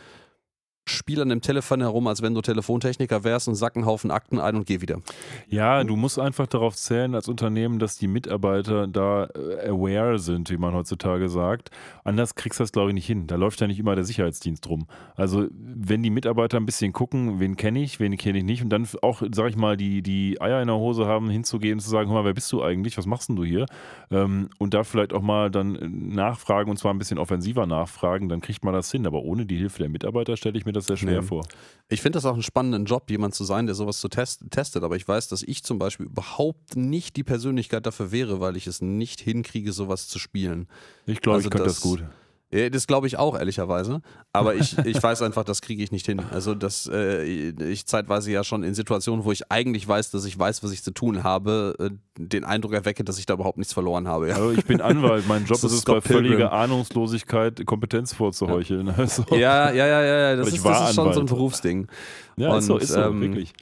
spiel 0.88 1.20
an 1.20 1.28
dem 1.28 1.40
Telefon 1.40 1.80
herum, 1.80 2.06
als 2.06 2.22
wenn 2.22 2.32
du 2.32 2.40
Telefontechniker 2.40 3.24
wärst 3.24 3.48
und 3.48 3.56
sack 3.56 3.76
einen 3.76 3.86
Haufen 3.86 4.10
Akten 4.10 4.38
ein 4.38 4.54
und 4.54 4.66
geh 4.66 4.80
wieder. 4.80 5.00
Ja, 5.48 5.82
du 5.82 5.96
musst 5.96 6.18
einfach 6.18 6.46
darauf 6.46 6.76
zählen 6.76 7.14
als 7.14 7.28
Unternehmen, 7.28 7.78
dass 7.78 7.98
die 7.98 8.06
Mitarbeiter 8.06 8.86
da 8.86 9.24
äh, 9.24 9.68
aware 9.68 10.18
sind, 10.18 10.48
wie 10.50 10.56
man 10.56 10.74
heutzutage 10.74 11.28
sagt. 11.28 11.70
Anders 12.04 12.36
kriegst 12.36 12.60
du 12.60 12.62
das, 12.62 12.72
glaube 12.72 12.90
ich, 12.90 12.94
nicht 12.94 13.06
hin. 13.06 13.26
Da 13.26 13.34
läuft 13.34 13.60
ja 13.60 13.66
nicht 13.66 13.80
immer 13.80 13.96
der 13.96 14.04
Sicherheitsdienst 14.04 14.68
rum. 14.68 14.86
Also, 15.16 15.48
wenn 15.50 16.02
die 16.02 16.10
Mitarbeiter 16.10 16.56
ein 16.56 16.66
bisschen 16.66 16.92
gucken, 16.92 17.40
wen 17.40 17.56
kenne 17.56 17.82
ich, 17.82 17.98
wen 17.98 18.16
kenne 18.16 18.38
ich 18.38 18.44
nicht 18.44 18.62
und 18.62 18.70
dann 18.70 18.86
auch, 19.02 19.22
sag 19.32 19.50
ich 19.50 19.56
mal, 19.56 19.76
die, 19.76 20.02
die 20.02 20.40
Eier 20.40 20.60
in 20.60 20.68
der 20.68 20.76
Hose 20.76 21.06
haben, 21.06 21.28
hinzugehen 21.28 21.74
und 21.74 21.80
zu 21.80 21.90
sagen, 21.90 22.08
hör 22.10 22.18
mal, 22.22 22.24
wer 22.24 22.34
bist 22.34 22.52
du 22.52 22.62
eigentlich, 22.62 22.96
was 22.96 23.06
machst 23.06 23.28
denn 23.28 23.36
du 23.36 23.44
hier? 23.44 23.66
Ähm, 24.12 24.50
und 24.58 24.72
da 24.72 24.84
vielleicht 24.84 25.12
auch 25.12 25.22
mal 25.22 25.50
dann 25.50 25.78
nachfragen 26.14 26.70
und 26.70 26.76
zwar 26.76 26.94
ein 26.94 26.98
bisschen 26.98 27.18
offensiver 27.18 27.66
nachfragen, 27.66 28.28
dann 28.28 28.40
kriegt 28.40 28.64
man 28.64 28.72
das 28.72 28.92
hin. 28.92 29.06
Aber 29.06 29.22
ohne 29.22 29.46
die 29.46 29.56
Hilfe 29.56 29.80
der 29.80 29.88
Mitarbeiter 29.88 30.36
stelle 30.36 30.56
ich 30.56 30.64
mir 30.64 30.75
das 30.76 30.86
sehr 30.86 30.96
schwer 30.96 31.20
nee. 31.20 31.26
vor. 31.26 31.46
Ich 31.88 32.02
finde 32.02 32.16
das 32.16 32.24
auch 32.24 32.34
einen 32.34 32.42
spannenden 32.42 32.84
Job, 32.84 33.10
jemand 33.10 33.34
zu 33.34 33.44
sein, 33.44 33.66
der 33.66 33.74
sowas 33.74 34.00
zu 34.00 34.08
test 34.08 34.42
testet. 34.50 34.82
Aber 34.82 34.96
ich 34.96 35.06
weiß, 35.06 35.28
dass 35.28 35.42
ich 35.42 35.62
zum 35.62 35.78
Beispiel 35.78 36.06
überhaupt 36.06 36.76
nicht 36.76 37.16
die 37.16 37.22
Persönlichkeit 37.22 37.86
dafür 37.86 38.10
wäre, 38.10 38.40
weil 38.40 38.56
ich 38.56 38.66
es 38.66 38.80
nicht 38.80 39.20
hinkriege, 39.20 39.72
sowas 39.72 40.08
zu 40.08 40.18
spielen. 40.18 40.68
Ich 41.06 41.20
glaube, 41.20 41.36
also 41.36 41.46
ich 41.46 41.50
könnte 41.52 41.66
das, 41.66 41.76
das 41.76 41.82
gut. 41.82 42.04
Das 42.50 42.86
glaube 42.86 43.08
ich 43.08 43.18
auch, 43.18 43.36
ehrlicherweise. 43.36 44.02
Aber 44.32 44.54
ich, 44.54 44.78
ich 44.78 45.02
weiß 45.02 45.22
einfach, 45.22 45.42
das 45.42 45.62
kriege 45.62 45.82
ich 45.82 45.90
nicht 45.90 46.06
hin. 46.06 46.22
Also, 46.30 46.54
dass 46.54 46.88
äh, 46.92 47.24
ich 47.24 47.86
zeitweise 47.86 48.30
ja 48.30 48.44
schon 48.44 48.62
in 48.62 48.72
Situationen, 48.72 49.24
wo 49.24 49.32
ich 49.32 49.50
eigentlich 49.50 49.86
weiß, 49.86 50.12
dass 50.12 50.24
ich 50.24 50.38
weiß, 50.38 50.62
was 50.62 50.70
ich 50.70 50.84
zu 50.84 50.92
tun 50.92 51.24
habe, 51.24 51.74
äh, 51.80 51.90
den 52.16 52.44
Eindruck 52.44 52.72
erwecke, 52.72 53.02
dass 53.02 53.18
ich 53.18 53.26
da 53.26 53.34
überhaupt 53.34 53.58
nichts 53.58 53.72
verloren 53.72 54.06
habe. 54.06 54.28
Ja. 54.28 54.36
Also 54.36 54.52
ich 54.52 54.64
bin 54.64 54.80
Anwalt. 54.80 55.26
Mein 55.26 55.44
Job 55.44 55.56
ist 55.64 55.64
es, 55.64 55.82
bei 55.82 56.00
völliger 56.00 56.52
Ahnungslosigkeit 56.52 57.66
Kompetenz 57.66 58.14
vorzuheucheln. 58.14 58.86
Ja, 58.86 58.94
also. 58.96 59.24
ja, 59.32 59.72
ja, 59.72 59.86
ja, 59.86 60.02
ja. 60.02 60.36
Das, 60.36 60.48
ist, 60.48 60.64
das 60.64 60.90
ist, 60.90 60.94
schon 60.94 61.12
so 61.12 61.20
ein 61.20 61.26
Berufsding. 61.26 61.88
Ja, 62.36 62.52
Und, 62.52 62.58
ist 62.58 62.66
so, 62.66 62.78
ist 62.78 62.92
so 62.92 63.00
ähm, 63.00 63.20
wirklich. 63.20 63.54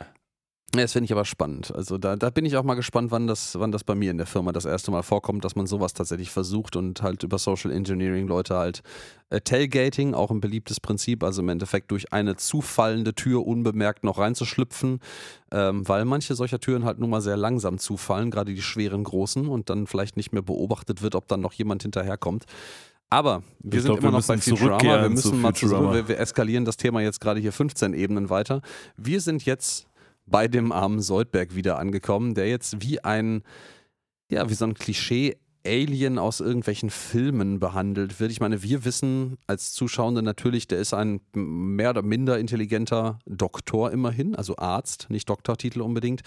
Ja, 0.75 0.83
das 0.83 0.93
finde 0.93 1.05
ich 1.05 1.13
aber 1.13 1.25
spannend. 1.25 1.73
Also 1.73 1.99
da, 1.99 2.17
da 2.17 2.31
bin 2.31 2.45
ich 2.45 2.57
auch 2.57 2.65
mal 2.65 2.75
gespannt, 2.75 3.13
wann 3.13 3.29
das, 3.29 3.59
wann 3.59 3.71
das 3.71 3.85
bei 3.85 3.95
mir 3.95 4.11
in 4.11 4.19
der 4.19 4.27
Firma 4.27 4.51
das 4.51 4.65
erste 4.65 4.91
Mal 4.91 5.03
vorkommt, 5.03 5.45
dass 5.45 5.55
man 5.55 5.67
sowas 5.67 5.93
tatsächlich 5.93 6.31
versucht 6.31 6.75
und 6.75 7.01
halt 7.01 7.23
über 7.23 7.39
Social 7.39 7.71
Engineering 7.71 8.27
Leute 8.27 8.57
halt 8.57 8.83
äh, 9.31 9.41
Tailgating, 9.41 10.15
auch 10.15 10.33
ein 10.33 10.41
beliebtes 10.41 10.81
Prinzip, 10.81 11.23
also 11.23 11.43
im 11.43 11.49
Endeffekt 11.49 11.93
durch 11.93 12.13
eine 12.13 12.37
zufallende 12.37 13.15
Tür 13.15 13.47
unbemerkt 13.47 14.03
noch 14.03 14.19
reinzuschlüpfen, 14.19 14.99
ähm, 15.53 15.89
weil 15.89 16.05
manche 16.05 16.35
solcher 16.35 16.59
Türen 16.59 16.85
halt 16.85 16.99
nun 16.99 17.11
mal 17.11 17.21
sehr 17.21 17.37
langsam 17.37 17.79
zufallen, 17.79 18.33
gerade 18.33 18.53
die 18.53 18.63
schweren 18.63 19.05
großen 19.05 19.47
und 19.47 19.71
dann 19.71 19.87
vielleicht 19.87 20.17
nicht 20.17 20.33
mehr 20.33 20.43
beobachtet 20.43 21.03
wird, 21.03 21.15
ob 21.15 21.29
dann 21.29 21.41
noch 21.41 21.53
jemand 21.53 21.83
hinterherkommt. 21.83 22.47
Aber 23.11 23.45
wir 23.61 23.79
ich 23.79 23.85
sind 23.85 23.93
glaub, 23.93 24.03
immer 24.03 24.19
noch 24.19 24.27
bei 24.27 24.39
Futurama. 24.39 25.03
Wir 25.03 25.09
müssen 25.09 25.41
mal 25.41 25.55
zurück, 25.55 25.93
wir, 25.93 26.09
wir 26.09 26.19
eskalieren 26.19 26.65
das 26.65 26.77
Thema 26.77 27.01
jetzt 27.01 27.21
gerade 27.21 27.39
hier 27.39 27.53
15 27.53 27.95
Ebenen 27.95 28.29
weiter. 28.29 28.61
Wir 28.97 29.21
sind 29.21 29.45
jetzt 29.45 29.87
bei 30.27 30.49
dem 30.49 30.73
armen 30.73 31.01
Soldberg 31.01 31.55
wieder 31.55 31.79
angekommen, 31.79 32.35
der 32.35 32.49
jetzt 32.49 32.81
wie 32.81 33.03
ein, 33.03 33.43
ja, 34.31 34.49
wie 34.49 34.55
so 34.55 34.65
ein 34.65 34.75
Klischee 34.75 35.37
Alien 35.67 36.19
aus 36.19 36.41
irgendwelchen 36.41 36.91
Filmen 36.91 37.59
behandelt 37.59 38.21
wird. 38.21 38.31
Ich 38.31 38.41
meine, 38.41 38.63
wir 38.63 38.85
wissen 38.85 39.39
als 39.47 39.73
Zuschauende 39.73 40.23
natürlich, 40.23 40.69
der 40.69 40.79
ist 40.79 40.93
ein 40.93 41.21
mehr 41.35 41.91
oder 41.91 42.03
minder 42.03 42.39
intelligenter 42.39 43.19
Doktor 43.25 43.91
immerhin, 43.91 44.35
also 44.35 44.57
Arzt, 44.57 45.07
nicht 45.09 45.29
Doktortitel 45.29 45.81
unbedingt. 45.81 46.23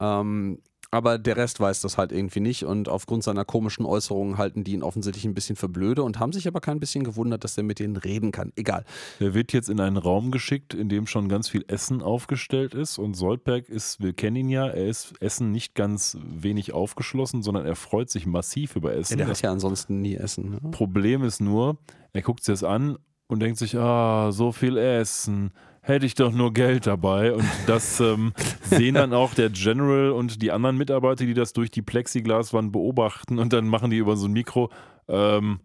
Ähm, 0.00 0.58
aber 0.92 1.18
der 1.18 1.38
Rest 1.38 1.58
weiß 1.58 1.80
das 1.80 1.96
halt 1.96 2.12
irgendwie 2.12 2.40
nicht 2.40 2.64
und 2.64 2.88
aufgrund 2.88 3.24
seiner 3.24 3.46
komischen 3.46 3.86
Äußerungen 3.86 4.36
halten 4.36 4.62
die 4.62 4.72
ihn 4.72 4.82
offensichtlich 4.82 5.24
ein 5.24 5.32
bisschen 5.32 5.56
für 5.56 5.68
blöde 5.68 6.02
und 6.02 6.20
haben 6.20 6.32
sich 6.32 6.46
aber 6.46 6.60
kein 6.60 6.80
bisschen 6.80 7.02
gewundert, 7.02 7.44
dass 7.44 7.56
er 7.56 7.64
mit 7.64 7.78
denen 7.78 7.96
reden 7.96 8.30
kann. 8.30 8.52
Egal. 8.56 8.84
Er 9.18 9.32
wird 9.32 9.54
jetzt 9.54 9.70
in 9.70 9.80
einen 9.80 9.96
Raum 9.96 10.30
geschickt, 10.30 10.74
in 10.74 10.90
dem 10.90 11.06
schon 11.06 11.30
ganz 11.30 11.48
viel 11.48 11.64
Essen 11.66 12.02
aufgestellt 12.02 12.74
ist 12.74 12.98
und 12.98 13.14
Soldberg 13.14 13.70
ist, 13.70 14.02
wir 14.02 14.12
kennen 14.12 14.36
ihn 14.36 14.48
ja, 14.50 14.66
er 14.66 14.86
ist 14.86 15.14
Essen 15.20 15.50
nicht 15.50 15.74
ganz 15.74 16.18
wenig 16.22 16.74
aufgeschlossen, 16.74 17.42
sondern 17.42 17.64
er 17.64 17.74
freut 17.74 18.10
sich 18.10 18.26
massiv 18.26 18.76
über 18.76 18.94
Essen. 18.94 19.18
Ja, 19.18 19.24
der 19.24 19.28
hat 19.28 19.40
ja 19.40 19.50
ansonsten 19.50 20.02
nie 20.02 20.16
Essen. 20.16 20.50
Ne? 20.50 20.70
Problem 20.72 21.24
ist 21.24 21.40
nur, 21.40 21.78
er 22.12 22.20
guckt 22.20 22.44
sich 22.44 22.52
das 22.52 22.64
an 22.64 22.98
und 23.28 23.40
denkt 23.40 23.56
sich, 23.56 23.78
ah, 23.78 24.30
so 24.30 24.52
viel 24.52 24.76
Essen 24.76 25.52
hätte 25.82 26.06
ich 26.06 26.14
doch 26.14 26.32
nur 26.32 26.52
Geld 26.52 26.86
dabei. 26.86 27.34
Und 27.34 27.48
das 27.66 28.00
ähm, 28.00 28.32
sehen 28.62 28.94
dann 28.94 29.12
auch 29.12 29.34
der 29.34 29.50
General 29.50 30.12
und 30.12 30.40
die 30.40 30.52
anderen 30.52 30.78
Mitarbeiter, 30.78 31.26
die 31.26 31.34
das 31.34 31.52
durch 31.52 31.70
die 31.70 31.82
Plexiglaswand 31.82 32.72
beobachten. 32.72 33.38
Und 33.38 33.52
dann 33.52 33.68
machen 33.68 33.90
die 33.90 33.98
über 33.98 34.16
so 34.16 34.26
ein 34.26 34.32
Mikro, 34.32 34.70
ähm, 35.08 35.60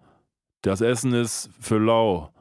das 0.61 0.81
Essen 0.81 1.13
ist 1.13 1.49
für 1.59 1.77
lau. 1.77 2.31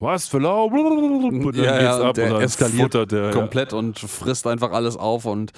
Was 0.00 0.28
für 0.28 0.38
lau? 0.38 0.66
Und 0.66 1.56
dann 1.56 1.64
ja, 1.64 1.78
geht's 1.78 2.00
ab 2.00 2.14
der 2.14 2.26
und 2.26 2.34
dann 2.34 2.42
eskaliert 2.42 3.10
der 3.10 3.30
komplett 3.30 3.72
ja. 3.72 3.78
und 3.78 3.98
frisst 3.98 4.46
einfach 4.46 4.70
alles 4.72 4.96
auf 4.96 5.24
und 5.24 5.52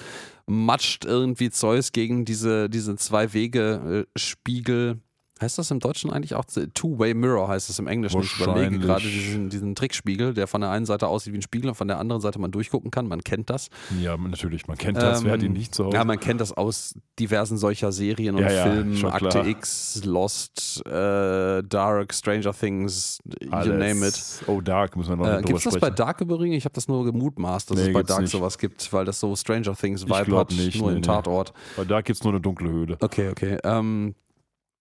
matscht 0.47 1.05
irgendwie 1.05 1.51
Zeus 1.51 1.91
gegen 1.91 2.25
diese, 2.25 2.67
diese 2.69 2.95
Zwei-Wege-Spiegel 2.95 4.99
Heißt 5.41 5.57
das 5.57 5.71
im 5.71 5.79
Deutschen 5.79 6.11
eigentlich 6.11 6.35
auch 6.35 6.45
Two-Way 6.45 7.15
Mirror 7.15 7.47
heißt 7.47 7.71
es 7.71 7.79
im 7.79 7.87
Englischen? 7.87 8.21
Ich 8.21 8.39
überlege 8.39 8.77
gerade 8.77 9.01
diesen, 9.01 9.49
diesen 9.49 9.73
Trickspiegel, 9.73 10.35
der 10.35 10.45
von 10.45 10.61
der 10.61 10.69
einen 10.69 10.85
Seite 10.85 11.07
aussieht 11.07 11.33
wie 11.33 11.39
ein 11.39 11.41
Spiegel 11.41 11.69
und 11.69 11.73
von 11.73 11.87
der 11.87 11.97
anderen 11.97 12.21
Seite 12.21 12.37
man 12.37 12.51
durchgucken 12.51 12.91
kann. 12.91 13.07
Man 13.07 13.23
kennt 13.23 13.49
das. 13.49 13.69
Ja, 13.99 14.15
natürlich, 14.17 14.67
man 14.67 14.77
kennt 14.77 14.97
das. 14.97 15.21
Ähm, 15.21 15.25
Wer 15.25 15.33
hat 15.33 15.39
ihn 15.41 15.47
ähm, 15.47 15.53
nicht 15.53 15.73
zu 15.73 15.85
Hause? 15.85 15.97
Ja, 15.97 16.03
man 16.03 16.19
kennt 16.19 16.41
das 16.41 16.53
aus 16.55 16.93
diversen 17.17 17.57
solcher 17.57 17.91
Serien 17.91 18.35
und 18.35 18.43
ja, 18.43 18.49
Filmen. 18.49 18.95
Ja, 18.97 19.09
Akte 19.09 19.29
klar. 19.29 19.47
X, 19.47 20.03
Lost, 20.05 20.85
äh, 20.85 21.63
Dark, 21.63 22.13
Stranger 22.13 22.53
Things, 22.53 23.17
Alles. 23.49 23.65
you 23.65 23.73
name 23.73 24.07
it. 24.07 24.21
Oh, 24.45 24.61
Dark, 24.61 24.95
muss 24.95 25.09
man 25.09 25.17
noch 25.17 25.25
äh, 25.25 25.41
Gibt 25.41 25.57
es 25.57 25.63
das 25.63 25.79
bei 25.79 25.89
Dark 25.89 26.21
übrigens? 26.21 26.57
Ich 26.57 26.65
habe 26.65 26.73
das 26.75 26.87
nur 26.87 27.03
gemutmaßt, 27.03 27.71
dass 27.71 27.77
nee, 27.77 27.87
es 27.87 27.93
bei 27.93 28.03
Dark 28.03 28.21
nicht. 28.21 28.31
sowas 28.31 28.59
gibt, 28.59 28.93
weil 28.93 29.05
das 29.05 29.19
so 29.19 29.35
Stranger 29.35 29.73
Things 29.73 30.05
Vibe 30.05 30.37
hat, 30.37 30.51
nicht, 30.51 30.79
nur 30.79 30.91
nee, 30.91 30.97
im 30.97 31.01
Tatort. 31.01 31.51
Bei 31.75 31.83
Dark 31.83 32.05
gibt 32.05 32.17
es 32.17 32.23
nur 32.23 32.33
eine 32.33 32.41
dunkle 32.41 32.69
Höhle. 32.69 32.97
Okay, 32.99 33.29
okay. 33.29 33.57
Ähm, 33.63 34.13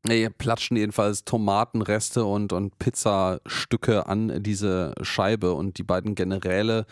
Nee, 0.02 0.30
platschen 0.30 0.76
jedenfalls 0.76 1.24
Tomatenreste 1.24 2.24
und, 2.24 2.52
und 2.52 2.78
Pizzastücke 2.78 4.06
an 4.06 4.42
diese 4.42 4.94
Scheibe 5.02 5.52
und 5.52 5.76
die 5.76 5.82
beiden 5.82 6.14
Generäle 6.14 6.86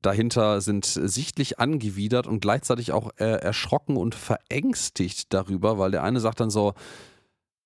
dahinter 0.00 0.60
sind 0.60 0.84
sichtlich 0.84 1.58
angewidert 1.58 2.28
und 2.28 2.40
gleichzeitig 2.40 2.92
auch 2.92 3.10
äh, 3.16 3.24
erschrocken 3.24 3.96
und 3.96 4.14
verängstigt 4.14 5.32
darüber, 5.34 5.78
weil 5.78 5.90
der 5.90 6.04
eine 6.04 6.20
sagt 6.20 6.38
dann 6.38 6.50
so, 6.50 6.74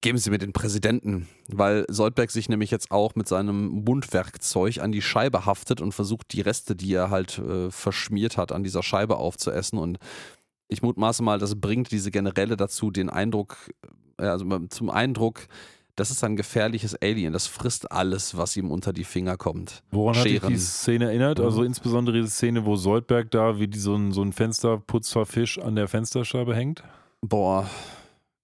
Geben 0.03 0.16
Sie 0.16 0.31
mir 0.31 0.39
den 0.39 0.55
Präsidenten, 0.55 1.28
weil 1.49 1.85
Soldberg 1.89 2.31
sich 2.31 2.49
nämlich 2.49 2.70
jetzt 2.70 2.91
auch 2.91 3.16
mit 3.16 3.28
seinem 3.28 3.66
Mundwerkzeug 3.85 4.78
an 4.78 4.93
die 4.93 5.03
Scheibe 5.03 5.45
haftet 5.45 5.83
und 5.83 5.93
versucht, 5.93 6.33
die 6.33 6.41
Reste, 6.41 6.74
die 6.74 6.95
er 6.95 7.11
halt 7.11 7.37
äh, 7.39 7.70
verschmiert 7.70 8.39
hat, 8.39 8.51
an 8.51 8.64
dieser 8.64 8.83
Scheibe 8.83 9.16
aufzuessen. 9.16 9.78
Und 9.78 9.99
ich 10.68 10.81
mutmaße 10.81 11.22
mal, 11.22 11.39
das 11.39 11.61
bringt 11.61 11.93
diese 11.93 12.11
Generäle 12.11 12.57
dazu, 12.57 12.91
den 12.91 13.11
Eindruck, 13.11 13.59
also 14.29 14.59
zum 14.68 14.91
Eindruck, 14.91 15.49
das 15.97 16.11
ist 16.11 16.25
ein 16.25 16.37
gefährliches 16.37 16.95
Alien. 17.03 17.33
Das 17.33 17.47
frisst 17.47 17.93
alles, 17.93 18.37
was 18.37 18.57
ihm 18.57 18.71
unter 18.71 18.93
die 18.93 19.05
Finger 19.05 19.37
kommt. 19.37 19.83
Woran 19.91 20.16
hat 20.16 20.25
dich 20.25 20.35
Scheren. 20.35 20.49
die 20.49 20.59
Szene 20.59 21.05
erinnert? 21.07 21.41
Also 21.41 21.62
insbesondere 21.62 22.16
diese 22.16 22.31
Szene, 22.31 22.64
wo 22.64 22.77
Soldberg 22.77 23.31
da 23.31 23.59
wie 23.59 23.68
die, 23.68 23.79
so 23.79 23.95
ein, 23.95 24.12
so 24.12 24.23
ein 24.23 24.33
Fensterputzerfisch 24.33 25.59
an 25.59 25.77
der 25.77 25.89
Fensterscheibe 25.89 26.55
hängt. 26.55 26.83
Boah, 27.21 27.68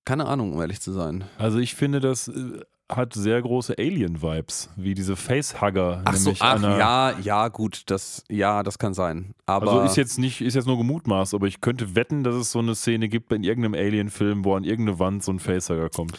keine 0.04 0.26
Ahnung, 0.26 0.52
um 0.52 0.60
ehrlich 0.60 0.80
zu 0.80 0.92
sein. 0.92 1.24
Also 1.38 1.58
ich 1.58 1.74
finde, 1.74 2.00
das 2.00 2.28
äh, 2.28 2.60
hat 2.90 3.14
sehr 3.14 3.42
große 3.42 3.74
Alien-Vibes, 3.78 4.70
wie 4.76 4.94
diese 4.94 5.16
Facehugger. 5.16 6.02
Ach 6.04 6.14
so, 6.14 6.32
ach, 6.38 6.62
ja, 6.62 7.18
ja, 7.18 7.48
gut, 7.48 7.82
das, 7.86 8.22
ja, 8.30 8.62
das 8.62 8.78
kann 8.78 8.94
sein. 8.94 9.34
Aber 9.46 9.70
Also 9.72 9.84
ist 9.84 9.96
jetzt 9.96 10.18
nicht, 10.18 10.40
ist 10.40 10.54
jetzt 10.54 10.66
nur 10.66 10.76
gemutmaßt, 10.78 11.34
aber 11.34 11.46
ich 11.46 11.60
könnte 11.60 11.94
wetten, 11.96 12.22
dass 12.22 12.34
es 12.36 12.52
so 12.52 12.60
eine 12.60 12.74
Szene 12.74 13.08
gibt 13.08 13.32
in 13.32 13.42
irgendeinem 13.42 13.74
Alien-Film, 13.74 14.44
wo 14.44 14.54
an 14.54 14.64
irgendeine 14.64 14.98
Wand 14.98 15.24
so 15.24 15.32
ein 15.32 15.40
Facehugger 15.40 15.88
kommt. 15.90 16.16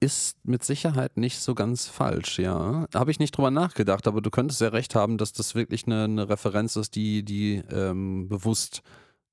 ist 0.00 0.36
mit 0.44 0.64
Sicherheit 0.64 1.16
nicht 1.16 1.38
so 1.38 1.54
ganz 1.54 1.86
falsch, 1.86 2.38
ja. 2.38 2.86
Habe 2.92 3.10
ich 3.10 3.18
nicht 3.18 3.36
drüber 3.36 3.50
nachgedacht, 3.50 4.06
aber 4.08 4.20
du 4.20 4.30
könntest 4.30 4.60
ja 4.60 4.68
recht 4.68 4.94
haben, 4.94 5.16
dass 5.16 5.32
das 5.32 5.54
wirklich 5.54 5.86
eine, 5.86 6.04
eine 6.04 6.28
Referenz 6.28 6.76
ist, 6.76 6.94
die, 6.96 7.24
die 7.24 7.62
ähm, 7.70 8.28
bewusst 8.28 8.82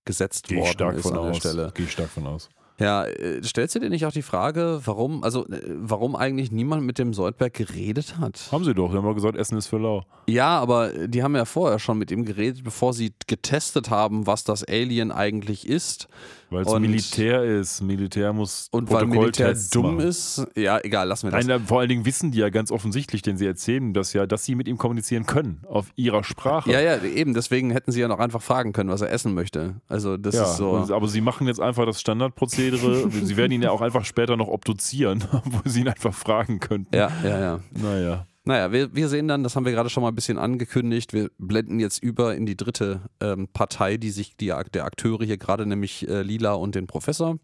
gesetzt 0.05 0.49
ich 0.51 0.57
worden 0.57 0.71
stark 0.71 0.95
ist 0.95 1.01
von 1.03 1.15
an 1.17 1.21
der 1.23 1.31
aus. 1.31 1.37
Stelle. 1.37 1.71
Gehe 1.73 1.85
ich 1.85 1.91
stark 1.91 2.09
von 2.09 2.25
aus. 2.27 2.49
Ja, 2.79 3.03
äh, 3.05 3.43
stellst 3.43 3.75
du 3.75 3.79
dir 3.79 3.89
nicht 3.89 4.05
auch 4.05 4.11
die 4.11 4.21
Frage, 4.21 4.81
warum, 4.85 5.23
also 5.23 5.45
äh, 5.47 5.61
warum 5.79 6.15
eigentlich 6.15 6.51
niemand 6.51 6.83
mit 6.83 6.97
dem 6.97 7.13
Soldberg 7.13 7.53
geredet 7.53 8.17
hat? 8.19 8.47
Haben 8.51 8.63
sie 8.63 8.73
doch, 8.73 8.91
die 8.91 8.97
haben 8.97 9.05
mal 9.05 9.13
gesagt, 9.13 9.35
Essen 9.37 9.57
ist 9.57 9.67
für 9.67 9.77
lau. 9.77 10.05
Ja, 10.27 10.59
aber 10.59 11.07
die 11.07 11.21
haben 11.23 11.35
ja 11.35 11.45
vorher 11.45 11.79
schon 11.79 11.97
mit 11.97 12.09
ihm 12.11 12.23
geredet, 12.25 12.63
bevor 12.63 12.93
sie 12.93 13.11
getestet 13.27 13.89
haben, 13.89 14.27
was 14.27 14.43
das 14.43 14.63
Alien 14.63 15.11
eigentlich 15.11 15.67
ist. 15.67 16.07
Weil 16.51 16.63
es 16.63 16.79
Militär 16.79 17.43
ist. 17.43 17.81
Militär 17.81 18.33
muss 18.33 18.69
Und 18.71 18.89
weil 18.91 19.05
Militär 19.05 19.53
dumm 19.71 19.97
machen. 19.97 20.07
ist, 20.07 20.47
ja, 20.55 20.79
egal, 20.83 21.07
lassen 21.07 21.27
wir 21.27 21.31
das. 21.37 21.45
Nein, 21.45 21.61
vor 21.67 21.79
allen 21.81 21.89
Dingen 21.89 22.05
wissen 22.05 22.31
die 22.31 22.39
ja 22.39 22.49
ganz 22.49 22.71
offensichtlich, 22.71 23.21
denn 23.21 23.37
sie 23.37 23.45
erzählen 23.45 23.93
das 23.93 24.13
ja, 24.13 24.25
dass 24.25 24.45
sie 24.45 24.55
mit 24.55 24.67
ihm 24.67 24.79
kommunizieren 24.79 25.27
können, 25.27 25.61
auf 25.67 25.91
ihrer 25.95 26.23
Sprache. 26.23 26.71
Ja, 26.71 26.79
ja, 26.81 27.03
eben, 27.03 27.35
deswegen 27.35 27.69
hätten 27.69 27.91
sie 27.91 27.99
ja 28.01 28.07
noch 28.07 28.17
einfach 28.17 28.41
fragen 28.41 28.73
können, 28.73 28.89
was 28.89 29.01
er 29.01 29.11
essen 29.11 29.35
möchte. 29.35 29.75
Also 29.87 30.17
das 30.17 30.33
Ja, 30.35 30.43
ist 30.43 30.57
so. 30.57 30.75
aber 30.89 31.07
sie 31.07 31.21
machen 31.21 31.45
jetzt 31.45 31.59
einfach 31.59 31.85
das 31.85 31.99
Standardprozedere. 32.01 32.68
Sie 32.77 33.37
werden 33.37 33.51
ihn 33.51 33.61
ja 33.61 33.71
auch 33.71 33.81
einfach 33.81 34.05
später 34.05 34.37
noch 34.37 34.47
obduzieren, 34.47 35.23
wo 35.45 35.61
sie 35.65 35.81
ihn 35.81 35.87
einfach 35.87 36.13
fragen 36.13 36.59
könnten. 36.59 36.95
ja, 36.95 37.11
ja, 37.23 37.39
ja. 37.39 37.59
Naja. 37.71 38.25
Naja, 38.45 38.71
wir, 38.71 38.95
wir 38.95 39.09
sehen 39.09 39.27
dann, 39.27 39.43
das 39.43 39.55
haben 39.55 39.65
wir 39.65 39.73
gerade 39.73 39.89
schon 39.89 40.01
mal 40.01 40.09
ein 40.09 40.15
bisschen 40.15 40.39
angekündigt, 40.39 41.13
wir 41.13 41.29
blenden 41.37 41.79
jetzt 41.79 42.01
über 42.01 42.35
in 42.35 42.45
die 42.47 42.57
dritte 42.57 43.01
ähm, 43.19 43.47
Partei, 43.53 43.97
die 43.97 44.09
sich 44.09 44.37
die, 44.37 44.53
der 44.73 44.85
Akteure 44.85 45.23
hier 45.23 45.37
gerade, 45.37 45.65
nämlich 45.67 46.07
äh, 46.07 46.23
Lila 46.23 46.53
und 46.53 46.73
den 46.73 46.87
Professor. 46.87 47.37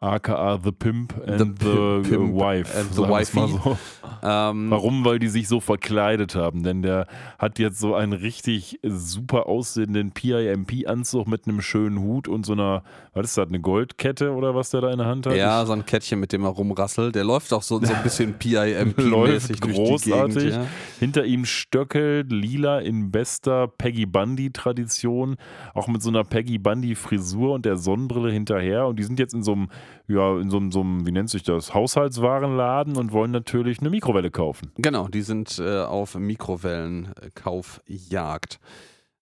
AKA 0.00 0.58
The 0.64 0.72
Pimp 0.72 1.14
and 1.26 1.38
The 1.60 1.64
the, 1.64 1.70
Pimp- 1.74 2.08
Pimp 2.08 2.34
Wife. 2.34 2.78
and 2.78 2.94
the 2.94 3.02
Wifey. 3.02 3.46
so. 3.48 3.76
Ähm, 4.22 4.70
Warum? 4.70 5.04
Weil 5.04 5.18
die 5.18 5.28
sich 5.28 5.46
so 5.48 5.60
verkleidet 5.60 6.34
haben. 6.34 6.62
Denn 6.62 6.82
der 6.82 7.06
hat 7.38 7.58
jetzt 7.58 7.78
so 7.78 7.94
einen 7.94 8.12
richtig 8.14 8.78
super 8.82 9.46
aussehenden 9.46 10.12
PIMP-Anzug 10.12 11.26
mit 11.28 11.46
einem 11.46 11.60
schönen 11.60 12.00
Hut 12.00 12.28
und 12.28 12.44
so 12.46 12.52
einer, 12.54 12.82
was 13.14 13.26
ist 13.26 13.38
das, 13.38 13.48
eine 13.48 13.60
Goldkette 13.60 14.32
oder 14.32 14.54
was 14.54 14.70
der 14.70 14.80
da 14.82 14.90
in 14.90 14.98
der 14.98 15.06
Hand 15.06 15.26
hat? 15.26 15.36
Ja, 15.36 15.64
so 15.66 15.72
ein 15.72 15.84
Kettchen, 15.86 16.18
mit 16.20 16.32
dem 16.32 16.44
er 16.44 16.50
rumrasselt. 16.50 17.14
Der 17.14 17.24
läuft 17.24 17.52
auch 17.52 17.62
so, 17.62 17.78
so 17.82 17.92
ein 17.92 18.02
bisschen 18.02 18.30
Läuft 18.40 18.40
PIMP-mäßig 18.40 19.60
durch 19.60 19.72
die 19.74 19.82
großartig. 19.84 20.34
Gegend. 20.36 20.52
Ja. 20.52 20.66
Hinter 20.98 21.24
ihm 21.24 21.44
stöckelt 21.44 22.30
Lila 22.32 22.78
in 22.80 23.10
bester 23.10 23.68
Peggy 23.68 24.06
Bundy-Tradition, 24.06 25.36
auch 25.74 25.88
mit 25.88 26.02
so 26.02 26.08
einer 26.10 26.24
Peggy 26.24 26.58
Bundy-Frisur 26.58 27.54
und 27.54 27.64
der 27.64 27.76
Sonnenbrille 27.76 28.30
hinterher. 28.32 28.86
Und 28.86 28.98
die 28.98 29.02
sind 29.04 29.18
jetzt 29.18 29.34
in 29.34 29.42
so 29.42 29.52
einem, 29.52 29.68
ja, 30.08 30.38
in 30.38 30.48
so 30.50 30.56
einem, 30.56 30.72
so 30.72 30.80
einem, 30.80 31.06
wie 31.06 31.12
nennt 31.12 31.30
sich 31.30 31.42
das, 31.42 31.74
Haushaltswarenladen 31.74 32.96
und 32.96 33.12
wollen 33.12 33.30
natürlich 33.30 33.80
eine 33.80 33.90
Mikrowelle 33.90 34.30
kaufen. 34.30 34.72
Genau, 34.76 35.08
die 35.08 35.22
sind 35.22 35.58
äh, 35.58 35.82
auf 35.82 36.14
Mikrowellenkaufjagd. 36.16 38.58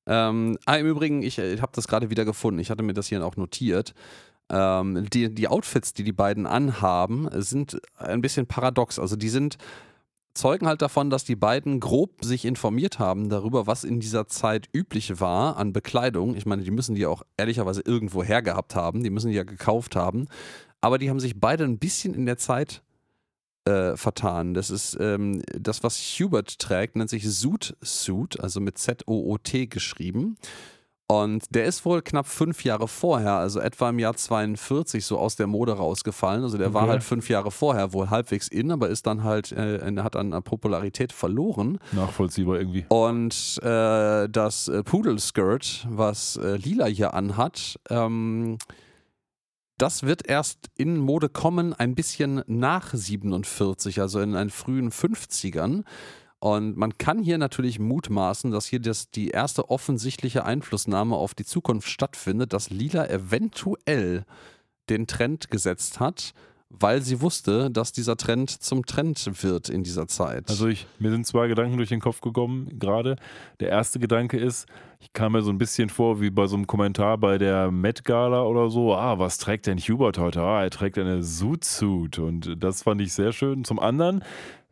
Ähm, 0.07 0.59
ah, 0.65 0.77
im 0.77 0.87
Übrigen, 0.87 1.23
ich 1.23 1.39
äh, 1.39 1.59
habe 1.59 1.73
das 1.75 1.87
gerade 1.87 2.11
wieder 2.11 2.25
gefunden. 2.25 2.61
Ich 2.61 2.71
hatte 2.71 2.83
mir 2.83 2.95
das 2.95 3.09
hier 3.09 3.25
auch 3.25 3.37
notiert. 3.37 3.93
Ähm, 4.51 5.07
die, 5.13 5.35
die 5.35 5.49
Outfits, 5.49 5.93
die 5.93 6.05
die 6.05 6.13
beiden 6.13 6.47
anhaben, 6.47 7.29
sind 7.33 7.79
ein 7.97 8.23
bisschen 8.23 8.47
paradox. 8.47 8.99
Also 8.99 9.17
die 9.17 9.29
sind 9.29 9.59
zeugen 10.39 10.67
halt 10.67 10.81
davon, 10.81 11.11
dass 11.11 11.25
die 11.25 11.37
beiden 11.37 11.81
grob 11.81 12.25
sich 12.25 12.45
informiert 12.45 12.99
haben 12.99 13.29
darüber, 13.29 13.67
was 13.67 13.85
in 13.85 14.01
dieser 14.01 14.29
Zeit 14.29 14.69
üblich 14.73 15.21
war 15.21 15.57
an 15.57 15.73
Bekleidung. 15.73 16.35
Ich 16.37 16.47
meine, 16.47 16.63
die 16.63 16.71
müssen 16.71 16.95
die 16.95 17.07
auch 17.07 17.23
ehrlicherweise 17.37 17.83
irgendwo 17.85 18.23
hergehabt 18.23 18.75
haben. 18.75 19.03
Die 19.03 19.11
müssen 19.11 19.31
die 19.31 19.37
ja 19.37 19.45
gekauft 19.45 19.97
haben. 19.97 20.29
Aber 20.81 20.99
die 20.99 21.11
haben 21.11 21.21
sich 21.21 21.39
beide 21.39 21.65
ein 21.65 21.79
bisschen 21.79 22.15
in 22.15 22.25
der 22.25 22.39
Zeit 22.39 22.83
äh, 23.65 23.97
vertan. 23.97 24.55
Das 24.55 24.71
ist 24.71 24.97
ähm, 25.01 25.43
das, 25.53 25.83
was 25.83 25.99
Hubert 25.99 26.59
trägt, 26.59 26.97
nennt 26.97 27.11
sich 27.11 27.29
Zoot 27.29 27.77
Suit, 27.83 28.41
also 28.41 28.61
mit 28.61 28.79
Z-O-O-T 28.79 29.67
geschrieben. 29.67 30.39
Und 31.11 31.45
der 31.55 31.65
ist 31.65 31.87
wohl 31.87 32.03
knapp 32.03 32.27
fünf 32.27 32.65
Jahre 32.65 32.87
vorher, 32.87 33.33
also 33.33 33.61
etwa 33.61 33.89
im 33.89 33.99
Jahr 33.99 34.15
42, 34.15 35.07
so 35.07 35.19
aus 35.19 35.37
der 35.37 35.47
Mode 35.47 35.73
rausgefallen. 35.73 36.43
Also 36.43 36.59
der 36.59 36.75
war 36.75 36.83
Okay. 36.83 36.91
halt 36.93 37.03
fünf 37.03 37.31
Jahre 37.31 37.51
vorher 37.51 37.95
wohl 37.95 38.11
halbwegs 38.11 38.47
in, 38.49 38.71
aber 38.71 38.91
ist 38.91 39.07
dann 39.07 39.25
halt, 39.25 39.51
äh, 39.53 39.81
hat 40.03 40.17
an 40.17 40.31
Popularität 40.43 41.13
verloren. 41.13 41.79
Nachvollziehbar 41.93 42.59
irgendwie. 42.59 42.85
Und 42.91 43.59
äh, 43.63 44.29
das 44.29 44.69
äh, 44.69 44.83
Pudelskirt, 44.83 45.87
was 45.89 46.37
äh, 46.37 46.57
Lila 46.57 46.85
hier 46.85 47.15
anhat, 47.15 47.81
ähm, 47.89 48.59
das 49.79 50.03
wird 50.03 50.29
erst 50.29 50.67
in 50.77 50.99
Mode 50.99 51.29
kommen, 51.29 51.73
ein 51.73 51.95
bisschen 51.95 52.43
nach 52.49 52.93
47, 52.93 54.01
also 54.01 54.21
in 54.21 54.33
den 54.33 54.51
frühen 54.51 54.91
50ern. 54.91 55.85
Und 56.41 56.77
man 56.77 56.97
kann 56.99 57.23
hier 57.23 57.39
natürlich 57.39 57.79
mutmaßen, 57.79 58.51
dass 58.51 58.67
hier 58.67 58.81
das, 58.81 59.11
die 59.11 59.29
erste 59.29 59.71
offensichtliche 59.71 60.45
Einflussnahme 60.45 61.17
auf 61.17 61.35
die 61.35 61.45
Zukunft 61.45 61.89
stattfindet, 61.89 62.53
dass 62.53 62.71
Lila 62.71 63.09
eventuell 63.09 64.25
den 64.89 65.07
Trend 65.07 65.51
gesetzt 65.51 65.99
hat, 66.01 66.33
weil 66.71 67.01
sie 67.03 67.23
wusste, 67.23 67.71
dass 67.71 67.93
dieser 67.93 68.17
Trend 68.17 68.51
zum 68.51 68.85
Trend 68.85 69.43
wird 69.43 69.69
in 69.69 69.83
dieser 69.83 70.07
Zeit. 70.07 70.49
Also 70.49 70.69
ich, 70.69 70.87
mir 70.99 71.11
sind 71.11 71.27
zwei 71.27 71.49
Gedanken 71.49 71.77
durch 71.79 71.89
den 71.89 72.01
Kopf 72.01 72.21
gekommen 72.21 72.79
gerade. 72.79 73.17
Der 73.59 73.71
erste 73.71 73.99
Gedanke 73.99 74.39
ist, 74.39 74.67
ich 75.01 75.13
kam 75.13 75.33
mir 75.33 75.43
so 75.43 75.51
ein 75.51 75.59
bisschen 75.59 75.89
vor 75.89 76.21
wie 76.21 76.31
bei 76.31 76.47
so 76.47 76.57
einem 76.57 76.67
Kommentar 76.67 77.19
bei 77.19 77.39
der 77.39 77.71
Met 77.71 78.05
Gala 78.05 78.43
oder 78.43 78.69
so. 78.69 78.95
Ah, 78.95 79.19
was 79.19 79.39
trägt 79.39 79.67
denn 79.67 79.79
Hubert 79.79 80.19
heute? 80.19 80.43
Ah, 80.43 80.63
er 80.63 80.71
trägt 80.71 80.99
eine 80.99 81.23
Zoot-Suit 81.23 82.19
und 82.19 82.63
das 82.63 82.83
fand 82.83 83.01
ich 83.01 83.13
sehr 83.13 83.33
schön. 83.33 83.65
Zum 83.65 83.81
anderen 83.81 84.23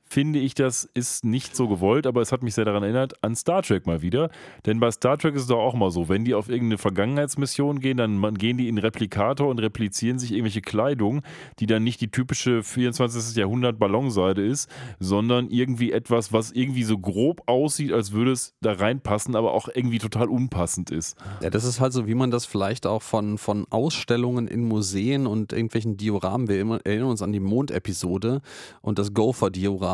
finde 0.08 0.38
ich, 0.38 0.54
das 0.54 0.84
ist 0.94 1.24
nicht 1.24 1.56
so 1.56 1.68
gewollt, 1.68 2.06
aber 2.06 2.22
es 2.22 2.32
hat 2.32 2.42
mich 2.42 2.54
sehr 2.54 2.64
daran 2.64 2.82
erinnert, 2.82 3.22
an 3.22 3.34
Star 3.34 3.62
Trek 3.62 3.86
mal 3.86 4.02
wieder. 4.02 4.30
Denn 4.64 4.80
bei 4.80 4.90
Star 4.90 5.18
Trek 5.18 5.34
ist 5.34 5.42
es 5.42 5.48
doch 5.48 5.58
auch 5.58 5.74
mal 5.74 5.90
so, 5.90 6.08
wenn 6.08 6.24
die 6.24 6.34
auf 6.34 6.48
irgendeine 6.48 6.78
Vergangenheitsmission 6.78 7.80
gehen, 7.80 7.96
dann 7.96 8.34
gehen 8.34 8.56
die 8.56 8.68
in 8.68 8.78
Replikator 8.78 9.48
und 9.48 9.58
replizieren 9.58 10.18
sich 10.18 10.32
irgendwelche 10.32 10.62
Kleidung, 10.62 11.22
die 11.58 11.66
dann 11.66 11.82
nicht 11.82 12.00
die 12.00 12.10
typische 12.10 12.62
24. 12.62 13.36
Jahrhundert 13.36 13.78
Ballonseide 13.78 14.46
ist, 14.46 14.70
sondern 15.00 15.48
irgendwie 15.50 15.92
etwas, 15.92 16.32
was 16.32 16.52
irgendwie 16.52 16.84
so 16.84 16.98
grob 16.98 17.42
aussieht, 17.46 17.92
als 17.92 18.12
würde 18.12 18.32
es 18.32 18.54
da 18.60 18.72
reinpassen, 18.72 19.34
aber 19.34 19.52
auch 19.52 19.68
irgendwie 19.72 19.98
total 19.98 20.28
unpassend 20.28 20.90
ist. 20.90 21.16
Ja, 21.42 21.50
das 21.50 21.64
ist 21.64 21.80
halt 21.80 21.92
so, 21.92 22.06
wie 22.06 22.14
man 22.14 22.30
das 22.30 22.46
vielleicht 22.46 22.86
auch 22.86 23.02
von, 23.02 23.38
von 23.38 23.66
Ausstellungen 23.70 24.46
in 24.46 24.64
Museen 24.64 25.26
und 25.26 25.52
irgendwelchen 25.52 25.96
Dioramen, 25.96 26.48
wir 26.48 26.80
erinnern 26.84 27.08
uns 27.08 27.22
an 27.22 27.32
die 27.32 27.40
Mond-Episode 27.40 28.40
und 28.80 28.98
das 28.98 29.12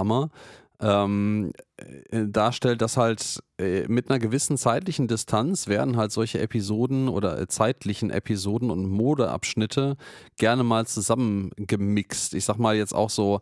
Gopher-Diorama, 0.02 0.30
ähm, 0.80 1.52
äh, 1.76 2.26
darstellt, 2.26 2.82
dass 2.82 2.96
halt 2.96 3.40
äh, 3.58 3.86
mit 3.86 4.10
einer 4.10 4.18
gewissen 4.18 4.56
zeitlichen 4.56 5.06
Distanz 5.06 5.68
werden 5.68 5.96
halt 5.96 6.10
solche 6.10 6.40
Episoden 6.40 7.08
oder 7.08 7.38
äh, 7.38 7.46
zeitlichen 7.46 8.10
Episoden 8.10 8.70
und 8.70 8.88
Modeabschnitte 8.88 9.96
gerne 10.38 10.64
mal 10.64 10.86
zusammengemixt. 10.86 12.34
Ich 12.34 12.44
sag 12.44 12.58
mal 12.58 12.74
jetzt 12.74 12.94
auch 12.94 13.10
so, 13.10 13.40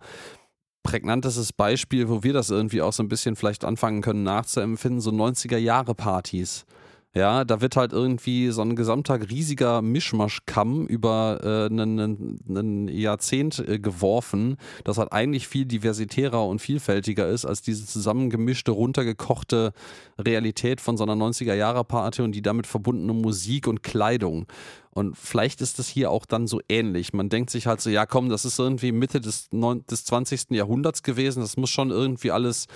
prägnantestes 0.82 1.52
Beispiel, 1.52 2.08
wo 2.08 2.22
wir 2.22 2.32
das 2.32 2.48
irgendwie 2.48 2.80
auch 2.80 2.92
so 2.92 3.02
ein 3.02 3.08
bisschen 3.08 3.36
vielleicht 3.36 3.66
anfangen 3.66 4.00
können 4.00 4.22
nachzuempfinden, 4.22 5.00
so 5.02 5.10
90er-Jahre-Partys. 5.10 6.64
Ja, 7.12 7.44
da 7.44 7.60
wird 7.60 7.74
halt 7.74 7.92
irgendwie 7.92 8.50
so 8.50 8.62
ein 8.62 8.76
gesamter 8.76 9.18
riesiger 9.30 9.82
Mischmaschkamm 9.82 10.86
über 10.86 11.40
äh, 11.42 11.66
einen 11.66 12.86
Jahrzehnt 12.86 13.58
äh, 13.58 13.80
geworfen, 13.80 14.56
das 14.84 14.96
halt 14.96 15.12
eigentlich 15.12 15.48
viel 15.48 15.64
diversitärer 15.64 16.46
und 16.46 16.60
vielfältiger 16.60 17.26
ist 17.26 17.44
als 17.44 17.62
diese 17.62 17.84
zusammengemischte, 17.84 18.70
runtergekochte 18.70 19.72
Realität 20.20 20.80
von 20.80 20.96
so 20.96 21.02
einer 21.02 21.16
90er-Jahre-Party 21.16 22.22
und 22.22 22.30
die 22.30 22.42
damit 22.42 22.68
verbundene 22.68 23.12
Musik 23.12 23.66
und 23.66 23.82
Kleidung. 23.82 24.46
Und 24.92 25.16
vielleicht 25.16 25.60
ist 25.60 25.78
das 25.78 25.88
hier 25.88 26.10
auch 26.10 26.26
dann 26.26 26.46
so 26.46 26.60
ähnlich. 26.68 27.12
Man 27.12 27.28
denkt 27.28 27.50
sich 27.50 27.66
halt 27.66 27.80
so, 27.80 27.90
ja 27.90 28.06
komm, 28.06 28.28
das 28.28 28.44
ist 28.44 28.58
irgendwie 28.58 28.92
Mitte 28.92 29.20
des, 29.20 29.48
9, 29.52 29.86
des 29.86 30.04
20. 30.04 30.50
Jahrhunderts 30.50 31.02
gewesen. 31.02 31.40
Das 31.40 31.56
muss 31.56 31.70
schon 31.70 31.90
irgendwie 31.90 32.32
alles 32.32 32.66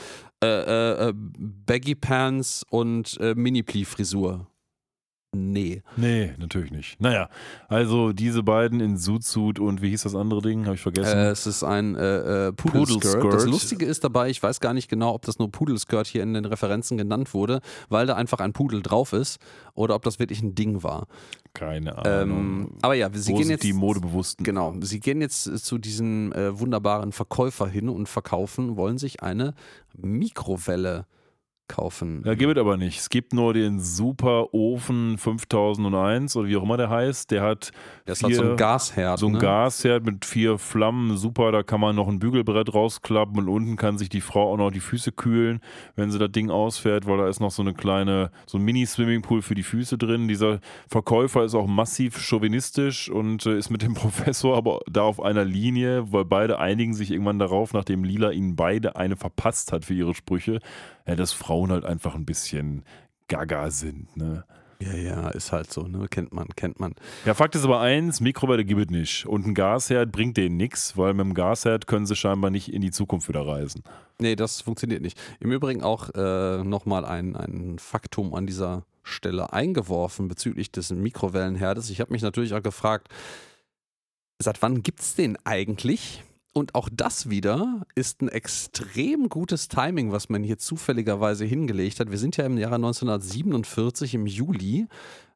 äh, 0.44 1.06
äh, 1.06 1.08
äh 1.08 1.12
Baggy 1.14 1.94
Pants 1.94 2.64
und 2.70 3.18
äh, 3.20 3.34
Mini-Plee-Frisur 3.34 4.46
Nee. 5.34 5.82
Nee, 5.96 6.32
natürlich 6.38 6.70
nicht. 6.70 7.00
Naja, 7.00 7.28
also 7.68 8.12
diese 8.12 8.42
beiden 8.42 8.80
in 8.80 8.96
Suit 8.96 9.58
und 9.58 9.82
wie 9.82 9.90
hieß 9.90 10.02
das 10.02 10.14
andere 10.14 10.42
Ding? 10.42 10.64
Habe 10.64 10.76
ich 10.76 10.80
vergessen. 10.80 11.16
Äh, 11.16 11.30
es 11.30 11.46
ist 11.46 11.62
ein 11.62 11.94
äh, 11.94 12.48
äh, 12.48 12.52
Pudelskirt. 12.52 13.20
Pudelskirt. 13.20 13.34
Das 13.34 13.46
Lustige 13.46 13.86
ist 13.86 14.04
dabei, 14.04 14.30
ich 14.30 14.42
weiß 14.42 14.60
gar 14.60 14.74
nicht 14.74 14.88
genau, 14.88 15.14
ob 15.14 15.22
das 15.22 15.38
nur 15.38 15.50
Pudelskirt 15.50 16.06
hier 16.06 16.22
in 16.22 16.34
den 16.34 16.44
Referenzen 16.44 16.96
genannt 16.96 17.34
wurde, 17.34 17.60
weil 17.88 18.06
da 18.06 18.14
einfach 18.14 18.40
ein 18.40 18.52
Pudel 18.52 18.82
drauf 18.82 19.12
ist 19.12 19.38
oder 19.74 19.94
ob 19.94 20.02
das 20.02 20.18
wirklich 20.18 20.42
ein 20.42 20.54
Ding 20.54 20.82
war. 20.82 21.06
Keine 21.52 21.96
Ahnung. 21.98 22.38
Ähm, 22.38 22.68
aber 22.82 22.94
ja, 22.94 23.08
sie 23.12 23.32
Wo 23.32 23.38
gehen 23.38 23.50
jetzt. 23.50 23.62
Die 23.62 23.72
Modebewussten. 23.72 24.44
Genau, 24.44 24.74
sie 24.80 25.00
gehen 25.00 25.20
jetzt 25.20 25.44
zu 25.64 25.78
diesem 25.78 26.32
äh, 26.32 26.58
wunderbaren 26.58 27.12
Verkäufer 27.12 27.68
hin 27.68 27.88
und 27.88 28.08
verkaufen, 28.08 28.76
wollen 28.76 28.98
sich 28.98 29.22
eine 29.22 29.54
Mikrowelle 29.96 31.06
kaufen. 31.68 32.22
Ja, 32.24 32.34
gibt 32.34 32.56
es 32.56 32.60
aber 32.60 32.76
nicht. 32.76 33.00
Es 33.00 33.08
gibt 33.08 33.32
nur 33.32 33.54
den 33.54 33.80
Super 33.80 34.52
Ofen 34.52 35.18
5001 35.18 36.36
oder 36.36 36.48
wie 36.48 36.56
auch 36.56 36.62
immer 36.62 36.76
der 36.76 36.90
heißt. 36.90 37.30
Der 37.30 37.42
hat, 37.42 37.70
der 38.06 38.16
vier, 38.16 38.28
hat 38.28 38.34
so 38.34 38.42
ein 38.42 38.56
Gasherd. 38.56 39.18
So 39.18 39.26
ein 39.26 39.32
ne? 39.32 39.38
Gasherd 39.38 40.04
mit 40.04 40.24
vier 40.24 40.58
Flammen. 40.58 41.16
Super, 41.16 41.52
da 41.52 41.62
kann 41.62 41.80
man 41.80 41.96
noch 41.96 42.08
ein 42.08 42.18
Bügelbrett 42.18 42.74
rausklappen 42.74 43.38
und 43.38 43.48
unten 43.48 43.76
kann 43.76 43.98
sich 43.98 44.08
die 44.08 44.20
Frau 44.20 44.52
auch 44.52 44.56
noch 44.56 44.70
die 44.70 44.80
Füße 44.80 45.12
kühlen, 45.12 45.60
wenn 45.96 46.10
sie 46.10 46.18
das 46.18 46.32
Ding 46.32 46.50
ausfährt, 46.50 47.06
weil 47.06 47.18
da 47.18 47.28
ist 47.28 47.40
noch 47.40 47.50
so 47.50 47.62
eine 47.62 47.74
kleine, 47.74 48.30
so 48.46 48.58
ein 48.58 48.64
Mini-Swimmingpool 48.64 49.42
für 49.42 49.54
die 49.54 49.62
Füße 49.62 49.98
drin. 49.98 50.28
Dieser 50.28 50.60
Verkäufer 50.88 51.44
ist 51.44 51.54
auch 51.54 51.66
massiv 51.66 52.18
chauvinistisch 52.18 53.10
und 53.10 53.46
äh, 53.46 53.58
ist 53.58 53.70
mit 53.70 53.82
dem 53.82 53.94
Professor 53.94 54.56
aber 54.56 54.80
da 54.90 55.02
auf 55.02 55.20
einer 55.20 55.44
Linie, 55.44 56.12
weil 56.12 56.24
beide 56.24 56.58
einigen 56.58 56.94
sich 56.94 57.10
irgendwann 57.10 57.38
darauf, 57.38 57.72
nachdem 57.72 58.04
Lila 58.04 58.30
ihnen 58.30 58.56
beide 58.56 58.96
eine 58.96 59.16
verpasst 59.16 59.72
hat 59.72 59.84
für 59.84 59.94
ihre 59.94 60.14
Sprüche 60.14 60.60
ja, 61.06 61.16
dass 61.16 61.32
Frauen 61.32 61.70
halt 61.70 61.84
einfach 61.84 62.14
ein 62.14 62.24
bisschen 62.24 62.84
gaga 63.28 63.70
sind, 63.70 64.16
ne? 64.16 64.44
Ja, 64.80 64.92
ja, 64.92 65.28
ist 65.28 65.52
halt 65.52 65.72
so, 65.72 65.82
ne? 65.82 66.08
Kennt 66.08 66.32
man, 66.32 66.48
kennt 66.56 66.80
man. 66.80 66.94
Ja, 67.24 67.34
Fakt 67.34 67.54
ist 67.54 67.64
aber 67.64 67.80
eins, 67.80 68.20
Mikrowelle 68.20 68.64
gibt 68.64 68.80
es 68.80 68.90
nicht. 68.90 69.26
Und 69.26 69.46
ein 69.46 69.54
Gasherd 69.54 70.12
bringt 70.12 70.36
denen 70.36 70.56
nichts, 70.56 70.96
weil 70.96 71.14
mit 71.14 71.24
dem 71.24 71.34
Gasherd 71.34 71.86
können 71.86 72.06
sie 72.06 72.16
scheinbar 72.16 72.50
nicht 72.50 72.72
in 72.72 72.82
die 72.82 72.90
Zukunft 72.90 73.28
wieder 73.28 73.46
reisen. 73.46 73.82
Nee, 74.18 74.36
das 74.36 74.60
funktioniert 74.60 75.00
nicht. 75.00 75.18
Im 75.40 75.52
Übrigen 75.52 75.82
auch 75.82 76.10
äh, 76.14 76.62
nochmal 76.64 77.04
ein, 77.04 77.36
ein 77.36 77.78
Faktum 77.78 78.34
an 78.34 78.46
dieser 78.46 78.84
Stelle 79.02 79.52
eingeworfen 79.52 80.28
bezüglich 80.28 80.70
des 80.70 80.90
Mikrowellenherdes. 80.90 81.90
Ich 81.90 82.00
habe 82.00 82.12
mich 82.12 82.22
natürlich 82.22 82.54
auch 82.54 82.62
gefragt, 82.62 83.08
seit 84.38 84.60
wann 84.60 84.82
gibt 84.82 85.00
es 85.00 85.14
den 85.14 85.38
eigentlich? 85.44 86.24
Und 86.56 86.76
auch 86.76 86.88
das 86.90 87.28
wieder 87.28 87.84
ist 87.96 88.22
ein 88.22 88.28
extrem 88.28 89.28
gutes 89.28 89.66
Timing, 89.66 90.12
was 90.12 90.28
man 90.28 90.44
hier 90.44 90.56
zufälligerweise 90.56 91.44
hingelegt 91.44 91.98
hat. 91.98 92.12
Wir 92.12 92.18
sind 92.18 92.36
ja 92.36 92.46
im 92.46 92.56
Jahre 92.56 92.76
1947 92.76 94.14
im 94.14 94.26
Juli 94.26 94.86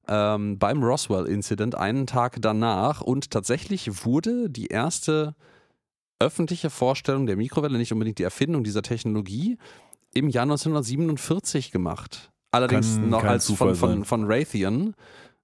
ähm, 0.06 0.60
beim 0.60 0.80
Roswell-Incident, 0.82 1.74
einen 1.74 2.06
Tag 2.06 2.36
danach. 2.40 3.00
Und 3.00 3.32
tatsächlich 3.32 4.04
wurde 4.04 4.48
die 4.48 4.68
erste 4.68 5.34
öffentliche 6.20 6.70
Vorstellung 6.70 7.26
der 7.26 7.36
Mikrowelle, 7.36 7.78
nicht 7.78 7.92
unbedingt 7.92 8.20
die 8.20 8.24
Erfindung 8.24 8.62
dieser 8.62 8.82
Technologie, 8.82 9.58
im 10.14 10.28
Jahr 10.28 10.44
1947 10.44 11.72
gemacht. 11.72 12.30
Allerdings 12.52 12.94
kann, 12.94 13.10
noch 13.10 13.24
als 13.24 13.50
von, 13.50 13.74
von, 13.74 14.04
von 14.04 14.24
Raytheon. 14.24 14.94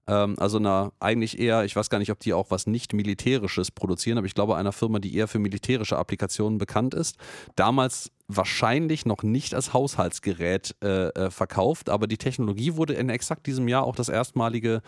Ähm, 0.06 0.36
also 0.38 0.58
einer 0.58 0.92
eigentlich 1.00 1.38
eher, 1.38 1.64
ich 1.64 1.76
weiß 1.76 1.90
gar 1.90 1.98
nicht, 1.98 2.10
ob 2.10 2.20
die 2.20 2.32
auch 2.34 2.50
was 2.50 2.66
nicht 2.66 2.92
militärisches 2.92 3.70
produzieren, 3.70 4.18
aber 4.18 4.26
ich 4.26 4.34
glaube 4.34 4.56
einer 4.56 4.72
Firma, 4.72 4.98
die 4.98 5.14
eher 5.14 5.28
für 5.28 5.38
militärische 5.38 5.96
Applikationen 5.96 6.58
bekannt 6.58 6.94
ist. 6.94 7.16
Damals 7.56 8.10
wahrscheinlich 8.28 9.06
noch 9.06 9.22
nicht 9.22 9.54
als 9.54 9.72
Haushaltsgerät 9.72 10.76
äh, 10.82 11.08
äh, 11.08 11.30
verkauft, 11.30 11.90
aber 11.90 12.06
die 12.06 12.18
Technologie 12.18 12.76
wurde 12.76 12.94
in 12.94 13.08
exakt 13.10 13.46
diesem 13.46 13.68
Jahr 13.68 13.84
auch 13.84 13.96
das 13.96 14.08
erstmalige 14.08 14.82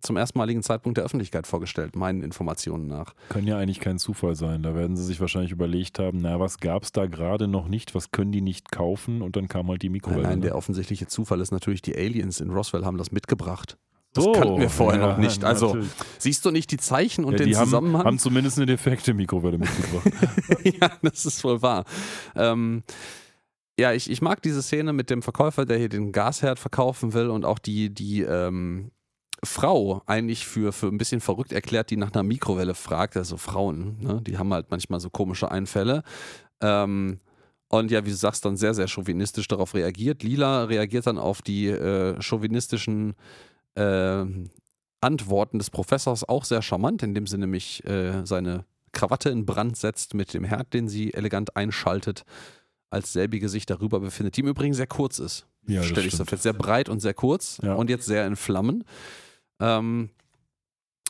zum 0.00 0.16
erstmaligen 0.16 0.62
Zeitpunkt 0.62 0.96
der 0.96 1.04
Öffentlichkeit 1.04 1.46
vorgestellt, 1.46 1.94
meinen 1.94 2.22
Informationen 2.22 2.86
nach. 2.86 3.14
Kann 3.28 3.46
ja 3.46 3.58
eigentlich 3.58 3.80
kein 3.80 3.98
Zufall 3.98 4.34
sein. 4.34 4.62
Da 4.62 4.74
werden 4.74 4.96
sie 4.96 5.04
sich 5.04 5.20
wahrscheinlich 5.20 5.52
überlegt 5.52 5.98
haben, 5.98 6.18
na, 6.22 6.40
was 6.40 6.58
gab 6.58 6.84
es 6.84 6.92
da 6.92 7.06
gerade 7.06 7.48
noch 7.48 7.68
nicht, 7.68 7.94
was 7.94 8.10
können 8.10 8.32
die 8.32 8.40
nicht 8.40 8.72
kaufen 8.72 9.22
und 9.22 9.36
dann 9.36 9.48
kam 9.48 9.68
halt 9.68 9.82
die 9.82 9.90
Mikrowelle. 9.90 10.22
Nein, 10.22 10.30
nein, 10.30 10.40
der 10.40 10.56
offensichtliche 10.56 11.06
Zufall 11.06 11.40
ist 11.40 11.50
natürlich, 11.50 11.82
die 11.82 11.94
Aliens 11.96 12.40
in 12.40 12.50
Roswell 12.50 12.84
haben 12.84 12.96
das 12.96 13.12
mitgebracht. 13.12 13.76
Das 14.12 14.26
oh, 14.26 14.32
kannten 14.32 14.60
wir 14.60 14.70
vorher 14.70 15.00
ja, 15.00 15.06
noch 15.08 15.18
nicht. 15.18 15.44
Also 15.44 15.68
natürlich. 15.68 15.90
siehst 16.18 16.44
du 16.44 16.50
nicht 16.50 16.70
die 16.72 16.78
Zeichen 16.78 17.24
und 17.24 17.38
ja, 17.38 17.44
den 17.44 17.54
Zusammenhang? 17.54 18.00
Haben, 18.00 18.06
haben 18.06 18.18
zumindest 18.18 18.56
eine 18.58 18.66
defekte 18.66 19.14
Mikrowelle 19.14 19.58
mitgebracht. 19.58 20.10
ja, 20.80 20.90
das 21.02 21.26
ist 21.26 21.44
wohl 21.44 21.62
wahr. 21.62 21.84
Ähm, 22.34 22.82
ja, 23.78 23.92
ich, 23.92 24.10
ich 24.10 24.20
mag 24.20 24.42
diese 24.42 24.62
Szene 24.62 24.92
mit 24.92 25.10
dem 25.10 25.22
Verkäufer, 25.22 25.64
der 25.64 25.78
hier 25.78 25.88
den 25.88 26.10
Gasherd 26.10 26.58
verkaufen 26.58 27.14
will 27.14 27.28
und 27.28 27.44
auch 27.44 27.60
die, 27.60 27.94
die 27.94 28.22
ähm, 28.22 28.90
Frau 29.44 30.02
eigentlich 30.06 30.44
für, 30.44 30.72
für 30.72 30.88
ein 30.88 30.98
bisschen 30.98 31.20
verrückt 31.20 31.52
erklärt, 31.52 31.90
die 31.90 31.96
nach 31.96 32.12
einer 32.12 32.24
Mikrowelle 32.24 32.74
fragt. 32.74 33.16
Also 33.16 33.36
Frauen, 33.36 33.96
ne? 34.00 34.20
die 34.26 34.38
haben 34.38 34.52
halt 34.52 34.66
manchmal 34.70 35.00
so 35.00 35.08
komische 35.08 35.50
Einfälle. 35.50 36.02
Ähm, 36.60 37.20
und 37.68 37.92
ja, 37.92 38.04
wie 38.04 38.10
du 38.10 38.16
sagst, 38.16 38.44
dann 38.44 38.56
sehr, 38.56 38.74
sehr 38.74 38.88
chauvinistisch 38.88 39.46
darauf 39.46 39.74
reagiert. 39.74 40.24
Lila 40.24 40.64
reagiert 40.64 41.06
dann 41.06 41.18
auf 41.18 41.40
die 41.40 41.68
äh, 41.68 42.20
chauvinistischen 42.20 43.14
äh, 43.74 44.24
Antworten 45.00 45.58
des 45.58 45.70
Professors 45.70 46.28
auch 46.28 46.44
sehr 46.44 46.62
charmant, 46.62 47.02
indem 47.02 47.26
sie 47.26 47.38
nämlich 47.38 47.84
äh, 47.86 48.24
seine 48.24 48.64
Krawatte 48.92 49.30
in 49.30 49.46
Brand 49.46 49.76
setzt 49.76 50.14
mit 50.14 50.34
dem 50.34 50.44
Herd, 50.44 50.74
den 50.74 50.88
sie 50.88 51.14
elegant 51.14 51.56
einschaltet, 51.56 52.24
als 52.90 53.12
selbige 53.12 53.48
sich 53.48 53.66
darüber 53.66 54.00
befindet, 54.00 54.36
die 54.36 54.40
im 54.40 54.48
Übrigen 54.48 54.74
sehr 54.74 54.86
kurz 54.86 55.18
ist. 55.18 55.46
Ja, 55.66 55.82
Stelle 55.82 56.06
ich 56.06 56.16
so 56.16 56.24
fest. 56.24 56.42
Sehr 56.42 56.52
breit 56.52 56.88
und 56.88 57.00
sehr 57.00 57.14
kurz 57.14 57.58
ja. 57.62 57.74
und 57.74 57.88
jetzt 57.90 58.06
sehr 58.06 58.26
in 58.26 58.36
Flammen. 58.36 58.84
Ähm, 59.60 60.10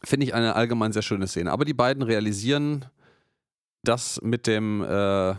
Finde 0.05 0.27
ich 0.27 0.35
eine 0.35 0.57
allgemein 0.57 0.93
sehr 0.93 1.03
schöne 1.03 1.27
Szene. 1.27 1.53
Aber 1.53 1.65
die 1.65 1.75
beiden 1.75 2.03
realisieren, 2.03 2.87
das 3.83 4.21
mit 4.23 4.47
dem 4.47 4.83
äh, 4.83 5.35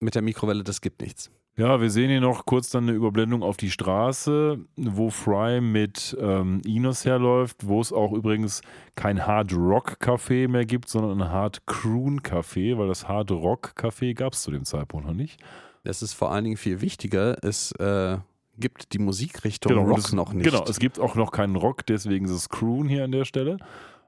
mit 0.00 0.14
der 0.14 0.22
Mikrowelle, 0.22 0.64
das 0.64 0.80
gibt 0.80 1.00
nichts. 1.00 1.30
Ja, 1.58 1.80
wir 1.80 1.90
sehen 1.90 2.08
hier 2.08 2.20
noch 2.20 2.46
kurz 2.46 2.70
dann 2.70 2.84
eine 2.84 2.92
Überblendung 2.92 3.42
auf 3.42 3.56
die 3.56 3.72
Straße, 3.72 4.60
wo 4.76 5.10
Fry 5.10 5.60
mit 5.60 6.16
ähm, 6.20 6.62
Inos 6.64 7.04
herläuft, 7.04 7.66
wo 7.66 7.80
es 7.80 7.92
auch 7.92 8.12
übrigens 8.12 8.62
kein 8.94 9.26
Hard 9.26 9.52
Rock 9.56 9.96
Café 10.00 10.46
mehr 10.46 10.64
gibt, 10.64 10.88
sondern 10.88 11.20
ein 11.20 11.32
Hard 11.32 11.66
Croon 11.66 12.20
Café, 12.20 12.78
weil 12.78 12.86
das 12.86 13.08
Hard 13.08 13.32
Rock 13.32 13.72
Café 13.76 14.14
gab 14.14 14.34
es 14.34 14.42
zu 14.42 14.52
dem 14.52 14.64
Zeitpunkt 14.64 15.08
noch 15.08 15.14
nicht. 15.14 15.40
Das 15.82 16.00
ist 16.00 16.12
vor 16.12 16.30
allen 16.30 16.44
Dingen 16.44 16.56
viel 16.56 16.80
wichtiger, 16.80 17.36
es 17.42 17.72
äh, 17.72 18.18
gibt 18.56 18.92
die 18.92 19.00
Musikrichtung 19.00 19.72
genau, 19.72 19.88
Rock 19.88 19.98
es, 19.98 20.12
noch 20.12 20.32
nicht. 20.32 20.48
Genau, 20.48 20.64
es 20.68 20.78
gibt 20.78 21.00
auch 21.00 21.16
noch 21.16 21.32
keinen 21.32 21.56
Rock, 21.56 21.84
deswegen 21.86 22.26
ist 22.26 22.30
es 22.30 22.48
Croon 22.48 22.86
hier 22.86 23.02
an 23.02 23.10
der 23.10 23.24
Stelle. 23.24 23.56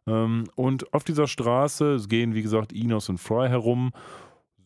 Ähm, 0.07 0.45
und 0.55 0.95
auf 0.95 1.03
dieser 1.03 1.27
Straße 1.27 1.99
gehen, 2.09 2.33
wie 2.33 2.43
gesagt, 2.43 2.73
Inos 2.73 3.09
und 3.09 3.19
Fry 3.19 3.49
herum 3.49 3.91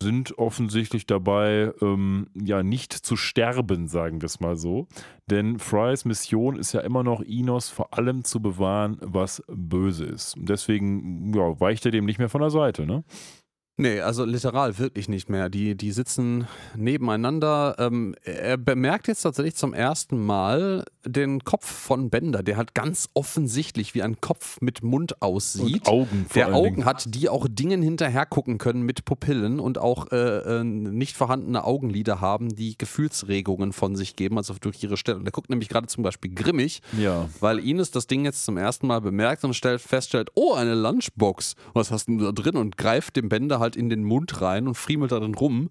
sind 0.02 0.38
offensichtlich 0.38 1.06
dabei, 1.06 1.72
ähm, 1.80 2.28
ja, 2.34 2.62
nicht 2.62 2.92
zu 2.92 3.16
sterben, 3.16 3.88
sagen 3.88 4.20
wir 4.20 4.26
es 4.26 4.40
mal 4.40 4.56
so. 4.56 4.86
Denn 5.30 5.58
Frys 5.58 6.04
Mission 6.04 6.56
ist 6.56 6.72
ja 6.72 6.80
immer 6.80 7.02
noch, 7.02 7.20
Inos 7.20 7.68
vor 7.70 7.96
allem 7.96 8.24
zu 8.24 8.40
bewahren, 8.40 8.98
was 9.00 9.42
böse 9.48 10.04
ist. 10.04 10.34
Deswegen 10.38 11.32
ja, 11.34 11.58
weicht 11.60 11.84
er 11.86 11.92
dem 11.92 12.04
nicht 12.04 12.18
mehr 12.18 12.28
von 12.28 12.40
der 12.40 12.50
Seite, 12.50 12.86
ne? 12.86 13.04
Nee, 13.76 14.00
also 14.00 14.24
literal 14.24 14.78
wirklich 14.78 15.08
nicht 15.08 15.28
mehr. 15.28 15.48
Die, 15.48 15.76
die 15.76 15.90
sitzen 15.90 16.46
nebeneinander. 16.76 17.74
Ähm, 17.78 18.14
er 18.22 18.56
bemerkt 18.56 19.08
jetzt 19.08 19.22
tatsächlich 19.22 19.56
zum 19.56 19.74
ersten 19.74 20.24
Mal 20.24 20.84
den 21.04 21.42
Kopf 21.42 21.66
von 21.66 22.08
Bender, 22.08 22.44
der 22.44 22.56
halt 22.56 22.74
ganz 22.74 23.08
offensichtlich 23.14 23.94
wie 23.94 24.02
ein 24.02 24.20
Kopf 24.20 24.58
mit 24.60 24.84
Mund 24.84 25.20
aussieht. 25.20 25.88
Und 25.88 25.88
Augen 25.88 26.26
vor 26.28 26.34
Der 26.34 26.54
Augen 26.54 26.76
Dingen. 26.76 26.84
hat, 26.84 27.14
die 27.14 27.28
auch 27.28 27.48
Dingen 27.50 27.82
hinterher 27.82 28.26
gucken 28.26 28.58
können 28.58 28.82
mit 28.82 29.04
Pupillen 29.04 29.58
und 29.58 29.78
auch 29.78 30.12
äh, 30.12 30.60
äh, 30.60 30.64
nicht 30.64 31.16
vorhandene 31.16 31.64
Augenlider 31.64 32.20
haben, 32.20 32.54
die 32.54 32.78
Gefühlsregungen 32.78 33.72
von 33.72 33.96
sich 33.96 34.14
geben, 34.14 34.38
also 34.38 34.54
durch 34.60 34.82
ihre 34.84 34.96
Stellung. 34.96 35.24
Der 35.24 35.32
guckt 35.32 35.50
nämlich 35.50 35.68
gerade 35.68 35.88
zum 35.88 36.04
Beispiel 36.04 36.32
grimmig, 36.32 36.80
ja. 36.96 37.28
weil 37.40 37.58
Ines 37.58 37.90
das 37.90 38.06
Ding 38.06 38.24
jetzt 38.24 38.44
zum 38.44 38.56
ersten 38.56 38.86
Mal 38.86 39.00
bemerkt 39.00 39.44
und 39.44 39.54
stellt, 39.54 39.80
feststellt, 39.80 40.30
oh, 40.34 40.54
eine 40.54 40.74
Lunchbox. 40.74 41.56
Was 41.72 41.90
hast 41.90 42.06
du 42.06 42.18
da 42.18 42.30
drin? 42.30 42.56
Und 42.56 42.76
greift 42.76 43.16
dem 43.16 43.28
Bender 43.28 43.58
halt 43.58 43.63
in 43.76 43.88
den 43.88 44.04
Mund 44.04 44.40
rein 44.40 44.68
und 44.68 44.74
friemelt 44.74 45.12
da 45.12 45.20
drin 45.20 45.34
rum 45.34 45.70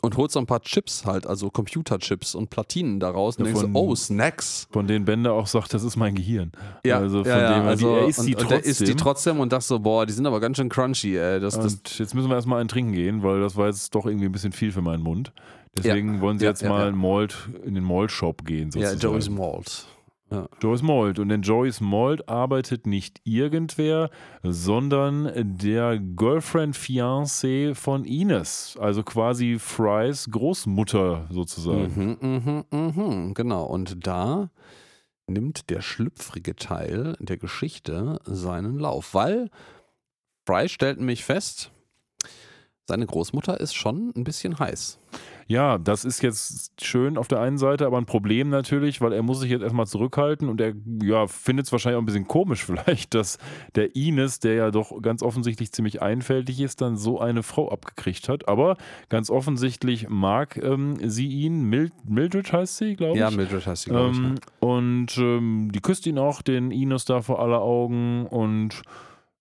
und 0.00 0.16
holt 0.16 0.30
so 0.30 0.38
ein 0.38 0.46
paar 0.46 0.60
Chips 0.60 1.04
halt, 1.04 1.26
also 1.26 1.50
Computerchips 1.50 2.34
und 2.34 2.50
Platinen 2.50 3.00
daraus 3.00 3.36
und 3.36 3.46
ja, 3.46 3.52
denkst 3.52 3.72
so, 3.72 3.78
oh, 3.78 3.94
Snacks. 3.94 4.68
Von 4.70 4.86
denen 4.86 5.04
Bender 5.04 5.32
auch 5.32 5.46
sagt, 5.46 5.74
das 5.74 5.82
ist 5.82 5.96
mein 5.96 6.14
Gehirn. 6.14 6.52
Ja, 6.84 6.98
also 6.98 7.24
von 7.24 7.32
ja, 7.32 7.58
dem 7.58 7.66
also, 7.66 7.96
er 7.96 8.08
isst 8.08 8.26
die 8.26 8.34
und, 8.34 8.40
trotzdem. 8.40 8.58
Und 8.58 8.66
isst 8.66 8.88
die 8.88 8.94
trotzdem 8.94 9.40
und 9.40 9.52
das 9.52 9.68
so, 9.68 9.80
boah, 9.80 10.06
die 10.06 10.12
sind 10.12 10.26
aber 10.26 10.40
ganz 10.40 10.56
schön 10.56 10.68
crunchy, 10.68 11.16
ey. 11.16 11.40
Das, 11.40 11.58
das 11.58 11.80
jetzt 11.98 12.14
müssen 12.14 12.28
wir 12.28 12.36
erstmal 12.36 12.60
einen 12.60 12.68
trinken 12.68 12.92
gehen, 12.92 13.22
weil 13.22 13.40
das 13.40 13.56
war 13.56 13.66
jetzt 13.66 13.94
doch 13.94 14.06
irgendwie 14.06 14.26
ein 14.26 14.32
bisschen 14.32 14.52
viel 14.52 14.72
für 14.72 14.82
meinen 14.82 15.02
Mund. 15.02 15.32
Deswegen 15.76 16.16
ja. 16.16 16.20
wollen 16.20 16.38
sie 16.38 16.44
jetzt 16.44 16.64
mal 16.64 16.92
Malt, 16.92 17.36
in 17.64 17.74
den 17.74 17.84
Malt-Shop 17.84 18.44
gehen 18.44 18.70
sozusagen. 18.70 19.00
Ja, 19.00 19.08
Joey's 19.08 19.28
Malt. 19.28 19.86
Ja. 20.30 20.46
Joyce 20.60 20.82
Mold. 20.82 21.18
Und 21.18 21.30
in 21.30 21.42
Joyce 21.42 21.80
Mold 21.80 22.28
arbeitet 22.28 22.86
nicht 22.86 23.20
irgendwer, 23.24 24.10
sondern 24.42 25.30
der 25.34 25.98
Girlfriend-Fiancé 25.98 27.74
von 27.74 28.04
Ines. 28.04 28.76
Also 28.78 29.02
quasi 29.02 29.58
Frys 29.58 30.28
Großmutter 30.30 31.28
sozusagen. 31.30 32.18
Mhm, 32.20 32.64
mhm, 32.70 32.92
mhm, 32.94 33.34
genau. 33.34 33.64
Und 33.64 34.06
da 34.06 34.50
nimmt 35.26 35.70
der 35.70 35.80
schlüpfrige 35.80 36.56
Teil 36.56 37.16
der 37.20 37.36
Geschichte 37.36 38.20
seinen 38.24 38.78
Lauf, 38.78 39.14
weil 39.14 39.50
Fry 40.46 40.68
stellt 40.68 40.98
nämlich 40.98 41.24
fest, 41.24 41.70
seine 42.86 43.04
Großmutter 43.04 43.60
ist 43.60 43.74
schon 43.74 44.14
ein 44.16 44.24
bisschen 44.24 44.58
heiß. 44.58 44.98
Ja, 45.48 45.78
das 45.78 46.04
ist 46.04 46.22
jetzt 46.22 46.84
schön 46.84 47.16
auf 47.16 47.26
der 47.26 47.40
einen 47.40 47.56
Seite, 47.56 47.86
aber 47.86 47.96
ein 47.96 48.04
Problem 48.04 48.50
natürlich, 48.50 49.00
weil 49.00 49.14
er 49.14 49.22
muss 49.22 49.40
sich 49.40 49.50
jetzt 49.50 49.62
erstmal 49.62 49.86
zurückhalten 49.86 50.46
und 50.46 50.60
er 50.60 50.74
ja, 51.02 51.26
findet 51.26 51.64
es 51.64 51.72
wahrscheinlich 51.72 51.96
auch 51.96 52.02
ein 52.02 52.06
bisschen 52.06 52.28
komisch 52.28 52.64
vielleicht, 52.66 53.14
dass 53.14 53.38
der 53.74 53.96
Ines, 53.96 54.40
der 54.40 54.54
ja 54.54 54.70
doch 54.70 55.00
ganz 55.00 55.22
offensichtlich 55.22 55.72
ziemlich 55.72 56.02
einfältig 56.02 56.60
ist, 56.60 56.82
dann 56.82 56.98
so 56.98 57.18
eine 57.18 57.42
Frau 57.42 57.70
abgekriegt 57.70 58.28
hat. 58.28 58.46
Aber 58.46 58.76
ganz 59.08 59.30
offensichtlich 59.30 60.10
mag 60.10 60.58
ähm, 60.58 60.98
sie 61.08 61.28
ihn, 61.28 61.62
Mil 61.62 61.90
Mildred 62.04 62.52
heißt 62.52 62.76
sie, 62.76 62.94
glaube 62.94 63.14
ich. 63.14 63.20
Ja, 63.20 63.30
Mildred 63.30 63.66
heißt 63.66 63.84
sie, 63.84 63.90
glaube 63.90 64.10
ich. 64.10 64.18
Ähm, 64.18 64.34
und 64.60 65.16
ähm, 65.16 65.70
die 65.72 65.80
küsst 65.80 66.06
ihn 66.06 66.18
auch, 66.18 66.42
den 66.42 66.70
Ines 66.70 67.06
da 67.06 67.22
vor 67.22 67.40
aller 67.40 67.62
Augen 67.62 68.26
und 68.26 68.82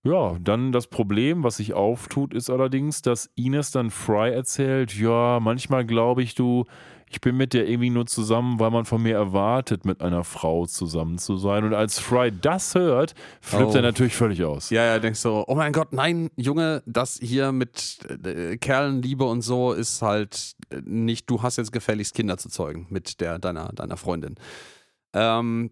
ja, 0.03 0.37
dann 0.39 0.71
das 0.71 0.87
Problem, 0.87 1.43
was 1.43 1.57
sich 1.57 1.73
auftut, 1.73 2.33
ist 2.33 2.49
allerdings, 2.49 3.01
dass 3.01 3.29
Ines 3.35 3.71
dann 3.71 3.89
Fry 3.89 4.31
erzählt, 4.31 4.93
ja, 4.95 5.39
manchmal 5.41 5.85
glaube 5.85 6.23
ich, 6.23 6.35
du, 6.35 6.65
ich 7.09 7.21
bin 7.21 7.37
mit 7.37 7.53
dir 7.53 7.67
irgendwie 7.67 7.89
nur 7.89 8.05
zusammen, 8.05 8.59
weil 8.59 8.69
man 8.69 8.85
von 8.85 9.01
mir 9.01 9.15
erwartet, 9.15 9.85
mit 9.85 10.01
einer 10.01 10.23
Frau 10.23 10.65
zusammen 10.65 11.17
zu 11.17 11.37
sein. 11.37 11.63
Und 11.63 11.73
als 11.73 11.99
Fry 11.99 12.31
das 12.31 12.75
hört, 12.75 13.15
flippt 13.41 13.71
Oh. 13.71 13.75
er 13.75 13.81
natürlich 13.81 14.15
völlig 14.15 14.43
aus. 14.43 14.69
Ja, 14.69 14.83
ja, 14.85 14.99
denkst 14.99 15.23
du, 15.23 15.43
oh 15.47 15.55
mein 15.55 15.71
Gott, 15.73 15.93
nein, 15.93 16.29
Junge, 16.35 16.83
das 16.85 17.17
hier 17.21 17.51
mit 17.51 17.99
äh, 18.25 18.57
Kerlenliebe 18.57 19.23
und 19.23 19.41
so 19.41 19.71
ist 19.73 20.01
halt 20.01 20.53
äh, 20.69 20.81
nicht, 20.83 21.29
du 21.29 21.41
hast 21.41 21.57
jetzt 21.57 21.71
gefälligst 21.71 22.13
Kinder 22.13 22.37
zu 22.37 22.49
zeugen 22.49 22.87
mit 22.89 23.21
der, 23.21 23.39
deiner, 23.39 23.71
deiner 23.73 23.97
Freundin. 23.97 24.35
Ähm, 25.13 25.71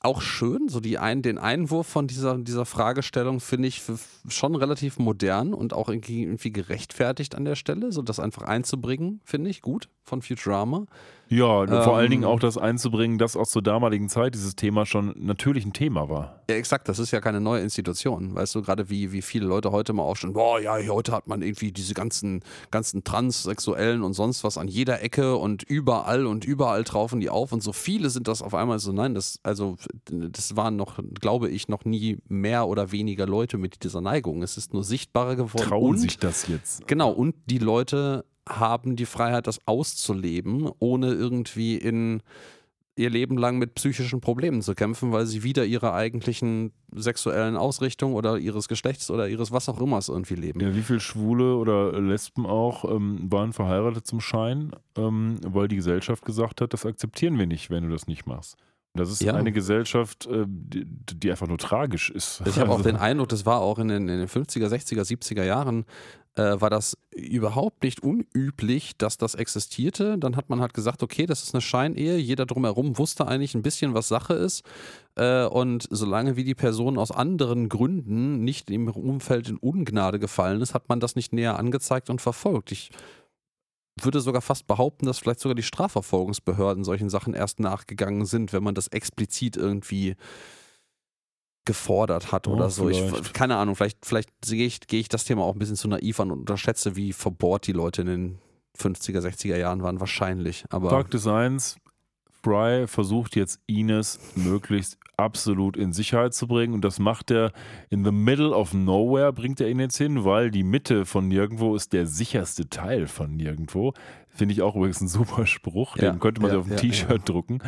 auch 0.00 0.22
schön, 0.22 0.68
so 0.68 0.80
die 0.80 0.98
ein, 0.98 1.20
den 1.20 1.38
Einwurf 1.38 1.86
von 1.86 2.06
dieser, 2.06 2.38
dieser 2.38 2.64
Fragestellung 2.64 3.38
finde 3.38 3.68
ich 3.68 3.82
schon 4.28 4.54
relativ 4.54 4.98
modern 4.98 5.52
und 5.52 5.74
auch 5.74 5.90
irgendwie 5.90 6.52
gerechtfertigt 6.52 7.34
an 7.34 7.44
der 7.44 7.54
Stelle, 7.54 7.92
so 7.92 8.00
das 8.00 8.18
einfach 8.18 8.42
einzubringen, 8.42 9.20
finde 9.24 9.50
ich 9.50 9.60
gut 9.60 9.90
von 10.02 10.22
Futurama. 10.22 10.86
Ja, 11.30 11.64
vor 11.84 11.96
allen 11.96 12.06
Ähm, 12.06 12.10
Dingen 12.10 12.24
auch 12.24 12.40
das 12.40 12.58
einzubringen, 12.58 13.16
dass 13.16 13.36
auch 13.36 13.46
zur 13.46 13.62
damaligen 13.62 14.08
Zeit 14.08 14.34
dieses 14.34 14.56
Thema 14.56 14.84
schon 14.84 15.14
natürlich 15.16 15.64
ein 15.64 15.72
Thema 15.72 16.08
war. 16.08 16.42
Ja, 16.50 16.56
exakt, 16.56 16.88
das 16.88 16.98
ist 16.98 17.12
ja 17.12 17.20
keine 17.20 17.40
neue 17.40 17.62
Institution. 17.62 18.34
Weißt 18.34 18.56
du, 18.56 18.62
gerade 18.62 18.90
wie, 18.90 19.12
wie 19.12 19.22
viele 19.22 19.46
Leute 19.46 19.70
heute 19.70 19.92
mal 19.92 20.02
aufstehen, 20.02 20.32
boah, 20.32 20.60
ja, 20.60 20.76
heute 20.88 21.12
hat 21.12 21.28
man 21.28 21.42
irgendwie 21.42 21.70
diese 21.70 21.94
ganzen, 21.94 22.42
ganzen 22.72 23.04
Transsexuellen 23.04 24.02
und 24.02 24.14
sonst 24.14 24.42
was 24.42 24.58
an 24.58 24.66
jeder 24.66 25.02
Ecke 25.02 25.36
und 25.36 25.62
überall 25.62 26.26
und 26.26 26.44
überall 26.44 26.82
traufen 26.82 27.20
die 27.20 27.30
auf 27.30 27.52
und 27.52 27.62
so 27.62 27.72
viele 27.72 28.10
sind 28.10 28.26
das 28.26 28.42
auf 28.42 28.52
einmal 28.52 28.80
so, 28.80 28.90
nein, 28.90 29.14
das, 29.14 29.38
also, 29.44 29.76
das 30.10 30.56
waren 30.56 30.74
noch, 30.74 30.98
glaube 31.20 31.48
ich, 31.48 31.68
noch 31.68 31.84
nie 31.84 32.18
mehr 32.28 32.66
oder 32.66 32.90
weniger 32.90 33.26
Leute 33.26 33.56
mit 33.56 33.84
dieser 33.84 34.00
Neigung. 34.00 34.42
Es 34.42 34.56
ist 34.56 34.72
nur 34.72 34.82
sichtbarer 34.82 35.36
geworden. 35.36 35.68
Trauen 35.68 35.90
und, 35.90 35.98
sich 35.98 36.18
das 36.18 36.48
jetzt. 36.48 36.88
Genau, 36.88 37.10
und 37.12 37.36
die 37.46 37.58
Leute 37.58 38.24
haben 38.58 38.96
die 38.96 39.06
Freiheit, 39.06 39.46
das 39.46 39.60
auszuleben, 39.66 40.70
ohne 40.78 41.12
irgendwie 41.12 41.76
in 41.76 42.22
ihr 42.96 43.08
Leben 43.08 43.38
lang 43.38 43.56
mit 43.58 43.74
psychischen 43.76 44.20
Problemen 44.20 44.60
zu 44.60 44.74
kämpfen, 44.74 45.10
weil 45.12 45.24
sie 45.24 45.42
wieder 45.42 45.64
ihrer 45.64 45.94
eigentlichen 45.94 46.72
sexuellen 46.94 47.56
Ausrichtung 47.56 48.14
oder 48.14 48.36
ihres 48.36 48.68
Geschlechts 48.68 49.10
oder 49.10 49.28
ihres 49.28 49.52
was 49.52 49.68
auch 49.68 49.80
immer 49.80 50.00
irgendwie 50.06 50.34
leben. 50.34 50.60
Ja, 50.60 50.74
wie 50.74 50.82
viele 50.82 51.00
Schwule 51.00 51.54
oder 51.56 51.98
Lesben 51.98 52.44
auch 52.44 52.84
ähm, 52.84 53.20
waren 53.30 53.52
verheiratet 53.54 54.06
zum 54.06 54.20
Schein, 54.20 54.72
ähm, 54.98 55.38
weil 55.46 55.68
die 55.68 55.76
Gesellschaft 55.76 56.24
gesagt 56.24 56.60
hat, 56.60 56.74
das 56.74 56.84
akzeptieren 56.84 57.38
wir 57.38 57.46
nicht, 57.46 57.70
wenn 57.70 57.84
du 57.84 57.90
das 57.90 58.06
nicht 58.06 58.26
machst. 58.26 58.56
Das 58.92 59.10
ist 59.10 59.22
Ja. 59.22 59.34
eine 59.34 59.52
Gesellschaft, 59.52 60.26
äh, 60.26 60.44
die, 60.48 61.30
einfach 61.30 61.46
nur 61.46 61.58
tragisch 61.58 62.10
ist. 62.10 62.42
Ich 62.44 62.58
habe 62.58 62.70
auch 62.70 62.78
Also, 62.78 62.90
den 62.90 62.96
Eindruck, 62.96 63.28
das 63.28 63.46
war 63.46 63.60
auch 63.60 63.78
in 63.78 63.86
den, 63.88 64.08
in 64.08 64.18
den 64.18 64.28
50er, 64.28 64.66
60er, 64.66 65.04
70er 65.04 65.44
Jahren, 65.44 65.84
äh, 66.36 66.60
war 66.60 66.70
das 66.70 66.96
überhaupt 67.12 67.82
nicht 67.82 68.02
unüblich, 68.02 68.96
dass 68.96 69.18
das 69.18 69.34
existierte. 69.34 70.16
Dann 70.18 70.36
hat 70.36 70.48
man 70.48 70.60
halt 70.60 70.74
gesagt, 70.74 71.02
okay, 71.02 71.26
das 71.26 71.42
ist 71.42 71.54
eine 71.54 71.60
Scheinehe. 71.60 72.16
Jeder 72.18 72.46
drumherum 72.46 72.98
wusste 72.98 73.26
eigentlich 73.26 73.54
ein 73.54 73.62
bisschen, 73.62 73.94
was 73.94 74.08
Sache 74.08 74.34
ist. 74.34 74.64
Äh, 75.16 75.44
und 75.46 75.86
solange 75.90 76.36
wie 76.36 76.44
die 76.44 76.54
Person 76.54 76.98
aus 76.98 77.10
anderen 77.10 77.68
Gründen 77.68 78.44
nicht 78.44 78.70
im 78.70 78.88
Umfeld 78.88 79.48
in 79.48 79.56
Ungnade 79.56 80.18
gefallen 80.18 80.60
ist, 80.60 80.74
hat 80.74 80.88
man 80.88 81.00
das 81.00 81.16
nicht 81.16 81.32
näher 81.32 81.58
angezeigt 81.58 82.10
und 82.10 82.20
verfolgt. 82.20 82.70
Ich 82.72 82.90
würde 84.00 84.20
sogar 84.20 84.40
fast 84.40 84.66
behaupten, 84.66 85.06
dass 85.06 85.18
vielleicht 85.18 85.40
sogar 85.40 85.56
die 85.56 85.62
Strafverfolgungsbehörden 85.62 86.84
solchen 86.84 87.10
Sachen 87.10 87.34
erst 87.34 87.60
nachgegangen 87.60 88.24
sind, 88.24 88.52
wenn 88.52 88.62
man 88.62 88.74
das 88.74 88.88
explizit 88.88 89.56
irgendwie 89.56 90.16
gefordert 91.64 92.32
hat 92.32 92.48
Oh, 92.48 92.52
oder 92.52 92.70
so. 92.70 92.88
Ich, 92.88 93.32
keine 93.32 93.56
Ahnung, 93.56 93.76
vielleicht, 93.76 94.04
vielleicht 94.04 94.30
gehe 94.42 94.66
ich, 94.66 94.80
gehe 94.80 95.00
ich 95.00 95.08
das 95.08 95.24
Thema 95.24 95.42
auch 95.44 95.54
ein 95.54 95.58
bisschen 95.58 95.76
zu 95.76 95.88
naiv 95.88 96.20
an 96.20 96.30
und 96.30 96.40
unterschätze, 96.40 96.96
wie 96.96 97.12
verbohrt 97.12 97.66
die 97.66 97.72
Leute 97.72 98.02
in 98.02 98.06
den 98.08 98.38
50er, 98.78 99.20
60er 99.20 99.56
Jahren 99.56 99.82
waren. 99.82 100.00
Wahrscheinlich. 100.00 100.64
Aber 100.70 100.90
Fakt 100.90 101.14
ist 101.14 101.26
eins, 101.26 101.76
Fry 102.42 102.86
versucht 102.86 103.36
jetzt 103.36 103.60
Ines 103.66 104.18
möglichst 104.34 104.98
absolut 105.20 105.76
in 105.76 105.92
Sicherheit 105.92 106.34
zu 106.34 106.46
bringen 106.46 106.74
und 106.74 106.84
das 106.84 106.98
macht 106.98 107.30
er 107.30 107.52
in 107.88 108.04
the 108.04 108.12
middle 108.12 108.50
of 108.50 108.74
nowhere, 108.74 109.32
bringt 109.32 109.60
er 109.60 109.68
ihn 109.68 109.80
jetzt 109.80 109.96
hin, 109.96 110.24
weil 110.24 110.50
die 110.50 110.62
Mitte 110.62 111.04
von 111.04 111.28
nirgendwo 111.28 111.74
ist 111.74 111.92
der 111.92 112.06
sicherste 112.06 112.68
Teil 112.68 113.06
von 113.06 113.36
nirgendwo. 113.36 113.92
Finde 114.28 114.54
ich 114.54 114.62
auch 114.62 114.76
übrigens 114.76 115.00
ein 115.00 115.08
super 115.08 115.46
Spruch, 115.46 115.96
Ja, 115.96 116.12
den 116.12 116.20
könnte 116.20 116.40
man 116.40 116.50
ja, 116.50 116.56
sich 116.56 116.60
auf 116.60 116.66
ein 116.66 116.72
ja, 116.72 116.78
T-Shirt 116.78 117.28
drucken. 117.28 117.58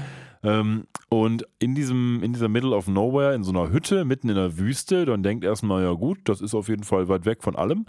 Ähm, 0.45 0.87
und 1.09 1.47
in 1.59 1.75
diesem, 1.75 2.23
in 2.23 2.33
dieser 2.33 2.49
Middle 2.49 2.75
of 2.75 2.89
Nowhere, 2.89 3.35
in 3.35 3.45
so 3.45 3.51
einer 3.51 3.71
Hütte 3.71 4.05
mitten 4.05 4.29
in 4.29 4.35
der 4.35 4.59
Wüste, 4.59 5.05
dann 5.05 5.23
denkt 5.23 5.45
erstmal, 5.45 5.83
ja 5.83 5.93
gut, 5.93 6.19
das 6.25 6.41
ist 6.41 6.55
auf 6.55 6.69
jeden 6.69 6.85
Fall 6.85 7.09
weit 7.09 7.27
weg 7.27 7.43
von 7.43 7.57
allem. 7.57 7.87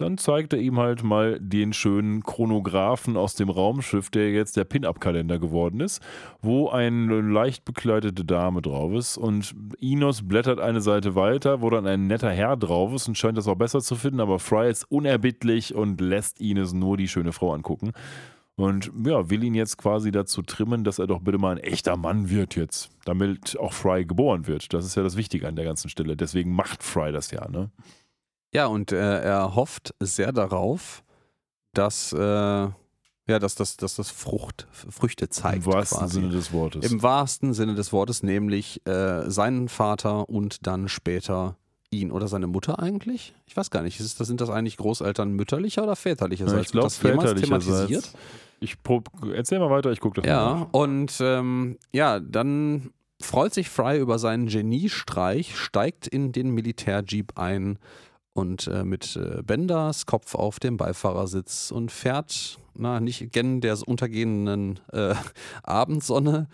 Dann 0.00 0.16
zeigt 0.16 0.52
er 0.52 0.60
ihm 0.60 0.78
halt 0.78 1.02
mal 1.02 1.40
den 1.40 1.72
schönen 1.72 2.22
Chronographen 2.22 3.16
aus 3.16 3.34
dem 3.34 3.50
Raumschiff, 3.50 4.10
der 4.10 4.30
jetzt 4.30 4.56
der 4.56 4.64
Pin-Up-Kalender 4.64 5.40
geworden 5.40 5.80
ist, 5.80 6.00
wo 6.40 6.68
eine 6.68 7.20
leicht 7.20 7.64
bekleidete 7.64 8.24
Dame 8.24 8.62
drauf 8.62 8.92
ist. 8.92 9.16
Und 9.18 9.56
Inos 9.80 10.26
blättert 10.26 10.60
eine 10.60 10.80
Seite 10.80 11.16
weiter, 11.16 11.62
wo 11.62 11.70
dann 11.70 11.86
ein 11.88 12.06
netter 12.06 12.30
Herr 12.30 12.56
drauf 12.56 12.94
ist 12.94 13.08
und 13.08 13.18
scheint 13.18 13.36
das 13.36 13.48
auch 13.48 13.56
besser 13.56 13.80
zu 13.80 13.96
finden, 13.96 14.20
aber 14.20 14.38
Fry 14.38 14.70
ist 14.70 14.84
unerbittlich 14.88 15.74
und 15.74 16.00
lässt 16.00 16.40
Ines 16.40 16.72
nur 16.72 16.96
die 16.96 17.08
schöne 17.08 17.32
Frau 17.32 17.52
angucken. 17.52 17.92
Und 18.54 18.90
ja, 19.04 19.30
will 19.30 19.42
ihn 19.42 19.54
jetzt 19.54 19.78
quasi 19.78 20.10
dazu 20.10 20.42
trimmen, 20.42 20.84
dass 20.84 20.98
er 20.98 21.06
doch 21.06 21.20
bitte 21.20 21.38
mal 21.38 21.56
ein 21.56 21.62
echter 21.62 21.96
Mann 21.96 22.30
wird 22.30 22.54
jetzt, 22.56 22.90
damit 23.04 23.56
auch 23.58 23.72
Fry 23.72 24.04
geboren 24.04 24.46
wird. 24.46 24.72
Das 24.72 24.84
ist 24.84 24.96
ja 24.96 25.02
das 25.02 25.16
Wichtige 25.16 25.46
an 25.48 25.56
der 25.56 25.64
ganzen 25.64 25.88
Stelle. 25.88 26.16
Deswegen 26.16 26.52
macht 26.52 26.82
Fry 26.82 27.10
das 27.10 27.30
ja, 27.30 27.48
ne? 27.48 27.70
Ja, 28.52 28.66
und 28.66 28.92
äh, 28.92 29.22
er 29.22 29.54
hofft 29.54 29.94
sehr 30.00 30.32
darauf, 30.32 31.02
dass, 31.74 32.12
äh, 32.12 32.18
ja, 32.18 33.38
dass 33.38 33.54
das, 33.54 33.76
dass 33.76 33.96
das 33.96 34.10
Frucht, 34.10 34.66
Früchte 34.70 35.28
zeigt. 35.28 35.66
Im 35.66 35.72
wahrsten 35.72 35.98
quasi. 35.98 36.14
Sinne 36.14 36.28
des 36.30 36.52
Wortes. 36.52 36.90
Im 36.90 37.02
wahrsten 37.02 37.54
Sinne 37.54 37.74
des 37.74 37.92
Wortes, 37.92 38.22
nämlich 38.22 38.86
äh, 38.86 39.30
seinen 39.30 39.68
Vater 39.68 40.28
und 40.28 40.66
dann 40.66 40.88
später 40.88 41.56
ihn 41.90 42.10
oder 42.10 42.28
seine 42.28 42.46
Mutter 42.46 42.78
eigentlich? 42.78 43.34
Ich 43.46 43.56
weiß 43.56 43.70
gar 43.70 43.82
nicht. 43.82 44.00
Ist 44.00 44.20
das, 44.20 44.26
sind 44.26 44.40
das 44.40 44.50
eigentlich 44.50 44.76
Großeltern 44.76 45.32
mütterlicher 45.32 45.82
oder 45.82 45.96
väterlicherseits? 45.96 46.54
Ja, 46.54 46.62
ich 46.62 46.72
glaube, 46.72 46.90
väterlicherseits. 46.90 47.66
thematisiert? 47.66 48.12
Ich 48.60 48.76
erzähl 49.34 49.58
mal 49.58 49.70
weiter, 49.70 49.92
ich 49.92 50.00
gucke 50.00 50.20
das 50.20 50.28
mal 50.28 50.30
Ja, 50.30 50.68
und 50.72 51.14
ähm, 51.20 51.78
ja, 51.92 52.18
dann 52.18 52.90
freut 53.20 53.54
sich 53.54 53.68
Fry 53.68 53.98
über 53.98 54.18
seinen 54.18 54.46
Geniestreich, 54.46 55.56
steigt 55.56 56.06
in 56.06 56.32
den 56.32 56.50
Militärjeep 56.50 57.38
ein 57.38 57.78
und 58.38 58.68
äh, 58.68 58.84
mit 58.84 59.16
äh, 59.16 59.42
Benders 59.42 60.06
Kopf 60.06 60.36
auf 60.36 60.60
dem 60.60 60.76
Beifahrersitz 60.76 61.72
und 61.72 61.90
fährt, 61.90 62.58
na, 62.74 63.00
nicht 63.00 63.32
gen 63.32 63.60
der 63.60 63.76
untergehenden 63.86 64.78
äh, 64.92 65.14
Abendsonne, 65.64 66.48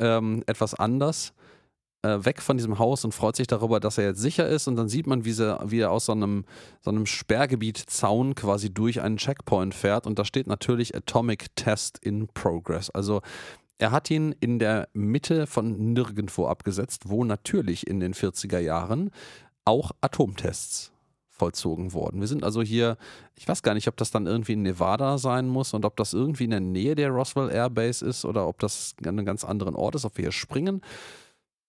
ähm, 0.00 0.42
etwas 0.46 0.74
anders, 0.74 1.32
äh, 2.02 2.18
weg 2.24 2.42
von 2.42 2.56
diesem 2.56 2.80
Haus 2.80 3.04
und 3.04 3.14
freut 3.14 3.36
sich 3.36 3.46
darüber, 3.46 3.78
dass 3.78 3.96
er 3.96 4.06
jetzt 4.06 4.20
sicher 4.20 4.48
ist. 4.48 4.66
Und 4.66 4.74
dann 4.74 4.88
sieht 4.88 5.06
man, 5.06 5.24
wie, 5.24 5.32
sie, 5.32 5.56
wie 5.66 5.78
er 5.78 5.92
aus 5.92 6.06
so 6.06 6.12
einem, 6.12 6.44
so 6.80 6.90
einem 6.90 7.06
Sperrgebiet 7.06 7.78
Zaun 7.78 8.34
quasi 8.34 8.74
durch 8.74 9.00
einen 9.00 9.16
Checkpoint 9.16 9.72
fährt. 9.72 10.08
Und 10.08 10.18
da 10.18 10.24
steht 10.24 10.48
natürlich 10.48 10.96
Atomic 10.96 11.54
Test 11.54 11.98
in 11.98 12.26
Progress. 12.26 12.90
Also 12.90 13.20
er 13.78 13.92
hat 13.92 14.10
ihn 14.10 14.34
in 14.40 14.58
der 14.58 14.88
Mitte 14.94 15.46
von 15.46 15.92
nirgendwo 15.92 16.46
abgesetzt, 16.46 17.04
wo 17.06 17.22
natürlich 17.22 17.86
in 17.86 18.00
den 18.00 18.14
40er 18.14 18.58
Jahren 18.58 19.10
auch 19.64 19.92
Atomtests 20.00 20.92
vollzogen 21.40 21.94
worden. 21.94 22.20
Wir 22.20 22.28
sind 22.28 22.44
also 22.44 22.60
hier, 22.60 22.98
ich 23.34 23.48
weiß 23.48 23.62
gar 23.62 23.72
nicht, 23.72 23.88
ob 23.88 23.96
das 23.96 24.10
dann 24.10 24.26
irgendwie 24.26 24.52
in 24.52 24.62
Nevada 24.62 25.16
sein 25.16 25.48
muss 25.48 25.72
und 25.72 25.86
ob 25.86 25.96
das 25.96 26.12
irgendwie 26.12 26.44
in 26.44 26.50
der 26.50 26.60
Nähe 26.60 26.94
der 26.94 27.08
Roswell 27.08 27.50
Airbase 27.50 28.04
ist 28.04 28.26
oder 28.26 28.46
ob 28.46 28.58
das 28.58 28.94
an 29.00 29.08
einem 29.08 29.24
ganz 29.24 29.42
anderen 29.42 29.74
Ort 29.74 29.94
ist, 29.94 30.04
ob 30.04 30.18
wir 30.18 30.24
hier 30.24 30.32
springen. 30.32 30.82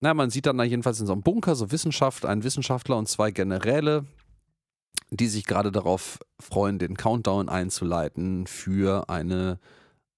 Na, 0.02 0.14
man 0.14 0.30
sieht 0.30 0.46
dann 0.46 0.58
da 0.58 0.66
jedenfalls 0.66 1.00
in 1.00 1.08
so 1.08 1.14
einem 1.14 1.24
Bunker 1.24 1.56
so 1.56 1.72
Wissenschaft, 1.72 2.26
einen 2.26 2.44
Wissenschaftler 2.44 2.98
und 2.98 3.08
zwei 3.08 3.32
Generäle, 3.32 4.04
die 5.10 5.28
sich 5.28 5.46
gerade 5.46 5.72
darauf 5.72 6.20
freuen, 6.40 6.78
den 6.78 6.98
Countdown 6.98 7.48
einzuleiten 7.48 8.48
für 8.48 9.10
einen 9.10 9.58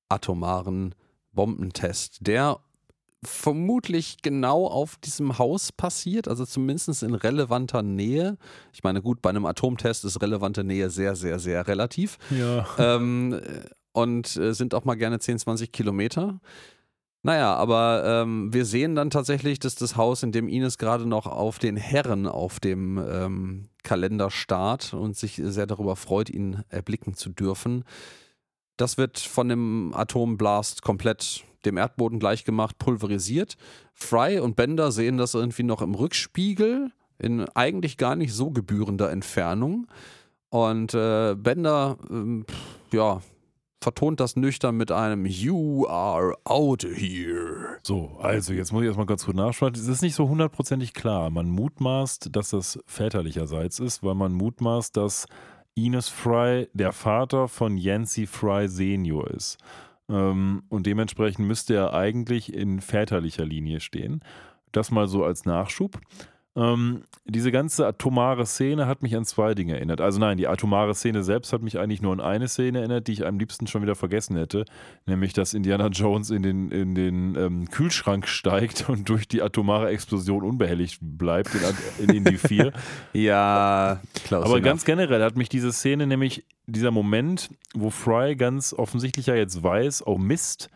atomaren 0.09 0.95
Bombentest, 1.31 2.25
der 2.25 2.59
vermutlich 3.25 4.17
genau 4.21 4.67
auf 4.67 4.97
diesem 4.97 5.37
Haus 5.37 5.71
passiert, 5.71 6.27
also 6.27 6.45
zumindest 6.45 7.03
in 7.03 7.15
relevanter 7.15 7.81
Nähe. 7.83 8.37
Ich 8.73 8.83
meine, 8.83 9.01
gut, 9.01 9.21
bei 9.21 9.29
einem 9.29 9.45
Atomtest 9.45 10.05
ist 10.05 10.21
relevante 10.21 10.63
Nähe 10.63 10.89
sehr, 10.89 11.15
sehr, 11.15 11.39
sehr 11.39 11.67
relativ. 11.67 12.17
Ja. 12.29 12.65
Ähm, 12.77 13.39
und 13.93 14.35
äh, 14.37 14.53
sind 14.53 14.73
auch 14.73 14.85
mal 14.85 14.95
gerne 14.95 15.19
10, 15.19 15.39
20 15.39 15.71
Kilometer. 15.71 16.39
Naja, 17.25 17.55
aber 17.55 18.03
ähm, 18.05 18.53
wir 18.53 18.65
sehen 18.65 18.95
dann 18.95 19.09
tatsächlich, 19.09 19.57
dass 19.57 19.75
das 19.75 19.95
Haus, 19.95 20.23
in 20.23 20.33
dem 20.33 20.49
Ines 20.49 20.77
gerade 20.77 21.05
noch 21.05 21.25
auf 21.25 21.57
den 21.57 21.77
Herren 21.77 22.27
auf 22.27 22.59
dem 22.59 22.97
ähm, 22.97 23.69
Kalender 23.83 24.29
starrt 24.29 24.93
und 24.93 25.15
sich 25.15 25.41
sehr 25.41 25.65
darüber 25.65 25.95
freut, 25.95 26.29
ihn 26.29 26.63
erblicken 26.67 27.13
zu 27.13 27.29
dürfen, 27.29 27.85
das 28.77 28.97
wird 28.97 29.19
von 29.19 29.49
dem 29.49 29.93
Atomblast 29.95 30.81
komplett 30.81 31.43
dem 31.65 31.77
Erdboden 31.77 32.19
gleichgemacht, 32.19 32.77
pulverisiert. 32.77 33.57
Fry 33.93 34.39
und 34.39 34.55
Bender 34.55 34.91
sehen 34.91 35.17
das 35.17 35.33
irgendwie 35.33 35.63
noch 35.63 35.81
im 35.81 35.95
Rückspiegel, 35.95 36.91
in 37.19 37.45
eigentlich 37.55 37.97
gar 37.97 38.15
nicht 38.15 38.33
so 38.33 38.51
gebührender 38.51 39.11
Entfernung. 39.11 39.87
Und 40.49 40.93
äh, 40.93 41.35
Bender, 41.35 41.97
ähm, 42.09 42.45
ja, 42.91 43.21
vertont 43.83 44.19
das 44.19 44.35
nüchtern 44.35 44.75
mit 44.77 44.91
einem 44.91 45.25
You 45.25 45.85
are 45.87 46.35
out 46.45 46.83
here. 46.83 47.77
So, 47.83 48.17
also 48.19 48.53
jetzt 48.53 48.71
muss 48.71 48.81
ich 48.81 48.87
erstmal 48.87 49.05
ganz 49.05 49.25
kurz 49.25 49.35
nachschauen. 49.35 49.73
Es 49.75 49.87
ist 49.87 50.01
nicht 50.01 50.15
so 50.15 50.29
hundertprozentig 50.29 50.93
klar. 50.93 51.29
Man 51.29 51.49
mutmaßt, 51.49 52.29
dass 52.35 52.51
das 52.51 52.79
väterlicherseits 52.85 53.79
ist, 53.79 54.03
weil 54.03 54.15
man 54.15 54.33
mutmaßt, 54.33 54.95
dass 54.95 55.25
Ines 55.75 56.09
Fry 56.09 56.67
der 56.73 56.91
Vater 56.91 57.47
von 57.47 57.77
Yancy 57.77 58.27
Fry 58.27 58.67
Senior 58.67 59.29
ist. 59.31 59.57
Ähm, 60.09 60.63
und 60.69 60.85
dementsprechend 60.85 61.47
müsste 61.47 61.75
er 61.75 61.93
eigentlich 61.93 62.53
in 62.53 62.81
väterlicher 62.81 63.45
Linie 63.45 63.79
stehen. 63.79 64.21
Das 64.71 64.91
mal 64.91 65.07
so 65.07 65.23
als 65.23 65.45
Nachschub. 65.45 65.99
Ähm, 66.55 67.03
diese 67.25 67.51
ganze 67.51 67.88
atomare 67.88 68.45
Szene 68.45 68.85
hat 68.85 69.01
mich 69.01 69.15
an 69.15 69.25
zwei 69.25 69.55
Dinge 69.55 69.75
erinnert. 69.75 70.01
Also 70.01 70.19
nein, 70.19 70.38
die 70.38 70.47
atomare 70.47 70.93
Szene 70.93 71.23
selbst 71.23 71.51
hat 71.51 71.63
mich 71.63 71.80
eigentlich 71.80 72.01
nur 72.01 72.13
an 72.13 72.19
eine 72.19 72.47
Szene 72.47 72.80
erinnert, 72.80 73.07
die 73.07 73.13
ich 73.13 73.25
am 73.25 73.39
liebsten 73.39 73.65
schon 73.65 73.81
wieder 73.81 73.95
vergessen 73.95 74.35
hätte. 74.38 74.65
Nämlich, 75.05 75.34
dass 75.34 75.53
Indiana 75.53 75.88
Jones 75.88 76.30
in 76.30 76.43
den, 76.43 76.69
in 76.71 76.93
den 76.93 77.35
ähm, 77.35 77.69
Kühlschrank 77.71 78.27
steigt 78.27 78.88
und 78.89 79.09
durch 79.09 79.27
die 79.27 79.41
atomare 79.41 79.89
Explosion 79.89 80.43
unbehelligt 80.43 80.99
bleibt 81.01 81.55
in, 81.55 82.09
in 82.09 82.15
Indie 82.17 82.38
4. 82.38 82.71
Ja, 83.13 84.01
Klaus. 84.25 84.45
Aber 84.45 84.61
ganz 84.61 84.85
generell 84.85 85.23
hat 85.23 85.38
mich 85.38 85.49
diese 85.49 85.71
Szene 85.71 86.07
nämlich, 86.07 86.45
dieser 86.65 86.91
Moment, 86.91 87.49
wo 87.73 87.89
Fry 87.89 88.35
ganz 88.35 88.73
offensichtlich 88.73 89.27
ja 89.27 89.35
jetzt 89.35 89.63
weiß, 89.63 90.05
oh 90.05 90.17
Mist, 90.17 90.69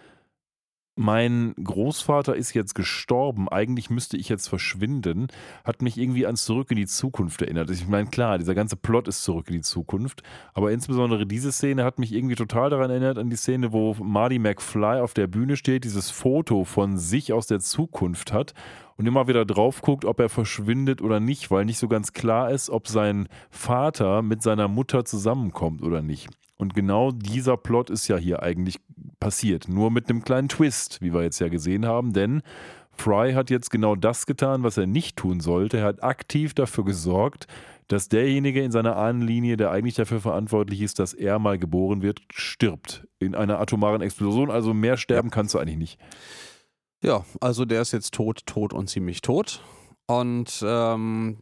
mein 0.97 1.53
Großvater 1.63 2.35
ist 2.35 2.53
jetzt 2.53 2.75
gestorben, 2.75 3.47
eigentlich 3.47 3.89
müsste 3.89 4.17
ich 4.17 4.29
jetzt 4.29 4.47
verschwinden, 4.47 5.27
hat 5.63 5.81
mich 5.81 5.97
irgendwie 5.97 6.25
ans 6.25 6.45
Zurück 6.45 6.71
in 6.71 6.77
die 6.77 6.87
Zukunft 6.87 7.41
erinnert. 7.41 7.69
Ich 7.69 7.87
meine, 7.87 8.09
klar, 8.09 8.37
dieser 8.37 8.55
ganze 8.55 8.75
Plot 8.75 9.07
ist 9.07 9.23
Zurück 9.23 9.47
in 9.49 9.55
die 9.55 9.61
Zukunft, 9.61 10.23
aber 10.53 10.71
insbesondere 10.71 11.25
diese 11.25 11.51
Szene 11.51 11.83
hat 11.83 11.99
mich 11.99 12.13
irgendwie 12.13 12.35
total 12.35 12.69
daran 12.69 12.89
erinnert, 12.89 13.17
an 13.17 13.29
die 13.29 13.35
Szene, 13.35 13.71
wo 13.71 13.95
Marty 13.95 14.39
McFly 14.39 14.99
auf 14.99 15.13
der 15.13 15.27
Bühne 15.27 15.55
steht, 15.55 15.83
dieses 15.83 16.09
Foto 16.09 16.63
von 16.63 16.97
sich 16.97 17.31
aus 17.31 17.47
der 17.47 17.59
Zukunft 17.59 18.33
hat 18.33 18.53
und 18.97 19.05
immer 19.05 19.27
wieder 19.27 19.45
drauf 19.45 19.81
guckt, 19.81 20.03
ob 20.05 20.19
er 20.19 20.29
verschwindet 20.29 21.01
oder 21.01 21.19
nicht, 21.19 21.51
weil 21.51 21.65
nicht 21.65 21.77
so 21.77 21.87
ganz 21.87 22.13
klar 22.13 22.51
ist, 22.51 22.69
ob 22.69 22.87
sein 22.87 23.27
Vater 23.49 24.21
mit 24.21 24.41
seiner 24.41 24.67
Mutter 24.67 25.05
zusammenkommt 25.05 25.83
oder 25.83 26.01
nicht. 26.01 26.27
Und 26.57 26.73
genau 26.73 27.11
dieser 27.11 27.55
Plot 27.55 27.89
ist 27.89 28.07
ja 28.07 28.17
hier 28.17 28.41
eigentlich 28.41 28.79
passiert. 29.19 29.67
Nur 29.67 29.91
mit 29.91 30.09
einem 30.09 30.23
kleinen 30.23 30.49
Twist, 30.49 31.01
wie 31.01 31.13
wir 31.13 31.23
jetzt 31.23 31.39
ja 31.39 31.49
gesehen 31.49 31.85
haben, 31.85 32.13
denn 32.13 32.41
Fry 32.91 33.33
hat 33.33 33.49
jetzt 33.49 33.69
genau 33.69 33.95
das 33.95 34.25
getan, 34.25 34.63
was 34.63 34.77
er 34.77 34.87
nicht 34.87 35.17
tun 35.17 35.39
sollte. 35.39 35.77
Er 35.77 35.85
hat 35.85 36.03
aktiv 36.03 36.53
dafür 36.55 36.83
gesorgt, 36.83 37.47
dass 37.87 38.09
derjenige 38.09 38.61
in 38.63 38.71
seiner 38.71 38.97
Ahnenlinie, 38.97 39.55
der 39.55 39.71
eigentlich 39.71 39.95
dafür 39.95 40.19
verantwortlich 40.19 40.81
ist, 40.81 40.99
dass 40.99 41.13
er 41.13 41.39
mal 41.39 41.57
geboren 41.57 42.01
wird, 42.01 42.21
stirbt. 42.31 43.07
In 43.19 43.35
einer 43.35 43.59
atomaren 43.59 44.01
Explosion. 44.01 44.51
Also 44.51 44.73
mehr 44.73 44.97
sterben 44.97 45.29
ja. 45.29 45.33
kannst 45.33 45.53
du 45.53 45.59
eigentlich 45.59 45.77
nicht. 45.77 45.99
Ja, 47.01 47.23
also 47.39 47.65
der 47.65 47.81
ist 47.81 47.93
jetzt 47.93 48.13
tot, 48.13 48.45
tot 48.45 48.73
und 48.73 48.89
ziemlich 48.89 49.21
tot. 49.21 49.61
Und 50.07 50.63
ähm, 50.65 51.37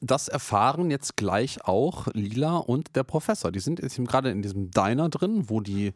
das 0.00 0.28
erfahren 0.28 0.90
jetzt 0.90 1.16
gleich 1.16 1.64
auch 1.64 2.08
Lila 2.12 2.56
und 2.56 2.96
der 2.96 3.04
Professor. 3.04 3.52
Die 3.52 3.60
sind 3.60 3.80
jetzt 3.80 3.96
gerade 3.96 4.30
in 4.30 4.42
diesem 4.42 4.70
Diner 4.70 5.08
drin, 5.08 5.44
wo 5.48 5.60
die 5.60 5.92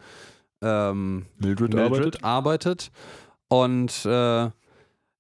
ähm, 0.63 1.27
Mildred, 1.39 1.75
Mildred 1.75 2.25
arbeitet. 2.25 2.25
arbeitet. 2.25 2.93
Und 3.49 4.05
äh, 4.05 4.51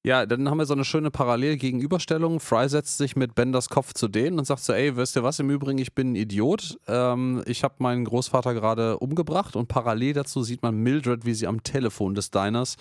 ja, 0.06 0.27
dann 0.27 0.51
haben 0.51 0.59
wir 0.59 0.66
so 0.66 0.74
eine 0.74 0.85
schöne 0.85 1.11
Parallelgegenüberstellung. 1.11 2.39
Fry 2.39 2.69
setzt 2.69 2.98
sich 2.98 3.16
mit 3.16 3.35
Benders 3.35 3.70
Kopf 3.70 3.94
zu 3.94 4.06
denen 4.06 4.39
und 4.39 4.44
sagt 4.44 4.62
so, 4.62 4.74
ey, 4.74 4.94
weißt 4.94 5.16
du 5.16 5.23
was, 5.23 5.39
im 5.39 5.48
Übrigen, 5.48 5.78
ich 5.78 5.94
bin 5.94 6.12
ein 6.12 6.16
Idiot. 6.16 6.78
Ähm, 6.86 7.43
ich 7.47 7.65
habe 7.65 7.77
meinen 7.78 8.05
Großvater 8.05 8.52
gerade 8.52 8.98
umgebracht 8.98 9.56
und 9.56 9.69
parallel 9.69 10.12
dazu 10.12 10.43
sieht 10.43 10.62
man 10.62 10.77
Mildred, 10.77 11.24
wie 11.24 11.32
sie 11.32 11.47
am 11.47 11.62
Telefon 11.62 12.15
des 12.15 12.31
Diners 12.31 12.77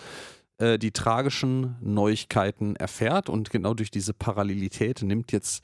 äh, 0.58 0.78
die 0.78 0.92
tragischen 0.92 1.78
Neuigkeiten 1.80 2.76
erfährt 2.76 3.30
und 3.30 3.50
genau 3.50 3.74
durch 3.74 3.90
diese 3.90 4.14
Parallelität 4.14 5.02
nimmt 5.02 5.32
jetzt 5.32 5.64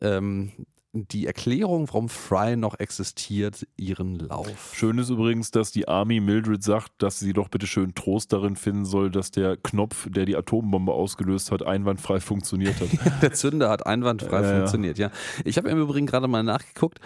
ähm, 0.00 0.52
die 0.92 1.26
Erklärung, 1.26 1.86
warum 1.88 2.08
Fry 2.08 2.56
noch 2.56 2.78
existiert, 2.78 3.66
ihren 3.76 4.18
Lauf. 4.18 4.72
Schön 4.74 4.98
ist 4.98 5.10
übrigens, 5.10 5.50
dass 5.50 5.70
die 5.70 5.86
Army 5.86 6.20
Mildred 6.20 6.62
sagt, 6.62 6.92
dass 6.98 7.18
sie 7.18 7.34
doch 7.34 7.48
bitte 7.48 7.66
schön 7.66 7.94
Trost 7.94 8.32
darin 8.32 8.56
finden 8.56 8.86
soll, 8.86 9.10
dass 9.10 9.30
der 9.30 9.56
Knopf, 9.56 10.08
der 10.10 10.24
die 10.24 10.36
Atombombe 10.36 10.92
ausgelöst 10.92 11.52
hat, 11.52 11.62
einwandfrei 11.62 12.20
funktioniert 12.20 12.80
hat. 12.80 12.88
der 13.22 13.32
Zünder 13.32 13.68
hat 13.68 13.86
einwandfrei 13.86 14.40
äh, 14.40 14.56
funktioniert, 14.56 14.98
ja. 14.98 15.10
Ich 15.44 15.58
habe 15.58 15.68
im 15.68 15.78
Übrigen 15.78 16.06
gerade 16.06 16.26
mal 16.26 16.42
nachgeguckt. 16.42 17.00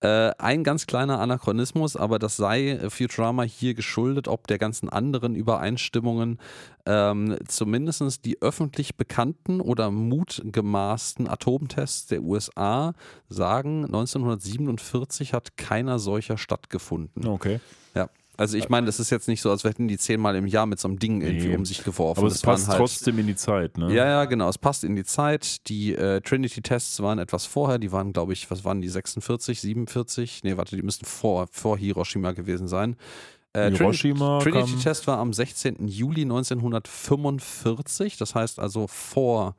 Äh, 0.00 0.30
ein 0.38 0.62
ganz 0.62 0.86
kleiner 0.86 1.18
Anachronismus, 1.18 1.96
aber 1.96 2.20
das 2.20 2.36
sei 2.36 2.78
Futurama 2.88 3.42
hier 3.42 3.74
geschuldet, 3.74 4.28
ob 4.28 4.46
der 4.46 4.58
ganzen 4.58 4.88
anderen 4.88 5.34
Übereinstimmungen 5.34 6.38
ähm, 6.86 7.36
zumindest 7.48 8.24
die 8.24 8.40
öffentlich 8.40 8.96
bekannten 8.96 9.60
oder 9.60 9.90
mutgemaßten 9.90 11.28
Atomtests 11.28 12.06
der 12.06 12.22
USA 12.22 12.92
sagen, 13.28 13.86
1947 13.86 15.34
hat 15.34 15.56
keiner 15.56 15.98
solcher 15.98 16.38
stattgefunden. 16.38 17.26
Okay. 17.26 17.58
Ja. 17.94 18.08
Also 18.38 18.56
ich 18.56 18.68
meine, 18.68 18.86
das 18.86 19.00
ist 19.00 19.10
jetzt 19.10 19.26
nicht 19.26 19.42
so, 19.42 19.50
als 19.50 19.64
hätten 19.64 19.88
die 19.88 19.98
zehnmal 19.98 20.36
im 20.36 20.46
Jahr 20.46 20.66
mit 20.66 20.78
so 20.78 20.86
einem 20.86 21.00
Ding 21.00 21.22
irgendwie 21.22 21.48
nee. 21.48 21.56
um 21.56 21.64
sich 21.64 21.82
geworfen. 21.82 22.20
Aber 22.20 22.28
es 22.28 22.40
passt 22.40 22.68
halt, 22.68 22.78
trotzdem 22.78 23.18
in 23.18 23.26
die 23.26 23.34
Zeit, 23.34 23.76
ne? 23.76 23.92
Ja, 23.92 24.06
ja, 24.06 24.24
genau. 24.26 24.48
Es 24.48 24.58
passt 24.58 24.84
in 24.84 24.94
die 24.94 25.02
Zeit. 25.02 25.68
Die 25.68 25.92
äh, 25.96 26.20
Trinity-Tests 26.20 27.02
waren 27.02 27.18
etwas 27.18 27.46
vorher. 27.46 27.80
Die 27.80 27.90
waren, 27.90 28.12
glaube 28.12 28.32
ich, 28.32 28.48
was 28.48 28.64
waren 28.64 28.80
die, 28.80 28.88
46, 28.88 29.60
47? 29.60 30.44
Nee, 30.44 30.56
warte, 30.56 30.76
die 30.76 30.82
müssten 30.82 31.04
vor, 31.04 31.48
vor 31.50 31.76
Hiroshima 31.76 32.30
gewesen 32.30 32.68
sein. 32.68 32.94
Äh, 33.54 33.72
Hiroshima 33.72 34.38
Trinity-Test 34.38 35.08
war 35.08 35.18
am 35.18 35.32
16. 35.32 35.88
Juli 35.88 36.22
1945. 36.22 38.18
Das 38.18 38.36
heißt 38.36 38.60
also 38.60 38.86
vor 38.86 39.56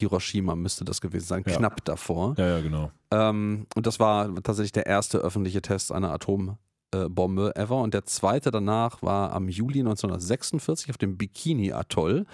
Hiroshima 0.00 0.56
müsste 0.56 0.84
das 0.84 1.00
gewesen 1.00 1.26
sein, 1.26 1.44
ja. 1.46 1.56
knapp 1.56 1.84
davor. 1.84 2.34
Ja, 2.36 2.48
ja, 2.48 2.60
genau. 2.60 2.90
Ähm, 3.12 3.68
und 3.76 3.86
das 3.86 4.00
war 4.00 4.34
tatsächlich 4.42 4.72
der 4.72 4.86
erste 4.86 5.18
öffentliche 5.18 5.62
Test 5.62 5.92
einer 5.92 6.12
Atom- 6.12 6.56
äh, 6.92 7.08
Bombe 7.08 7.54
ever. 7.56 7.76
Und 7.76 7.94
der 7.94 8.04
zweite 8.04 8.50
danach 8.50 9.02
war 9.02 9.32
am 9.32 9.48
Juli 9.48 9.80
1946 9.80 10.90
auf 10.90 10.98
dem 10.98 11.16
Bikini 11.16 11.72
Atoll. 11.72 12.26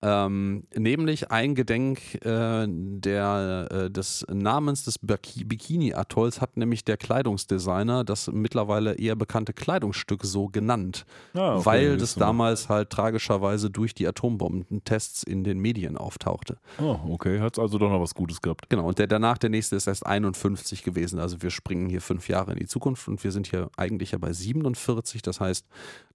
Ähm, 0.00 0.62
nämlich 0.76 1.32
eingedenk 1.32 2.24
äh, 2.24 2.66
der, 2.68 3.68
äh, 3.70 3.90
des 3.90 4.24
Namens 4.32 4.84
des 4.84 5.00
Bikini-Atolls 5.00 6.40
hat 6.40 6.56
nämlich 6.56 6.84
der 6.84 6.96
Kleidungsdesigner 6.96 8.04
das 8.04 8.30
mittlerweile 8.32 8.94
eher 8.94 9.16
bekannte 9.16 9.52
Kleidungsstück 9.52 10.24
so 10.24 10.46
genannt, 10.46 11.04
ah, 11.34 11.56
okay, 11.56 11.66
weil 11.66 11.96
das 11.96 12.14
damals 12.14 12.68
halt 12.68 12.90
tragischerweise 12.90 13.70
durch 13.70 13.92
die 13.92 14.06
Atombombentests 14.06 15.24
in 15.24 15.42
den 15.42 15.58
Medien 15.58 15.96
auftauchte. 15.96 16.58
Oh, 16.80 17.00
okay, 17.08 17.40
hat 17.40 17.54
es 17.54 17.58
also 17.58 17.78
doch 17.78 17.90
noch 17.90 18.00
was 18.00 18.14
Gutes 18.14 18.40
gehabt. 18.40 18.70
Genau, 18.70 18.86
und 18.86 19.00
der 19.00 19.08
danach, 19.08 19.38
der 19.38 19.50
nächste 19.50 19.74
ist 19.74 19.88
erst 19.88 20.06
51 20.06 20.84
gewesen, 20.84 21.18
also 21.18 21.42
wir 21.42 21.50
springen 21.50 21.90
hier 21.90 22.00
fünf 22.00 22.28
Jahre 22.28 22.52
in 22.52 22.58
die 22.60 22.66
Zukunft 22.66 23.08
und 23.08 23.24
wir 23.24 23.32
sind 23.32 23.48
hier 23.48 23.68
eigentlich 23.76 24.12
ja 24.12 24.18
bei 24.18 24.32
47, 24.32 25.22
das 25.22 25.40
heißt, 25.40 25.66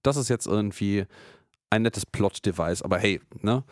das 0.02 0.16
ist 0.16 0.30
jetzt 0.30 0.46
irgendwie 0.46 1.04
ein 1.74 1.82
nettes 1.82 2.06
Plot-Device, 2.06 2.82
aber 2.82 2.98
hey, 2.98 3.20
ne? 3.42 3.64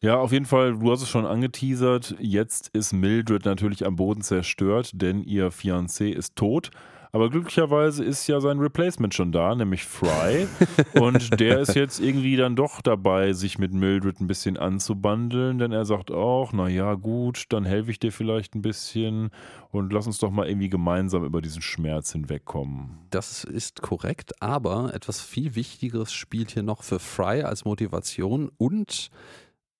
Ja, 0.00 0.16
auf 0.16 0.30
jeden 0.30 0.46
Fall, 0.46 0.78
du 0.78 0.92
hast 0.92 1.02
es 1.02 1.08
schon 1.08 1.26
angeteasert. 1.26 2.14
Jetzt 2.20 2.68
ist 2.68 2.92
Mildred 2.92 3.44
natürlich 3.44 3.84
am 3.84 3.96
Boden 3.96 4.22
zerstört, 4.22 4.90
denn 4.94 5.24
ihr 5.24 5.50
Fiancé 5.50 6.10
ist 6.12 6.36
tot. 6.36 6.70
Aber 7.12 7.30
glücklicherweise 7.30 8.04
ist 8.04 8.26
ja 8.26 8.40
sein 8.40 8.58
Replacement 8.58 9.14
schon 9.14 9.32
da, 9.32 9.54
nämlich 9.54 9.84
Fry. 9.84 10.46
und 11.00 11.40
der 11.40 11.60
ist 11.60 11.74
jetzt 11.74 12.00
irgendwie 12.00 12.36
dann 12.36 12.56
doch 12.56 12.80
dabei, 12.80 13.32
sich 13.32 13.58
mit 13.58 13.72
Mildred 13.72 14.20
ein 14.20 14.26
bisschen 14.26 14.56
anzubandeln, 14.56 15.58
denn 15.58 15.72
er 15.72 15.84
sagt 15.84 16.10
auch, 16.10 16.52
naja, 16.52 16.94
gut, 16.94 17.44
dann 17.50 17.64
helfe 17.64 17.90
ich 17.90 17.98
dir 17.98 18.12
vielleicht 18.12 18.54
ein 18.54 18.62
bisschen 18.62 19.30
und 19.70 19.92
lass 19.92 20.06
uns 20.06 20.18
doch 20.18 20.30
mal 20.30 20.48
irgendwie 20.48 20.68
gemeinsam 20.68 21.24
über 21.24 21.40
diesen 21.40 21.62
Schmerz 21.62 22.12
hinwegkommen. 22.12 22.98
Das 23.10 23.44
ist 23.44 23.82
korrekt, 23.82 24.42
aber 24.42 24.94
etwas 24.94 25.20
viel 25.20 25.54
Wichtigeres 25.54 26.12
spielt 26.12 26.50
hier 26.50 26.62
noch 26.62 26.82
für 26.82 26.98
Fry 26.98 27.42
als 27.42 27.64
Motivation 27.64 28.50
und 28.58 29.10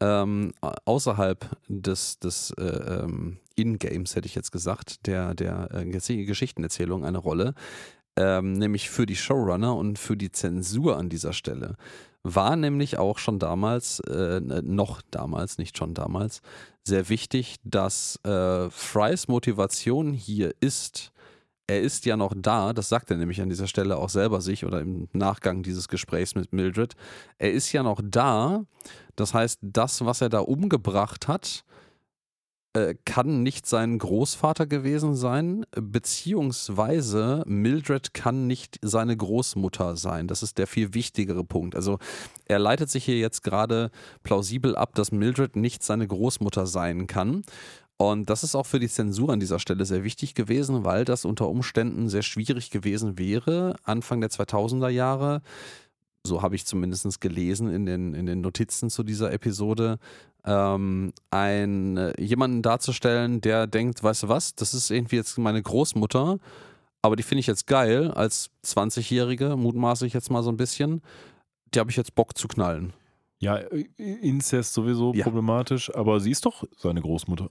ähm, 0.00 0.52
außerhalb 0.60 1.44
des, 1.68 2.18
des 2.20 2.52
äh, 2.52 2.64
ähm, 2.64 3.38
In-Games, 3.58 4.16
hätte 4.16 4.26
ich 4.26 4.34
jetzt 4.34 4.52
gesagt, 4.52 5.06
der, 5.06 5.34
der 5.34 5.68
äh, 5.72 5.84
Geschichtenerzählung 5.84 7.04
eine 7.04 7.18
Rolle, 7.18 7.54
ähm, 8.16 8.54
nämlich 8.54 8.90
für 8.90 9.06
die 9.06 9.16
Showrunner 9.16 9.76
und 9.76 9.98
für 9.98 10.16
die 10.16 10.32
Zensur 10.32 10.96
an 10.96 11.08
dieser 11.08 11.32
Stelle. 11.32 11.76
War 12.22 12.56
nämlich 12.56 12.98
auch 12.98 13.18
schon 13.18 13.38
damals, 13.38 14.00
äh, 14.00 14.40
noch 14.40 15.02
damals, 15.10 15.58
nicht 15.58 15.78
schon 15.78 15.94
damals, 15.94 16.42
sehr 16.84 17.08
wichtig, 17.08 17.56
dass 17.64 18.18
äh, 18.24 18.68
Frys 18.70 19.28
Motivation 19.28 20.12
hier 20.12 20.52
ist, 20.60 21.12
er 21.68 21.82
ist 21.82 22.06
ja 22.06 22.16
noch 22.16 22.32
da, 22.34 22.72
das 22.72 22.88
sagt 22.88 23.10
er 23.10 23.18
nämlich 23.18 23.42
an 23.42 23.50
dieser 23.50 23.66
Stelle 23.66 23.98
auch 23.98 24.08
selber 24.08 24.40
sich 24.40 24.64
oder 24.64 24.80
im 24.80 25.06
Nachgang 25.12 25.62
dieses 25.62 25.86
Gesprächs 25.86 26.34
mit 26.34 26.52
Mildred. 26.52 26.94
Er 27.36 27.52
ist 27.52 27.70
ja 27.72 27.82
noch 27.82 28.00
da, 28.02 28.64
das 29.16 29.34
heißt, 29.34 29.60
das, 29.62 30.04
was 30.04 30.22
er 30.22 30.30
da 30.30 30.40
umgebracht 30.40 31.28
hat, 31.28 31.64
äh, 32.78 32.94
kann 33.04 33.42
nicht 33.42 33.66
sein 33.66 33.98
Großvater 33.98 34.66
gewesen 34.66 35.14
sein, 35.16 35.66
beziehungsweise 35.72 37.42
Mildred 37.46 38.14
kann 38.14 38.46
nicht 38.46 38.78
seine 38.82 39.16
Großmutter 39.16 39.96
sein. 39.96 40.28
Das 40.28 40.44
ist 40.44 40.58
der 40.58 40.68
viel 40.68 40.94
wichtigere 40.94 41.44
Punkt. 41.44 41.74
Also 41.74 41.98
er 42.44 42.60
leitet 42.60 42.88
sich 42.88 43.04
hier 43.04 43.18
jetzt 43.18 43.42
gerade 43.42 43.90
plausibel 44.22 44.76
ab, 44.76 44.94
dass 44.94 45.10
Mildred 45.10 45.56
nicht 45.56 45.82
seine 45.82 46.06
Großmutter 46.06 46.66
sein 46.66 47.06
kann. 47.08 47.42
Und 47.96 48.30
das 48.30 48.44
ist 48.44 48.54
auch 48.54 48.66
für 48.66 48.78
die 48.78 48.88
Zensur 48.88 49.30
an 49.30 49.40
dieser 49.40 49.58
Stelle 49.58 49.84
sehr 49.84 50.04
wichtig 50.04 50.34
gewesen, 50.34 50.84
weil 50.84 51.04
das 51.04 51.24
unter 51.24 51.48
Umständen 51.48 52.08
sehr 52.08 52.22
schwierig 52.22 52.70
gewesen 52.70 53.18
wäre, 53.18 53.74
Anfang 53.82 54.20
der 54.20 54.30
2000er 54.30 54.88
Jahre. 54.88 55.42
So 56.24 56.42
habe 56.42 56.54
ich 56.54 56.64
zumindest 56.64 57.20
gelesen 57.20 57.70
in 57.72 57.86
den, 57.86 58.14
in 58.14 58.26
den 58.26 58.40
Notizen 58.40 58.88
zu 58.88 59.02
dieser 59.02 59.32
Episode, 59.32 59.98
ähm, 60.44 61.12
ein, 61.30 61.96
äh, 61.96 62.20
jemanden 62.20 62.62
darzustellen, 62.62 63.40
der 63.40 63.66
denkt, 63.66 64.02
weißt 64.02 64.24
du 64.24 64.28
was, 64.28 64.54
das 64.54 64.74
ist 64.74 64.90
irgendwie 64.90 65.16
jetzt 65.16 65.38
meine 65.38 65.62
Großmutter, 65.62 66.38
aber 67.02 67.16
die 67.16 67.22
finde 67.22 67.40
ich 67.40 67.46
jetzt 67.46 67.66
geil, 67.66 68.10
als 68.10 68.50
20-Jährige, 68.64 69.56
mutmaße 69.56 70.06
ich 70.06 70.12
jetzt 70.12 70.30
mal 70.30 70.42
so 70.42 70.50
ein 70.50 70.56
bisschen, 70.56 71.02
die 71.74 71.80
habe 71.80 71.90
ich 71.90 71.96
jetzt 71.96 72.14
Bock 72.14 72.36
zu 72.36 72.48
knallen. 72.48 72.92
Ja, 73.40 73.56
Inzest 73.96 74.74
sowieso 74.74 75.14
ja. 75.14 75.22
problematisch, 75.22 75.94
aber 75.94 76.18
sie 76.18 76.32
ist 76.32 76.44
doch 76.44 76.64
seine 76.76 77.00
Großmutter 77.00 77.50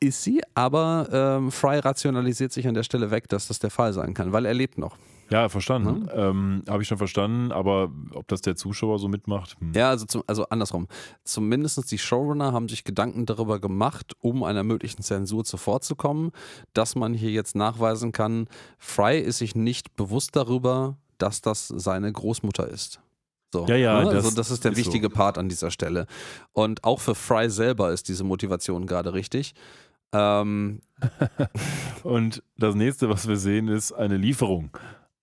ist 0.00 0.22
sie, 0.22 0.42
aber 0.54 1.08
ähm, 1.12 1.50
Fry 1.50 1.78
rationalisiert 1.78 2.52
sich 2.52 2.66
an 2.68 2.74
der 2.74 2.82
Stelle 2.82 3.10
weg, 3.10 3.28
dass 3.28 3.48
das 3.48 3.58
der 3.58 3.70
Fall 3.70 3.92
sein 3.92 4.14
kann, 4.14 4.32
weil 4.32 4.46
er 4.46 4.54
lebt 4.54 4.78
noch. 4.78 4.96
Ja, 5.30 5.48
verstanden. 5.48 6.02
Mhm. 6.02 6.10
Ähm, 6.14 6.62
Habe 6.68 6.82
ich 6.82 6.88
schon 6.88 6.98
verstanden, 6.98 7.52
aber 7.52 7.90
ob 8.14 8.28
das 8.28 8.42
der 8.42 8.56
Zuschauer 8.56 8.98
so 8.98 9.08
mitmacht? 9.08 9.56
Hm. 9.60 9.72
Ja, 9.74 9.90
also, 9.90 10.06
zum, 10.06 10.22
also 10.26 10.48
andersrum. 10.48 10.86
Zumindest 11.24 11.90
die 11.90 11.98
Showrunner 11.98 12.52
haben 12.52 12.68
sich 12.68 12.84
Gedanken 12.84 13.26
darüber 13.26 13.58
gemacht, 13.58 14.14
um 14.20 14.42
einer 14.44 14.62
möglichen 14.62 15.02
Zensur 15.02 15.44
zuvorzukommen, 15.44 16.30
dass 16.74 16.94
man 16.94 17.14
hier 17.14 17.30
jetzt 17.30 17.56
nachweisen 17.56 18.12
kann, 18.12 18.48
Fry 18.78 19.18
ist 19.18 19.38
sich 19.38 19.54
nicht 19.54 19.96
bewusst 19.96 20.36
darüber, 20.36 20.96
dass 21.18 21.40
das 21.40 21.68
seine 21.68 22.12
Großmutter 22.12 22.68
ist. 22.68 23.00
So, 23.52 23.66
ja, 23.66 23.76
ja, 23.76 23.98
ne? 24.00 24.04
das, 24.06 24.24
also 24.26 24.36
das 24.36 24.50
ist 24.50 24.64
der 24.64 24.72
ist 24.72 24.78
wichtige 24.78 25.08
so. 25.08 25.14
Part 25.14 25.38
an 25.38 25.48
dieser 25.48 25.70
Stelle. 25.70 26.06
Und 26.52 26.84
auch 26.84 27.00
für 27.00 27.14
Fry 27.14 27.48
selber 27.48 27.92
ist 27.92 28.08
diese 28.08 28.24
Motivation 28.24 28.86
gerade 28.86 29.14
richtig. 29.14 29.54
Ähm. 30.12 30.80
und 32.02 32.42
das 32.56 32.74
nächste, 32.74 33.08
was 33.08 33.28
wir 33.28 33.36
sehen, 33.36 33.68
ist 33.68 33.92
eine 33.92 34.16
Lieferung. 34.16 34.70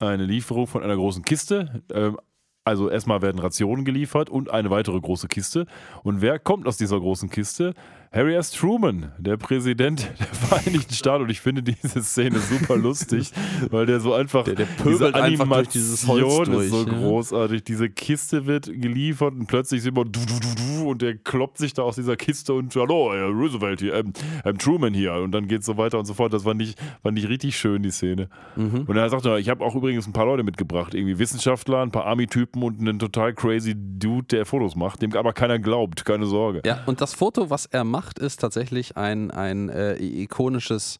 Eine 0.08 0.26
Lieferung 0.26 0.68
von 0.68 0.84
einer 0.84 0.96
großen 0.96 1.24
Kiste. 1.24 1.84
Ähm, 1.94 2.18
also 2.66 2.90
erstmal 2.90 3.22
werden 3.22 3.40
Rationen 3.40 3.84
geliefert 3.84 4.30
und 4.30 4.50
eine 4.50 4.70
weitere 4.70 5.00
große 5.00 5.28
Kiste. 5.28 5.66
Und 6.04 6.22
wer 6.22 6.40
kommt 6.40 6.66
aus 6.68 6.78
dieser 6.78 7.00
großen 7.00 7.30
Kiste? 7.30 7.74
Harry 8.14 8.36
S. 8.36 8.52
Truman, 8.52 9.12
der 9.18 9.38
Präsident 9.38 10.08
der 10.20 10.28
Vereinigten 10.28 10.94
Staaten. 10.94 11.24
Und 11.24 11.32
ich 11.32 11.42
finde 11.42 11.64
diese 11.64 12.04
Szene 12.04 12.38
super 12.38 12.78
lustig, 12.78 13.32
weil 13.72 13.88
der 13.88 14.00
so 14.00 14.14
einfach, 14.14 14.44
der, 14.44 14.54
der 14.54 14.68
diese 14.86 15.16
Animation 15.16 15.42
einfach 15.42 15.72
dieses 15.72 16.08
Holz 16.08 16.48
durch, 16.48 16.66
ist 16.66 16.70
so 16.70 16.86
ja. 16.86 16.94
großartig. 16.94 17.64
Diese 17.64 17.90
Kiste 17.90 18.46
wird 18.46 18.68
geliefert 18.68 19.34
und 19.34 19.48
plötzlich 19.48 19.82
sieht 19.82 19.96
man 19.96 20.12
du, 20.12 20.20
du, 20.20 20.40
du, 20.40 20.56
du, 20.56 20.90
und 20.92 21.02
der 21.02 21.16
kloppt 21.18 21.58
sich 21.58 21.74
da 21.74 21.82
aus 21.82 21.96
dieser 21.96 22.16
Kiste 22.16 22.54
und 22.54 22.76
hallo, 22.76 23.08
Roosevelt 23.32 23.80
hier, 23.80 23.96
ähm, 23.96 24.14
ähm, 24.46 24.60
Truman 24.60 24.94
hier. 24.94 25.14
Und 25.16 25.32
dann 25.32 25.48
geht 25.48 25.62
es 25.62 25.66
so 25.66 25.78
weiter 25.78 25.98
und 25.98 26.06
so 26.06 26.14
fort. 26.14 26.34
Das 26.34 26.44
fand 26.44 26.62
ich, 26.62 26.76
fand 27.02 27.18
ich 27.18 27.28
richtig 27.28 27.58
schön, 27.58 27.82
die 27.82 27.90
Szene. 27.90 28.30
Mhm. 28.56 28.84
Und 28.86 28.96
er 28.96 29.10
sagt 29.10 29.26
er, 29.26 29.40
ich 29.40 29.50
habe 29.50 29.66
auch 29.66 29.74
übrigens 29.74 30.06
ein 30.06 30.14
paar 30.14 30.28
Leute 30.28 30.44
mitgebracht, 30.44 30.94
irgendwie 30.94 31.18
Wissenschaftler, 31.18 31.82
ein 31.82 31.92
paar 31.92 32.06
Army-Typen 32.06 32.62
und 32.62 32.80
einen 32.80 33.00
total 33.00 33.34
crazy 33.34 33.74
Dude, 33.76 34.28
der 34.28 34.46
Fotos 34.46 34.76
macht, 34.76 35.02
dem 35.02 35.16
aber 35.16 35.34
keiner 35.34 35.58
glaubt, 35.58 36.06
keine 36.06 36.28
Sorge. 36.28 36.62
Ja, 36.64 36.84
und 36.86 37.02
das 37.02 37.16
Foto, 37.16 37.50
was 37.50 37.66
er 37.66 37.84
macht, 37.84 38.03
gemacht 38.04 38.20
ist 38.20 38.40
tatsächlich 38.40 38.98
ein, 38.98 39.32
ein 39.32 39.70
äh, 39.70 39.96
ikonisches 39.96 41.00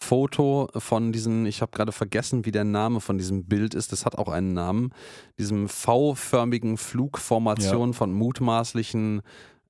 Foto 0.00 0.68
von 0.76 1.12
diesen, 1.12 1.44
ich 1.46 1.60
habe 1.60 1.72
gerade 1.72 1.92
vergessen, 1.92 2.44
wie 2.44 2.52
der 2.52 2.64
Name 2.64 3.00
von 3.00 3.18
diesem 3.18 3.44
Bild 3.44 3.74
ist, 3.74 3.90
das 3.92 4.06
hat 4.06 4.16
auch 4.16 4.28
einen 4.28 4.52
Namen, 4.52 4.92
diesem 5.38 5.68
V-förmigen 5.68 6.76
Flugformation 6.76 7.90
ja. 7.90 7.92
von 7.92 8.12
mutmaßlichen 8.12 9.22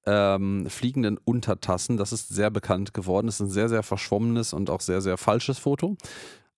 ähm, 0.04 0.66
fliegenden 0.68 1.18
Untertassen. 1.24 1.96
Das 1.96 2.12
ist 2.12 2.28
sehr 2.28 2.50
bekannt 2.50 2.92
geworden. 2.92 3.26
Das 3.26 3.36
ist 3.36 3.46
ein 3.46 3.50
sehr, 3.50 3.68
sehr 3.68 3.82
verschwommenes 3.82 4.52
und 4.52 4.70
auch 4.70 4.80
sehr, 4.80 5.00
sehr 5.00 5.16
falsches 5.16 5.58
Foto. 5.58 5.96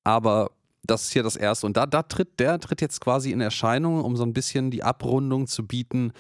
Aber 0.03 0.51
das 0.83 1.05
ist 1.05 1.13
hier 1.13 1.23
das 1.23 1.37
erste. 1.37 1.67
Und 1.67 1.77
da, 1.77 1.87
da 1.87 2.03
tritt, 2.03 2.41
der 2.41 2.59
tritt 2.59 2.81
jetzt 2.81 3.01
quasi 3.01 3.31
in 3.31 3.41
Erscheinung, 3.41 4.03
um 4.05 4.17
so 4.17 4.25
ein 4.25 4.33
bisschen 4.33 4.71
die 4.71 4.83
Abrundung 4.83 5.47
zu 5.47 5.65
bieten 5.67 6.13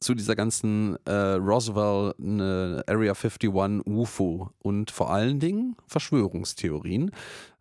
zu 0.00 0.14
dieser 0.14 0.34
ganzen 0.34 0.96
äh, 1.04 1.12
Roswell 1.12 2.14
ne, 2.18 2.82
Area 2.86 3.12
51 3.12 3.50
UFO 3.86 4.50
und 4.58 4.90
vor 4.90 5.10
allen 5.10 5.38
Dingen 5.38 5.76
Verschwörungstheorien. 5.86 7.10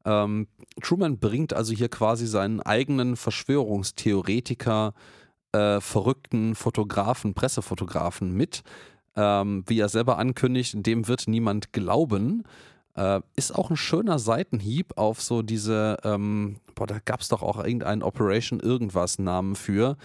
Ähm, 0.05 0.47
Truman 0.81 1.19
bringt 1.19 1.53
also 1.53 1.73
hier 1.73 1.89
quasi 1.89 2.25
seinen 2.25 2.61
eigenen 2.61 3.17
Verschwörungstheoretiker, 3.17 4.93
äh, 5.51 5.81
verrückten 5.81 6.55
Fotografen, 6.55 7.33
Pressefotografen 7.33 8.33
mit. 8.33 8.63
Ähm, 9.17 9.65
wie 9.67 9.79
er 9.79 9.89
selber 9.89 10.17
ankündigt, 10.17 10.85
dem 10.85 11.07
wird 11.09 11.27
niemand 11.27 11.73
glauben. 11.73 12.43
Äh, 12.95 13.19
ist 13.35 13.53
auch 13.53 13.69
ein 13.69 13.77
schöner 13.77 14.17
Seitenhieb 14.17 14.97
auf 14.97 15.21
so 15.21 15.41
diese, 15.41 15.97
ähm, 16.05 16.57
boah, 16.75 16.87
da 16.87 16.99
gab 17.03 17.19
es 17.19 17.27
doch 17.27 17.41
auch 17.41 17.57
irgendeinen 17.57 18.03
Operation 18.03 18.61
irgendwas 18.61 19.19
Namen 19.19 19.55
für 19.55 19.97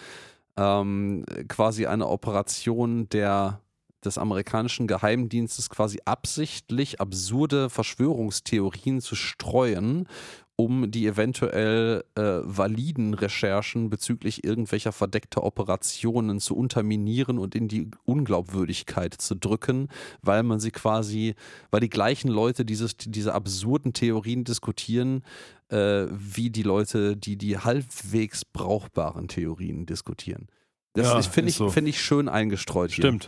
ähm, 0.57 1.25
quasi 1.49 1.87
eine 1.87 2.09
Operation 2.09 3.09
der 3.09 3.61
des 4.05 4.19
amerikanischen 4.19 4.87
Geheimdienstes 4.87 5.71
quasi 5.71 5.99
absichtlich 6.05 7.01
absurde 7.01 7.71
Verschwörungstheorien 7.71 9.01
zu 9.01 9.15
streuen, 9.15 10.09
um 10.57 10.91
die 10.91 11.07
eventuell 11.07 12.05
äh, 12.15 12.23
validen 12.23 13.15
Recherchen 13.15 13.91
bezüglich 13.91 14.45
irgendwelcher 14.45 14.93
verdeckter 14.93 15.43
Operationen 15.43 16.39
zu 16.39 16.57
unterminieren 16.57 17.39
und 17.39 17.55
in 17.55 17.67
die 17.67 17.91
Unglaubwürdigkeit 18.05 19.15
zu 19.15 19.35
drücken, 19.35 19.89
weil 20.23 20.45
man 20.45 20.61
sie 20.61 20.71
quasi, 20.71 21.35
weil 21.71 21.81
die 21.81 21.91
gleichen 21.91 22.29
Leute 22.29 22.65
dieses, 22.65 22.97
diese 22.97 23.35
absurden 23.35 23.93
Theorien 23.95 24.45
diskutieren, 24.45 25.25
äh, 25.71 26.07
wie 26.11 26.51
die 26.51 26.63
Leute, 26.63 27.17
die 27.17 27.37
die 27.37 27.59
halbwegs 27.59 28.45
brauchbaren 28.45 29.27
Theorien 29.27 29.87
diskutieren. 29.87 30.49
Das 30.93 31.09
ja, 31.09 31.23
finde 31.23 31.51
ich, 31.51 31.57
so. 31.57 31.69
find 31.71 31.89
ich 31.89 32.01
schön 32.01 32.29
eingestreut 32.29 32.93
hier. 32.93 33.19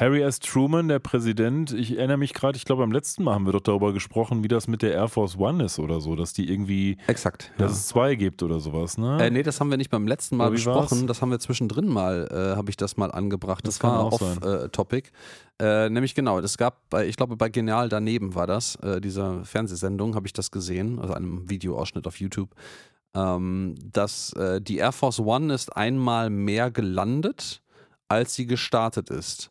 Harry 0.00 0.22
S. 0.22 0.38
Truman, 0.38 0.86
der 0.86 1.00
Präsident, 1.00 1.72
ich 1.72 1.98
erinnere 1.98 2.18
mich 2.18 2.32
gerade, 2.32 2.56
ich 2.56 2.64
glaube, 2.64 2.82
beim 2.82 2.92
letzten 2.92 3.24
Mal 3.24 3.34
haben 3.34 3.46
wir 3.46 3.52
doch 3.52 3.60
darüber 3.60 3.92
gesprochen, 3.92 4.44
wie 4.44 4.48
das 4.48 4.68
mit 4.68 4.80
der 4.82 4.92
Air 4.92 5.08
Force 5.08 5.36
One 5.36 5.64
ist 5.64 5.80
oder 5.80 6.00
so, 6.00 6.14
dass 6.14 6.32
die 6.32 6.48
irgendwie. 6.48 6.98
Exakt. 7.08 7.50
Dass 7.58 7.72
ja. 7.72 7.76
es 7.76 7.88
zwei 7.88 8.14
gibt 8.14 8.44
oder 8.44 8.60
sowas, 8.60 8.96
ne? 8.96 9.18
Äh, 9.20 9.30
nee, 9.30 9.42
das 9.42 9.58
haben 9.58 9.70
wir 9.70 9.76
nicht 9.76 9.90
beim 9.90 10.06
letzten 10.06 10.36
Mal 10.36 10.52
besprochen. 10.52 11.00
War's? 11.00 11.06
Das 11.06 11.20
haben 11.20 11.32
wir 11.32 11.40
zwischendrin 11.40 11.88
mal, 11.88 12.28
äh, 12.30 12.56
habe 12.56 12.70
ich 12.70 12.76
das 12.76 12.96
mal 12.96 13.10
angebracht. 13.10 13.66
Das, 13.66 13.80
das 13.80 13.82
war 13.82 14.06
off-Topic. 14.06 15.10
Äh, 15.60 15.86
äh, 15.86 15.90
nämlich 15.90 16.14
genau, 16.14 16.38
es 16.38 16.56
gab, 16.56 16.88
bei, 16.90 17.08
ich 17.08 17.16
glaube, 17.16 17.36
bei 17.36 17.48
Genial 17.48 17.88
daneben 17.88 18.36
war 18.36 18.46
das, 18.46 18.76
äh, 18.76 19.00
dieser 19.00 19.44
Fernsehsendung, 19.44 20.14
habe 20.14 20.28
ich 20.28 20.32
das 20.32 20.52
gesehen, 20.52 21.00
also 21.00 21.12
einem 21.14 21.50
Videoausschnitt 21.50 22.06
auf 22.06 22.20
YouTube. 22.20 22.50
Ähm, 23.14 23.74
dass 23.82 24.32
äh, 24.34 24.60
die 24.60 24.76
Air 24.76 24.92
Force 24.92 25.18
One 25.18 25.52
ist 25.52 25.76
einmal 25.76 26.30
mehr 26.30 26.70
gelandet, 26.70 27.62
als 28.06 28.36
sie 28.36 28.46
gestartet 28.46 29.10
ist. 29.10 29.50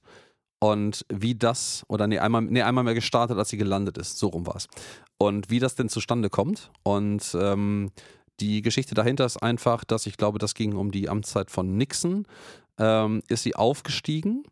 Und 0.60 1.06
wie 1.10 1.36
das, 1.36 1.84
oder 1.88 2.08
nee, 2.08 2.20
einmal, 2.20 2.42
nee, 2.42 2.62
einmal 2.62 2.84
mehr 2.84 2.96
gestartet, 2.96 3.38
als 3.38 3.50
sie 3.50 3.58
gelandet 3.58 3.98
ist. 3.98 4.18
So 4.18 4.28
rum 4.28 4.48
war 4.48 4.56
es. 4.56 4.68
Und 5.18 5.50
wie 5.50 5.60
das 5.60 5.76
denn 5.76 5.90
zustande 5.90 6.30
kommt. 6.30 6.72
Und 6.84 7.36
ähm, 7.40 7.92
die 8.40 8.62
Geschichte 8.62 8.96
dahinter 8.96 9.26
ist 9.26 9.38
einfach, 9.38 9.84
dass 9.84 10.06
ich 10.06 10.18
glaube, 10.18 10.40
das 10.40 10.54
ging 10.54 10.74
um 10.74 10.92
die 10.92 11.10
Amtszeit 11.10 11.52
von 11.52 11.78
Nixon. 11.78 12.26
Ähm, 12.80 13.24
ist 13.28 13.44
sie 13.44 13.56
aufgestiegen 13.56 14.44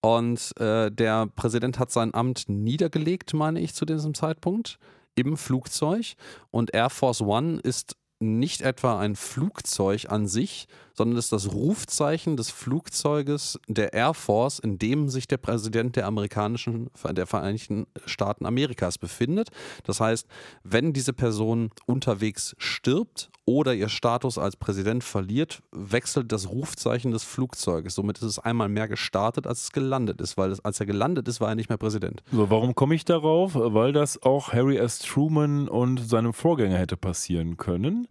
und 0.00 0.58
äh, 0.60 0.90
der 0.90 1.26
Präsident 1.26 1.78
hat 1.78 1.90
sein 1.90 2.14
Amt 2.14 2.48
niedergelegt, 2.48 3.34
meine 3.34 3.60
ich, 3.60 3.74
zu 3.74 3.84
diesem 3.84 4.14
Zeitpunkt 4.14 4.78
im 5.14 5.36
Flugzeug. 5.36 6.14
Und 6.50 6.72
Air 6.72 6.90
Force 6.90 7.20
One 7.20 7.58
ist 7.60 7.96
nicht 8.20 8.62
etwa 8.62 8.98
ein 8.98 9.16
Flugzeug 9.16 10.06
an 10.08 10.26
sich, 10.26 10.66
sondern 10.98 11.16
ist 11.16 11.32
das 11.32 11.52
Rufzeichen 11.52 12.36
des 12.36 12.50
Flugzeuges 12.50 13.58
der 13.68 13.92
Air 13.92 14.14
Force, 14.14 14.58
in 14.58 14.78
dem 14.78 15.08
sich 15.08 15.28
der 15.28 15.36
Präsident 15.36 15.94
der 15.94 16.06
amerikanischen, 16.06 16.90
der 17.10 17.26
Vereinigten 17.26 17.86
Staaten 18.04 18.44
Amerikas 18.44 18.98
befindet. 18.98 19.50
Das 19.84 20.00
heißt, 20.00 20.26
wenn 20.64 20.92
diese 20.92 21.12
Person 21.12 21.70
unterwegs 21.86 22.56
stirbt 22.58 23.30
oder 23.44 23.74
ihr 23.74 23.88
Status 23.88 24.38
als 24.38 24.56
Präsident 24.56 25.04
verliert, 25.04 25.62
wechselt 25.70 26.32
das 26.32 26.50
Rufzeichen 26.50 27.12
des 27.12 27.22
Flugzeuges. 27.22 27.94
Somit 27.94 28.18
ist 28.18 28.24
es 28.24 28.38
einmal 28.40 28.68
mehr 28.68 28.88
gestartet, 28.88 29.46
als 29.46 29.62
es 29.62 29.72
gelandet 29.72 30.20
ist, 30.20 30.36
weil 30.36 30.50
es, 30.50 30.62
als 30.64 30.80
er 30.80 30.86
gelandet 30.86 31.28
ist, 31.28 31.40
war 31.40 31.50
er 31.50 31.54
nicht 31.54 31.68
mehr 31.68 31.78
Präsident. 31.78 32.22
So, 32.32 32.50
warum 32.50 32.74
komme 32.74 32.96
ich 32.96 33.04
darauf? 33.04 33.52
Weil 33.54 33.92
das 33.92 34.22
auch 34.22 34.52
Harry 34.52 34.76
S. 34.76 34.98
Truman 34.98 35.68
und 35.68 35.98
seinem 36.08 36.34
Vorgänger 36.34 36.76
hätte 36.76 36.96
passieren 36.96 37.56
können. 37.56 38.08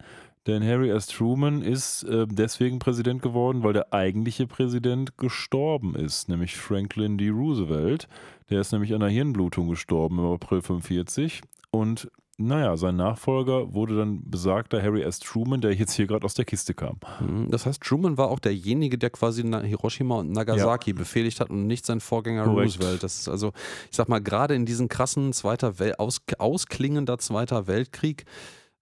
Denn 0.48 0.66
Harry 0.66 0.90
S. 0.90 1.08
Truman 1.08 1.62
ist 1.62 2.04
äh, 2.04 2.26
deswegen 2.26 2.80
Präsident 2.80 3.22
geworden, 3.22 3.64
weil 3.64 3.74
der 3.74 3.94
eigentliche 3.94 4.48
Präsident 4.48 5.18
gestorben 5.18 5.94
ist, 5.94 6.30
nämlich 6.30 6.56
Franklin 6.56 7.18
D. 7.18 7.30
Roosevelt. 7.30 8.08
Der 8.50 8.62
ist 8.62 8.72
nämlich 8.72 8.94
an 8.94 9.02
einer 9.02 9.12
Hirnblutung 9.12 9.68
gestorben 9.68 10.20
im 10.20 10.26
April 10.26 10.62
45. 10.62 11.42
Und 11.70 12.10
naja, 12.40 12.78
sein 12.78 12.96
Nachfolger 12.96 13.74
wurde 13.74 13.98
dann 13.98 14.22
besagter 14.30 14.82
Harry 14.82 15.02
S. 15.02 15.20
Truman, 15.20 15.60
der 15.60 15.74
jetzt 15.74 15.94
hier 15.94 16.06
gerade 16.06 16.24
aus 16.24 16.36
der 16.36 16.46
Kiste 16.46 16.76
kam. 16.76 16.98
Mhm, 17.20 17.50
das 17.50 17.66
heißt, 17.66 17.82
Truman 17.82 18.18
war 18.18 18.30
auch 18.30 18.40
derjenige, 18.40 18.98
der 19.00 19.10
quasi 19.10 19.42
Hiroshima 19.42 20.20
und 20.20 20.32
Nagasaki 20.32 20.92
ja. 20.92 20.96
befehligt 20.96 21.40
hat 21.40 21.50
und 21.50 21.66
nicht 21.66 21.86
sein 21.86 22.00
Vorgänger 22.00 22.44
Korrekt. 22.44 22.80
Roosevelt. 22.80 23.02
Das 23.04 23.20
ist 23.20 23.28
also, 23.28 23.54
ich 23.90 23.98
sag 23.98 24.08
mal, 24.08 24.20
gerade 24.20 24.54
in 24.54 24.68
diesen 24.68 24.88
krassen 24.88 25.34
zweiter 25.34 25.80
Wel 25.80 25.96
aus, 25.96 26.22
ausklingender 26.38 27.18
Zweiter 27.18 27.66
Weltkrieg 27.66 28.26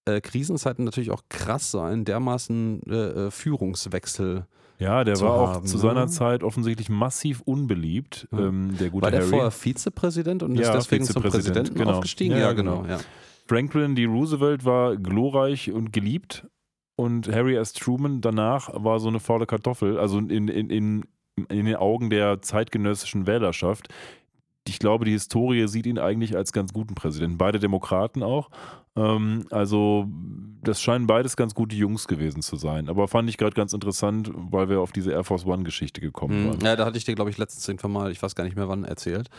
äh, 0.06 0.22
Krisenzeiten 0.22 0.86
natürlich 0.86 1.12
auch 1.12 1.24
krass 1.30 1.72
sein, 1.72 2.06
dermaßen 2.06 2.82
äh, 2.88 2.94
äh 2.94 3.32
Führungswechsel. 3.32 4.46
Ja, 4.78 5.04
der 5.04 5.20
war 5.22 5.32
auch 5.32 5.54
haben, 5.56 5.68
zu 5.68 5.78
seiner 5.78 6.06
ne? 6.06 6.08
Zeit 6.08 6.44
offensichtlich 6.44 6.90
massiv 6.90 7.42
unbeliebt. 7.42 8.28
Ja. 8.32 8.40
Ähm, 8.40 8.76
der 8.78 8.90
gute 8.90 9.04
war 9.04 9.12
der 9.12 9.22
Harry. 9.22 9.30
vorher 9.30 9.52
Vizepräsident 9.52 10.44
und 10.44 10.60
ist 10.60 10.74
deswegen 10.74 11.06
zum 11.06 11.24
Präsidenten 11.24 11.76
genau. 11.76 11.94
aufgestiegen? 11.94 12.34
Ja, 12.34 12.40
ja 12.40 12.54
genau. 12.54 12.82
genau. 12.82 12.94
Ja. 12.96 13.00
Franklin 13.48 13.96
D. 13.96 14.06
Roosevelt 14.06 14.66
war 14.66 14.98
glorreich 14.98 15.72
und 15.72 15.94
geliebt 15.94 16.48
und 16.96 17.28
Harry 17.32 17.56
S. 17.56 17.74
Truman 17.74 18.22
danach 18.22 18.70
war 18.74 19.00
so 19.00 19.08
eine 19.08 19.20
faule 19.20 19.46
Kartoffel, 19.46 20.00
also 20.00 20.18
in, 20.18 20.48
in, 20.48 20.70
in, 20.70 21.06
in 21.50 21.66
den 21.66 21.76
Augen 21.76 22.10
der 22.10 22.42
zeitgenössischen 22.42 23.28
Wählerschaft. 23.28 23.90
Ich 24.68 24.80
glaube, 24.80 25.06
die 25.06 25.12
Historie 25.12 25.68
sieht 25.68 25.86
ihn 25.86 26.00
eigentlich 26.00 26.36
als 26.36 26.52
ganz 26.52 26.74
guten 26.74 26.96
Präsidenten. 26.96 27.38
Beide 27.38 27.60
Demokraten 27.60 28.24
auch. 28.24 28.50
Ähm, 28.96 29.46
also, 29.52 30.08
das 30.64 30.82
scheinen 30.82 31.06
beides 31.06 31.36
ganz 31.38 31.54
gute 31.54 31.76
Jungs 31.76 32.08
gewesen 32.08 32.42
zu 32.42 32.56
sein. 32.56 32.90
Aber 32.90 33.08
fand 33.08 33.30
ich 33.30 33.38
gerade 33.38 33.54
ganz 33.54 33.74
interessant, 33.74 34.32
weil 34.34 34.70
wir 34.70 34.80
auf 34.80 34.92
diese 34.92 35.12
Air 35.12 35.24
Force 35.24 35.46
One-Geschichte 35.46 36.02
gekommen 36.02 36.44
mhm. 36.44 36.50
waren. 36.50 36.62
Ja, 36.62 36.76
da 36.76 36.86
hatte 36.86 36.98
ich 36.98 37.06
dir, 37.06 37.16
glaube 37.16 37.30
ich, 37.30 37.38
letztens 37.38 37.68
irgendwann 37.68 37.92
mal, 37.92 38.12
ich 38.12 38.22
weiß 38.22 38.36
gar 38.36 38.44
nicht 38.44 38.56
mehr 38.56 38.68
wann, 38.68 38.84
erzählt. 38.84 39.30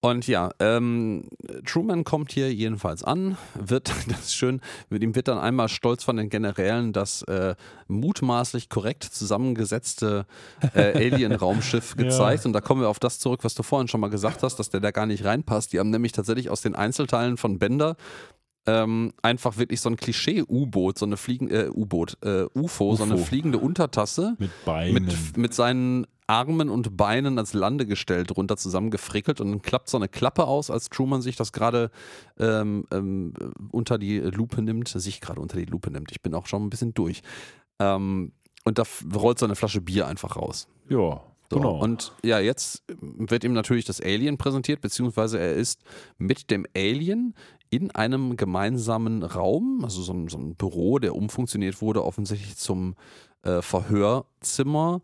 Und 0.00 0.28
ja, 0.28 0.50
ähm, 0.60 1.24
Truman 1.66 2.04
kommt 2.04 2.30
hier 2.30 2.54
jedenfalls 2.54 3.02
an, 3.02 3.36
wird, 3.54 3.88
das 4.08 4.20
ist 4.20 4.34
schön, 4.34 4.60
mit 4.90 5.02
ihm 5.02 5.16
wird 5.16 5.26
dann 5.26 5.38
einmal 5.38 5.68
stolz 5.68 6.04
von 6.04 6.16
den 6.16 6.28
Generälen 6.28 6.92
das 6.92 7.22
äh, 7.22 7.56
mutmaßlich 7.88 8.68
korrekt 8.68 9.02
zusammengesetzte 9.04 10.26
äh, 10.74 10.92
Alien-Raumschiff 11.12 11.96
gezeigt. 11.96 12.44
Ja. 12.44 12.48
Und 12.48 12.52
da 12.52 12.60
kommen 12.60 12.80
wir 12.80 12.88
auf 12.88 13.00
das 13.00 13.18
zurück, 13.18 13.40
was 13.42 13.54
du 13.54 13.64
vorhin 13.64 13.88
schon 13.88 14.00
mal 14.00 14.10
gesagt 14.10 14.44
hast, 14.44 14.56
dass 14.56 14.70
der 14.70 14.80
da 14.80 14.92
gar 14.92 15.06
nicht 15.06 15.24
reinpasst. 15.24 15.72
Die 15.72 15.80
haben 15.80 15.90
nämlich 15.90 16.12
tatsächlich 16.12 16.48
aus 16.48 16.60
den 16.60 16.76
Einzelteilen 16.76 17.36
von 17.36 17.58
Bender 17.58 17.96
ähm, 18.68 19.14
einfach 19.22 19.56
wirklich 19.56 19.80
so 19.80 19.88
ein 19.88 19.96
Klischee-U-Boot, 19.96 20.98
so 20.98 21.06
eine 21.06 21.16
fliegende 21.16 21.64
äh, 21.64 21.70
U-Boot, 21.70 22.18
äh, 22.22 22.44
UFO, 22.54 22.90
UFO, 22.90 22.96
so 22.96 23.04
eine 23.04 23.16
fliegende 23.16 23.58
Untertasse 23.58 24.36
mit 24.38 24.50
Beinen, 24.64 25.06
mit, 25.06 25.36
mit 25.36 25.54
seinen 25.54 26.06
Armen 26.28 26.68
und 26.68 26.96
Beinen 26.96 27.38
als 27.38 27.54
Landegestell 27.54 28.24
drunter 28.24 28.56
zusammengefrickelt 28.56 29.40
und 29.40 29.50
dann 29.50 29.62
klappt 29.62 29.88
so 29.88 29.96
eine 29.96 30.08
Klappe 30.08 30.46
aus, 30.46 30.70
als 30.70 30.90
Truman 30.90 31.22
sich 31.22 31.36
das 31.36 31.52
gerade 31.52 31.90
ähm, 32.38 32.84
ähm, 32.92 33.32
unter 33.72 33.98
die 33.98 34.18
Lupe 34.18 34.62
nimmt, 34.62 34.88
sich 34.88 35.20
gerade 35.20 35.40
unter 35.40 35.56
die 35.56 35.64
Lupe 35.64 35.90
nimmt. 35.90 36.12
Ich 36.12 36.20
bin 36.20 36.34
auch 36.34 36.46
schon 36.46 36.64
ein 36.64 36.70
bisschen 36.70 36.94
durch. 36.94 37.22
Ähm, 37.78 38.32
und 38.64 38.78
da 38.78 38.84
rollt 39.14 39.38
so 39.38 39.46
eine 39.46 39.56
Flasche 39.56 39.80
Bier 39.80 40.06
einfach 40.06 40.36
raus. 40.36 40.68
Ja. 40.88 41.22
So, 41.50 41.56
genau. 41.56 41.82
Und 41.82 42.12
ja, 42.22 42.40
jetzt 42.40 42.84
wird 43.00 43.42
ihm 43.42 43.54
natürlich 43.54 43.86
das 43.86 44.02
Alien 44.02 44.36
präsentiert, 44.36 44.82
beziehungsweise 44.82 45.38
er 45.38 45.54
ist 45.54 45.82
mit 46.18 46.50
dem 46.50 46.66
Alien 46.76 47.34
in 47.70 47.90
einem 47.90 48.36
gemeinsamen 48.36 49.22
Raum, 49.22 49.80
also 49.82 50.02
so 50.02 50.12
ein, 50.12 50.28
so 50.28 50.36
ein 50.36 50.56
Büro, 50.56 50.98
der 50.98 51.14
umfunktioniert 51.14 51.80
wurde, 51.80 52.04
offensichtlich 52.04 52.56
zum 52.56 52.96
äh, 53.42 53.62
Verhörzimmer. 53.62 55.00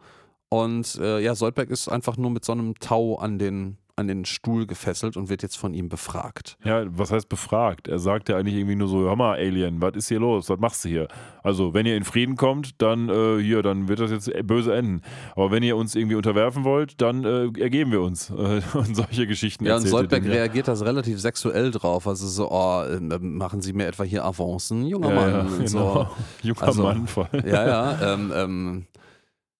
Und 0.48 0.96
äh, 0.96 1.20
ja, 1.20 1.34
Soldberg 1.34 1.70
ist 1.70 1.88
einfach 1.88 2.16
nur 2.16 2.30
mit 2.30 2.44
so 2.44 2.52
einem 2.52 2.74
Tau 2.78 3.16
an 3.16 3.38
den 3.38 3.78
an 3.96 4.08
den 4.08 4.24
Stuhl 4.24 4.66
gefesselt 4.66 5.16
und 5.16 5.28
wird 5.28 5.42
jetzt 5.42 5.56
von 5.56 5.72
ihm 5.72 5.88
befragt. 5.88 6.56
Ja, 6.64 6.84
was 6.88 7.12
heißt 7.12 7.28
befragt? 7.28 7.86
Er 7.86 8.00
sagt 8.00 8.28
ja 8.28 8.36
eigentlich 8.36 8.56
irgendwie 8.56 8.74
nur 8.74 8.88
so, 8.88 9.00
hör 9.00 9.14
mal, 9.14 9.34
Alien, 9.34 9.80
was 9.80 9.94
ist 9.94 10.08
hier 10.08 10.18
los? 10.18 10.48
Was 10.48 10.58
machst 10.58 10.84
du 10.84 10.88
hier? 10.88 11.08
Also, 11.42 11.74
wenn 11.74 11.86
ihr 11.86 11.96
in 11.96 12.02
Frieden 12.02 12.36
kommt, 12.36 12.82
dann 12.82 13.08
äh, 13.08 13.40
hier, 13.40 13.62
dann 13.62 13.86
wird 13.88 14.00
das 14.00 14.10
jetzt 14.10 14.30
böse 14.46 14.74
enden. 14.74 15.02
Aber 15.36 15.52
wenn 15.52 15.62
ihr 15.62 15.76
uns 15.76 15.94
irgendwie 15.94 16.16
unterwerfen 16.16 16.64
wollt, 16.64 17.00
dann 17.00 17.24
äh, 17.24 17.44
ergeben 17.60 17.92
wir 17.92 18.00
uns. 18.00 18.30
Äh, 18.30 18.62
und 18.74 18.96
solche 18.96 19.26
Geschichten. 19.26 19.64
Ja, 19.64 19.76
und 19.76 19.86
Soldberg 19.86 20.24
reagiert 20.24 20.66
das 20.66 20.84
relativ 20.84 21.20
sexuell 21.20 21.70
drauf. 21.70 22.08
Also 22.08 22.26
so, 22.26 22.50
oh, 22.50 22.82
ähm, 22.84 23.36
machen 23.36 23.62
Sie 23.62 23.72
mir 23.72 23.86
etwa 23.86 24.02
hier 24.02 24.24
Avancen, 24.24 24.86
junger 24.86 25.10
ja, 25.10 25.14
Mann. 25.14 25.30
Ja, 25.30 25.42
genau. 25.64 25.66
so. 25.68 26.08
Junger 26.42 26.62
also, 26.62 26.82
Mann 26.82 27.06
voll. 27.06 27.28
Ja, 27.46 27.66
ja, 27.66 28.12
ähm, 28.14 28.32
ähm, 28.34 28.86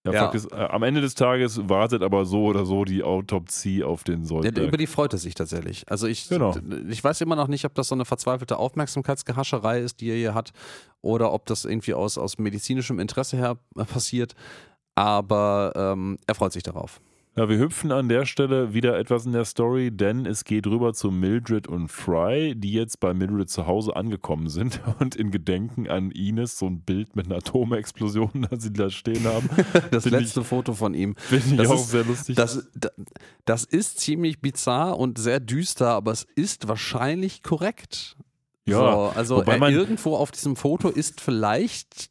ja, 0.05 0.13
ja. 0.13 0.31
Ist, 0.31 0.53
äh, 0.53 0.57
am 0.57 0.83
Ende 0.83 1.01
des 1.01 1.15
Tages 1.15 1.67
wartet 1.69 2.03
aber 2.03 2.27
so 2.27 2.45
oder 2.45 2.67
so 2.67 2.85
die 2.85 3.03
Autopsie 3.03 3.83
auf 3.83 4.05
den 4.05 4.25
Soldberg. 4.25 4.59
Ja, 4.59 4.65
über 4.65 4.77
die 4.77 4.87
freut 4.87 5.15
er 5.15 5.19
sich 5.19 5.35
tatsächlich. 5.35 5.91
Also 5.91 6.07
ich, 6.07 6.29
genau. 6.29 6.55
ich 6.91 7.03
weiß 7.03 7.23
immer 7.23 7.37
noch 7.37 7.49
nicht, 7.49 7.65
ob 7.65 7.75
das 7.75 7.89
so 7.89 7.95
eine 7.95 8.05
verzweifelte 8.05 8.59
Aufmerksamkeitsgehascherei 8.59 9.81
ist, 9.81 10.01
die 10.01 10.11
er 10.11 10.17
hier 10.17 10.35
hat, 10.35 10.53
oder 11.01 11.33
ob 11.33 11.47
das 11.47 11.65
irgendwie 11.65 11.95
aus, 11.95 12.19
aus 12.19 12.39
medizinischem 12.39 12.99
Interesse 12.99 13.39
her 13.39 13.57
passiert. 13.75 14.35
Aber 14.95 15.73
ähm, 15.75 16.19
er 16.27 16.35
freut 16.35 16.53
sich 16.53 16.63
darauf. 16.63 17.01
Ja, 17.37 17.49
wir 17.49 17.59
hüpfen 17.59 17.91
an 17.91 18.09
der 18.09 18.27
Stelle 18.27 18.75
wieder 18.75 18.97
etwas 18.97 19.27
in 19.27 19.33
der 19.33 19.45
Story, 19.45 19.91
denn 19.91 20.25
es 20.25 20.45
geht 20.45 20.69
rüber 20.69 20.95
zu 20.95 21.11
Mildred 21.11 21.67
und 21.67 21.89
Fry, 21.89 22.55
die 22.55 22.73
jetzt 22.73 23.01
bei 23.01 23.13
Mildred 23.13 23.51
zu 23.51 23.67
Hause 23.67 23.97
angekommen 23.97 24.49
sind 24.49 24.81
und 25.01 25.17
in 25.17 25.33
Gedenken 25.33 25.89
an 25.89 26.13
Ines 26.13 26.59
so 26.59 26.67
ein 26.67 26.83
Bild 26.83 27.17
mit 27.17 27.27
einer 27.27 27.39
Atomexplosion, 27.39 28.47
das 28.51 28.63
sie 28.63 28.73
da 28.73 28.89
stehen 28.89 29.25
haben. 29.25 29.49
Das 29.91 30.05
letzte 30.05 30.41
ich, 30.41 30.47
Foto 30.47 30.75
von 30.75 30.95
ihm. 30.95 31.15
Finde 31.17 31.47
ich 31.51 31.57
das 31.57 31.69
auch 31.69 31.75
ist, 31.75 31.91
sehr 31.91 32.05
lustig. 32.05 32.37
Das, 32.37 32.69
das 33.45 33.65
ist 33.65 33.99
ziemlich 33.99 34.41
bizarr 34.41 34.99
und 34.99 35.19
sehr 35.19 35.41
düster, 35.41 35.89
aber 35.89 36.13
es 36.13 36.27
ist 36.37 36.69
wahrscheinlich 36.69 37.43
korrekt. 37.43 38.17
Ja, 38.67 38.79
so, 38.79 39.13
also 39.15 39.43
äh, 39.43 39.73
irgendwo 39.73 40.17
auf 40.17 40.31
diesem 40.31 40.57
Foto 40.57 40.89
ist 40.89 41.21
vielleicht 41.21 42.11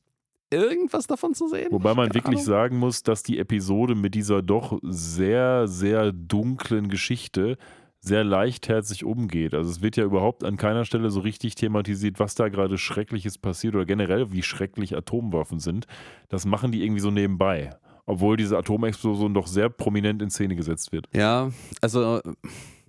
irgendwas 0.53 1.07
davon 1.07 1.33
zu 1.33 1.47
sehen. 1.47 1.71
Wobei 1.71 1.93
man 1.93 2.13
wirklich 2.13 2.39
Ahnung. 2.39 2.45
sagen 2.45 2.77
muss, 2.77 3.03
dass 3.03 3.23
die 3.23 3.39
Episode 3.39 3.95
mit 3.95 4.15
dieser 4.15 4.41
doch 4.41 4.79
sehr, 4.83 5.67
sehr 5.67 6.11
dunklen 6.11 6.89
Geschichte 6.89 7.57
sehr 7.99 8.25
leichtherzig 8.25 9.05
umgeht. 9.05 9.53
Also 9.53 9.69
es 9.69 9.81
wird 9.81 9.95
ja 9.95 10.03
überhaupt 10.03 10.43
an 10.43 10.57
keiner 10.57 10.83
Stelle 10.83 11.09
so 11.09 11.21
richtig 11.21 11.55
thematisiert, 11.55 12.19
was 12.19 12.35
da 12.35 12.49
gerade 12.49 12.77
Schreckliches 12.77 13.37
passiert 13.37 13.75
oder 13.75 13.85
generell, 13.85 14.33
wie 14.33 14.43
schrecklich 14.43 14.95
Atomwaffen 14.95 15.59
sind. 15.59 15.87
Das 16.27 16.45
machen 16.45 16.73
die 16.73 16.83
irgendwie 16.83 16.99
so 16.99 17.11
nebenbei. 17.11 17.69
Obwohl 18.05 18.35
diese 18.35 18.57
Atomexplosion 18.57 19.33
doch 19.33 19.47
sehr 19.47 19.69
prominent 19.69 20.21
in 20.21 20.29
Szene 20.29 20.57
gesetzt 20.57 20.91
wird. 20.91 21.07
Ja, 21.15 21.51
also 21.79 22.19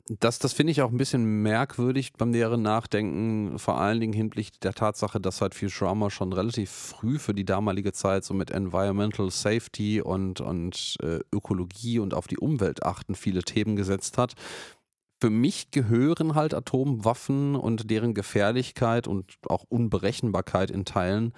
das, 0.07 0.39
das 0.39 0.53
finde 0.53 0.71
ich 0.71 0.83
auch 0.83 0.91
ein 0.91 0.99
bisschen 0.99 1.43
merkwürdig 1.43 2.13
beim 2.13 2.31
näheren 2.31 2.61
Nachdenken, 2.61 3.59
vor 3.59 3.81
allen 3.81 4.01
Dingen 4.01 4.13
hinsichtlich 4.13 4.61
der 4.61 4.75
Tatsache, 4.75 5.19
dass 5.19 5.41
halt 5.41 5.55
Futurama 5.55 6.11
schon 6.11 6.33
relativ 6.33 6.71
früh 6.71 7.19
für 7.19 7.33
die 7.33 7.47
damalige 7.47 7.93
Zeit 7.93 8.25
so 8.25 8.35
mit 8.35 8.51
Environmental 8.51 9.31
Safety 9.31 10.03
und, 10.03 10.43
und 10.43 10.97
äh, 11.03 11.21
Ökologie 11.33 12.01
und 12.01 12.13
auf 12.13 12.27
die 12.27 12.39
Umwelt 12.39 12.83
achten 12.83 13.15
viele 13.15 13.43
Themen 13.43 13.77
gesetzt 13.77 14.19
hat. 14.19 14.35
Für 15.23 15.31
mich 15.31 15.71
gehören 15.71 16.35
halt 16.35 16.53
Atomwaffen 16.53 17.57
und 17.57 17.91
deren 17.91 18.13
Gefährlichkeit 18.13 19.09
und 19.09 19.33
auch 19.49 19.65
Unberechenbarkeit 19.71 20.71
in 20.71 20.85
Teilen 20.85 21.33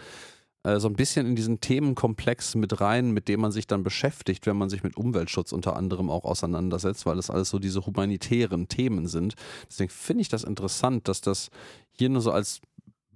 äh, 0.66 0.80
so 0.80 0.88
ein 0.88 0.94
bisschen 0.94 1.26
in 1.26 1.36
diesen 1.36 1.60
Themenkomplex 1.60 2.56
mit 2.56 2.80
rein, 2.80 3.12
mit 3.12 3.28
dem 3.28 3.40
man 3.40 3.52
sich 3.52 3.68
dann 3.68 3.84
beschäftigt, 3.84 4.46
wenn 4.46 4.56
man 4.56 4.68
sich 4.68 4.82
mit 4.82 4.96
Umweltschutz 4.96 5.52
unter 5.52 5.76
anderem 5.76 6.10
auch 6.10 6.24
auseinandersetzt, 6.24 7.06
weil 7.06 7.16
das 7.16 7.30
alles 7.30 7.50
so 7.50 7.60
diese 7.60 7.86
humanitären 7.86 8.66
Themen 8.66 9.06
sind. 9.06 9.34
Deswegen 9.70 9.90
finde 9.90 10.22
ich 10.22 10.28
das 10.28 10.42
interessant, 10.42 11.06
dass 11.06 11.20
das 11.20 11.50
hier 11.92 12.08
nur 12.08 12.20
so 12.20 12.32
als 12.32 12.60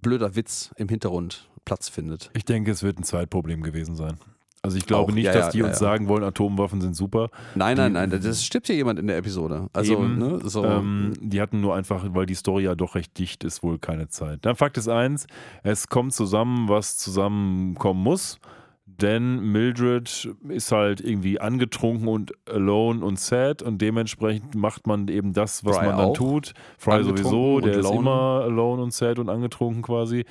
blöder 0.01 0.37
Witz 0.37 0.71
im 0.77 0.89
Hintergrund 0.89 1.49
Platz 1.65 1.89
findet. 1.89 2.31
Ich 2.35 2.45
denke, 2.45 2.71
es 2.71 2.83
wird 2.83 2.99
ein 2.99 3.05
Zeitproblem 3.05 3.63
gewesen 3.63 3.97
sein. 3.97 4.19
Also 4.63 4.77
ich 4.77 4.85
glaube 4.87 5.11
Auch, 5.11 5.15
nicht, 5.15 5.25
ja, 5.25 5.33
dass 5.33 5.51
die 5.53 5.61
ja, 5.61 5.65
uns 5.65 5.77
ja. 5.81 5.87
sagen 5.87 6.07
wollen, 6.09 6.23
Atomwaffen 6.23 6.83
sind 6.83 6.95
super. 6.95 7.31
Nein, 7.55 7.79
nein, 7.79 7.93
Die- 7.95 7.95
nein, 7.95 8.11
das 8.23 8.45
stirbt 8.45 8.67
hier 8.67 8.77
jemand 8.77 8.99
in 8.99 9.07
der 9.07 9.17
Episode. 9.17 9.69
Also, 9.73 9.95
Eben, 9.95 10.19
ne, 10.19 10.39
so. 10.45 10.65
Ähm, 10.65 11.15
die 11.21 11.41
hatten 11.41 11.63
nur 11.63 11.75
einfach, 11.75 12.05
weil 12.13 12.27
die 12.27 12.35
Story 12.35 12.65
ja 12.65 12.75
doch 12.75 12.95
recht 12.95 13.19
dicht 13.19 13.43
ist, 13.43 13.63
wohl 13.63 13.79
keine 13.79 14.09
Zeit. 14.09 14.41
Dann 14.43 14.57
Fakt 14.57 14.77
ist 14.77 14.89
eins, 14.89 15.27
es 15.63 15.89
kommt 15.89 16.13
zusammen, 16.13 16.69
was 16.69 16.99
zusammenkommen 16.99 18.03
muss. 18.03 18.39
Denn 18.85 19.41
Mildred 19.53 20.29
ist 20.49 20.73
halt 20.73 21.01
irgendwie 21.01 21.41
angetrunken 21.41 22.07
und 22.07 22.33
alone 22.47 23.03
und 23.03 23.19
sad 23.19 23.63
und 23.63 23.81
dementsprechend 23.81 24.55
macht 24.57 24.87
man 24.87 25.09
eben 25.09 25.33
das, 25.33 25.65
was 25.65 25.79
Fry 25.79 25.87
man 25.87 25.97
dann 25.97 26.07
auch. 26.09 26.13
tut. 26.17 26.53
Fry 26.77 27.03
sowieso, 27.03 27.61
der 27.61 27.79
ist 27.79 27.87
alone. 27.87 27.99
immer 28.01 28.41
alone 28.43 28.83
und 28.83 28.93
sad 28.93 29.19
und 29.19 29.31
angetrunken 29.31 29.81
quasi. 29.81 30.27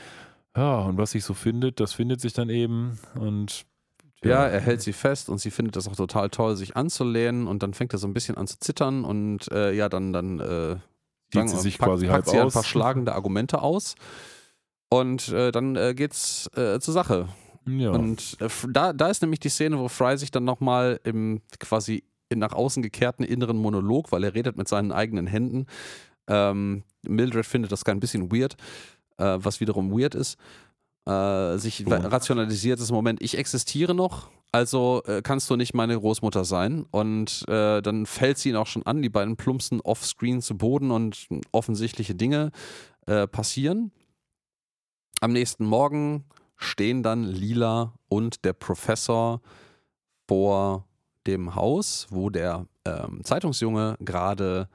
Ja, 0.55 0.81
und 0.81 0.97
was 0.99 1.11
sich 1.11 1.23
so 1.23 1.33
findet, 1.33 1.79
das 1.79 1.93
findet 1.93 2.21
sich 2.21 2.33
dann 2.33 2.49
eben 2.49 2.99
und 3.19 3.63
Ja, 4.23 4.45
er 4.45 4.59
hält 4.59 4.81
sie 4.81 4.93
fest 4.93 5.29
und 5.29 5.37
sie 5.39 5.51
findet 5.51 5.75
das 5.75 5.87
auch 5.87 5.95
total 5.95 6.29
toll, 6.29 6.55
sich 6.57 6.75
anzulehnen 6.75 7.47
und 7.47 7.63
dann 7.63 7.73
fängt 7.73 7.93
er 7.93 7.99
so 7.99 8.07
ein 8.07 8.13
bisschen 8.13 8.35
an 8.35 8.47
zu 8.47 8.59
zittern 8.59 9.05
und 9.05 9.49
äh, 9.51 9.71
ja, 9.73 9.87
dann, 9.87 10.11
dann 10.11 10.39
äh, 10.39 10.75
sagen 11.33 11.47
sie 11.47 11.57
sich 11.57 11.77
packt, 11.77 11.91
quasi 11.91 12.07
packt 12.07 12.15
halb 12.15 12.27
sie 12.27 12.37
ein 12.37 12.47
aus. 12.47 12.53
paar 12.53 12.63
schlagende 12.63 13.13
Argumente 13.13 13.61
aus 13.61 13.95
und 14.89 15.29
äh, 15.29 15.51
dann 15.51 15.75
äh, 15.75 15.93
geht's 15.93 16.49
äh, 16.55 16.79
zur 16.79 16.93
Sache. 16.93 17.29
ja. 17.65 17.91
Und 17.91 18.37
äh, 18.41 18.49
da, 18.69 18.91
da 18.91 19.07
ist 19.09 19.21
nämlich 19.21 19.39
die 19.39 19.49
Szene, 19.49 19.79
wo 19.79 19.87
Fry 19.87 20.17
sich 20.17 20.31
dann 20.31 20.43
nochmal 20.43 20.99
im 21.03 21.41
quasi 21.59 22.03
nach 22.33 22.53
außen 22.53 22.83
gekehrten 22.83 23.23
inneren 23.23 23.57
Monolog, 23.57 24.11
weil 24.11 24.23
er 24.23 24.35
redet 24.35 24.57
mit 24.57 24.67
seinen 24.67 24.91
eigenen 24.91 25.27
Händen. 25.27 25.65
Ähm, 26.27 26.83
Mildred 27.07 27.45
findet 27.45 27.71
das 27.71 27.85
kein 27.85 27.99
bisschen 27.99 28.31
weird, 28.31 28.55
äh, 29.17 29.37
was 29.39 29.59
wiederum 29.59 29.91
weird 29.91 30.15
ist. 30.15 30.37
Äh, 31.09 31.57
sich 31.57 31.77
Schon. 31.77 31.93
rationalisiert 31.93 32.79
ist 32.79 32.89
im 32.89 32.95
Moment, 32.95 33.21
ich 33.23 33.35
existiere 33.35 33.95
noch, 33.95 34.29
also 34.51 35.01
äh, 35.05 35.21
kannst 35.23 35.49
du 35.49 35.55
nicht 35.55 35.73
meine 35.73 35.97
Großmutter 35.97 36.45
sein. 36.45 36.85
Und 36.91 37.45
äh, 37.47 37.81
dann 37.81 38.05
fällt 38.05 38.37
sie 38.37 38.49
ihn 38.49 38.55
auch 38.55 38.67
schon 38.67 38.85
an, 38.85 39.01
die 39.01 39.09
beiden 39.09 39.35
plumpsen 39.35 39.81
offscreen 39.81 40.41
zu 40.41 40.57
Boden 40.57 40.91
und 40.91 41.27
offensichtliche 41.51 42.13
Dinge 42.13 42.51
äh, 43.07 43.27
passieren. 43.27 43.91
Am 45.21 45.31
nächsten 45.31 45.65
Morgen 45.65 46.25
stehen 46.55 47.01
dann 47.01 47.23
Lila 47.23 47.93
und 48.07 48.45
der 48.45 48.53
Professor 48.53 49.41
vor 50.27 50.85
dem 51.25 51.55
Haus, 51.55 52.07
wo 52.11 52.29
der 52.29 52.67
ähm, 52.85 53.23
Zeitungsjunge 53.23 53.97
gerade, 53.99 54.69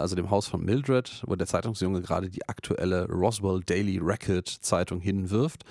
also 0.00 0.16
dem 0.16 0.30
Haus 0.30 0.46
von 0.46 0.64
Mildred, 0.64 1.22
wo 1.26 1.36
der 1.36 1.46
Zeitungsjunge 1.46 2.00
gerade 2.02 2.30
die 2.30 2.48
aktuelle 2.48 3.06
Roswell 3.08 3.60
Daily 3.60 3.98
Record 3.98 4.48
Zeitung 4.48 5.00
hinwirft. 5.00 5.64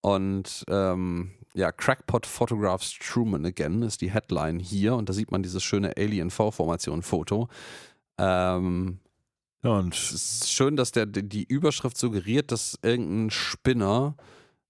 Und 0.00 0.64
ähm, 0.68 1.32
ja, 1.54 1.70
Crackpot 1.70 2.26
Photographs 2.26 2.98
Truman 2.98 3.46
Again 3.46 3.82
ist 3.82 4.00
die 4.00 4.10
Headline 4.10 4.58
hier 4.58 4.96
und 4.96 5.08
da 5.08 5.12
sieht 5.12 5.30
man 5.30 5.42
dieses 5.42 5.62
schöne 5.62 5.96
Alien-V-Formation-Foto. 5.96 7.48
Ähm, 8.18 8.98
ja, 9.62 9.70
und 9.70 9.94
es 9.94 10.12
ist 10.12 10.50
schön, 10.50 10.76
dass 10.76 10.90
der, 10.90 11.06
die 11.06 11.44
Überschrift 11.44 11.96
suggeriert, 11.96 12.50
dass 12.50 12.78
irgendein 12.82 13.30
Spinner 13.30 14.16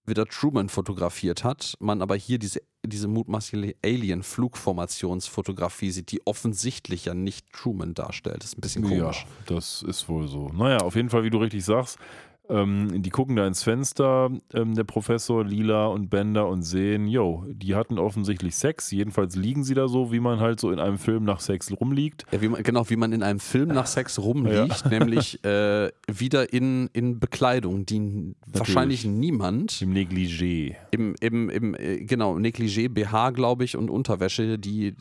wieder 0.05 0.27
Truman 0.27 0.69
fotografiert 0.69 1.45
hat, 1.45 1.75
man 1.79 2.03
aber 2.03 2.17
hier 2.17 2.39
diese, 2.39 2.61
diese 2.85 3.09
mutmaßliche 3.09 3.77
Alien-Flugformationsfotografie 3.85 5.91
sieht, 5.91 6.11
die 6.11 6.27
offensichtlich 6.27 7.05
ja 7.05 7.15
nicht 7.15 7.53
Truman 7.53 7.95
darstellt. 7.95 8.43
Das 8.43 8.51
ist 8.51 8.59
ein 8.59 8.63
bisschen 8.63 8.83
komisch. 8.83 9.27
Ja, 9.29 9.55
das 9.55 9.83
ist 9.83 10.09
wohl 10.09 10.27
so. 10.27 10.49
Naja, 10.49 10.79
auf 10.79 10.97
jeden 10.97 11.11
Fall, 11.11 11.23
wie 11.23 11.31
du 11.31 11.39
richtig 11.39 11.65
sagst, 11.65 11.99
ähm, 12.53 13.03
die 13.03 13.11
gucken 13.11 13.37
da 13.37 13.47
ins 13.47 13.63
Fenster, 13.63 14.31
ähm, 14.53 14.75
der 14.75 14.85
Professor, 14.85 15.45
Lila 15.45 15.87
und 15.87 16.11
Bender 16.11 16.49
und 16.49 16.63
sehen, 16.63 17.09
yo, 17.09 17.45
die 17.49 17.75
hatten 17.75 17.99
offensichtlich 17.99 18.55
Sex. 18.55 18.91
Jedenfalls 18.91 19.37
liegen 19.37 19.65
sie 19.65 19.75
da 19.75 19.89
so, 19.89 20.13
wie 20.13 20.21
man 20.21 20.41
halt 20.41 20.61
so 20.61 20.71
in 20.71 20.79
einem 20.79 20.99
Film 20.99 21.25
nach 21.25 21.41
Sex 21.41 21.73
rumliegt. 21.73 22.27
Ja, 22.31 22.43
wie 22.43 22.49
man, 22.49 22.63
genau, 22.63 22.89
wie 22.91 22.97
man 22.97 23.13
in 23.13 23.23
einem 23.23 23.41
Film 23.41 23.69
nach 23.69 23.87
Sex 23.87 24.19
rumliegt, 24.19 24.85
nämlich 24.91 25.43
äh, 25.45 25.91
wieder 26.07 26.53
in, 26.53 26.91
in 26.93 27.19
Bekleidung, 27.19 27.87
die 27.87 28.35
wahrscheinlich 28.47 29.05
niemand 29.07 29.81
Im 29.81 29.93
Negligé. 29.93 30.77
im, 30.91 31.15
im, 31.21 31.49
im 31.49 31.75
äh, 31.75 32.05
genau, 32.05 32.37
Negligé, 32.37 32.89
BH, 32.89 33.31
glaube 33.31 33.65
ich, 33.65 33.77
und 33.77 33.89
Unterwäsche, 33.89 34.59
die 34.59 34.95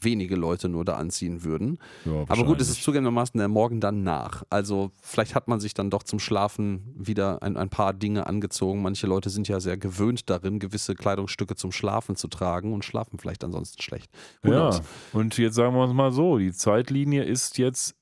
wenige 0.00 0.36
Leute 0.36 0.68
nur 0.68 0.84
da 0.84 0.94
anziehen 0.94 1.44
würden. 1.44 1.78
Ja, 2.04 2.24
Aber 2.28 2.44
gut, 2.44 2.60
es 2.60 2.70
ist 2.70 2.82
zugegebenermaßen 2.82 3.36
der 3.38 3.48
Morgen 3.48 3.80
danach. 3.80 4.44
Also 4.48 4.90
vielleicht 5.02 5.34
hat 5.34 5.48
man 5.48 5.60
sich 5.60 5.74
dann 5.74 5.90
doch 5.90 6.02
zum 6.02 6.18
Schlafen 6.18 6.93
wieder 6.96 7.42
ein, 7.42 7.56
ein 7.56 7.68
paar 7.70 7.92
Dinge 7.92 8.26
angezogen. 8.26 8.82
Manche 8.82 9.06
Leute 9.06 9.30
sind 9.30 9.48
ja 9.48 9.60
sehr 9.60 9.76
gewöhnt 9.76 10.30
darin, 10.30 10.58
gewisse 10.58 10.94
Kleidungsstücke 10.94 11.56
zum 11.56 11.72
Schlafen 11.72 12.16
zu 12.16 12.28
tragen 12.28 12.72
und 12.72 12.84
schlafen 12.84 13.18
vielleicht 13.18 13.44
ansonsten 13.44 13.82
schlecht. 13.82 14.10
Who 14.42 14.52
Ja, 14.52 14.70
knows? 14.70 14.82
und 15.12 15.36
jetzt 15.38 15.54
sagen 15.54 15.74
wir 15.74 15.84
es 15.84 15.92
mal 15.92 16.12
so, 16.12 16.38
die 16.38 16.52
Zeitlinie 16.52 17.24
ist 17.24 17.58
jetzt 17.58 17.96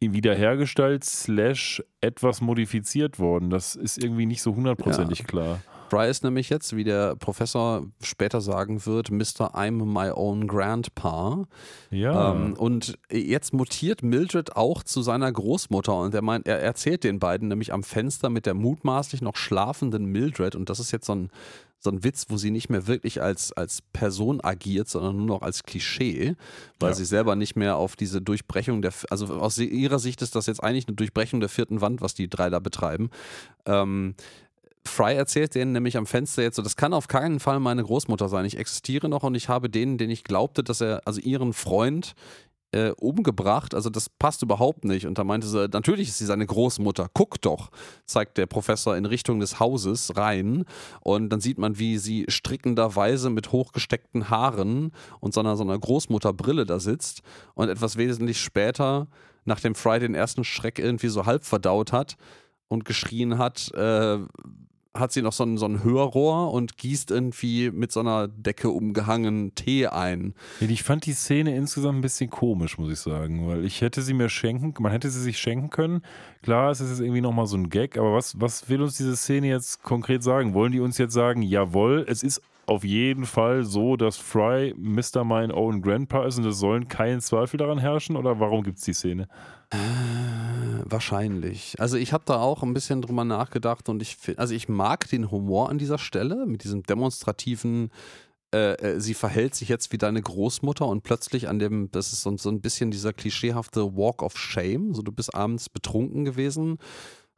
wiederhergestellt 0.00 1.04
slash 1.04 1.82
etwas 2.00 2.40
modifiziert 2.40 3.18
worden. 3.18 3.50
Das 3.50 3.76
ist 3.76 4.02
irgendwie 4.02 4.26
nicht 4.26 4.42
so 4.42 4.54
hundertprozentig 4.54 5.24
klar. 5.24 5.60
Fry 5.92 6.08
ist 6.08 6.24
nämlich 6.24 6.48
jetzt, 6.48 6.74
wie 6.74 6.84
der 6.84 7.16
Professor 7.16 7.86
später 8.02 8.40
sagen 8.40 8.86
wird, 8.86 9.10
Mr. 9.10 9.54
I'm 9.54 9.84
my 9.84 10.10
own 10.10 10.48
grandpa. 10.48 11.46
Ja, 11.90 12.32
Ähm, 12.32 12.54
und 12.54 12.98
jetzt 13.10 13.52
mutiert 13.52 14.02
Mildred 14.02 14.56
auch 14.56 14.82
zu 14.82 15.02
seiner 15.02 15.30
Großmutter 15.30 15.94
und 15.94 16.14
er 16.14 16.22
meint, 16.22 16.48
er 16.48 16.60
erzählt 16.60 17.04
den 17.04 17.18
beiden 17.18 17.48
nämlich 17.48 17.74
am 17.74 17.82
Fenster 17.82 18.30
mit 18.30 18.46
der 18.46 18.54
mutmaßlich 18.54 19.20
noch 19.20 19.36
schlafenden 19.36 20.06
Mildred 20.06 20.56
und 20.56 20.70
das 20.70 20.80
ist 20.80 20.92
jetzt 20.92 21.04
so 21.04 21.14
ein, 21.14 21.30
so 21.78 21.90
ein 21.90 22.04
Witz, 22.04 22.26
wo 22.28 22.36
sie 22.38 22.52
nicht 22.52 22.70
mehr 22.70 22.86
wirklich 22.86 23.20
als, 23.20 23.52
als 23.52 23.82
Person 23.92 24.40
agiert, 24.40 24.88
sondern 24.88 25.16
nur 25.16 25.26
noch 25.26 25.42
als 25.42 25.64
Klischee, 25.64 26.36
weil 26.80 26.90
Ja. 26.90 26.94
sie 26.94 27.04
selber 27.04 27.36
nicht 27.36 27.54
mehr 27.56 27.76
auf 27.76 27.96
diese 27.96 28.22
Durchbrechung 28.22 28.80
der, 28.80 28.92
also 29.10 29.26
aus 29.26 29.58
ihrer 29.58 29.98
Sicht 29.98 30.22
ist 30.22 30.34
das 30.36 30.46
jetzt 30.46 30.62
eigentlich 30.62 30.86
eine 30.86 30.96
Durchbrechung 30.96 31.40
der 31.40 31.48
vierten 31.50 31.80
Wand, 31.82 32.00
was 32.00 32.14
die 32.14 32.28
drei 32.30 32.48
da 32.50 32.60
betreiben. 32.60 33.10
Ähm, 33.66 34.14
Fry 34.86 35.14
erzählt 35.14 35.54
denen 35.54 35.72
nämlich 35.72 35.96
am 35.96 36.06
Fenster 36.06 36.42
jetzt 36.42 36.56
so, 36.56 36.62
das 36.62 36.76
kann 36.76 36.92
auf 36.92 37.08
keinen 37.08 37.40
Fall 37.40 37.60
meine 37.60 37.82
Großmutter 37.82 38.28
sein. 38.28 38.44
Ich 38.44 38.58
existiere 38.58 39.08
noch 39.08 39.22
und 39.22 39.34
ich 39.34 39.48
habe 39.48 39.70
denen, 39.70 39.96
den 39.96 40.10
ich 40.10 40.24
glaubte, 40.24 40.62
dass 40.64 40.80
er, 40.80 41.02
also 41.06 41.20
ihren 41.20 41.52
Freund, 41.52 42.14
äh, 42.72 42.90
umgebracht. 42.98 43.74
Also 43.74 43.90
das 43.90 44.08
passt 44.08 44.42
überhaupt 44.42 44.84
nicht. 44.84 45.06
Und 45.06 45.18
da 45.18 45.24
meinte 45.24 45.46
sie, 45.46 45.68
natürlich 45.68 46.08
ist 46.08 46.18
sie 46.18 46.26
seine 46.26 46.46
Großmutter. 46.46 47.08
Guck 47.12 47.40
doch, 47.40 47.70
zeigt 48.06 48.38
der 48.38 48.46
Professor 48.46 48.96
in 48.96 49.04
Richtung 49.04 49.40
des 49.40 49.60
Hauses 49.60 50.16
rein. 50.16 50.64
Und 51.00 51.28
dann 51.28 51.40
sieht 51.40 51.58
man, 51.58 51.78
wie 51.78 51.98
sie 51.98 52.24
strickenderweise 52.28 53.30
mit 53.30 53.52
hochgesteckten 53.52 54.30
Haaren 54.30 54.92
und 55.20 55.34
so 55.34 55.40
einer, 55.40 55.56
so 55.56 55.64
einer 55.64 55.78
Großmutterbrille 55.78 56.64
da 56.64 56.80
sitzt. 56.80 57.22
Und 57.54 57.68
etwas 57.68 57.96
wesentlich 57.96 58.40
später, 58.40 59.06
nachdem 59.44 59.74
Fry 59.74 60.00
den 60.00 60.14
ersten 60.14 60.44
Schreck 60.44 60.78
irgendwie 60.78 61.08
so 61.08 61.26
halb 61.26 61.44
verdaut 61.44 61.92
hat 61.92 62.16
und 62.68 62.86
geschrien 62.86 63.36
hat, 63.36 63.70
äh, 63.74 64.18
hat 64.94 65.12
sie 65.12 65.22
noch 65.22 65.32
so 65.32 65.44
ein, 65.44 65.56
so 65.56 65.66
ein 65.66 65.82
Hörrohr 65.82 66.52
und 66.52 66.76
gießt 66.76 67.10
irgendwie 67.10 67.70
mit 67.70 67.92
so 67.92 68.00
einer 68.00 68.28
Decke 68.28 68.68
umgehangen 68.68 69.54
Tee 69.54 69.86
ein. 69.86 70.34
Ich 70.60 70.82
fand 70.82 71.06
die 71.06 71.14
Szene 71.14 71.56
insgesamt 71.56 71.98
ein 71.98 72.02
bisschen 72.02 72.28
komisch, 72.28 72.76
muss 72.76 72.92
ich 72.92 73.00
sagen, 73.00 73.48
weil 73.48 73.64
ich 73.64 73.80
hätte 73.80 74.02
sie 74.02 74.12
mir 74.12 74.28
schenken, 74.28 74.74
man 74.82 74.92
hätte 74.92 75.10
sie 75.10 75.22
sich 75.22 75.38
schenken 75.38 75.70
können. 75.70 76.02
Klar, 76.42 76.70
es 76.70 76.80
ist 76.80 76.90
jetzt 76.90 77.00
irgendwie 77.00 77.22
nochmal 77.22 77.46
so 77.46 77.56
ein 77.56 77.70
Gag, 77.70 77.96
aber 77.96 78.12
was, 78.14 78.38
was 78.38 78.68
will 78.68 78.82
uns 78.82 78.98
diese 78.98 79.16
Szene 79.16 79.48
jetzt 79.48 79.82
konkret 79.82 80.22
sagen? 80.22 80.52
Wollen 80.52 80.72
die 80.72 80.80
uns 80.80 80.98
jetzt 80.98 81.14
sagen, 81.14 81.40
jawohl, 81.40 82.04
es 82.06 82.22
ist 82.22 82.42
auf 82.66 82.84
jeden 82.84 83.26
Fall 83.26 83.64
so, 83.64 83.96
dass 83.96 84.16
Fry 84.16 84.74
Mr. 84.76 85.24
Mine 85.24 85.54
Own 85.54 85.82
Grandpa 85.82 86.26
ist 86.26 86.38
und 86.38 86.46
es 86.46 86.58
sollen 86.58 86.88
kein 86.88 87.20
Zweifel 87.20 87.56
daran 87.56 87.78
herrschen 87.78 88.16
oder 88.16 88.38
warum 88.38 88.62
gibt 88.62 88.78
es 88.78 88.84
die 88.84 88.92
Szene? 88.92 89.28
Wahrscheinlich. 90.84 91.74
Also 91.80 91.96
ich 91.96 92.12
habe 92.12 92.24
da 92.26 92.36
auch 92.36 92.62
ein 92.62 92.74
bisschen 92.74 93.02
drüber 93.02 93.24
nachgedacht 93.24 93.88
und 93.88 94.02
ich 94.02 94.16
finde, 94.16 94.40
also 94.40 94.54
ich 94.54 94.68
mag 94.68 95.08
den 95.08 95.30
Humor 95.30 95.70
an 95.70 95.78
dieser 95.78 95.98
Stelle 95.98 96.46
mit 96.46 96.64
diesem 96.64 96.82
demonstrativen, 96.82 97.90
äh, 98.54 98.74
äh, 98.74 99.00
sie 99.00 99.14
verhält 99.14 99.54
sich 99.54 99.68
jetzt 99.68 99.92
wie 99.92 99.98
deine 99.98 100.20
Großmutter 100.20 100.86
und 100.86 101.02
plötzlich 101.02 101.48
an 101.48 101.58
dem, 101.58 101.90
das 101.90 102.12
ist 102.12 102.22
so, 102.22 102.36
so 102.36 102.50
ein 102.50 102.60
bisschen 102.60 102.90
dieser 102.90 103.12
klischeehafte 103.14 103.96
Walk 103.96 104.22
of 104.22 104.36
Shame. 104.36 104.94
So 104.94 105.02
du 105.02 105.10
bist 105.10 105.34
abends 105.34 105.70
betrunken 105.70 106.24
gewesen, 106.24 106.78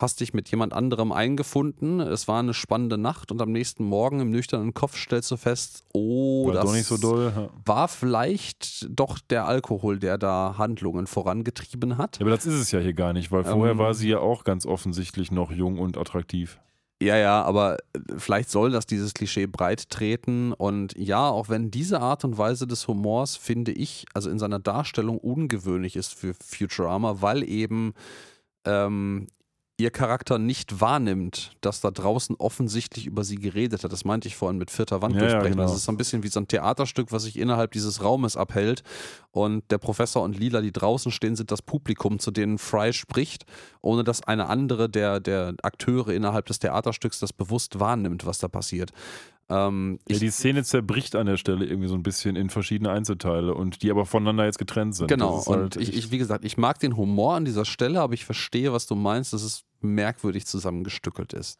hast 0.00 0.20
dich 0.20 0.34
mit 0.34 0.50
jemand 0.50 0.72
anderem 0.72 1.12
eingefunden, 1.12 2.00
es 2.00 2.26
war 2.26 2.40
eine 2.40 2.54
spannende 2.54 2.98
Nacht 2.98 3.30
und 3.30 3.40
am 3.40 3.52
nächsten 3.52 3.84
Morgen 3.84 4.20
im 4.20 4.30
nüchternen 4.30 4.74
Kopf 4.74 4.96
stellst 4.96 5.30
du 5.30 5.36
fest, 5.36 5.84
oh, 5.92 6.48
War 6.48 6.54
das 6.54 6.88
so 6.88 6.96
doll. 6.96 7.32
Ja. 7.34 7.48
war 7.64 7.88
vielleicht 7.88 8.86
doch 8.90 9.18
der 9.18 9.46
Alkohol, 9.46 9.98
der 9.98 10.18
da 10.18 10.56
Handlungen 10.58 11.06
vorangetrieben 11.06 11.96
hat. 11.96 12.20
Aber 12.20 12.30
das 12.30 12.44
ist 12.44 12.54
es 12.54 12.72
ja 12.72 12.80
hier 12.80 12.92
gar 12.92 13.12
nicht, 13.12 13.30
weil 13.30 13.44
vorher 13.44 13.72
Ähm. 13.72 13.78
war 13.78 13.94
sie 13.94 14.08
ja 14.08 14.18
auch 14.18 14.44
ganz 14.44 14.66
offensichtlich 14.66 15.30
noch 15.30 15.50
jung 15.50 15.78
und 15.78 15.96
attraktiv. 15.96 16.58
Ja, 17.02 17.16
ja, 17.16 17.42
aber 17.42 17.78
vielleicht 18.16 18.50
soll 18.50 18.70
das 18.70 18.86
dieses 18.86 19.14
Klischee 19.14 19.46
breit 19.46 19.90
treten. 19.90 20.52
Und 20.52 20.96
ja, 20.96 21.28
auch 21.28 21.48
wenn 21.48 21.70
diese 21.70 22.00
Art 22.00 22.24
und 22.24 22.38
Weise 22.38 22.66
des 22.66 22.88
Humors, 22.88 23.36
finde 23.36 23.72
ich, 23.72 24.06
also 24.14 24.30
in 24.30 24.38
seiner 24.38 24.58
Darstellung 24.58 25.18
ungewöhnlich 25.18 25.96
ist 25.96 26.14
für 26.14 26.34
Futurama, 26.34 27.20
weil 27.20 27.46
eben 27.48 27.94
ähm, 28.64 29.26
ihr 29.76 29.90
Charakter 29.90 30.38
nicht 30.38 30.80
wahrnimmt, 30.80 31.56
dass 31.60 31.80
da 31.80 31.90
draußen 31.90 32.36
offensichtlich 32.36 33.06
über 33.06 33.24
sie 33.24 33.36
geredet 33.36 33.82
hat. 33.82 33.92
Das 33.92 34.04
meinte 34.04 34.28
ich 34.28 34.36
vorhin 34.36 34.56
mit 34.56 34.70
vierter 34.70 35.02
Wand 35.02 35.16
Ja, 35.16 35.22
ja, 35.22 35.26
durchbrechen. 35.28 35.56
genau. 35.56 35.64
Das 35.68 35.74
ist 35.76 35.84
so 35.84 35.90
ein 35.92 35.96
bisschen 35.96 36.22
wie 36.22 36.28
so 36.28 36.38
ein 36.38 36.46
Theaterstück, 36.46 37.10
was 37.10 37.24
sich 37.24 37.36
innerhalb 37.38 37.72
dieses 37.72 38.02
Raumes 38.02 38.36
abhält. 38.36 38.84
Und 39.32 39.68
der 39.72 39.78
Professor 39.78 40.22
und 40.22 40.38
Lila, 40.38 40.60
die 40.60 40.70
draußen 40.70 41.10
stehen, 41.10 41.34
sind 41.34 41.50
das 41.50 41.60
Publikum, 41.60 42.20
zu 42.20 42.30
denen 42.30 42.58
Fry 42.58 42.92
spricht, 42.92 43.46
ohne 43.80 44.04
dass 44.04 44.22
eine 44.22 44.46
andere 44.48 44.88
der, 44.88 45.18
der 45.18 45.54
Akteure 45.62 46.10
innerhalb 46.10 46.46
des 46.46 46.60
Theaterstücks 46.60 47.18
das 47.18 47.32
bewusst 47.32 47.80
wahrnimmt, 47.80 48.24
was 48.26 48.38
da 48.38 48.46
passiert. 48.46 48.92
Ähm, 49.48 49.98
Ja, 50.08 50.18
die 50.18 50.30
Szene 50.30 50.64
zerbricht 50.64 51.16
an 51.16 51.26
der 51.26 51.36
Stelle 51.36 51.66
irgendwie 51.66 51.88
so 51.88 51.94
ein 51.94 52.02
bisschen 52.02 52.36
in 52.36 52.50
verschiedene 52.50 52.90
Einzelteile 52.90 53.54
und 53.54 53.82
die 53.82 53.90
aber 53.90 54.06
voneinander 54.06 54.44
jetzt 54.44 54.58
getrennt 54.58 54.94
sind. 54.94 55.08
Genau, 55.08 55.38
ist 55.38 55.48
und 55.48 55.56
halt 55.56 55.76
ich, 55.76 55.94
ich, 55.94 56.10
wie 56.10 56.18
gesagt, 56.18 56.44
ich 56.44 56.56
mag 56.56 56.78
den 56.78 56.96
Humor 56.96 57.34
an 57.34 57.44
dieser 57.44 57.64
Stelle, 57.64 58.00
aber 58.00 58.14
ich 58.14 58.24
verstehe, 58.24 58.72
was 58.72 58.86
du 58.86 58.94
meinst, 58.94 59.32
dass 59.32 59.42
es 59.42 59.64
merkwürdig 59.80 60.46
zusammengestückelt 60.46 61.32
ist. 61.32 61.58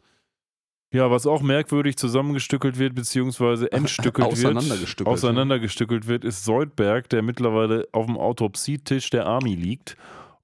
Ja, 0.93 1.11
was 1.11 1.27
auch 1.27 1.43
merkwürdig 1.43 1.97
zusammengestückelt 1.97 2.78
wird, 2.78 2.94
beziehungsweise 2.94 3.70
entstückelt 3.73 4.28
wird, 4.36 4.56
Auseinandergestückelt, 4.56 5.12
auseinandergestückelt 5.12 6.06
wird, 6.06 6.24
ist 6.24 6.44
Soldberg, 6.44 7.09
der 7.09 7.23
mittlerweile 7.23 7.89
auf 7.90 8.06
dem 8.06 8.16
Autopsietisch 8.16 9.11
der 9.11 9.27
Army 9.27 9.56
liegt 9.56 9.97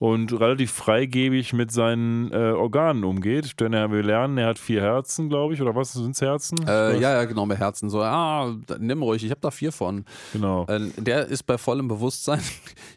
und 0.03 0.33
relativ 0.41 0.73
freigebig 0.73 1.53
mit 1.53 1.71
seinen 1.71 2.33
äh, 2.33 2.53
Organen 2.53 3.05
umgeht. 3.05 3.61
Denn 3.61 3.75
er, 3.75 3.93
wir 3.93 4.03
lernen, 4.03 4.39
er 4.39 4.47
hat 4.47 4.59
vier 4.59 4.81
Herzen, 4.81 5.29
glaube 5.29 5.53
ich, 5.53 5.61
oder 5.61 5.75
was 5.77 5.93
sind 5.93 6.13
es 6.13 6.23
Herzen? 6.23 6.57
Äh, 6.67 6.95
ja, 6.99 7.13
ja, 7.13 7.25
genau, 7.27 7.45
bei 7.45 7.55
Herzen. 7.57 7.91
So, 7.91 8.01
ah, 8.01 8.57
nimm 8.79 9.03
ruhig, 9.03 9.23
ich 9.23 9.31
habe 9.31 9.43
da 9.43 9.51
vier 9.51 9.73
von. 9.73 10.07
Genau. 10.33 10.65
Äh, 10.69 10.89
der 10.97 11.27
ist 11.27 11.43
bei 11.43 11.59
vollem 11.59 11.87
Bewusstsein. 11.87 12.41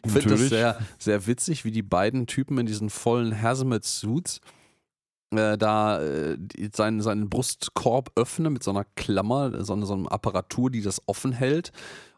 Ich 0.06 0.12
finde 0.12 0.30
das 0.30 0.48
sehr, 0.48 0.78
sehr 0.98 1.26
witzig, 1.26 1.64
wie 1.66 1.70
die 1.70 1.82
beiden 1.82 2.26
Typen 2.26 2.56
in 2.58 2.64
diesen 2.66 2.88
vollen 2.90 3.40
Hazmat-Suits 3.42 4.40
äh, 5.34 5.56
da 5.58 6.00
äh, 6.02 6.36
seinen, 6.74 7.00
seinen 7.02 7.28
Brustkorb 7.28 8.12
öffnen 8.16 8.52
mit 8.52 8.62
so 8.62 8.70
einer 8.70 8.84
Klammer, 8.96 9.62
so, 9.64 9.72
einer- 9.74 9.86
so 9.86 9.94
einer 9.94 10.10
Apparatur, 10.12 10.70
die 10.70 10.80
das 10.82 11.02
offen 11.06 11.32
hält. 11.32 11.70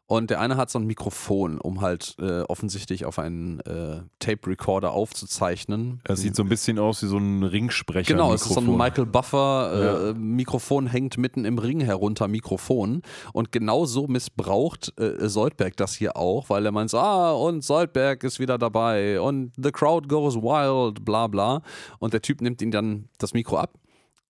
Und 0.09 0.31
der 0.31 0.41
eine 0.41 0.57
hat 0.57 0.71
so 0.71 0.79
ein 0.79 0.87
Mikrofon, 0.87 1.59
um 1.59 1.81
halt 1.81 2.15
äh, 2.21 2.43
offensichtlich 2.43 3.05
auf 3.07 3.19
einen 3.19 3.59
äh, 3.61 4.03
Tape-Recorder 4.21 4.93
aufzuzeichnen. 4.93 6.01
Es 6.05 6.21
sieht 6.21 6.37
so 6.37 6.45
ein 6.45 6.49
bisschen 6.49 6.79
aus 6.79 7.03
wie 7.03 7.07
so 7.09 7.19
ein 7.19 7.43
Ringsprecher. 7.43 8.15
Genau, 8.15 8.33
es 8.33 8.47
ist 8.47 8.55
so 8.55 8.61
ein. 8.61 8.77
Michael 8.77 9.07
Buffer 9.07 9.73
äh, 9.73 10.07
Ja. 10.09 10.15
Mikrofon 10.15 10.87
hängt 10.87 11.19
mitten 11.19 11.45
im 11.45 11.59
Ring 11.59 11.81
herunter 11.81 12.29
Mikrofon 12.29 13.03
und 13.33 13.51
genau 13.51 13.85
so 13.85 14.07
missbraucht 14.07 14.93
äh, 15.01 15.29
Soldberg 15.29 15.77
das 15.77 15.95
hier 15.95 16.17
auch, 16.17 16.51
weil 16.51 16.65
er 16.65 16.73
meint, 16.73 16.95
ah 16.95 17.33
und 17.33 17.65
Soldberg 17.65 18.23
ist 18.23 18.39
wieder 18.39 18.59
dabei 18.59 19.21
und 19.21 19.53
the 19.57 19.73
crowd 19.73 20.07
goes 20.07 20.37
wild, 20.37 21.05
bla 21.05 21.27
bla 21.27 21.63
und 21.99 22.13
der 22.13 22.23
Typ 22.23 22.41
nimmt 22.43 22.63
ihn 22.63 22.71
dann 22.71 23.09
das 23.19 23.35
Mikro 23.35 23.57
ab 23.57 23.75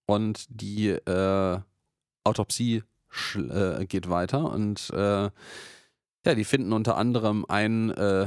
und 0.06 0.46
die 0.48 0.88
äh, 0.88 1.58
Autopsie 2.24 2.82
äh, 3.36 3.84
geht 3.86 4.08
weiter 4.10 4.50
und 4.52 4.90
äh, 4.90 5.30
ja, 6.26 6.34
die 6.34 6.44
finden 6.44 6.72
unter 6.72 6.96
anderem 6.96 7.44
ein 7.48 7.90
äh, 7.90 8.26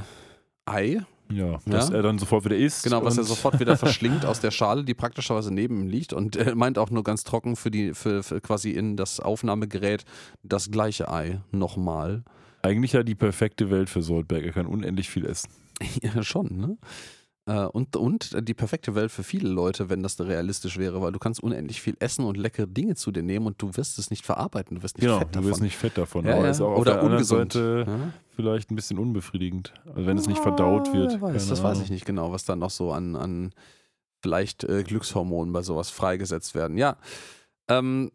Ei, 0.66 1.02
Ja, 1.32 1.60
dass 1.66 1.90
Ja. 1.90 1.96
er 1.96 2.02
dann 2.04 2.18
sofort 2.18 2.46
wieder 2.46 2.56
isst. 2.56 2.84
Genau, 2.84 3.04
was 3.04 3.18
er 3.18 3.24
sofort 3.24 3.60
wieder 3.60 3.76
verschlingt 3.86 4.26
aus 4.26 4.40
der 4.40 4.52
Schale, 4.52 4.84
die 4.84 4.94
praktischerweise 4.94 5.54
neben 5.54 5.82
ihm 5.82 5.88
liegt. 5.88 6.14
Und 6.14 6.36
er 6.36 6.56
meint 6.56 6.78
auch 6.78 6.90
nur 6.92 7.04
ganz 7.04 7.24
trocken 7.24 7.56
für 7.56 7.72
die, 7.72 7.94
für, 7.94 8.24
für 8.24 8.40
quasi 8.42 8.72
in 8.72 8.96
das 8.96 9.20
Aufnahmegerät 9.20 10.06
das 10.44 10.72
gleiche 10.72 11.12
Ei 11.12 11.42
nochmal. 11.52 12.24
Eigentlich 12.62 12.94
ja 12.94 13.04
die 13.04 13.16
perfekte 13.16 13.70
Welt 13.70 13.90
für 13.90 14.02
Soldberg. 14.02 14.44
Er 14.46 14.52
kann 14.54 14.66
unendlich 14.66 15.10
viel 15.10 15.26
essen. 15.26 15.50
Ja, 16.04 16.24
schon, 16.24 16.58
ne? 16.58 16.78
Äh, 17.50 17.66
Und, 17.66 17.96
und 17.96 18.48
die 18.48 18.54
perfekte 18.54 18.94
Welt 18.94 19.12
für 19.12 19.24
viele 19.24 19.50
Leute, 19.50 19.90
wenn 19.90 20.04
das 20.04 20.16
da 20.16 20.24
realistisch 20.26 20.78
wäre, 20.78 21.02
weil 21.02 21.12
du 21.12 21.18
kannst 21.20 21.42
unendlich 21.42 21.82
viel 21.82 21.96
essen 22.00 22.24
und 22.26 22.38
leckere 22.38 22.68
Dinge 22.68 22.96
zu 22.96 23.12
dir 23.12 23.24
nehmen 23.24 23.48
und 23.48 23.60
du 23.62 23.76
wirst 23.76 23.98
es 23.98 24.12
nicht 24.12 24.24
verarbeiten, 24.26 24.76
du 24.78 24.84
wirst 24.84 24.98
nicht 24.98 25.06
Genau, 25.08 25.18
fett 25.20 25.30
du 25.30 25.34
davon. 25.40 25.50
wirst 25.50 25.62
nicht 25.62 25.78
fett 25.78 25.98
davon. 25.98 26.26
Ja, 26.26 26.34
aber 26.36 26.44
ja. 26.46 26.52
ist 26.52 26.62
auch 26.62 26.72
auf 26.74 26.80
Oder 26.82 27.02
ungesund. 27.02 27.54
Seite 27.54 27.86
Ja? 27.88 28.14
vielleicht 28.36 28.70
ein 28.72 28.76
bisschen 28.76 29.00
unbefriedigend. 29.00 29.74
Also 29.96 30.06
wenn 30.06 30.18
es 30.18 30.28
nicht 30.28 30.42
verdaut 30.42 30.94
wird. 30.94 31.14
Wer 31.14 31.22
weiß, 31.22 31.48
das 31.48 31.64
weiß 31.64 31.82
ich 31.82 31.90
nicht 31.90 32.06
genau, 32.06 32.32
was 32.32 32.46
da 32.46 32.56
noch 32.56 32.70
so 32.70 32.92
an, 32.92 33.16
an 33.16 33.52
vielleicht 34.22 34.64
äh, 34.66 34.84
Glückshormonen 34.84 35.52
bei 35.54 35.62
sowas 35.64 35.90
freigesetzt 35.90 36.54
werden. 36.56 36.78
Ja. 36.78 36.98
Ähm, 37.70 38.12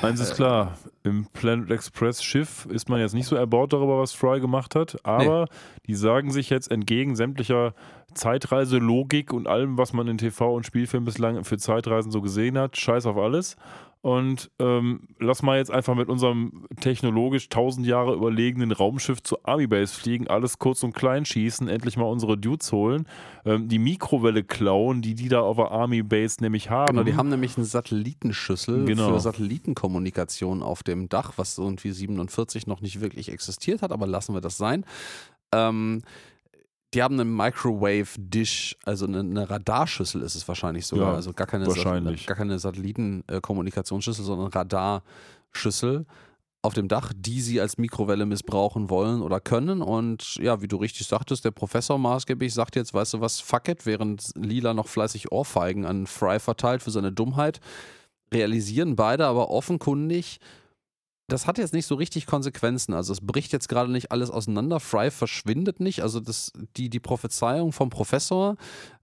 Eins 0.00 0.20
ist 0.20 0.34
klar, 0.34 0.78
im 1.02 1.26
Planet 1.32 1.70
Express 1.70 2.22
Schiff 2.22 2.66
ist 2.66 2.88
man 2.88 3.00
jetzt 3.00 3.14
nicht 3.14 3.26
so 3.26 3.34
erbaut 3.34 3.72
darüber, 3.72 3.98
was 3.98 4.12
Fry 4.12 4.40
gemacht 4.40 4.76
hat, 4.76 4.96
aber 5.04 5.46
die 5.86 5.94
sagen 5.94 6.30
sich 6.30 6.50
jetzt 6.50 6.70
entgegen 6.70 7.16
sämtlicher 7.16 7.74
Zeitreiselogik 8.14 9.32
und 9.32 9.48
allem, 9.48 9.76
was 9.76 9.92
man 9.92 10.06
in 10.06 10.18
TV 10.18 10.54
und 10.54 10.64
Spielfilmen 10.64 11.04
bislang 11.04 11.42
für 11.44 11.58
Zeitreisen 11.58 12.12
so 12.12 12.20
gesehen 12.20 12.56
hat, 12.58 12.76
scheiß 12.76 13.06
auf 13.06 13.16
alles. 13.16 13.56
Und 14.00 14.50
ähm, 14.60 15.08
lass 15.18 15.42
mal 15.42 15.58
jetzt 15.58 15.72
einfach 15.72 15.96
mit 15.96 16.08
unserem 16.08 16.66
technologisch 16.80 17.48
tausend 17.48 17.84
Jahre 17.84 18.14
überlegenen 18.14 18.70
Raumschiff 18.70 19.22
zur 19.22 19.40
Army 19.42 19.66
Base 19.66 19.92
fliegen, 19.92 20.28
alles 20.28 20.58
kurz 20.58 20.84
und 20.84 20.94
klein 20.94 21.24
schießen, 21.24 21.68
endlich 21.68 21.96
mal 21.96 22.04
unsere 22.04 22.38
Dudes 22.38 22.70
holen, 22.70 23.08
ähm, 23.44 23.68
die 23.68 23.80
Mikrowelle 23.80 24.44
klauen, 24.44 25.02
die 25.02 25.14
die 25.14 25.28
da 25.28 25.40
auf 25.40 25.56
der 25.56 25.72
Army 25.72 26.02
Base 26.02 26.36
nämlich 26.40 26.70
haben. 26.70 26.92
Genau, 26.92 27.02
die 27.02 27.16
haben 27.16 27.28
nämlich 27.28 27.56
eine 27.56 27.66
Satellitenschüssel 27.66 28.84
Genau. 28.84 29.08
für 29.12 29.20
Satellitenkommunikation 29.20 30.62
auf 30.62 30.82
dem 30.84 31.08
Dach, 31.08 31.32
was 31.36 31.58
irgendwie 31.58 31.90
47 31.90 32.66
noch 32.66 32.80
nicht 32.80 33.00
wirklich 33.00 33.32
existiert 33.32 33.82
hat, 33.82 33.90
aber 33.90 34.06
lassen 34.06 34.32
wir 34.32 34.40
das 34.40 34.56
sein. 34.56 34.84
Ähm, 35.52 36.02
die 36.94 37.02
haben 37.02 37.20
einen 37.20 37.36
Microwave-Dish, 37.36 38.76
also 38.84 39.06
eine, 39.06 39.20
eine 39.20 39.50
Radarschüssel 39.50 40.22
ist 40.22 40.34
es 40.34 40.48
wahrscheinlich 40.48 40.86
sogar. 40.86 41.10
Ja, 41.10 41.14
also 41.14 41.32
gar 41.32 41.46
keine, 41.46 41.66
wahrscheinlich. 41.66 42.26
gar 42.26 42.36
keine 42.36 42.58
Satellitenkommunikationsschüssel, 42.58 44.24
sondern 44.24 44.48
Radarschüssel 44.48 46.06
auf 46.62 46.74
dem 46.74 46.88
Dach, 46.88 47.12
die 47.16 47.40
sie 47.40 47.60
als 47.60 47.78
Mikrowelle 47.78 48.26
missbrauchen 48.26 48.90
wollen 48.90 49.22
oder 49.22 49.40
können. 49.40 49.80
Und 49.80 50.36
ja, 50.36 50.60
wie 50.60 50.68
du 50.68 50.76
richtig 50.76 51.06
sagtest, 51.06 51.44
der 51.44 51.50
Professor 51.50 51.98
maßgeblich 51.98 52.52
sagt 52.52 52.74
jetzt, 52.74 52.92
weißt 52.92 53.14
du 53.14 53.20
was, 53.20 53.40
fuck 53.40 53.68
it, 53.68 53.86
während 53.86 54.30
Lila 54.34 54.74
noch 54.74 54.88
fleißig 54.88 55.30
Ohrfeigen 55.30 55.84
an 55.84 56.06
Fry 56.06 56.40
verteilt 56.40 56.82
für 56.82 56.90
seine 56.90 57.12
Dummheit, 57.12 57.60
realisieren 58.32 58.96
beide 58.96 59.26
aber 59.26 59.50
offenkundig, 59.50 60.40
das 61.28 61.46
hat 61.46 61.58
jetzt 61.58 61.74
nicht 61.74 61.86
so 61.86 61.94
richtig 61.94 62.26
Konsequenzen. 62.26 62.94
Also 62.94 63.12
es 63.12 63.20
bricht 63.20 63.52
jetzt 63.52 63.68
gerade 63.68 63.92
nicht 63.92 64.10
alles 64.10 64.30
auseinander. 64.30 64.80
Fry 64.80 65.10
verschwindet 65.10 65.78
nicht. 65.78 66.02
Also 66.02 66.20
das, 66.20 66.52
die, 66.76 66.88
die 66.88 67.00
Prophezeiung 67.00 67.72
vom 67.72 67.90
Professor, 67.90 68.56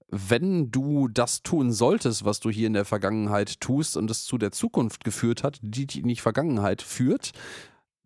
wenn 0.09 0.71
du 0.71 1.07
das 1.07 1.43
tun 1.43 1.71
solltest, 1.71 2.25
was 2.25 2.39
du 2.39 2.49
hier 2.49 2.67
in 2.67 2.73
der 2.73 2.85
Vergangenheit 2.85 3.59
tust 3.61 3.95
und 3.95 4.09
es 4.09 4.25
zu 4.25 4.39
der 4.39 4.51
Zukunft 4.51 5.03
geführt 5.03 5.43
hat, 5.43 5.59
die 5.61 5.85
die 5.85 5.99
in 5.99 6.07
die 6.07 6.15
Vergangenheit 6.15 6.81
führt, 6.81 7.31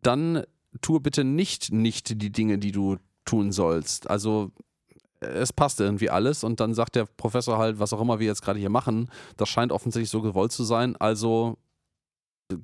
dann 0.02 0.44
tue 0.82 1.00
bitte 1.00 1.24
nicht 1.24 1.72
nicht 1.72 2.22
die 2.22 2.32
Dinge, 2.32 2.58
die 2.58 2.74
du 2.74 2.98
tun 3.24 3.54
sollst. 3.54 4.10
Also 4.10 4.52
es 5.22 5.54
passt 5.54 5.80
irgendwie 5.80 6.10
alles 6.10 6.44
und 6.44 6.60
dann 6.60 6.74
sagt 6.74 6.96
der 6.96 7.06
Professor 7.06 7.58
halt, 7.58 7.80
was 7.80 7.94
auch 7.94 8.02
immer 8.02 8.20
wir 8.20 8.28
jetzt 8.28 8.42
gerade 8.42 8.60
hier 8.60 8.70
machen, 8.70 9.10
das 9.38 9.50
scheint 9.50 9.72
offensichtlich 9.72 10.10
so 10.10 10.22
gewollt 10.22 10.52
zu 10.52 10.64
sein, 10.64 10.96
also 10.96 11.58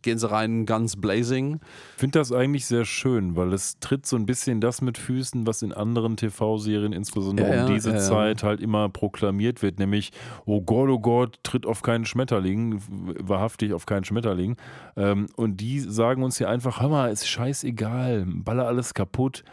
gehen 0.01 0.17
sie 0.17 0.29
rein, 0.29 0.65
Guns 0.65 0.95
blazing. 0.99 1.59
Ich 1.93 1.99
finde 1.99 2.17
das 2.17 2.31
eigentlich 2.31 2.65
sehr 2.65 2.85
schön, 2.85 3.35
weil 3.35 3.53
es 3.53 3.77
tritt 3.79 4.07
so 4.07 4.15
ein 4.15 4.25
bisschen 4.25 4.59
das 4.59 4.81
mit 4.81 4.97
Füßen, 4.97 5.45
was 5.45 5.61
in 5.61 5.71
anderen 5.71 6.17
TV-Serien, 6.17 6.91
insbesondere 6.91 7.55
Ja, 7.55 7.65
um 7.65 7.73
diese 7.73 7.89
ja, 7.91 7.95
ja. 7.97 8.01
Zeit, 8.01 8.43
halt 8.43 8.61
immer 8.61 8.89
proklamiert 8.89 9.61
wird, 9.61 9.77
nämlich, 9.77 10.11
oh 10.45 10.61
Gott, 10.61 10.89
oh 10.89 10.99
Gott, 10.99 11.39
tritt 11.43 11.67
auf 11.67 11.83
keinen 11.83 12.05
Schmetterling, 12.05 12.81
wahrhaftig 13.19 13.73
auf 13.73 13.85
keinen 13.85 14.05
Schmetterling. 14.05 14.57
Ähm, 14.95 15.27
und 15.35 15.57
die 15.57 15.79
sagen 15.79 16.23
uns 16.23 16.39
hier 16.39 16.49
einfach, 16.49 16.81
hör 16.81 16.89
mal, 16.89 17.11
ist 17.11 17.27
scheißegal, 17.27 18.25
baller 18.25 18.65
alles 18.65 18.95
kaputt, 18.95 19.43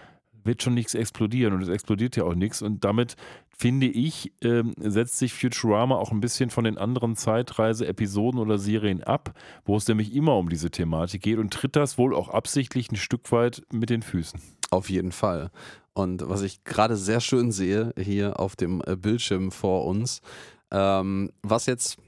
wird 0.45 0.63
schon 0.63 0.75
nichts 0.75 0.95
explodieren 0.95 1.55
und 1.55 1.63
es 1.63 1.69
explodiert 1.69 2.17
ja 2.17 2.25
auch 2.25 2.35
nichts. 2.35 2.63
Und 2.63 2.85
damit 2.85 3.17
finde 3.57 3.87
ich, 3.87 4.33
ähm, 4.43 4.75
setzt 4.79 5.19
sich 5.19 5.33
Futurama 5.35 5.97
auch 5.97 6.11
ein 6.11 6.21
bisschen 6.21 6.51
von 6.51 6.65
den 6.65 6.79
anderen 6.79 7.17
Zeitreise-Episoden 7.17 8.41
oder 8.41 8.59
Serien 8.59 9.03
ab, 9.03 9.35
wo 9.65 9.77
es 9.77 9.87
nämlich 9.87 10.15
immer 10.15 10.37
um 10.37 10.49
diese 10.49 10.71
Thematik 10.71 11.23
geht 11.23 11.39
und 11.39 11.53
tritt 11.53 11.77
das 11.77 11.99
wohl 11.99 12.15
auch 12.15 12.29
absichtlich 12.29 12.91
ein 12.91 12.97
Stück 12.97 13.31
weit 13.33 13.63
mit 13.73 13.91
den 13.91 14.03
Füßen. 14.03 14.41
Auf 14.71 14.91
jeden 14.91 15.13
Fall. 15.13 15.51
Und 15.95 16.29
was 16.29 16.43
ich 16.43 16.65
gerade 16.65 16.97
sehr 16.97 17.21
schön 17.21 17.53
sehe 17.53 17.93
hier 17.99 18.41
auf 18.41 18.57
dem 18.57 18.83
äh, 18.87 18.97
Bildschirm 18.97 19.53
vor 19.53 19.85
uns, 19.85 20.23
ähm, 20.71 21.31
was 21.43 21.67
jetzt 21.67 21.99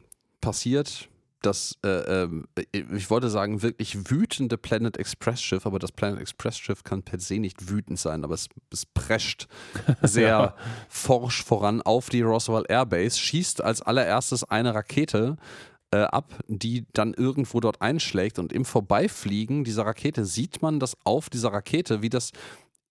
passiert, 0.40 1.08
das, 1.46 1.76
äh, 1.84 1.88
ähm, 2.22 2.46
ich 2.72 3.10
wollte 3.10 3.30
sagen, 3.30 3.62
wirklich 3.62 4.10
wütende 4.10 4.56
Planet 4.58 4.96
Express 4.96 5.42
Schiff, 5.42 5.66
aber 5.66 5.78
das 5.78 5.92
Planet 5.92 6.20
Express 6.20 6.58
Schiff 6.58 6.84
kann 6.84 7.02
per 7.02 7.20
se 7.20 7.38
nicht 7.38 7.68
wütend 7.68 7.98
sein, 7.98 8.24
aber 8.24 8.34
es, 8.34 8.48
es 8.72 8.86
prescht 8.86 9.46
sehr 10.02 10.28
Ja. 10.28 10.54
forsch 10.88 11.42
voran 11.44 11.82
auf 11.82 12.08
die 12.08 12.22
Roswell 12.22 12.64
Airbase, 12.68 13.18
schießt 13.18 13.62
als 13.62 13.82
allererstes 13.82 14.44
eine 14.44 14.74
Rakete 14.74 15.36
äh, 15.90 15.98
ab, 15.98 16.34
die 16.48 16.86
dann 16.92 17.14
irgendwo 17.14 17.60
dort 17.60 17.80
einschlägt. 17.80 18.38
Und 18.38 18.52
im 18.52 18.64
Vorbeifliegen 18.64 19.62
dieser 19.64 19.86
Rakete 19.86 20.24
sieht 20.24 20.60
man, 20.62 20.80
dass 20.80 20.96
auf 21.04 21.30
dieser 21.30 21.52
Rakete, 21.52 22.02
wie 22.02 22.10
das 22.10 22.32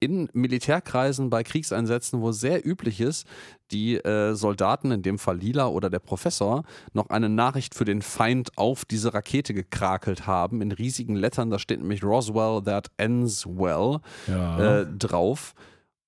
in 0.03 0.30
Militärkreisen 0.34 1.30
bei 1.30 1.43
Kriegseinsätzen, 1.43 2.21
wo 2.21 2.31
sehr 2.31 2.65
üblich 2.67 2.99
ist, 3.01 3.25
die 3.71 3.95
äh, 3.95 4.35
Soldaten, 4.35 4.91
in 4.91 5.01
dem 5.01 5.17
Fall 5.17 5.38
Lila 5.38 5.67
oder 5.67 5.89
der 5.89 5.99
Professor, 5.99 6.63
noch 6.93 7.09
eine 7.09 7.30
Nachricht 7.30 7.73
für 7.73 7.85
den 7.85 8.01
Feind 8.01 8.57
auf 8.57 8.85
diese 8.85 9.13
Rakete 9.13 9.53
gekrakelt 9.53 10.27
haben, 10.27 10.61
in 10.61 10.71
riesigen 10.71 11.15
Lettern. 11.15 11.49
Da 11.49 11.59
steht 11.59 11.80
nämlich 11.80 12.03
Roswell, 12.03 12.61
that 12.63 12.88
ends 12.97 13.45
well 13.47 13.99
Ja. 14.27 14.81
äh, 14.81 14.85
drauf. 14.97 15.53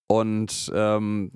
Und 0.07 0.71
ähm, 0.75 1.31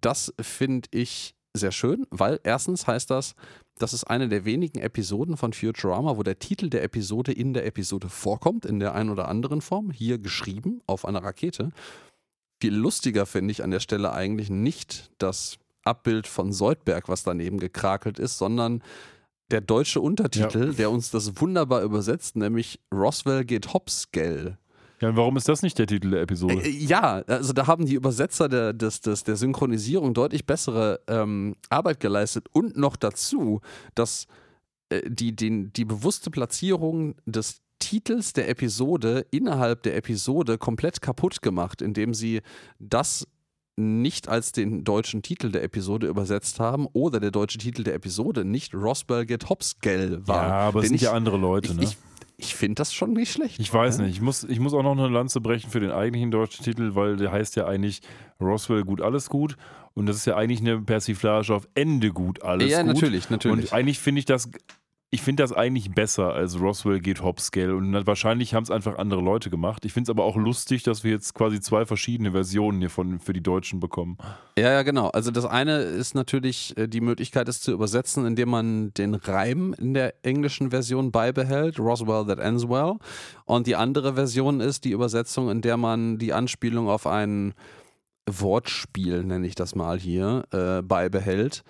das 0.00 0.32
finde 0.40 0.88
ich 0.92 1.34
sehr 1.54 1.72
schön, 1.72 2.06
weil 2.10 2.38
erstens 2.44 2.86
heißt 2.86 3.10
das, 3.10 3.34
das 3.78 3.92
ist 3.92 4.04
eine 4.04 4.28
der 4.28 4.44
wenigen 4.44 4.78
Episoden 4.78 5.36
von 5.36 5.52
Futurama, 5.52 6.16
wo 6.16 6.22
der 6.22 6.38
Titel 6.38 6.68
der 6.68 6.82
Episode 6.84 7.32
in 7.32 7.54
der 7.54 7.66
Episode 7.66 8.08
vorkommt, 8.08 8.64
in 8.66 8.78
der 8.78 8.94
einen 8.94 9.10
oder 9.10 9.28
anderen 9.28 9.60
Form, 9.60 9.90
hier 9.90 10.18
geschrieben 10.18 10.80
auf 10.86 11.04
einer 11.04 11.22
Rakete. 11.22 11.70
Viel 12.60 12.74
lustiger 12.74 13.26
finde 13.26 13.52
ich 13.52 13.64
an 13.64 13.70
der 13.70 13.80
Stelle 13.80 14.12
eigentlich 14.12 14.50
nicht 14.50 15.10
das 15.18 15.58
Abbild 15.84 16.28
von 16.28 16.52
Soldberg, 16.52 17.08
was 17.08 17.24
daneben 17.24 17.58
gekrakelt 17.58 18.18
ist, 18.18 18.38
sondern 18.38 18.82
der 19.50 19.60
deutsche 19.60 20.00
Untertitel, 20.00 20.74
der 20.74 20.90
uns 20.90 21.10
das 21.10 21.40
wunderbar 21.40 21.82
übersetzt, 21.82 22.36
nämlich 22.36 22.80
Roswell 22.92 23.44
geht 23.44 23.74
hops, 23.74 24.10
gell. 24.12 24.58
Ja, 25.02 25.08
und 25.08 25.16
warum 25.16 25.36
ist 25.36 25.48
das 25.48 25.62
nicht 25.62 25.76
der 25.80 25.88
Titel 25.88 26.10
der 26.10 26.22
Episode? 26.22 26.54
Äh, 26.62 26.70
Ja, 26.70 27.22
also 27.26 27.52
da 27.52 27.66
haben 27.66 27.86
die 27.86 27.94
Übersetzer 27.94 28.48
der, 28.48 28.72
des, 28.72 29.00
des, 29.00 29.24
der 29.24 29.34
Synchronisierung 29.34 30.14
deutlich 30.14 30.46
bessere 30.46 31.00
ähm, 31.08 31.56
Arbeit 31.70 31.98
geleistet 31.98 32.46
und 32.52 32.76
noch 32.76 32.94
dazu, 32.94 33.60
dass 33.96 34.28
äh, 34.90 35.02
die, 35.10 35.34
den, 35.34 35.72
die 35.72 35.84
bewusste 35.84 36.30
Platzierung 36.30 37.16
des 37.26 37.62
Titels 37.80 38.32
der 38.32 38.48
Episode 38.48 39.26
innerhalb 39.32 39.82
der 39.82 39.96
Episode 39.96 40.56
komplett 40.56 41.02
kaputt 41.02 41.42
gemacht, 41.42 41.82
indem 41.82 42.14
sie 42.14 42.40
das 42.78 43.26
nicht 43.74 44.28
als 44.28 44.52
den 44.52 44.84
deutschen 44.84 45.22
Titel 45.22 45.50
der 45.50 45.64
Episode 45.64 46.06
übersetzt 46.06 46.60
haben 46.60 46.86
oder 46.92 47.18
der 47.18 47.32
deutsche 47.32 47.58
Titel 47.58 47.82
der 47.82 47.94
Episode 47.94 48.44
nicht 48.44 48.72
Roswell 48.72 49.26
get 49.26 49.48
Hopsgell 49.48 50.20
war. 50.28 50.46
ja, 50.46 50.54
aber 50.54 50.80
es 50.80 50.86
sind 50.88 50.96
ich, 50.96 51.02
ja 51.02 51.12
andere 51.12 51.38
Leute, 51.38 51.72
ich, 51.72 51.76
ne? 51.76 51.82
ich, 51.82 51.96
ich 52.42 52.54
finde 52.54 52.74
das 52.76 52.92
schon 52.92 53.12
nicht 53.12 53.32
schlecht. 53.32 53.58
Ich 53.60 53.72
weiß 53.72 53.98
Ja. 53.98 54.04
nicht. 54.04 54.14
Ich 54.16 54.20
muss, 54.20 54.44
ich 54.44 54.58
muss 54.60 54.74
auch 54.74 54.82
noch 54.82 54.92
eine 54.98 55.08
Lanze 55.08 55.40
brechen 55.40 55.70
für 55.70 55.80
den 55.80 55.90
eigentlichen 55.90 56.30
deutschen 56.30 56.64
Titel, 56.64 56.94
weil 56.94 57.16
der 57.16 57.30
heißt 57.32 57.56
ja 57.56 57.66
eigentlich 57.66 58.00
Roswell 58.40 58.82
gut, 58.84 59.00
alles 59.00 59.28
gut. 59.28 59.56
Und 59.94 60.06
das 60.06 60.16
ist 60.16 60.24
ja 60.26 60.36
eigentlich 60.36 60.60
eine 60.60 60.80
Persiflage 60.80 61.54
auf 61.54 61.68
Ende 61.74 62.10
gut, 62.10 62.42
alles 62.42 62.70
ja, 62.70 62.82
gut. 62.82 62.94
natürlich, 62.94 63.30
natürlich. 63.30 63.66
Und 63.70 63.72
eigentlich 63.72 63.98
finde 63.98 64.20
ich 64.20 64.24
das, 64.24 64.50
ich 65.14 65.20
finde 65.20 65.42
das 65.42 65.52
eigentlich 65.52 65.90
besser 65.90 66.32
als 66.32 66.58
Roswell 66.58 66.98
geht 66.98 67.22
Hopscale. 67.22 67.76
Und 67.76 68.06
wahrscheinlich 68.06 68.54
haben 68.54 68.62
es 68.62 68.70
einfach 68.70 68.96
andere 68.96 69.20
Leute 69.20 69.50
gemacht. 69.50 69.84
Ich 69.84 69.92
finde 69.92 70.06
es 70.06 70.10
aber 70.10 70.24
auch 70.24 70.36
lustig, 70.36 70.84
dass 70.84 71.04
wir 71.04 71.10
jetzt 71.10 71.34
quasi 71.34 71.60
zwei 71.60 71.84
verschiedene 71.84 72.32
Versionen 72.32 72.78
hier 72.80 72.88
von, 72.88 73.20
für 73.20 73.34
die 73.34 73.42
Deutschen 73.42 73.78
bekommen. 73.78 74.16
Ja, 74.56 74.72
ja, 74.72 74.82
genau. 74.82 75.08
Also 75.08 75.30
das 75.30 75.44
eine 75.44 75.80
ist 75.80 76.14
natürlich 76.14 76.74
äh, 76.78 76.88
die 76.88 77.02
Möglichkeit, 77.02 77.46
es 77.48 77.60
zu 77.60 77.72
übersetzen, 77.72 78.24
indem 78.24 78.48
man 78.48 78.94
den 78.94 79.14
Reim 79.14 79.74
in 79.76 79.92
der 79.92 80.14
englischen 80.24 80.70
Version 80.70 81.12
beibehält, 81.12 81.78
Roswell 81.78 82.24
that 82.24 82.38
ends 82.38 82.66
well. 82.66 82.94
Und 83.44 83.66
die 83.66 83.76
andere 83.76 84.14
Version 84.14 84.60
ist 84.60 84.86
die 84.86 84.92
Übersetzung, 84.92 85.50
in 85.50 85.60
der 85.60 85.76
man 85.76 86.16
die 86.16 86.32
Anspielung 86.32 86.88
auf 86.88 87.06
ein 87.06 87.52
Wortspiel, 88.26 89.24
nenne 89.24 89.46
ich 89.46 89.56
das 89.56 89.74
mal 89.74 89.98
hier, 89.98 90.44
äh, 90.52 90.80
beibehält. 90.80 91.64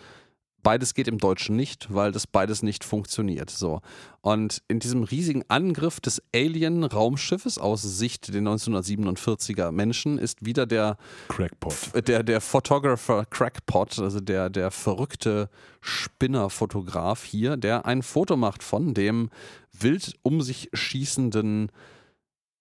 Beides 0.62 0.94
geht 0.94 1.08
im 1.08 1.18
Deutschen 1.18 1.56
nicht, 1.56 1.92
weil 1.92 2.12
das 2.12 2.26
beides 2.26 2.62
nicht 2.62 2.84
funktioniert. 2.84 3.50
So. 3.50 3.80
Und 4.20 4.62
in 4.68 4.78
diesem 4.78 5.02
riesigen 5.02 5.42
Angriff 5.48 6.00
des 6.00 6.22
Alien-Raumschiffes 6.34 7.58
aus 7.58 7.82
Sicht 7.82 8.32
der 8.32 8.42
1947er 8.42 9.72
Menschen 9.72 10.18
ist 10.18 10.44
wieder 10.44 10.66
der 10.66 10.96
Crackpot. 11.28 11.74
der, 12.06 12.22
der 12.22 12.40
Photographer 12.40 13.24
Crackpot, 13.26 13.98
also 13.98 14.20
der, 14.20 14.50
der 14.50 14.70
verrückte 14.70 15.50
Spinnerfotograf 15.80 17.24
hier, 17.24 17.56
der 17.56 17.84
ein 17.86 18.02
Foto 18.02 18.36
macht 18.36 18.62
von 18.62 18.94
dem 18.94 19.30
wild 19.72 20.14
um 20.22 20.42
sich 20.42 20.68
schießenden 20.72 21.72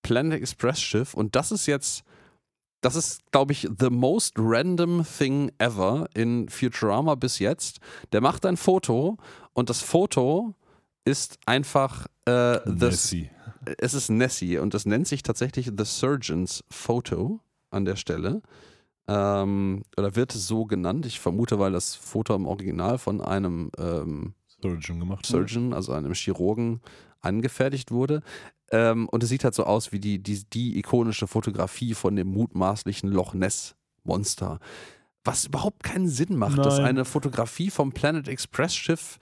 Planet 0.02 0.42
Express 0.42 0.82
Schiff. 0.82 1.14
Und 1.14 1.36
das 1.36 1.52
ist 1.52 1.68
jetzt, 1.68 2.04
das 2.82 2.96
ist, 2.96 3.32
glaube 3.32 3.54
ich, 3.54 3.68
the 3.80 3.90
most 3.90 4.34
random 4.38 5.06
thing 5.06 5.52
ever 5.60 6.08
in 6.14 6.50
Futurama 6.50 7.16
bis 7.16 7.40
jetzt. 7.40 7.80
Der 8.12 8.22
macht 8.22 8.46
ein 8.46 8.58
Foto 8.58 9.18
und 9.54 9.70
das 9.70 9.82
Foto 9.82 10.56
ist 11.06 11.40
einfach 11.46 12.08
äh, 12.26 12.60
das, 12.66 12.66
Nessie. 12.66 13.30
es 13.78 13.94
ist 13.94 14.10
Nessie 14.10 14.58
und 14.58 14.74
das 14.74 14.86
nennt 14.86 15.08
sich 15.08 15.24
tatsächlich 15.24 15.72
The 15.78 15.86
Surgeon's 15.86 16.64
Photo 16.70 17.40
an 17.70 17.86
der 17.86 17.96
Stelle. 17.96 18.42
Ähm, 19.08 19.84
oder 19.98 20.16
wird 20.16 20.36
es 20.36 20.48
so 20.48 20.66
genannt? 20.66 21.06
Ich 21.06 21.20
vermute, 21.20 21.60
weil 21.60 21.72
das 21.72 21.96
Foto 21.96 22.36
im 22.36 22.46
Original 22.46 22.98
von 22.98 23.22
einem 23.22 23.72
ähm, 23.78 24.34
Surgeon 24.62 25.00
gemacht. 25.00 25.26
Surgeon, 25.26 25.74
also 25.74 25.94
einem 25.94 26.14
Chirurgen, 26.14 26.82
angefertigt 27.20 27.92
wurde. 27.92 28.22
Ähm, 28.72 29.10
und 29.10 29.24
es 29.24 29.30
sieht 29.30 29.44
halt 29.44 29.54
so 29.54 29.66
aus 29.66 29.92
wie 29.92 30.00
die, 30.00 30.20
die, 30.20 30.44
die 30.46 30.80
ikonische 30.80 31.28
Fotografie 31.28 31.94
von 31.94 32.16
dem 32.16 32.28
mutmaßlichen 32.28 33.10
Loch 33.10 33.34
Ness-Monster. 33.34 34.60
Was 35.24 35.46
überhaupt 35.46 35.84
keinen 35.84 36.08
Sinn 36.08 36.36
macht, 36.36 36.58
dass 36.60 36.78
Nein. 36.78 36.88
eine 36.88 37.06
Fotografie 37.06 37.70
vom 37.70 37.92
Planet 37.92 38.28
Express 38.28 38.74
Schiff, 38.74 39.20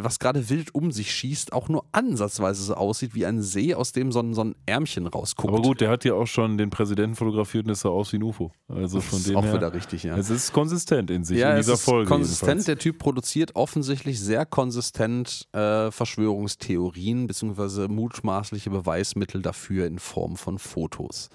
was 0.00 0.18
gerade 0.18 0.48
wild 0.48 0.74
um 0.74 0.90
sich 0.90 1.12
schießt, 1.14 1.52
auch 1.52 1.68
nur 1.68 1.84
ansatzweise 1.92 2.62
so 2.62 2.74
aussieht 2.74 3.14
wie 3.14 3.26
ein 3.26 3.42
See, 3.42 3.74
aus 3.74 3.92
dem 3.92 4.10
so 4.10 4.20
ein, 4.20 4.32
so 4.32 4.42
ein 4.42 4.54
Ärmchen 4.64 5.06
rausguckt. 5.06 5.52
Aber 5.52 5.62
gut, 5.62 5.80
der 5.82 5.90
hat 5.90 6.04
ja 6.04 6.14
auch 6.14 6.26
schon 6.26 6.56
den 6.56 6.70
Präsidenten 6.70 7.14
fotografiert 7.14 7.66
und 7.66 7.72
ist 7.72 7.80
sah 7.80 7.90
aus 7.90 8.12
wie 8.12 8.16
ein 8.16 8.22
UFO. 8.22 8.50
Also 8.68 8.98
das 8.98 9.06
von 9.06 9.18
ist 9.18 9.28
dem 9.28 9.36
auch 9.36 9.44
her. 9.44 9.54
wieder 9.54 9.74
richtig, 9.74 10.02
ja. 10.04 10.16
Es 10.16 10.30
ist 10.30 10.52
konsistent 10.52 11.10
in 11.10 11.24
sich, 11.24 11.38
ja, 11.38 11.50
in 11.52 11.58
es 11.58 11.66
dieser 11.66 11.74
ist 11.74 11.84
Folge. 11.84 12.08
konsistent. 12.08 12.48
jedenfalls. 12.48 12.64
Der 12.66 12.78
Typ 12.78 12.98
produziert 12.98 13.54
offensichtlich 13.54 14.18
sehr 14.18 14.46
konsistent 14.46 15.46
äh, 15.52 15.90
Verschwörungstheorien 15.90 17.26
bzw. 17.26 17.88
mutmaßliche 17.88 18.70
Beweismittel 18.70 19.42
dafür 19.42 19.86
in 19.86 19.98
Form 19.98 20.36
von 20.36 20.58
Fotos. 20.58 21.28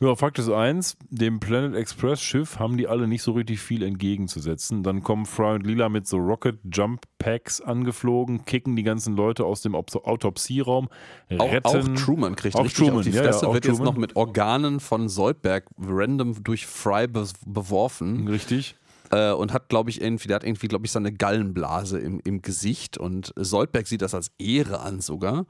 Ja, 0.00 0.14
Fakt 0.14 0.38
ist 0.38 0.48
eins, 0.48 0.96
dem 1.10 1.40
Planet 1.40 1.74
Express 1.74 2.20
Schiff 2.20 2.60
haben 2.60 2.76
die 2.76 2.86
alle 2.86 3.08
nicht 3.08 3.22
so 3.22 3.32
richtig 3.32 3.58
viel 3.58 3.82
entgegenzusetzen. 3.82 4.84
Dann 4.84 5.02
kommen 5.02 5.26
Fry 5.26 5.56
und 5.56 5.66
Lila 5.66 5.88
mit 5.88 6.06
so 6.06 6.18
Rocket 6.18 6.60
Jump 6.70 7.02
Packs 7.18 7.60
angeflogen, 7.60 8.44
kicken 8.44 8.76
die 8.76 8.84
ganzen 8.84 9.16
Leute 9.16 9.44
aus 9.44 9.60
dem 9.62 9.74
Autopsieraum, 9.74 10.88
Auch, 11.36 11.52
retten. 11.52 11.66
auch 11.66 11.88
Truman 12.00 12.36
kriegt 12.36 12.54
Auch 12.54 12.64
richtig 12.64 12.78
Truman, 12.86 12.98
auf 12.98 13.04
die 13.06 13.10
ja, 13.10 13.24
ja, 13.24 13.32
Fresse, 13.32 13.48
auch 13.48 13.54
wird 13.54 13.64
jetzt 13.64 13.78
Truman. 13.78 13.94
noch 13.94 14.00
mit 14.00 14.14
Organen 14.14 14.78
von 14.78 15.08
Soldberg 15.08 15.64
random 15.80 16.44
durch 16.44 16.64
Fry 16.68 17.08
be 17.08 17.26
beworfen 17.44 18.28
Richtig. 18.28 18.76
äh, 19.10 19.32
und 19.32 19.52
hat, 19.52 19.68
glaube 19.68 19.90
ich, 19.90 20.00
irgendwie, 20.00 20.28
der 20.28 20.36
hat 20.36 20.44
irgendwie, 20.44 20.68
glaube 20.68 20.86
ich, 20.86 20.92
seine 20.92 21.12
Gallenblase 21.12 21.98
im, 21.98 22.20
im 22.24 22.40
Gesicht 22.40 22.98
und 22.98 23.32
Soldberg 23.34 23.88
sieht 23.88 24.02
das 24.02 24.14
als 24.14 24.30
Ehre 24.38 24.78
an 24.78 25.00
sogar. 25.00 25.44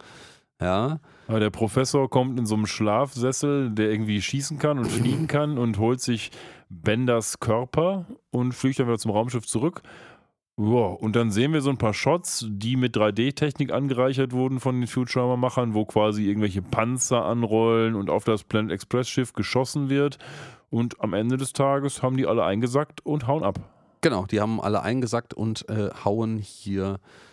Ja, 0.61 0.99
Aber 1.29 1.39
der 1.39 1.51
Professor 1.51 2.11
kommt 2.11 2.39
in 2.39 2.47
so 2.47 2.57
einem 2.57 2.67
Schlafsessel, 2.67 3.71
der 3.71 3.91
irgendwie 3.91 4.21
schießen 4.21 4.59
kann 4.59 4.79
und 4.79 4.87
fliegen 4.87 5.27
kann 5.29 5.57
und 5.57 5.79
holt 5.79 6.01
sich 6.01 6.31
Benders 6.69 7.39
Körper 7.39 8.07
und 8.31 8.53
fliegt 8.53 8.79
dann 8.79 8.89
wieder 8.89 8.99
zum 8.99 9.13
Raumschiff 9.13 9.47
zurück. 9.47 9.83
Ja, 10.57 10.65
und 10.65 11.15
dann 11.15 11.31
sehen 11.31 11.53
wir 11.53 11.61
so 11.61 11.71
ein 11.71 11.79
paar 11.79 11.95
Shots, 11.95 12.45
die 12.49 12.75
mit 12.75 12.97
3D-Technik 12.97 13.71
angereichert 13.73 14.33
wurden 14.33 14.59
von 14.59 14.81
den 14.81 14.89
Futurama-Machern, 14.89 15.73
wo 15.75 15.85
quasi 15.85 16.27
irgendwelche 16.27 16.63
Panzer 16.63 17.25
anrollen 17.25 17.95
und 17.95 18.11
auf 18.11 18.25
das 18.25 18.43
Planet 18.43 18.73
Express-Schiff 18.73 19.35
geschossen 19.35 19.89
wird. 19.89 20.19
Und 20.71 21.01
am 21.01 21.15
Ende 21.15 21.37
des 21.37 21.53
Tages 21.53 22.03
haben 22.03 22.17
die 22.17 22.27
alle 22.27 22.43
eingesackt 22.43 23.07
und 23.07 23.29
hauen 23.29 23.45
ab. 23.45 23.61
Genau, 24.01 24.27
die 24.27 24.41
haben 24.41 24.61
alle 24.61 24.83
eingesackt 24.83 25.33
und 25.33 25.69
äh, 25.69 25.91
hauen 26.05 26.39
hier 26.39 26.95
äh, 26.95 27.28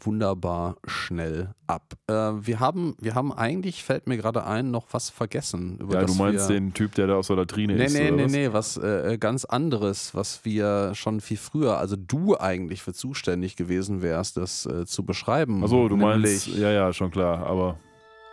wunderbar 0.00 0.76
schnell 0.86 1.54
ab. 1.66 1.94
Äh, 2.06 2.12
wir, 2.12 2.60
haben, 2.60 2.96
wir 3.00 3.14
haben 3.14 3.32
eigentlich, 3.32 3.82
fällt 3.82 4.06
mir 4.06 4.16
gerade 4.16 4.44
ein, 4.46 4.70
noch 4.70 4.86
was 4.92 5.10
vergessen. 5.10 5.78
Über 5.80 5.94
Ja, 5.94 6.00
das 6.02 6.12
du 6.12 6.18
meinst 6.22 6.48
wir, 6.48 6.56
den 6.56 6.74
Typ, 6.74 6.94
der 6.94 7.06
da 7.06 7.16
aus 7.16 7.28
der 7.28 7.36
Latrine 7.36 7.74
Nee, 7.74 7.84
ist. 7.86 7.94
nee, 7.94 8.08
oder 8.10 8.16
nee, 8.26 8.48
was? 8.52 8.76
nee, 8.76 8.84
was 8.84 9.12
äh, 9.12 9.18
ganz 9.18 9.44
anderes, 9.44 10.14
was 10.14 10.44
wir 10.44 10.92
schon 10.94 11.20
viel 11.20 11.38
früher, 11.38 11.78
also 11.78 11.96
du 11.96 12.36
eigentlich 12.38 12.82
für 12.82 12.92
zuständig 12.92 13.56
gewesen 13.56 14.02
wärst, 14.02 14.36
das 14.36 14.66
äh, 14.66 14.84
zu 14.86 15.04
beschreiben. 15.04 15.62
Achso, 15.64 15.88
du 15.88 15.96
meinst, 15.96 16.46
ja, 16.48 16.70
ja, 16.70 16.92
schon 16.92 17.10
klar, 17.10 17.46
aber 17.46 17.78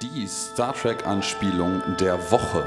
die 0.01 0.27
Star 0.27 0.73
Trek-Anspielung 0.73 1.81
der 1.99 2.17
Woche. 2.31 2.63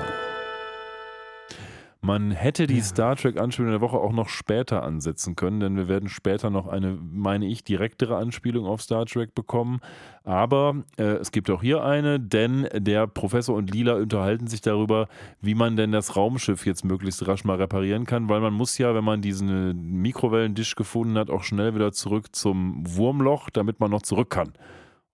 Man 2.05 2.33
hätte 2.33 2.67
die 2.67 2.83
Star 2.83 3.17
Trek-Anspielung 3.17 3.71
der 3.71 3.81
Woche 3.81 3.97
auch 3.97 4.13
noch 4.13 4.29
später 4.29 4.83
ansetzen 4.83 5.37
können, 5.37 5.61
denn 5.61 5.77
wir 5.79 5.89
werden 5.89 6.11
später 6.11 6.51
noch 6.51 6.67
eine, 6.67 6.99
meine 7.01 7.47
ich, 7.47 7.65
direktere 7.65 8.19
Anspielung 8.19 8.67
auf 8.67 8.83
Star 8.83 9.07
Trek 9.07 9.35
bekommen. 9.35 9.81
Aber 10.23 10.85
äh, 10.99 11.05
es 11.15 11.33
gibt 11.33 11.49
auch 11.49 11.63
hier 11.63 11.83
eine, 11.83 12.21
denn 12.21 12.69
der 12.75 13.07
Professor 13.07 13.57
und 13.57 13.73
Lila 13.73 13.95
unterhalten 13.95 14.49
sich 14.49 14.61
darüber, 14.61 15.09
wie 15.41 15.55
man 15.55 15.77
denn 15.77 15.93
das 15.93 16.15
Raumschiff 16.15 16.67
jetzt 16.67 16.85
möglichst 16.85 17.27
rasch 17.27 17.45
mal 17.45 17.57
reparieren 17.57 18.05
kann, 18.05 18.29
weil 18.29 18.41
man 18.41 18.53
muss 18.53 18.77
ja, 18.77 18.95
wenn 18.95 19.05
man 19.05 19.23
diesen 19.23 20.03
Mikrowellendisch 20.03 20.75
gefunden 20.75 21.17
hat, 21.17 21.31
auch 21.31 21.43
schnell 21.43 21.75
wieder 21.75 21.93
zurück 21.93 22.37
zum 22.37 22.83
Wurmloch, 22.87 23.49
damit 23.49 23.81
man 23.81 23.91
noch 23.91 24.03
zurück 24.03 24.29
kann. 24.29 24.53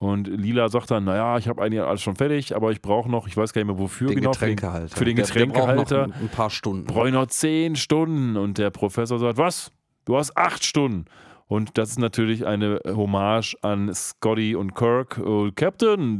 Und 0.01 0.25
Lila 0.27 0.67
sagt 0.67 0.89
dann, 0.89 1.03
naja, 1.03 1.37
ich 1.37 1.47
habe 1.47 1.61
eigentlich 1.61 1.79
alles 1.79 2.01
schon 2.01 2.15
fertig, 2.15 2.55
aber 2.55 2.71
ich 2.71 2.81
brauche 2.81 3.07
noch, 3.07 3.27
ich 3.27 3.37
weiß 3.37 3.53
gar 3.53 3.61
nicht 3.61 3.67
mehr 3.67 3.77
wofür 3.77 4.07
Den 4.07 4.15
genau. 4.15 4.31
Getränkehalter. 4.31 4.97
Für 4.97 5.05
den 5.05 5.15
der 5.15 5.21
braucht 5.25 5.33
Getränkehalter. 5.35 6.07
noch 6.07 6.15
ein, 6.15 6.21
ein 6.23 6.29
paar 6.29 6.49
Stunden. 6.49 6.85
Brauche 6.85 7.09
ich 7.09 7.13
noch 7.13 7.27
zehn 7.27 7.75
Stunden. 7.75 8.35
Und 8.35 8.57
der 8.57 8.71
Professor 8.71 9.19
sagt, 9.19 9.37
was? 9.37 9.71
Du 10.05 10.17
hast 10.17 10.35
acht 10.35 10.65
Stunden. 10.65 11.05
Und 11.51 11.77
das 11.77 11.89
ist 11.89 11.99
natürlich 11.99 12.45
eine 12.45 12.79
Hommage 12.87 13.57
an 13.61 13.93
Scotty 13.93 14.55
und 14.55 14.73
Kirk. 14.73 15.19
Oh, 15.19 15.49
Captain, 15.53 16.17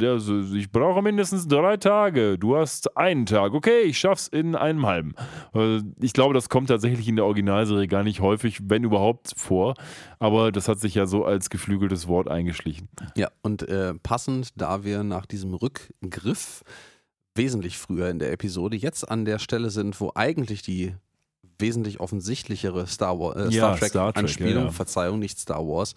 ich 0.53 0.69
brauche 0.73 1.01
mindestens 1.01 1.47
drei 1.47 1.77
Tage. 1.77 2.37
Du 2.37 2.57
hast 2.57 2.97
einen 2.97 3.25
Tag. 3.25 3.53
Okay, 3.53 3.83
ich 3.83 3.97
schaff's 3.97 4.27
in 4.27 4.57
einem 4.57 4.85
halben. 4.85 5.15
Äh, 5.55 5.83
Ich 6.01 6.11
glaube, 6.11 6.33
das 6.33 6.49
kommt 6.49 6.67
tatsächlich 6.67 7.07
in 7.07 7.15
der 7.15 7.23
Originalserie 7.23 7.87
gar 7.87 8.03
nicht 8.03 8.19
häufig, 8.19 8.59
wenn 8.63 8.83
überhaupt, 8.83 9.31
vor. 9.37 9.75
Aber 10.19 10.51
das 10.51 10.67
hat 10.67 10.81
sich 10.81 10.95
ja 10.95 11.05
so 11.05 11.23
als 11.23 11.49
geflügeltes 11.49 12.09
Wort 12.09 12.27
eingeschlichen. 12.27 12.89
Ja, 13.15 13.29
und 13.41 13.61
äh, 13.69 13.93
passend, 13.93 14.49
da 14.57 14.83
wir 14.83 15.05
nach 15.05 15.25
diesem 15.25 15.53
Rückgriff 15.53 16.61
wesentlich 17.35 17.77
früher 17.77 18.09
in 18.09 18.19
der 18.19 18.33
Episode 18.33 18.75
jetzt 18.75 19.09
an 19.09 19.23
der 19.23 19.39
Stelle 19.39 19.69
sind, 19.69 20.01
wo 20.01 20.11
eigentlich 20.13 20.61
die 20.61 20.93
wesentlich 21.61 21.99
offensichtlichere 21.99 22.88
Star, 22.88 23.13
äh, 23.35 23.43
Ja, 23.45 23.49
Star 23.51 23.77
Trek 23.77 23.89
Star 23.89 24.13
Trek, 24.13 24.23
Anspielung, 24.23 24.63
ja, 24.63 24.69
ja. 24.69 24.71
Verzeihung, 24.71 25.19
nicht 25.19 25.39
Star 25.39 25.65
Wars, 25.65 25.95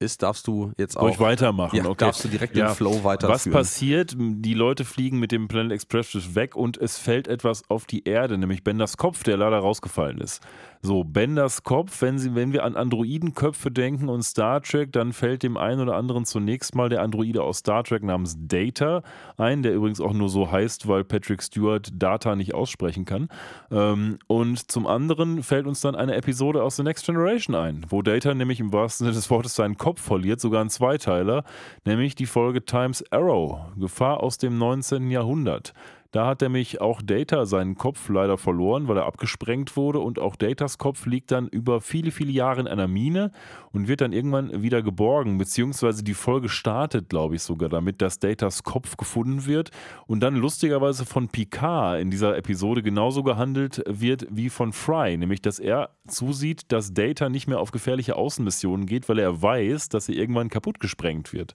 ist, 0.00 0.22
darfst 0.22 0.46
du 0.46 0.72
jetzt 0.76 0.96
auch 0.96 1.18
weitermachen? 1.20 1.76
ja, 1.76 1.84
okay. 1.86 2.04
darfst 2.04 2.24
du 2.24 2.28
direkt 2.28 2.56
Ja. 2.56 2.66
den 2.66 2.74
Flow 2.74 3.04
weiterführen. 3.04 3.32
Was 3.34 3.48
passiert? 3.50 4.14
Die 4.18 4.54
Leute 4.54 4.84
fliegen 4.84 5.18
mit 5.18 5.32
dem 5.32 5.48
Planet 5.48 5.72
Express 5.72 6.34
weg 6.34 6.56
und 6.56 6.76
es 6.76 6.98
fällt 6.98 7.28
etwas 7.28 7.62
auf 7.70 7.86
die 7.86 8.04
Erde, 8.04 8.36
nämlich 8.38 8.64
Benders 8.64 8.96
Kopf, 8.96 9.22
der 9.22 9.36
leider 9.36 9.58
rausgefallen 9.58 10.18
ist. 10.18 10.42
So, 10.82 11.02
Benders 11.02 11.62
Kopf, 11.62 12.02
wenn, 12.02 12.18
sie, 12.18 12.34
wenn 12.34 12.52
wir 12.52 12.62
an 12.62 12.76
Androidenköpfe 12.76 13.70
denken 13.70 14.10
und 14.10 14.22
Star 14.22 14.60
Trek, 14.60 14.92
dann 14.92 15.14
fällt 15.14 15.42
dem 15.42 15.56
einen 15.56 15.80
oder 15.80 15.96
anderen 15.96 16.26
zunächst 16.26 16.74
mal 16.74 16.90
der 16.90 17.00
Androide 17.00 17.42
aus 17.42 17.58
Star 17.58 17.84
Trek 17.84 18.02
namens 18.02 18.36
Data 18.38 19.02
ein, 19.38 19.62
der 19.62 19.72
übrigens 19.72 20.00
auch 20.02 20.12
nur 20.12 20.28
so 20.28 20.50
heißt, 20.52 20.86
weil 20.86 21.02
Patrick 21.04 21.42
Stewart 21.42 21.88
Data 21.94 22.36
nicht 22.36 22.52
aussprechen 22.52 23.06
kann. 23.06 23.28
Ähm, 23.70 24.18
und 24.26 24.70
zum 24.70 24.86
anderen 24.86 25.42
fällt 25.42 25.66
uns 25.66 25.80
dann 25.80 25.94
eine 25.94 26.16
Episode 26.16 26.62
aus 26.62 26.76
The 26.76 26.82
Next 26.82 27.06
Generation 27.06 27.54
ein, 27.56 27.86
wo 27.88 28.02
Data 28.02 28.34
nämlich 28.34 28.60
im 28.60 28.70
wahrsten 28.70 29.06
Sinne 29.06 29.14
des 29.16 29.30
Wortes 29.30 29.54
seinen 29.54 29.78
Kopf 29.78 29.83
verliert, 30.00 30.40
sogar 30.40 30.62
ein 30.62 30.70
Zweiteiler, 30.70 31.44
nämlich 31.84 32.14
die 32.14 32.26
Folge 32.26 32.64
Times 32.64 33.04
Arrow, 33.10 33.60
Gefahr 33.78 34.22
aus 34.22 34.38
dem 34.38 34.58
19. 34.58 35.10
Jahrhundert. 35.10 35.72
Da 36.14 36.28
hat 36.28 36.42
nämlich 36.42 36.80
auch 36.80 37.02
Data 37.02 37.44
seinen 37.44 37.74
Kopf 37.74 38.08
leider 38.08 38.38
verloren, 38.38 38.86
weil 38.86 38.98
er 38.98 39.06
abgesprengt 39.06 39.76
wurde 39.76 39.98
und 39.98 40.20
auch 40.20 40.36
Datas 40.36 40.78
Kopf 40.78 41.06
liegt 41.06 41.32
dann 41.32 41.48
über 41.48 41.80
viele, 41.80 42.12
viele 42.12 42.30
Jahre 42.30 42.60
in 42.60 42.68
einer 42.68 42.86
Mine 42.86 43.32
und 43.72 43.88
wird 43.88 44.00
dann 44.00 44.12
irgendwann 44.12 44.62
wieder 44.62 44.80
geborgen, 44.80 45.38
beziehungsweise 45.38 46.04
die 46.04 46.14
Folge 46.14 46.48
startet, 46.48 47.08
glaube 47.08 47.34
ich, 47.34 47.42
sogar 47.42 47.68
damit, 47.68 48.00
dass 48.00 48.20
Datas 48.20 48.62
Kopf 48.62 48.96
gefunden 48.96 49.46
wird 49.46 49.72
und 50.06 50.20
dann 50.20 50.36
lustigerweise 50.36 51.04
von 51.04 51.26
Picard 51.26 52.00
in 52.00 52.12
dieser 52.12 52.36
Episode 52.36 52.84
genauso 52.84 53.24
gehandelt 53.24 53.82
wird 53.88 54.28
wie 54.30 54.50
von 54.50 54.72
Fry, 54.72 55.16
nämlich 55.16 55.42
dass 55.42 55.58
er 55.58 55.90
zusieht, 56.06 56.70
dass 56.70 56.94
Data 56.94 57.28
nicht 57.28 57.48
mehr 57.48 57.58
auf 57.58 57.72
gefährliche 57.72 58.14
Außenmissionen 58.14 58.86
geht, 58.86 59.08
weil 59.08 59.18
er 59.18 59.42
weiß, 59.42 59.88
dass 59.88 60.08
er 60.08 60.14
irgendwann 60.14 60.48
kaputt 60.48 60.78
gesprengt 60.78 61.32
wird. 61.32 61.54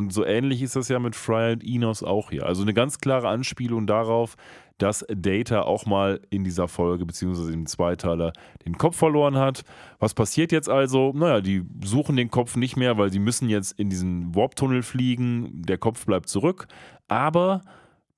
Und 0.00 0.14
so 0.14 0.24
ähnlich 0.24 0.62
ist 0.62 0.76
das 0.76 0.88
ja 0.88 0.98
mit 0.98 1.14
Fry 1.14 1.52
und 1.52 1.62
Enos 1.62 2.02
auch 2.02 2.30
hier. 2.30 2.46
Also 2.46 2.62
eine 2.62 2.72
ganz 2.72 3.00
klare 3.00 3.28
Anspielung 3.28 3.86
darauf, 3.86 4.36
dass 4.78 5.04
Data 5.14 5.60
auch 5.60 5.84
mal 5.84 6.20
in 6.30 6.42
dieser 6.42 6.68
Folge 6.68 7.04
beziehungsweise 7.04 7.52
im 7.52 7.66
Zweiteiler 7.66 8.32
den 8.64 8.78
Kopf 8.78 8.96
verloren 8.96 9.36
hat. 9.36 9.62
Was 9.98 10.14
passiert 10.14 10.52
jetzt 10.52 10.70
also? 10.70 11.12
Naja, 11.14 11.42
die 11.42 11.66
suchen 11.84 12.16
den 12.16 12.30
Kopf 12.30 12.56
nicht 12.56 12.78
mehr, 12.78 12.96
weil 12.96 13.12
sie 13.12 13.18
müssen 13.18 13.50
jetzt 13.50 13.78
in 13.78 13.90
diesen 13.90 14.34
Warp-Tunnel 14.34 14.82
fliegen. 14.82 15.60
Der 15.66 15.76
Kopf 15.76 16.06
bleibt 16.06 16.30
zurück. 16.30 16.66
Aber 17.06 17.60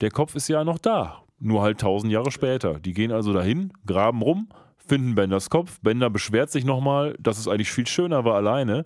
der 0.01 0.13
Kopf 0.13 0.37
ist 0.37 0.47
ja 0.47 0.63
noch 0.63 0.79
da. 0.79 1.25
Nur 1.41 1.63
halt 1.63 1.81
tausend 1.81 2.13
Jahre 2.13 2.31
später. 2.31 2.79
Die 2.79 2.93
gehen 2.93 3.11
also 3.11 3.33
dahin, 3.33 3.73
graben 3.87 4.23
rum, 4.23 4.51
finden 4.77 5.17
Benders 5.17 5.51
Kopf. 5.51 5.81
Bender 5.81 6.11
beschwert 6.11 6.53
sich 6.53 6.65
nochmal, 6.65 7.17
dass 7.19 7.39
es 7.39 7.49
eigentlich 7.49 7.73
viel 7.73 7.89
schöner 7.89 8.25
war 8.25 8.37
alleine. 8.37 8.85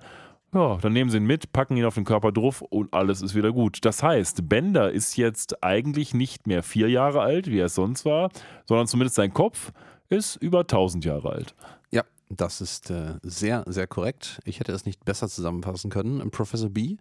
Ja, 0.55 0.77
dann 0.77 0.93
nehmen 0.93 1.10
sie 1.10 1.18
ihn 1.18 1.27
mit, 1.27 1.52
packen 1.52 1.77
ihn 1.77 1.85
auf 1.85 1.97
den 1.97 2.05
Körper 2.05 2.32
drauf 2.32 2.62
und 2.62 2.94
alles 2.94 3.20
ist 3.20 3.35
wieder 3.35 3.52
gut. 3.52 3.85
Das 3.85 4.02
heißt, 4.02 4.48
Bender 4.48 4.90
ist 4.90 5.16
jetzt 5.16 5.62
eigentlich 5.62 6.14
nicht 6.14 6.47
mehr 6.47 6.62
vier 6.62 6.89
Jahre 6.89 7.20
alt, 7.20 7.48
wie 7.48 7.59
er 7.59 7.66
es 7.66 7.74
sonst 7.74 8.05
war, 8.05 8.31
sondern 8.64 8.86
zumindest 8.86 9.16
sein 9.16 9.35
Kopf 9.35 9.73
ist 10.09 10.36
über 10.36 10.60
1000 10.60 11.05
Jahre 11.05 11.31
alt. 11.31 11.55
Ja, 11.90 12.05
das 12.28 12.60
ist 12.60 12.90
äh, 12.90 13.14
sehr, 13.23 13.64
sehr 13.66 13.86
korrekt. 13.86 14.40
Ich 14.44 14.60
hätte 14.60 14.73
es 14.73 14.86
nicht 14.86 15.05
besser 15.05 15.28
zusammenfassen 15.28 15.90
können 15.90 16.20
im 16.20 16.31
Professor 16.31 16.70
B. 16.70 16.97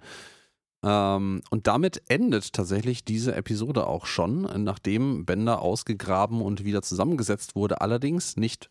Ähm, 0.83 1.41
und 1.49 1.67
damit 1.67 2.01
endet 2.09 2.53
tatsächlich 2.53 3.05
diese 3.05 3.35
Episode 3.35 3.87
auch 3.87 4.05
schon, 4.05 4.41
nachdem 4.63 5.25
Bender 5.25 5.61
ausgegraben 5.61 6.41
und 6.41 6.63
wieder 6.63 6.81
zusammengesetzt 6.81 7.55
wurde. 7.55 7.81
Allerdings 7.81 8.37
nicht 8.37 8.69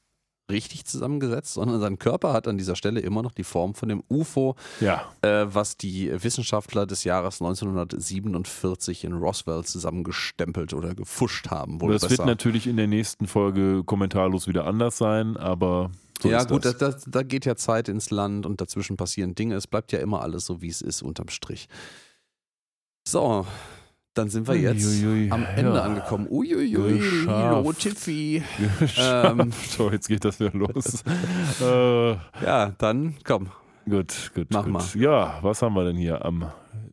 richtig 0.50 0.84
zusammengesetzt, 0.84 1.54
sondern 1.54 1.80
sein 1.80 1.98
Körper 1.98 2.32
hat 2.32 2.46
an 2.48 2.58
dieser 2.58 2.76
Stelle 2.76 3.00
immer 3.00 3.22
noch 3.22 3.32
die 3.32 3.44
Form 3.44 3.74
von 3.74 3.88
dem 3.88 4.02
UFO, 4.08 4.56
Ja, 4.80 5.10
äh, 5.22 5.46
was 5.48 5.76
die 5.76 6.10
Wissenschaftler 6.22 6.86
des 6.86 7.04
Jahres 7.04 7.40
1947 7.40 9.04
in 9.04 9.14
Roswell 9.14 9.64
zusammengestempelt 9.64 10.74
oder 10.74 10.94
gefuscht 10.94 11.50
haben. 11.50 11.78
Das 11.78 12.02
wird 12.02 12.10
besser. 12.10 12.26
natürlich 12.26 12.66
in 12.66 12.76
der 12.76 12.86
nächsten 12.86 13.26
Folge 13.26 13.84
kommentarlos 13.84 14.46
wieder 14.46 14.66
anders 14.66 14.98
sein, 14.98 15.36
aber 15.36 15.90
so 16.22 16.30
ja, 16.30 16.44
gut, 16.44 16.64
das. 16.64 16.78
das. 16.78 16.94
Das, 16.94 17.04
da 17.06 17.22
geht 17.22 17.44
ja 17.44 17.56
Zeit 17.56 17.88
ins 17.88 18.10
Land 18.10 18.46
und 18.46 18.60
dazwischen 18.60 18.96
passieren 18.96 19.34
Dinge. 19.34 19.56
Es 19.56 19.66
bleibt 19.66 19.92
ja 19.92 19.98
immer 19.98 20.22
alles 20.22 20.46
so, 20.46 20.62
wie 20.62 20.68
es 20.68 20.80
ist, 20.80 21.02
unterm 21.02 21.28
Strich. 21.28 21.68
So, 23.06 23.46
dann 24.14 24.28
sind 24.28 24.46
wir 24.46 24.56
jetzt 24.56 24.86
Uiuiui, 24.86 25.30
am 25.30 25.44
Ende 25.44 25.74
ja. 25.74 25.82
angekommen. 25.82 26.28
Uiuiui. 26.30 27.00
Lilo 27.00 27.72
Tiffy. 27.72 28.42
Ähm. 28.96 29.52
so, 29.68 29.90
jetzt 29.90 30.08
geht 30.08 30.24
das 30.24 30.38
wieder 30.38 30.52
los. 30.52 31.02
äh, 31.60 32.12
Ja, 32.44 32.72
dann 32.78 33.16
komm. 33.24 33.48
Gut, 33.88 34.30
gut. 34.34 34.46
Mach 34.50 34.64
gut. 34.64 34.72
mal. 34.72 34.84
Ja, 34.94 35.38
was 35.42 35.60
haben 35.62 35.74
wir 35.74 35.84
denn 35.84 35.96
hier 35.96 36.24
am 36.24 36.50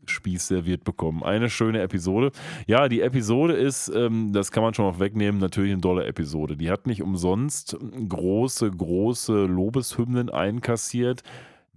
Spieß 0.08 0.48
serviert 0.48 0.84
bekommen? 0.84 1.24
Eine 1.24 1.50
schöne 1.50 1.82
Episode. 1.82 2.32
Ja, 2.68 2.90
die 2.90 3.02
Episode 3.02 3.54
ist, 3.54 3.90
ähm, 3.96 4.34
das 4.34 4.52
kann 4.52 4.64
man 4.64 4.74
schon 4.74 4.86
mal 4.86 5.00
wegnehmen, 5.00 5.40
natürlich 5.40 5.72
eine 5.72 5.82
tolle 5.82 6.06
Episode. 6.06 6.58
Die 6.58 6.72
hat 6.72 6.88
nicht 6.88 7.02
umsonst 7.02 7.78
große, 8.10 8.72
große 8.72 9.46
Lobeshymnen 9.46 10.30
einkassiert, 10.30 11.22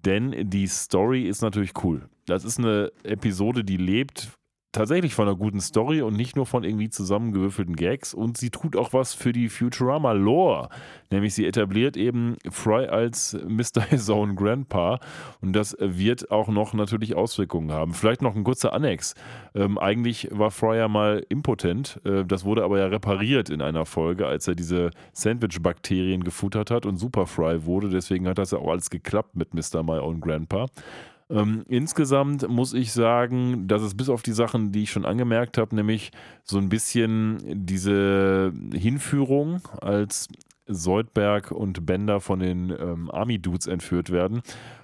denn 0.05 0.51
die 0.51 0.66
Story 0.66 1.29
ist 1.29 1.43
natürlich 1.43 1.73
cool. 1.85 2.09
Das 2.27 2.45
ist 2.45 2.59
eine 2.59 2.91
Episode, 3.05 3.62
die 3.62 3.77
lebt 3.77 4.31
tatsächlich 4.75 5.15
von 5.15 5.29
einer 5.29 5.37
guten 5.37 5.61
Story 5.61 6.03
und 6.03 6.15
nicht 6.15 6.37
nur 6.37 6.47
von 6.47 6.65
irgendwie 6.65 6.91
zusammengewürfelten 6.91 7.77
Gags 7.77 8.13
und 8.13 8.37
sie 8.37 8.51
tut 8.51 8.77
auch 8.77 8.93
was 8.93 9.15
für 9.15 9.33
die 9.33 9.49
Futurama 9.49 10.13
Lore, 10.13 10.69
nämlich 11.11 11.35
sie 11.35 11.47
etabliert 11.47 11.97
eben 11.97 12.37
Fry 12.51 12.87
als 12.87 13.39
Mr. 13.47 13.83
His 13.89 14.11
Own 14.11 14.37
Grandpa 14.37 14.99
und 15.41 15.55
das 15.55 15.77
wird 15.79 16.31
auch 16.31 16.49
noch 16.49 16.75
natürlich 16.75 17.15
Auswirkungen 17.15 17.73
haben. 17.73 17.95
Vielleicht 17.95 18.21
noch 18.21 18.35
ein 18.35 18.45
kurzer 18.45 18.73
Annex. 18.73 19.15
Ähm, 19.55 19.79
eigentlich 19.79 20.29
war 20.33 20.51
Fry 20.51 20.77
ja 20.79 20.89
mal 20.89 21.25
impotent, 21.29 22.01
äh, 22.05 22.25
das 22.25 22.45
wurde 22.45 22.65
aber 22.65 22.79
ja 22.79 22.87
repariert 22.87 23.51
in 23.51 23.63
einer 23.63 23.87
Folge, 23.87 24.27
als 24.27 24.49
er 24.49 24.57
diese 24.57 24.91
Sandwich-Bakterien 25.13 26.25
gefuttert 26.25 26.71
hat 26.73 26.85
und 26.85 26.97
Super 26.97 27.27
Fry 27.27 27.65
wurde, 27.65 27.89
deswegen 27.89 28.27
hat 28.27 28.39
das 28.39 28.51
ja 28.51 28.59
auch 28.59 28.71
alles 28.71 28.91
geklappt 28.91 29.37
mit 29.37 29.55
Mr. 29.55 29.85
My 29.85 29.99
Own 30.01 30.21
Grandpa. 30.21 30.67
Ähm, 31.35 31.65
insgesamt 31.69 32.48
muss 32.48 32.73
ich 32.74 32.93
sagen, 32.93 33.66
dass 33.66 33.82
es 33.82 33.97
bis 33.97 34.09
auf 34.09 34.23
die 34.23 34.32
Sachen, 34.32 34.70
die 34.70 34.85
ich 34.85 34.93
schon 34.93 35.05
angemerkt 35.05 35.59
habe, 35.59 35.74
nämlich 35.74 36.12
so 36.44 36.59
ein 36.59 36.69
bisschen 36.69 37.66
diese 37.66 38.52
Hinführung, 38.73 39.61
als 39.81 40.28
Soldberg 40.66 41.51
und 41.51 41.85
Bender 41.86 42.20
von 42.20 42.39
den 42.39 42.70
ähm, 42.70 43.11
Army-Dudes 43.11 43.66
entführt 43.66 44.11
werden 44.11 44.43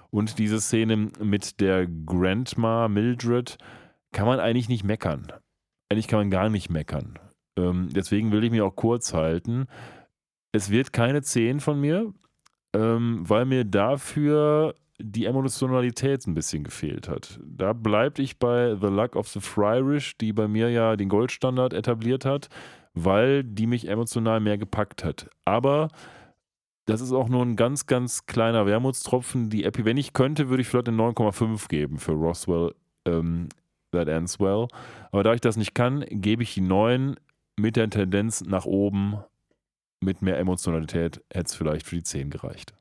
und 0.09 0.39
diese 0.39 0.59
Szene 0.59 1.09
mit 1.21 1.61
der 1.61 1.87
Grandma 1.87 2.89
Mildred, 2.89 3.57
kann 4.11 4.27
man 4.27 4.41
eigentlich 4.41 4.67
nicht 4.67 4.83
meckern. 4.83 5.31
Eigentlich 5.89 6.09
kann 6.09 6.19
man 6.19 6.31
gar 6.31 6.49
nicht 6.49 6.69
meckern. 6.69 7.17
Ähm, 7.57 7.87
deswegen 7.95 8.33
will 8.33 8.43
ich 8.43 8.51
mich 8.51 8.61
auch 8.61 8.75
kurz 8.75 9.13
halten. 9.13 9.67
Es 10.51 10.69
wird 10.69 10.91
keine 10.91 11.21
10 11.21 11.61
von 11.61 11.79
mir, 11.79 12.13
ähm, 12.75 13.23
weil 13.27 13.45
mir 13.45 13.63
dafür 13.63 14.75
die 15.03 15.25
Emotionalität 15.25 16.25
ein 16.27 16.33
bisschen 16.33 16.63
gefehlt 16.63 17.09
hat. 17.09 17.39
Da 17.43 17.73
bleibt 17.73 18.19
ich 18.19 18.39
bei 18.39 18.75
The 18.75 18.87
Luck 18.87 19.15
of 19.15 19.27
the 19.27 19.39
Friarish, 19.39 20.17
die 20.17 20.33
bei 20.33 20.47
mir 20.47 20.69
ja 20.69 20.95
den 20.95 21.09
Goldstandard 21.09 21.73
etabliert 21.73 22.25
hat, 22.25 22.49
weil 22.93 23.43
die 23.43 23.67
mich 23.67 23.87
emotional 23.87 24.39
mehr 24.39 24.57
gepackt 24.57 25.03
hat. 25.03 25.29
Aber 25.45 25.89
das 26.85 27.01
ist 27.01 27.11
auch 27.11 27.29
nur 27.29 27.43
ein 27.43 27.55
ganz, 27.55 27.85
ganz 27.85 28.25
kleiner 28.25 28.65
Wermutstropfen. 28.65 29.49
Die 29.49 29.63
Epi, 29.63 29.85
wenn 29.85 29.97
ich 29.97 30.13
könnte, 30.13 30.49
würde 30.49 30.61
ich 30.61 30.67
vielleicht 30.67 30.89
eine 30.89 30.97
9,5 30.97 31.67
geben 31.67 31.99
für 31.99 32.13
Roswell. 32.13 32.73
Ähm, 33.05 33.49
That 33.91 34.07
Ends 34.07 34.39
Well. 34.39 34.67
Aber 35.11 35.23
da 35.23 35.33
ich 35.33 35.41
das 35.41 35.57
nicht 35.57 35.75
kann, 35.75 36.05
gebe 36.09 36.43
ich 36.43 36.53
die 36.53 36.61
9 36.61 37.15
mit 37.57 37.75
der 37.75 37.89
Tendenz 37.89 38.41
nach 38.41 38.65
oben. 38.65 39.17
Mit 40.03 40.21
mehr 40.21 40.39
Emotionalität 40.39 41.21
hätte 41.31 41.45
es 41.45 41.55
vielleicht 41.55 41.85
für 41.85 41.95
die 41.95 42.03
10 42.03 42.31
gereicht. 42.31 42.73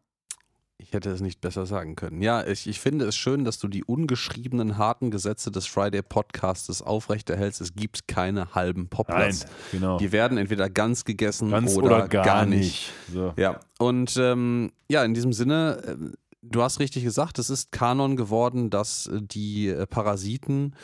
Ich 0.82 0.93
hätte 0.94 1.11
es 1.11 1.20
nicht 1.20 1.40
besser 1.40 1.66
sagen 1.66 1.94
können. 1.94 2.23
Ja, 2.23 2.47
ich, 2.47 2.66
ich 2.66 2.81
finde 2.81 3.05
es 3.05 3.16
schön, 3.16 3.44
dass 3.44 3.59
du 3.59 3.69
die 3.69 3.85
ungeschriebenen, 3.85 4.78
harten 4.78 5.11
Gesetze 5.11 5.51
des 5.51 5.66
Friday 5.66 6.02
Podcastes 6.02 6.81
aufrechterhältst. 6.81 7.61
Es 7.61 7.74
gibt 7.74 8.09
keine 8.09 8.55
halben 8.55 8.89
Poplars. 8.89 9.44
Nein, 9.44 9.51
genau. 9.73 9.98
Die 9.98 10.11
werden 10.12 10.39
entweder 10.39 10.70
ganz 10.70 11.05
gegessen 11.05 11.51
Ganz 11.51 11.77
oder, 11.77 11.86
oder 11.86 12.09
gar, 12.09 12.24
gar 12.24 12.47
nicht. 12.47 12.61
nicht. 12.61 12.93
So. 13.12 13.35
Ja, 13.36 13.61
und 13.78 14.16
ähm, 14.16 14.73
ja, 14.90 15.05
in 15.05 15.12
diesem 15.12 15.32
Sinne, 15.32 15.82
äh, 15.86 15.97
du 16.43 16.62
hast 16.62 16.81
richtig 16.81 17.05
gesagt, 17.05 17.39
es 17.39 17.51
ist 17.51 17.73
Kanon 17.73 18.16
geworden, 18.16 18.70
dass 18.70 19.07
äh, 19.07 19.20
die 19.20 19.69
äh, 19.69 19.86
Parasiten 19.86 20.74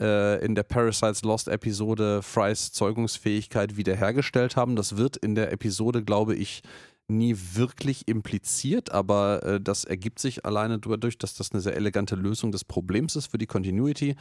in 0.00 0.54
der 0.54 0.62
Parasites 0.62 1.24
Lost 1.24 1.48
Episode 1.48 2.22
Frys 2.22 2.70
Zeugungsfähigkeit 2.70 3.76
wiederhergestellt 3.76 4.54
haben. 4.54 4.76
Das 4.76 4.96
wird 4.96 5.16
in 5.16 5.34
der 5.34 5.50
Episode, 5.50 6.04
glaube 6.04 6.36
ich, 6.36 6.62
nie 7.08 7.36
wirklich 7.54 8.06
impliziert, 8.06 8.92
aber 8.92 9.42
äh, 9.42 9.60
das 9.60 9.84
ergibt 9.84 10.18
sich 10.18 10.44
alleine 10.44 10.78
dadurch, 10.78 11.18
dass 11.18 11.34
das 11.34 11.52
eine 11.52 11.60
sehr 11.60 11.76
elegante 11.76 12.14
Lösung 12.16 12.52
des 12.52 12.64
Problems 12.64 13.16
ist 13.16 13.30
für 13.30 13.38
die 13.38 13.46
Continuity. 13.46 14.14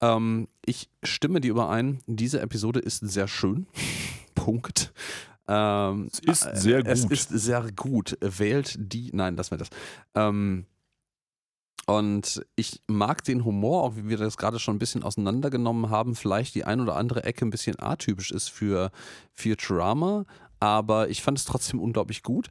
Ähm, 0.00 0.48
ich 0.64 0.90
stimme 1.02 1.40
dir 1.40 1.50
überein, 1.50 2.00
diese 2.06 2.40
Episode 2.40 2.80
ist 2.80 3.00
sehr 3.00 3.28
schön. 3.28 3.66
Punkt. 4.34 4.92
Ähm, 5.48 6.08
Es 6.12 6.20
ist 6.20 6.62
sehr 6.62 6.86
Es 6.86 7.02
gut. 7.02 7.12
ist 7.12 7.28
sehr 7.30 7.66
gut. 7.74 8.16
Wählt 8.20 8.76
die. 8.78 9.10
Nein, 9.14 9.34
lass 9.36 9.50
mir 9.50 9.56
das. 9.56 9.68
Ähm, 10.14 10.66
und 11.86 12.44
ich 12.54 12.82
mag 12.86 13.24
den 13.24 13.46
Humor, 13.46 13.82
auch 13.82 13.96
wie 13.96 14.10
wir 14.10 14.18
das 14.18 14.36
gerade 14.36 14.58
schon 14.58 14.76
ein 14.76 14.78
bisschen 14.78 15.02
auseinandergenommen 15.02 15.88
haben, 15.88 16.14
vielleicht 16.14 16.54
die 16.54 16.64
ein 16.64 16.80
oder 16.82 16.96
andere 16.96 17.24
Ecke 17.24 17.46
ein 17.46 17.50
bisschen 17.50 17.80
atypisch 17.80 18.30
ist 18.30 18.48
für 18.50 18.90
Futurama, 19.32 20.26
aber 20.60 21.08
ich 21.08 21.22
fand 21.22 21.38
es 21.38 21.44
trotzdem 21.44 21.80
unglaublich 21.80 22.22
gut. 22.22 22.48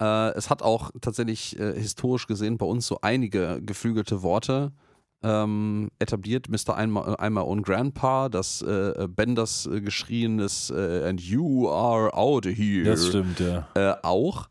Äh, 0.00 0.30
es 0.34 0.50
hat 0.50 0.62
auch 0.62 0.90
tatsächlich 1.00 1.58
äh, 1.58 1.78
historisch 1.78 2.26
gesehen 2.26 2.58
bei 2.58 2.66
uns 2.66 2.86
so 2.86 2.98
einige 3.00 3.60
geflügelte 3.62 4.22
Worte 4.22 4.72
ähm, 5.22 5.90
etabliert. 5.98 6.48
Mr. 6.48 6.76
Einmal, 6.76 7.16
einmal 7.16 7.44
Own 7.44 7.62
Grandpa, 7.62 8.28
das 8.28 8.62
äh, 8.62 9.08
Benders 9.08 9.66
äh, 9.66 9.80
geschrieenes 9.80 10.70
äh, 10.70 11.08
And 11.08 11.20
you 11.20 11.68
are 11.68 12.12
out 12.14 12.46
of 12.46 12.52
here 12.52 12.84
Das 12.84 13.08
stimmt, 13.08 13.40
ja. 13.40 13.66
äh, 13.74 13.94
auch. 14.02 14.48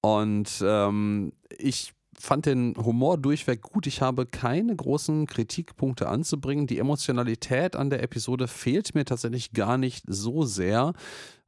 Und 0.00 0.62
ähm, 0.64 1.32
ich 1.58 1.92
fand 2.18 2.46
den 2.46 2.74
Humor 2.76 3.18
durchweg 3.18 3.62
gut. 3.62 3.86
Ich 3.86 4.02
habe 4.02 4.26
keine 4.26 4.74
großen 4.74 5.26
Kritikpunkte 5.26 6.08
anzubringen. 6.08 6.66
Die 6.66 6.78
Emotionalität 6.78 7.76
an 7.76 7.90
der 7.90 8.02
Episode 8.02 8.46
fehlt 8.46 8.94
mir 8.94 9.04
tatsächlich 9.04 9.52
gar 9.52 9.78
nicht 9.78 10.04
so 10.06 10.44
sehr. 10.44 10.92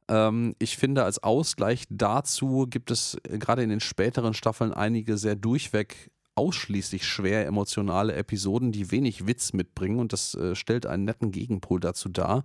Ähm, 0.07 0.55
ich 0.59 0.77
finde, 0.77 1.03
als 1.03 1.21
Ausgleich 1.21 1.85
dazu 1.89 2.67
gibt 2.69 2.91
es 2.91 3.17
äh, 3.27 3.37
gerade 3.37 3.63
in 3.63 3.69
den 3.69 3.79
späteren 3.79 4.33
Staffeln 4.33 4.73
einige 4.73 5.17
sehr 5.17 5.35
durchweg 5.35 6.11
ausschließlich 6.35 7.05
schwer 7.05 7.45
emotionale 7.45 8.13
Episoden, 8.13 8.71
die 8.71 8.91
wenig 8.91 9.27
Witz 9.27 9.53
mitbringen 9.53 9.99
und 9.99 10.13
das 10.13 10.33
äh, 10.35 10.55
stellt 10.55 10.85
einen 10.85 11.05
netten 11.05 11.31
Gegenpol 11.31 11.79
dazu 11.79 12.09
dar. 12.09 12.43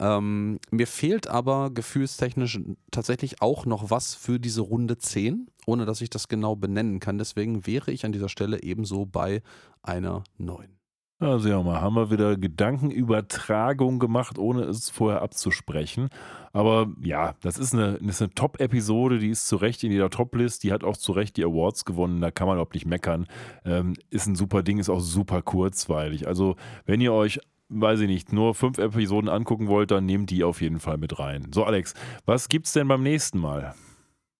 Ähm, 0.00 0.58
mir 0.72 0.88
fehlt 0.88 1.28
aber 1.28 1.70
gefühlstechnisch 1.70 2.58
tatsächlich 2.90 3.40
auch 3.40 3.66
noch 3.66 3.90
was 3.90 4.14
für 4.14 4.40
diese 4.40 4.62
Runde 4.62 4.98
10, 4.98 5.46
ohne 5.66 5.86
dass 5.86 6.00
ich 6.00 6.10
das 6.10 6.26
genau 6.26 6.56
benennen 6.56 6.98
kann. 6.98 7.18
Deswegen 7.18 7.66
wäre 7.66 7.92
ich 7.92 8.04
an 8.04 8.12
dieser 8.12 8.28
Stelle 8.28 8.62
ebenso 8.62 9.06
bei 9.06 9.42
einer 9.82 10.24
9. 10.38 10.81
Also 11.22 11.48
ja, 11.48 11.62
mal 11.62 11.80
haben 11.80 11.94
wir 11.94 12.10
wieder 12.10 12.36
Gedankenübertragung 12.36 13.98
gemacht, 13.98 14.38
ohne 14.38 14.62
es 14.62 14.90
vorher 14.90 15.22
abzusprechen. 15.22 16.08
Aber 16.52 16.88
ja, 17.00 17.34
das 17.40 17.58
ist 17.58 17.72
eine, 17.72 17.98
eine 18.00 18.34
Top-Episode, 18.34 19.18
die 19.18 19.30
ist 19.30 19.46
zu 19.46 19.56
Recht 19.56 19.84
in 19.84 19.92
jeder 19.92 20.10
Top-List, 20.10 20.64
die 20.64 20.72
hat 20.72 20.84
auch 20.84 20.96
zu 20.96 21.12
Recht 21.12 21.36
die 21.36 21.44
Awards 21.44 21.84
gewonnen, 21.84 22.20
da 22.20 22.30
kann 22.30 22.46
man 22.46 22.56
überhaupt 22.56 22.74
nicht 22.74 22.86
meckern. 22.86 23.26
Ähm, 23.64 23.94
ist 24.10 24.26
ein 24.26 24.34
super 24.34 24.62
Ding, 24.62 24.78
ist 24.78 24.90
auch 24.90 25.00
super 25.00 25.42
kurzweilig. 25.42 26.26
Also 26.26 26.56
wenn 26.84 27.00
ihr 27.00 27.12
euch 27.12 27.40
weiß 27.74 28.00
ich 28.00 28.06
nicht, 28.06 28.34
nur 28.34 28.54
fünf 28.54 28.76
Episoden 28.76 29.30
angucken 29.30 29.66
wollt, 29.66 29.90
dann 29.90 30.04
nehmt 30.04 30.28
die 30.28 30.44
auf 30.44 30.60
jeden 30.60 30.78
Fall 30.78 30.98
mit 30.98 31.18
rein. 31.18 31.48
So, 31.54 31.64
Alex, 31.64 31.94
was 32.26 32.50
gibt's 32.50 32.72
denn 32.72 32.86
beim 32.86 33.02
nächsten 33.02 33.38
Mal? 33.38 33.74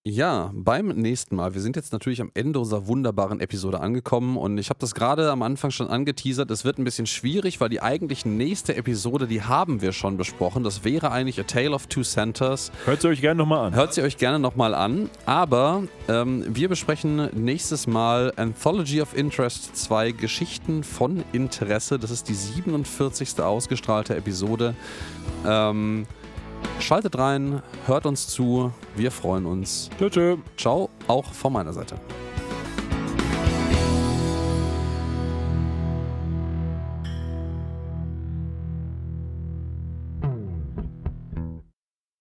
Ja, 0.05 0.51
beim 0.53 0.89
nächsten 0.89 1.37
Mal. 1.37 1.55
Wir 1.55 1.61
sind 1.61 1.77
jetzt 1.77 1.93
natürlich 1.93 2.20
am 2.20 2.33
Ende 2.35 2.59
unserer 2.59 2.89
wunderbaren 2.89 3.39
Episode 3.39 3.79
angekommen 3.79 4.37
und 4.37 4.59
ich 4.59 4.69
habe 4.69 4.81
das 4.81 4.97
gerade 4.97 5.31
am 5.31 5.43
Anfang 5.43 5.70
schon 5.70 5.87
angeteasert. 5.87 6.51
Es 6.51 6.65
wird 6.65 6.79
ein 6.79 6.83
bisschen 6.83 7.07
schwierig, 7.07 7.61
weil 7.61 7.69
die 7.69 7.81
eigentlich 7.81 8.27
nächste 8.27 8.74
Episode, 8.74 9.29
die 9.29 9.43
haben 9.43 9.81
wir 9.81 9.93
schon 9.93 10.16
besprochen. 10.16 10.65
Das 10.65 10.83
wäre 10.83 11.12
eigentlich 11.12 11.39
A 11.39 11.45
Tale 11.45 11.70
of 11.70 11.87
Two 11.87 12.03
Centers. 12.03 12.73
Hört 12.85 13.03
sie 13.03 13.07
euch 13.07 13.20
gerne 13.20 13.39
nochmal 13.39 13.69
an. 13.69 13.77
Hört 13.77 13.95
sie 13.95 14.03
euch 14.03 14.16
gerne 14.16 14.41
nochmal 14.41 14.74
an. 14.74 15.09
Aber 15.24 15.85
ähm, 16.09 16.47
wir 16.49 16.69
besprechen 16.69 17.29
nächstes 17.33 17.87
Mal 17.87 18.33
Anthology 18.35 19.01
of 19.03 19.16
Interest 19.16 19.77
2 19.77 20.11
Geschichten 20.11 20.83
von 20.83 21.23
Interesse. 21.33 22.01
Das 22.01 22.11
ist 22.11 22.29
die 22.29 22.35
47. 22.35 23.39
ausgestrahlte 23.39 24.16
Episode. 24.16 24.74
Ähm, 25.47 26.09
schaltet 26.80 27.18
rein, 27.18 27.62
hört 27.86 28.06
uns 28.06 28.28
zu. 28.28 28.72
Wir 28.97 29.10
freuen 29.10 29.47
uns. 29.47 29.90
Tschö, 29.98 30.10
tschö. 30.10 30.36
Ciao, 30.56 30.90
auch 31.09 31.32
von 31.32 31.52
meiner 31.52 31.72
Seite. 31.72 31.97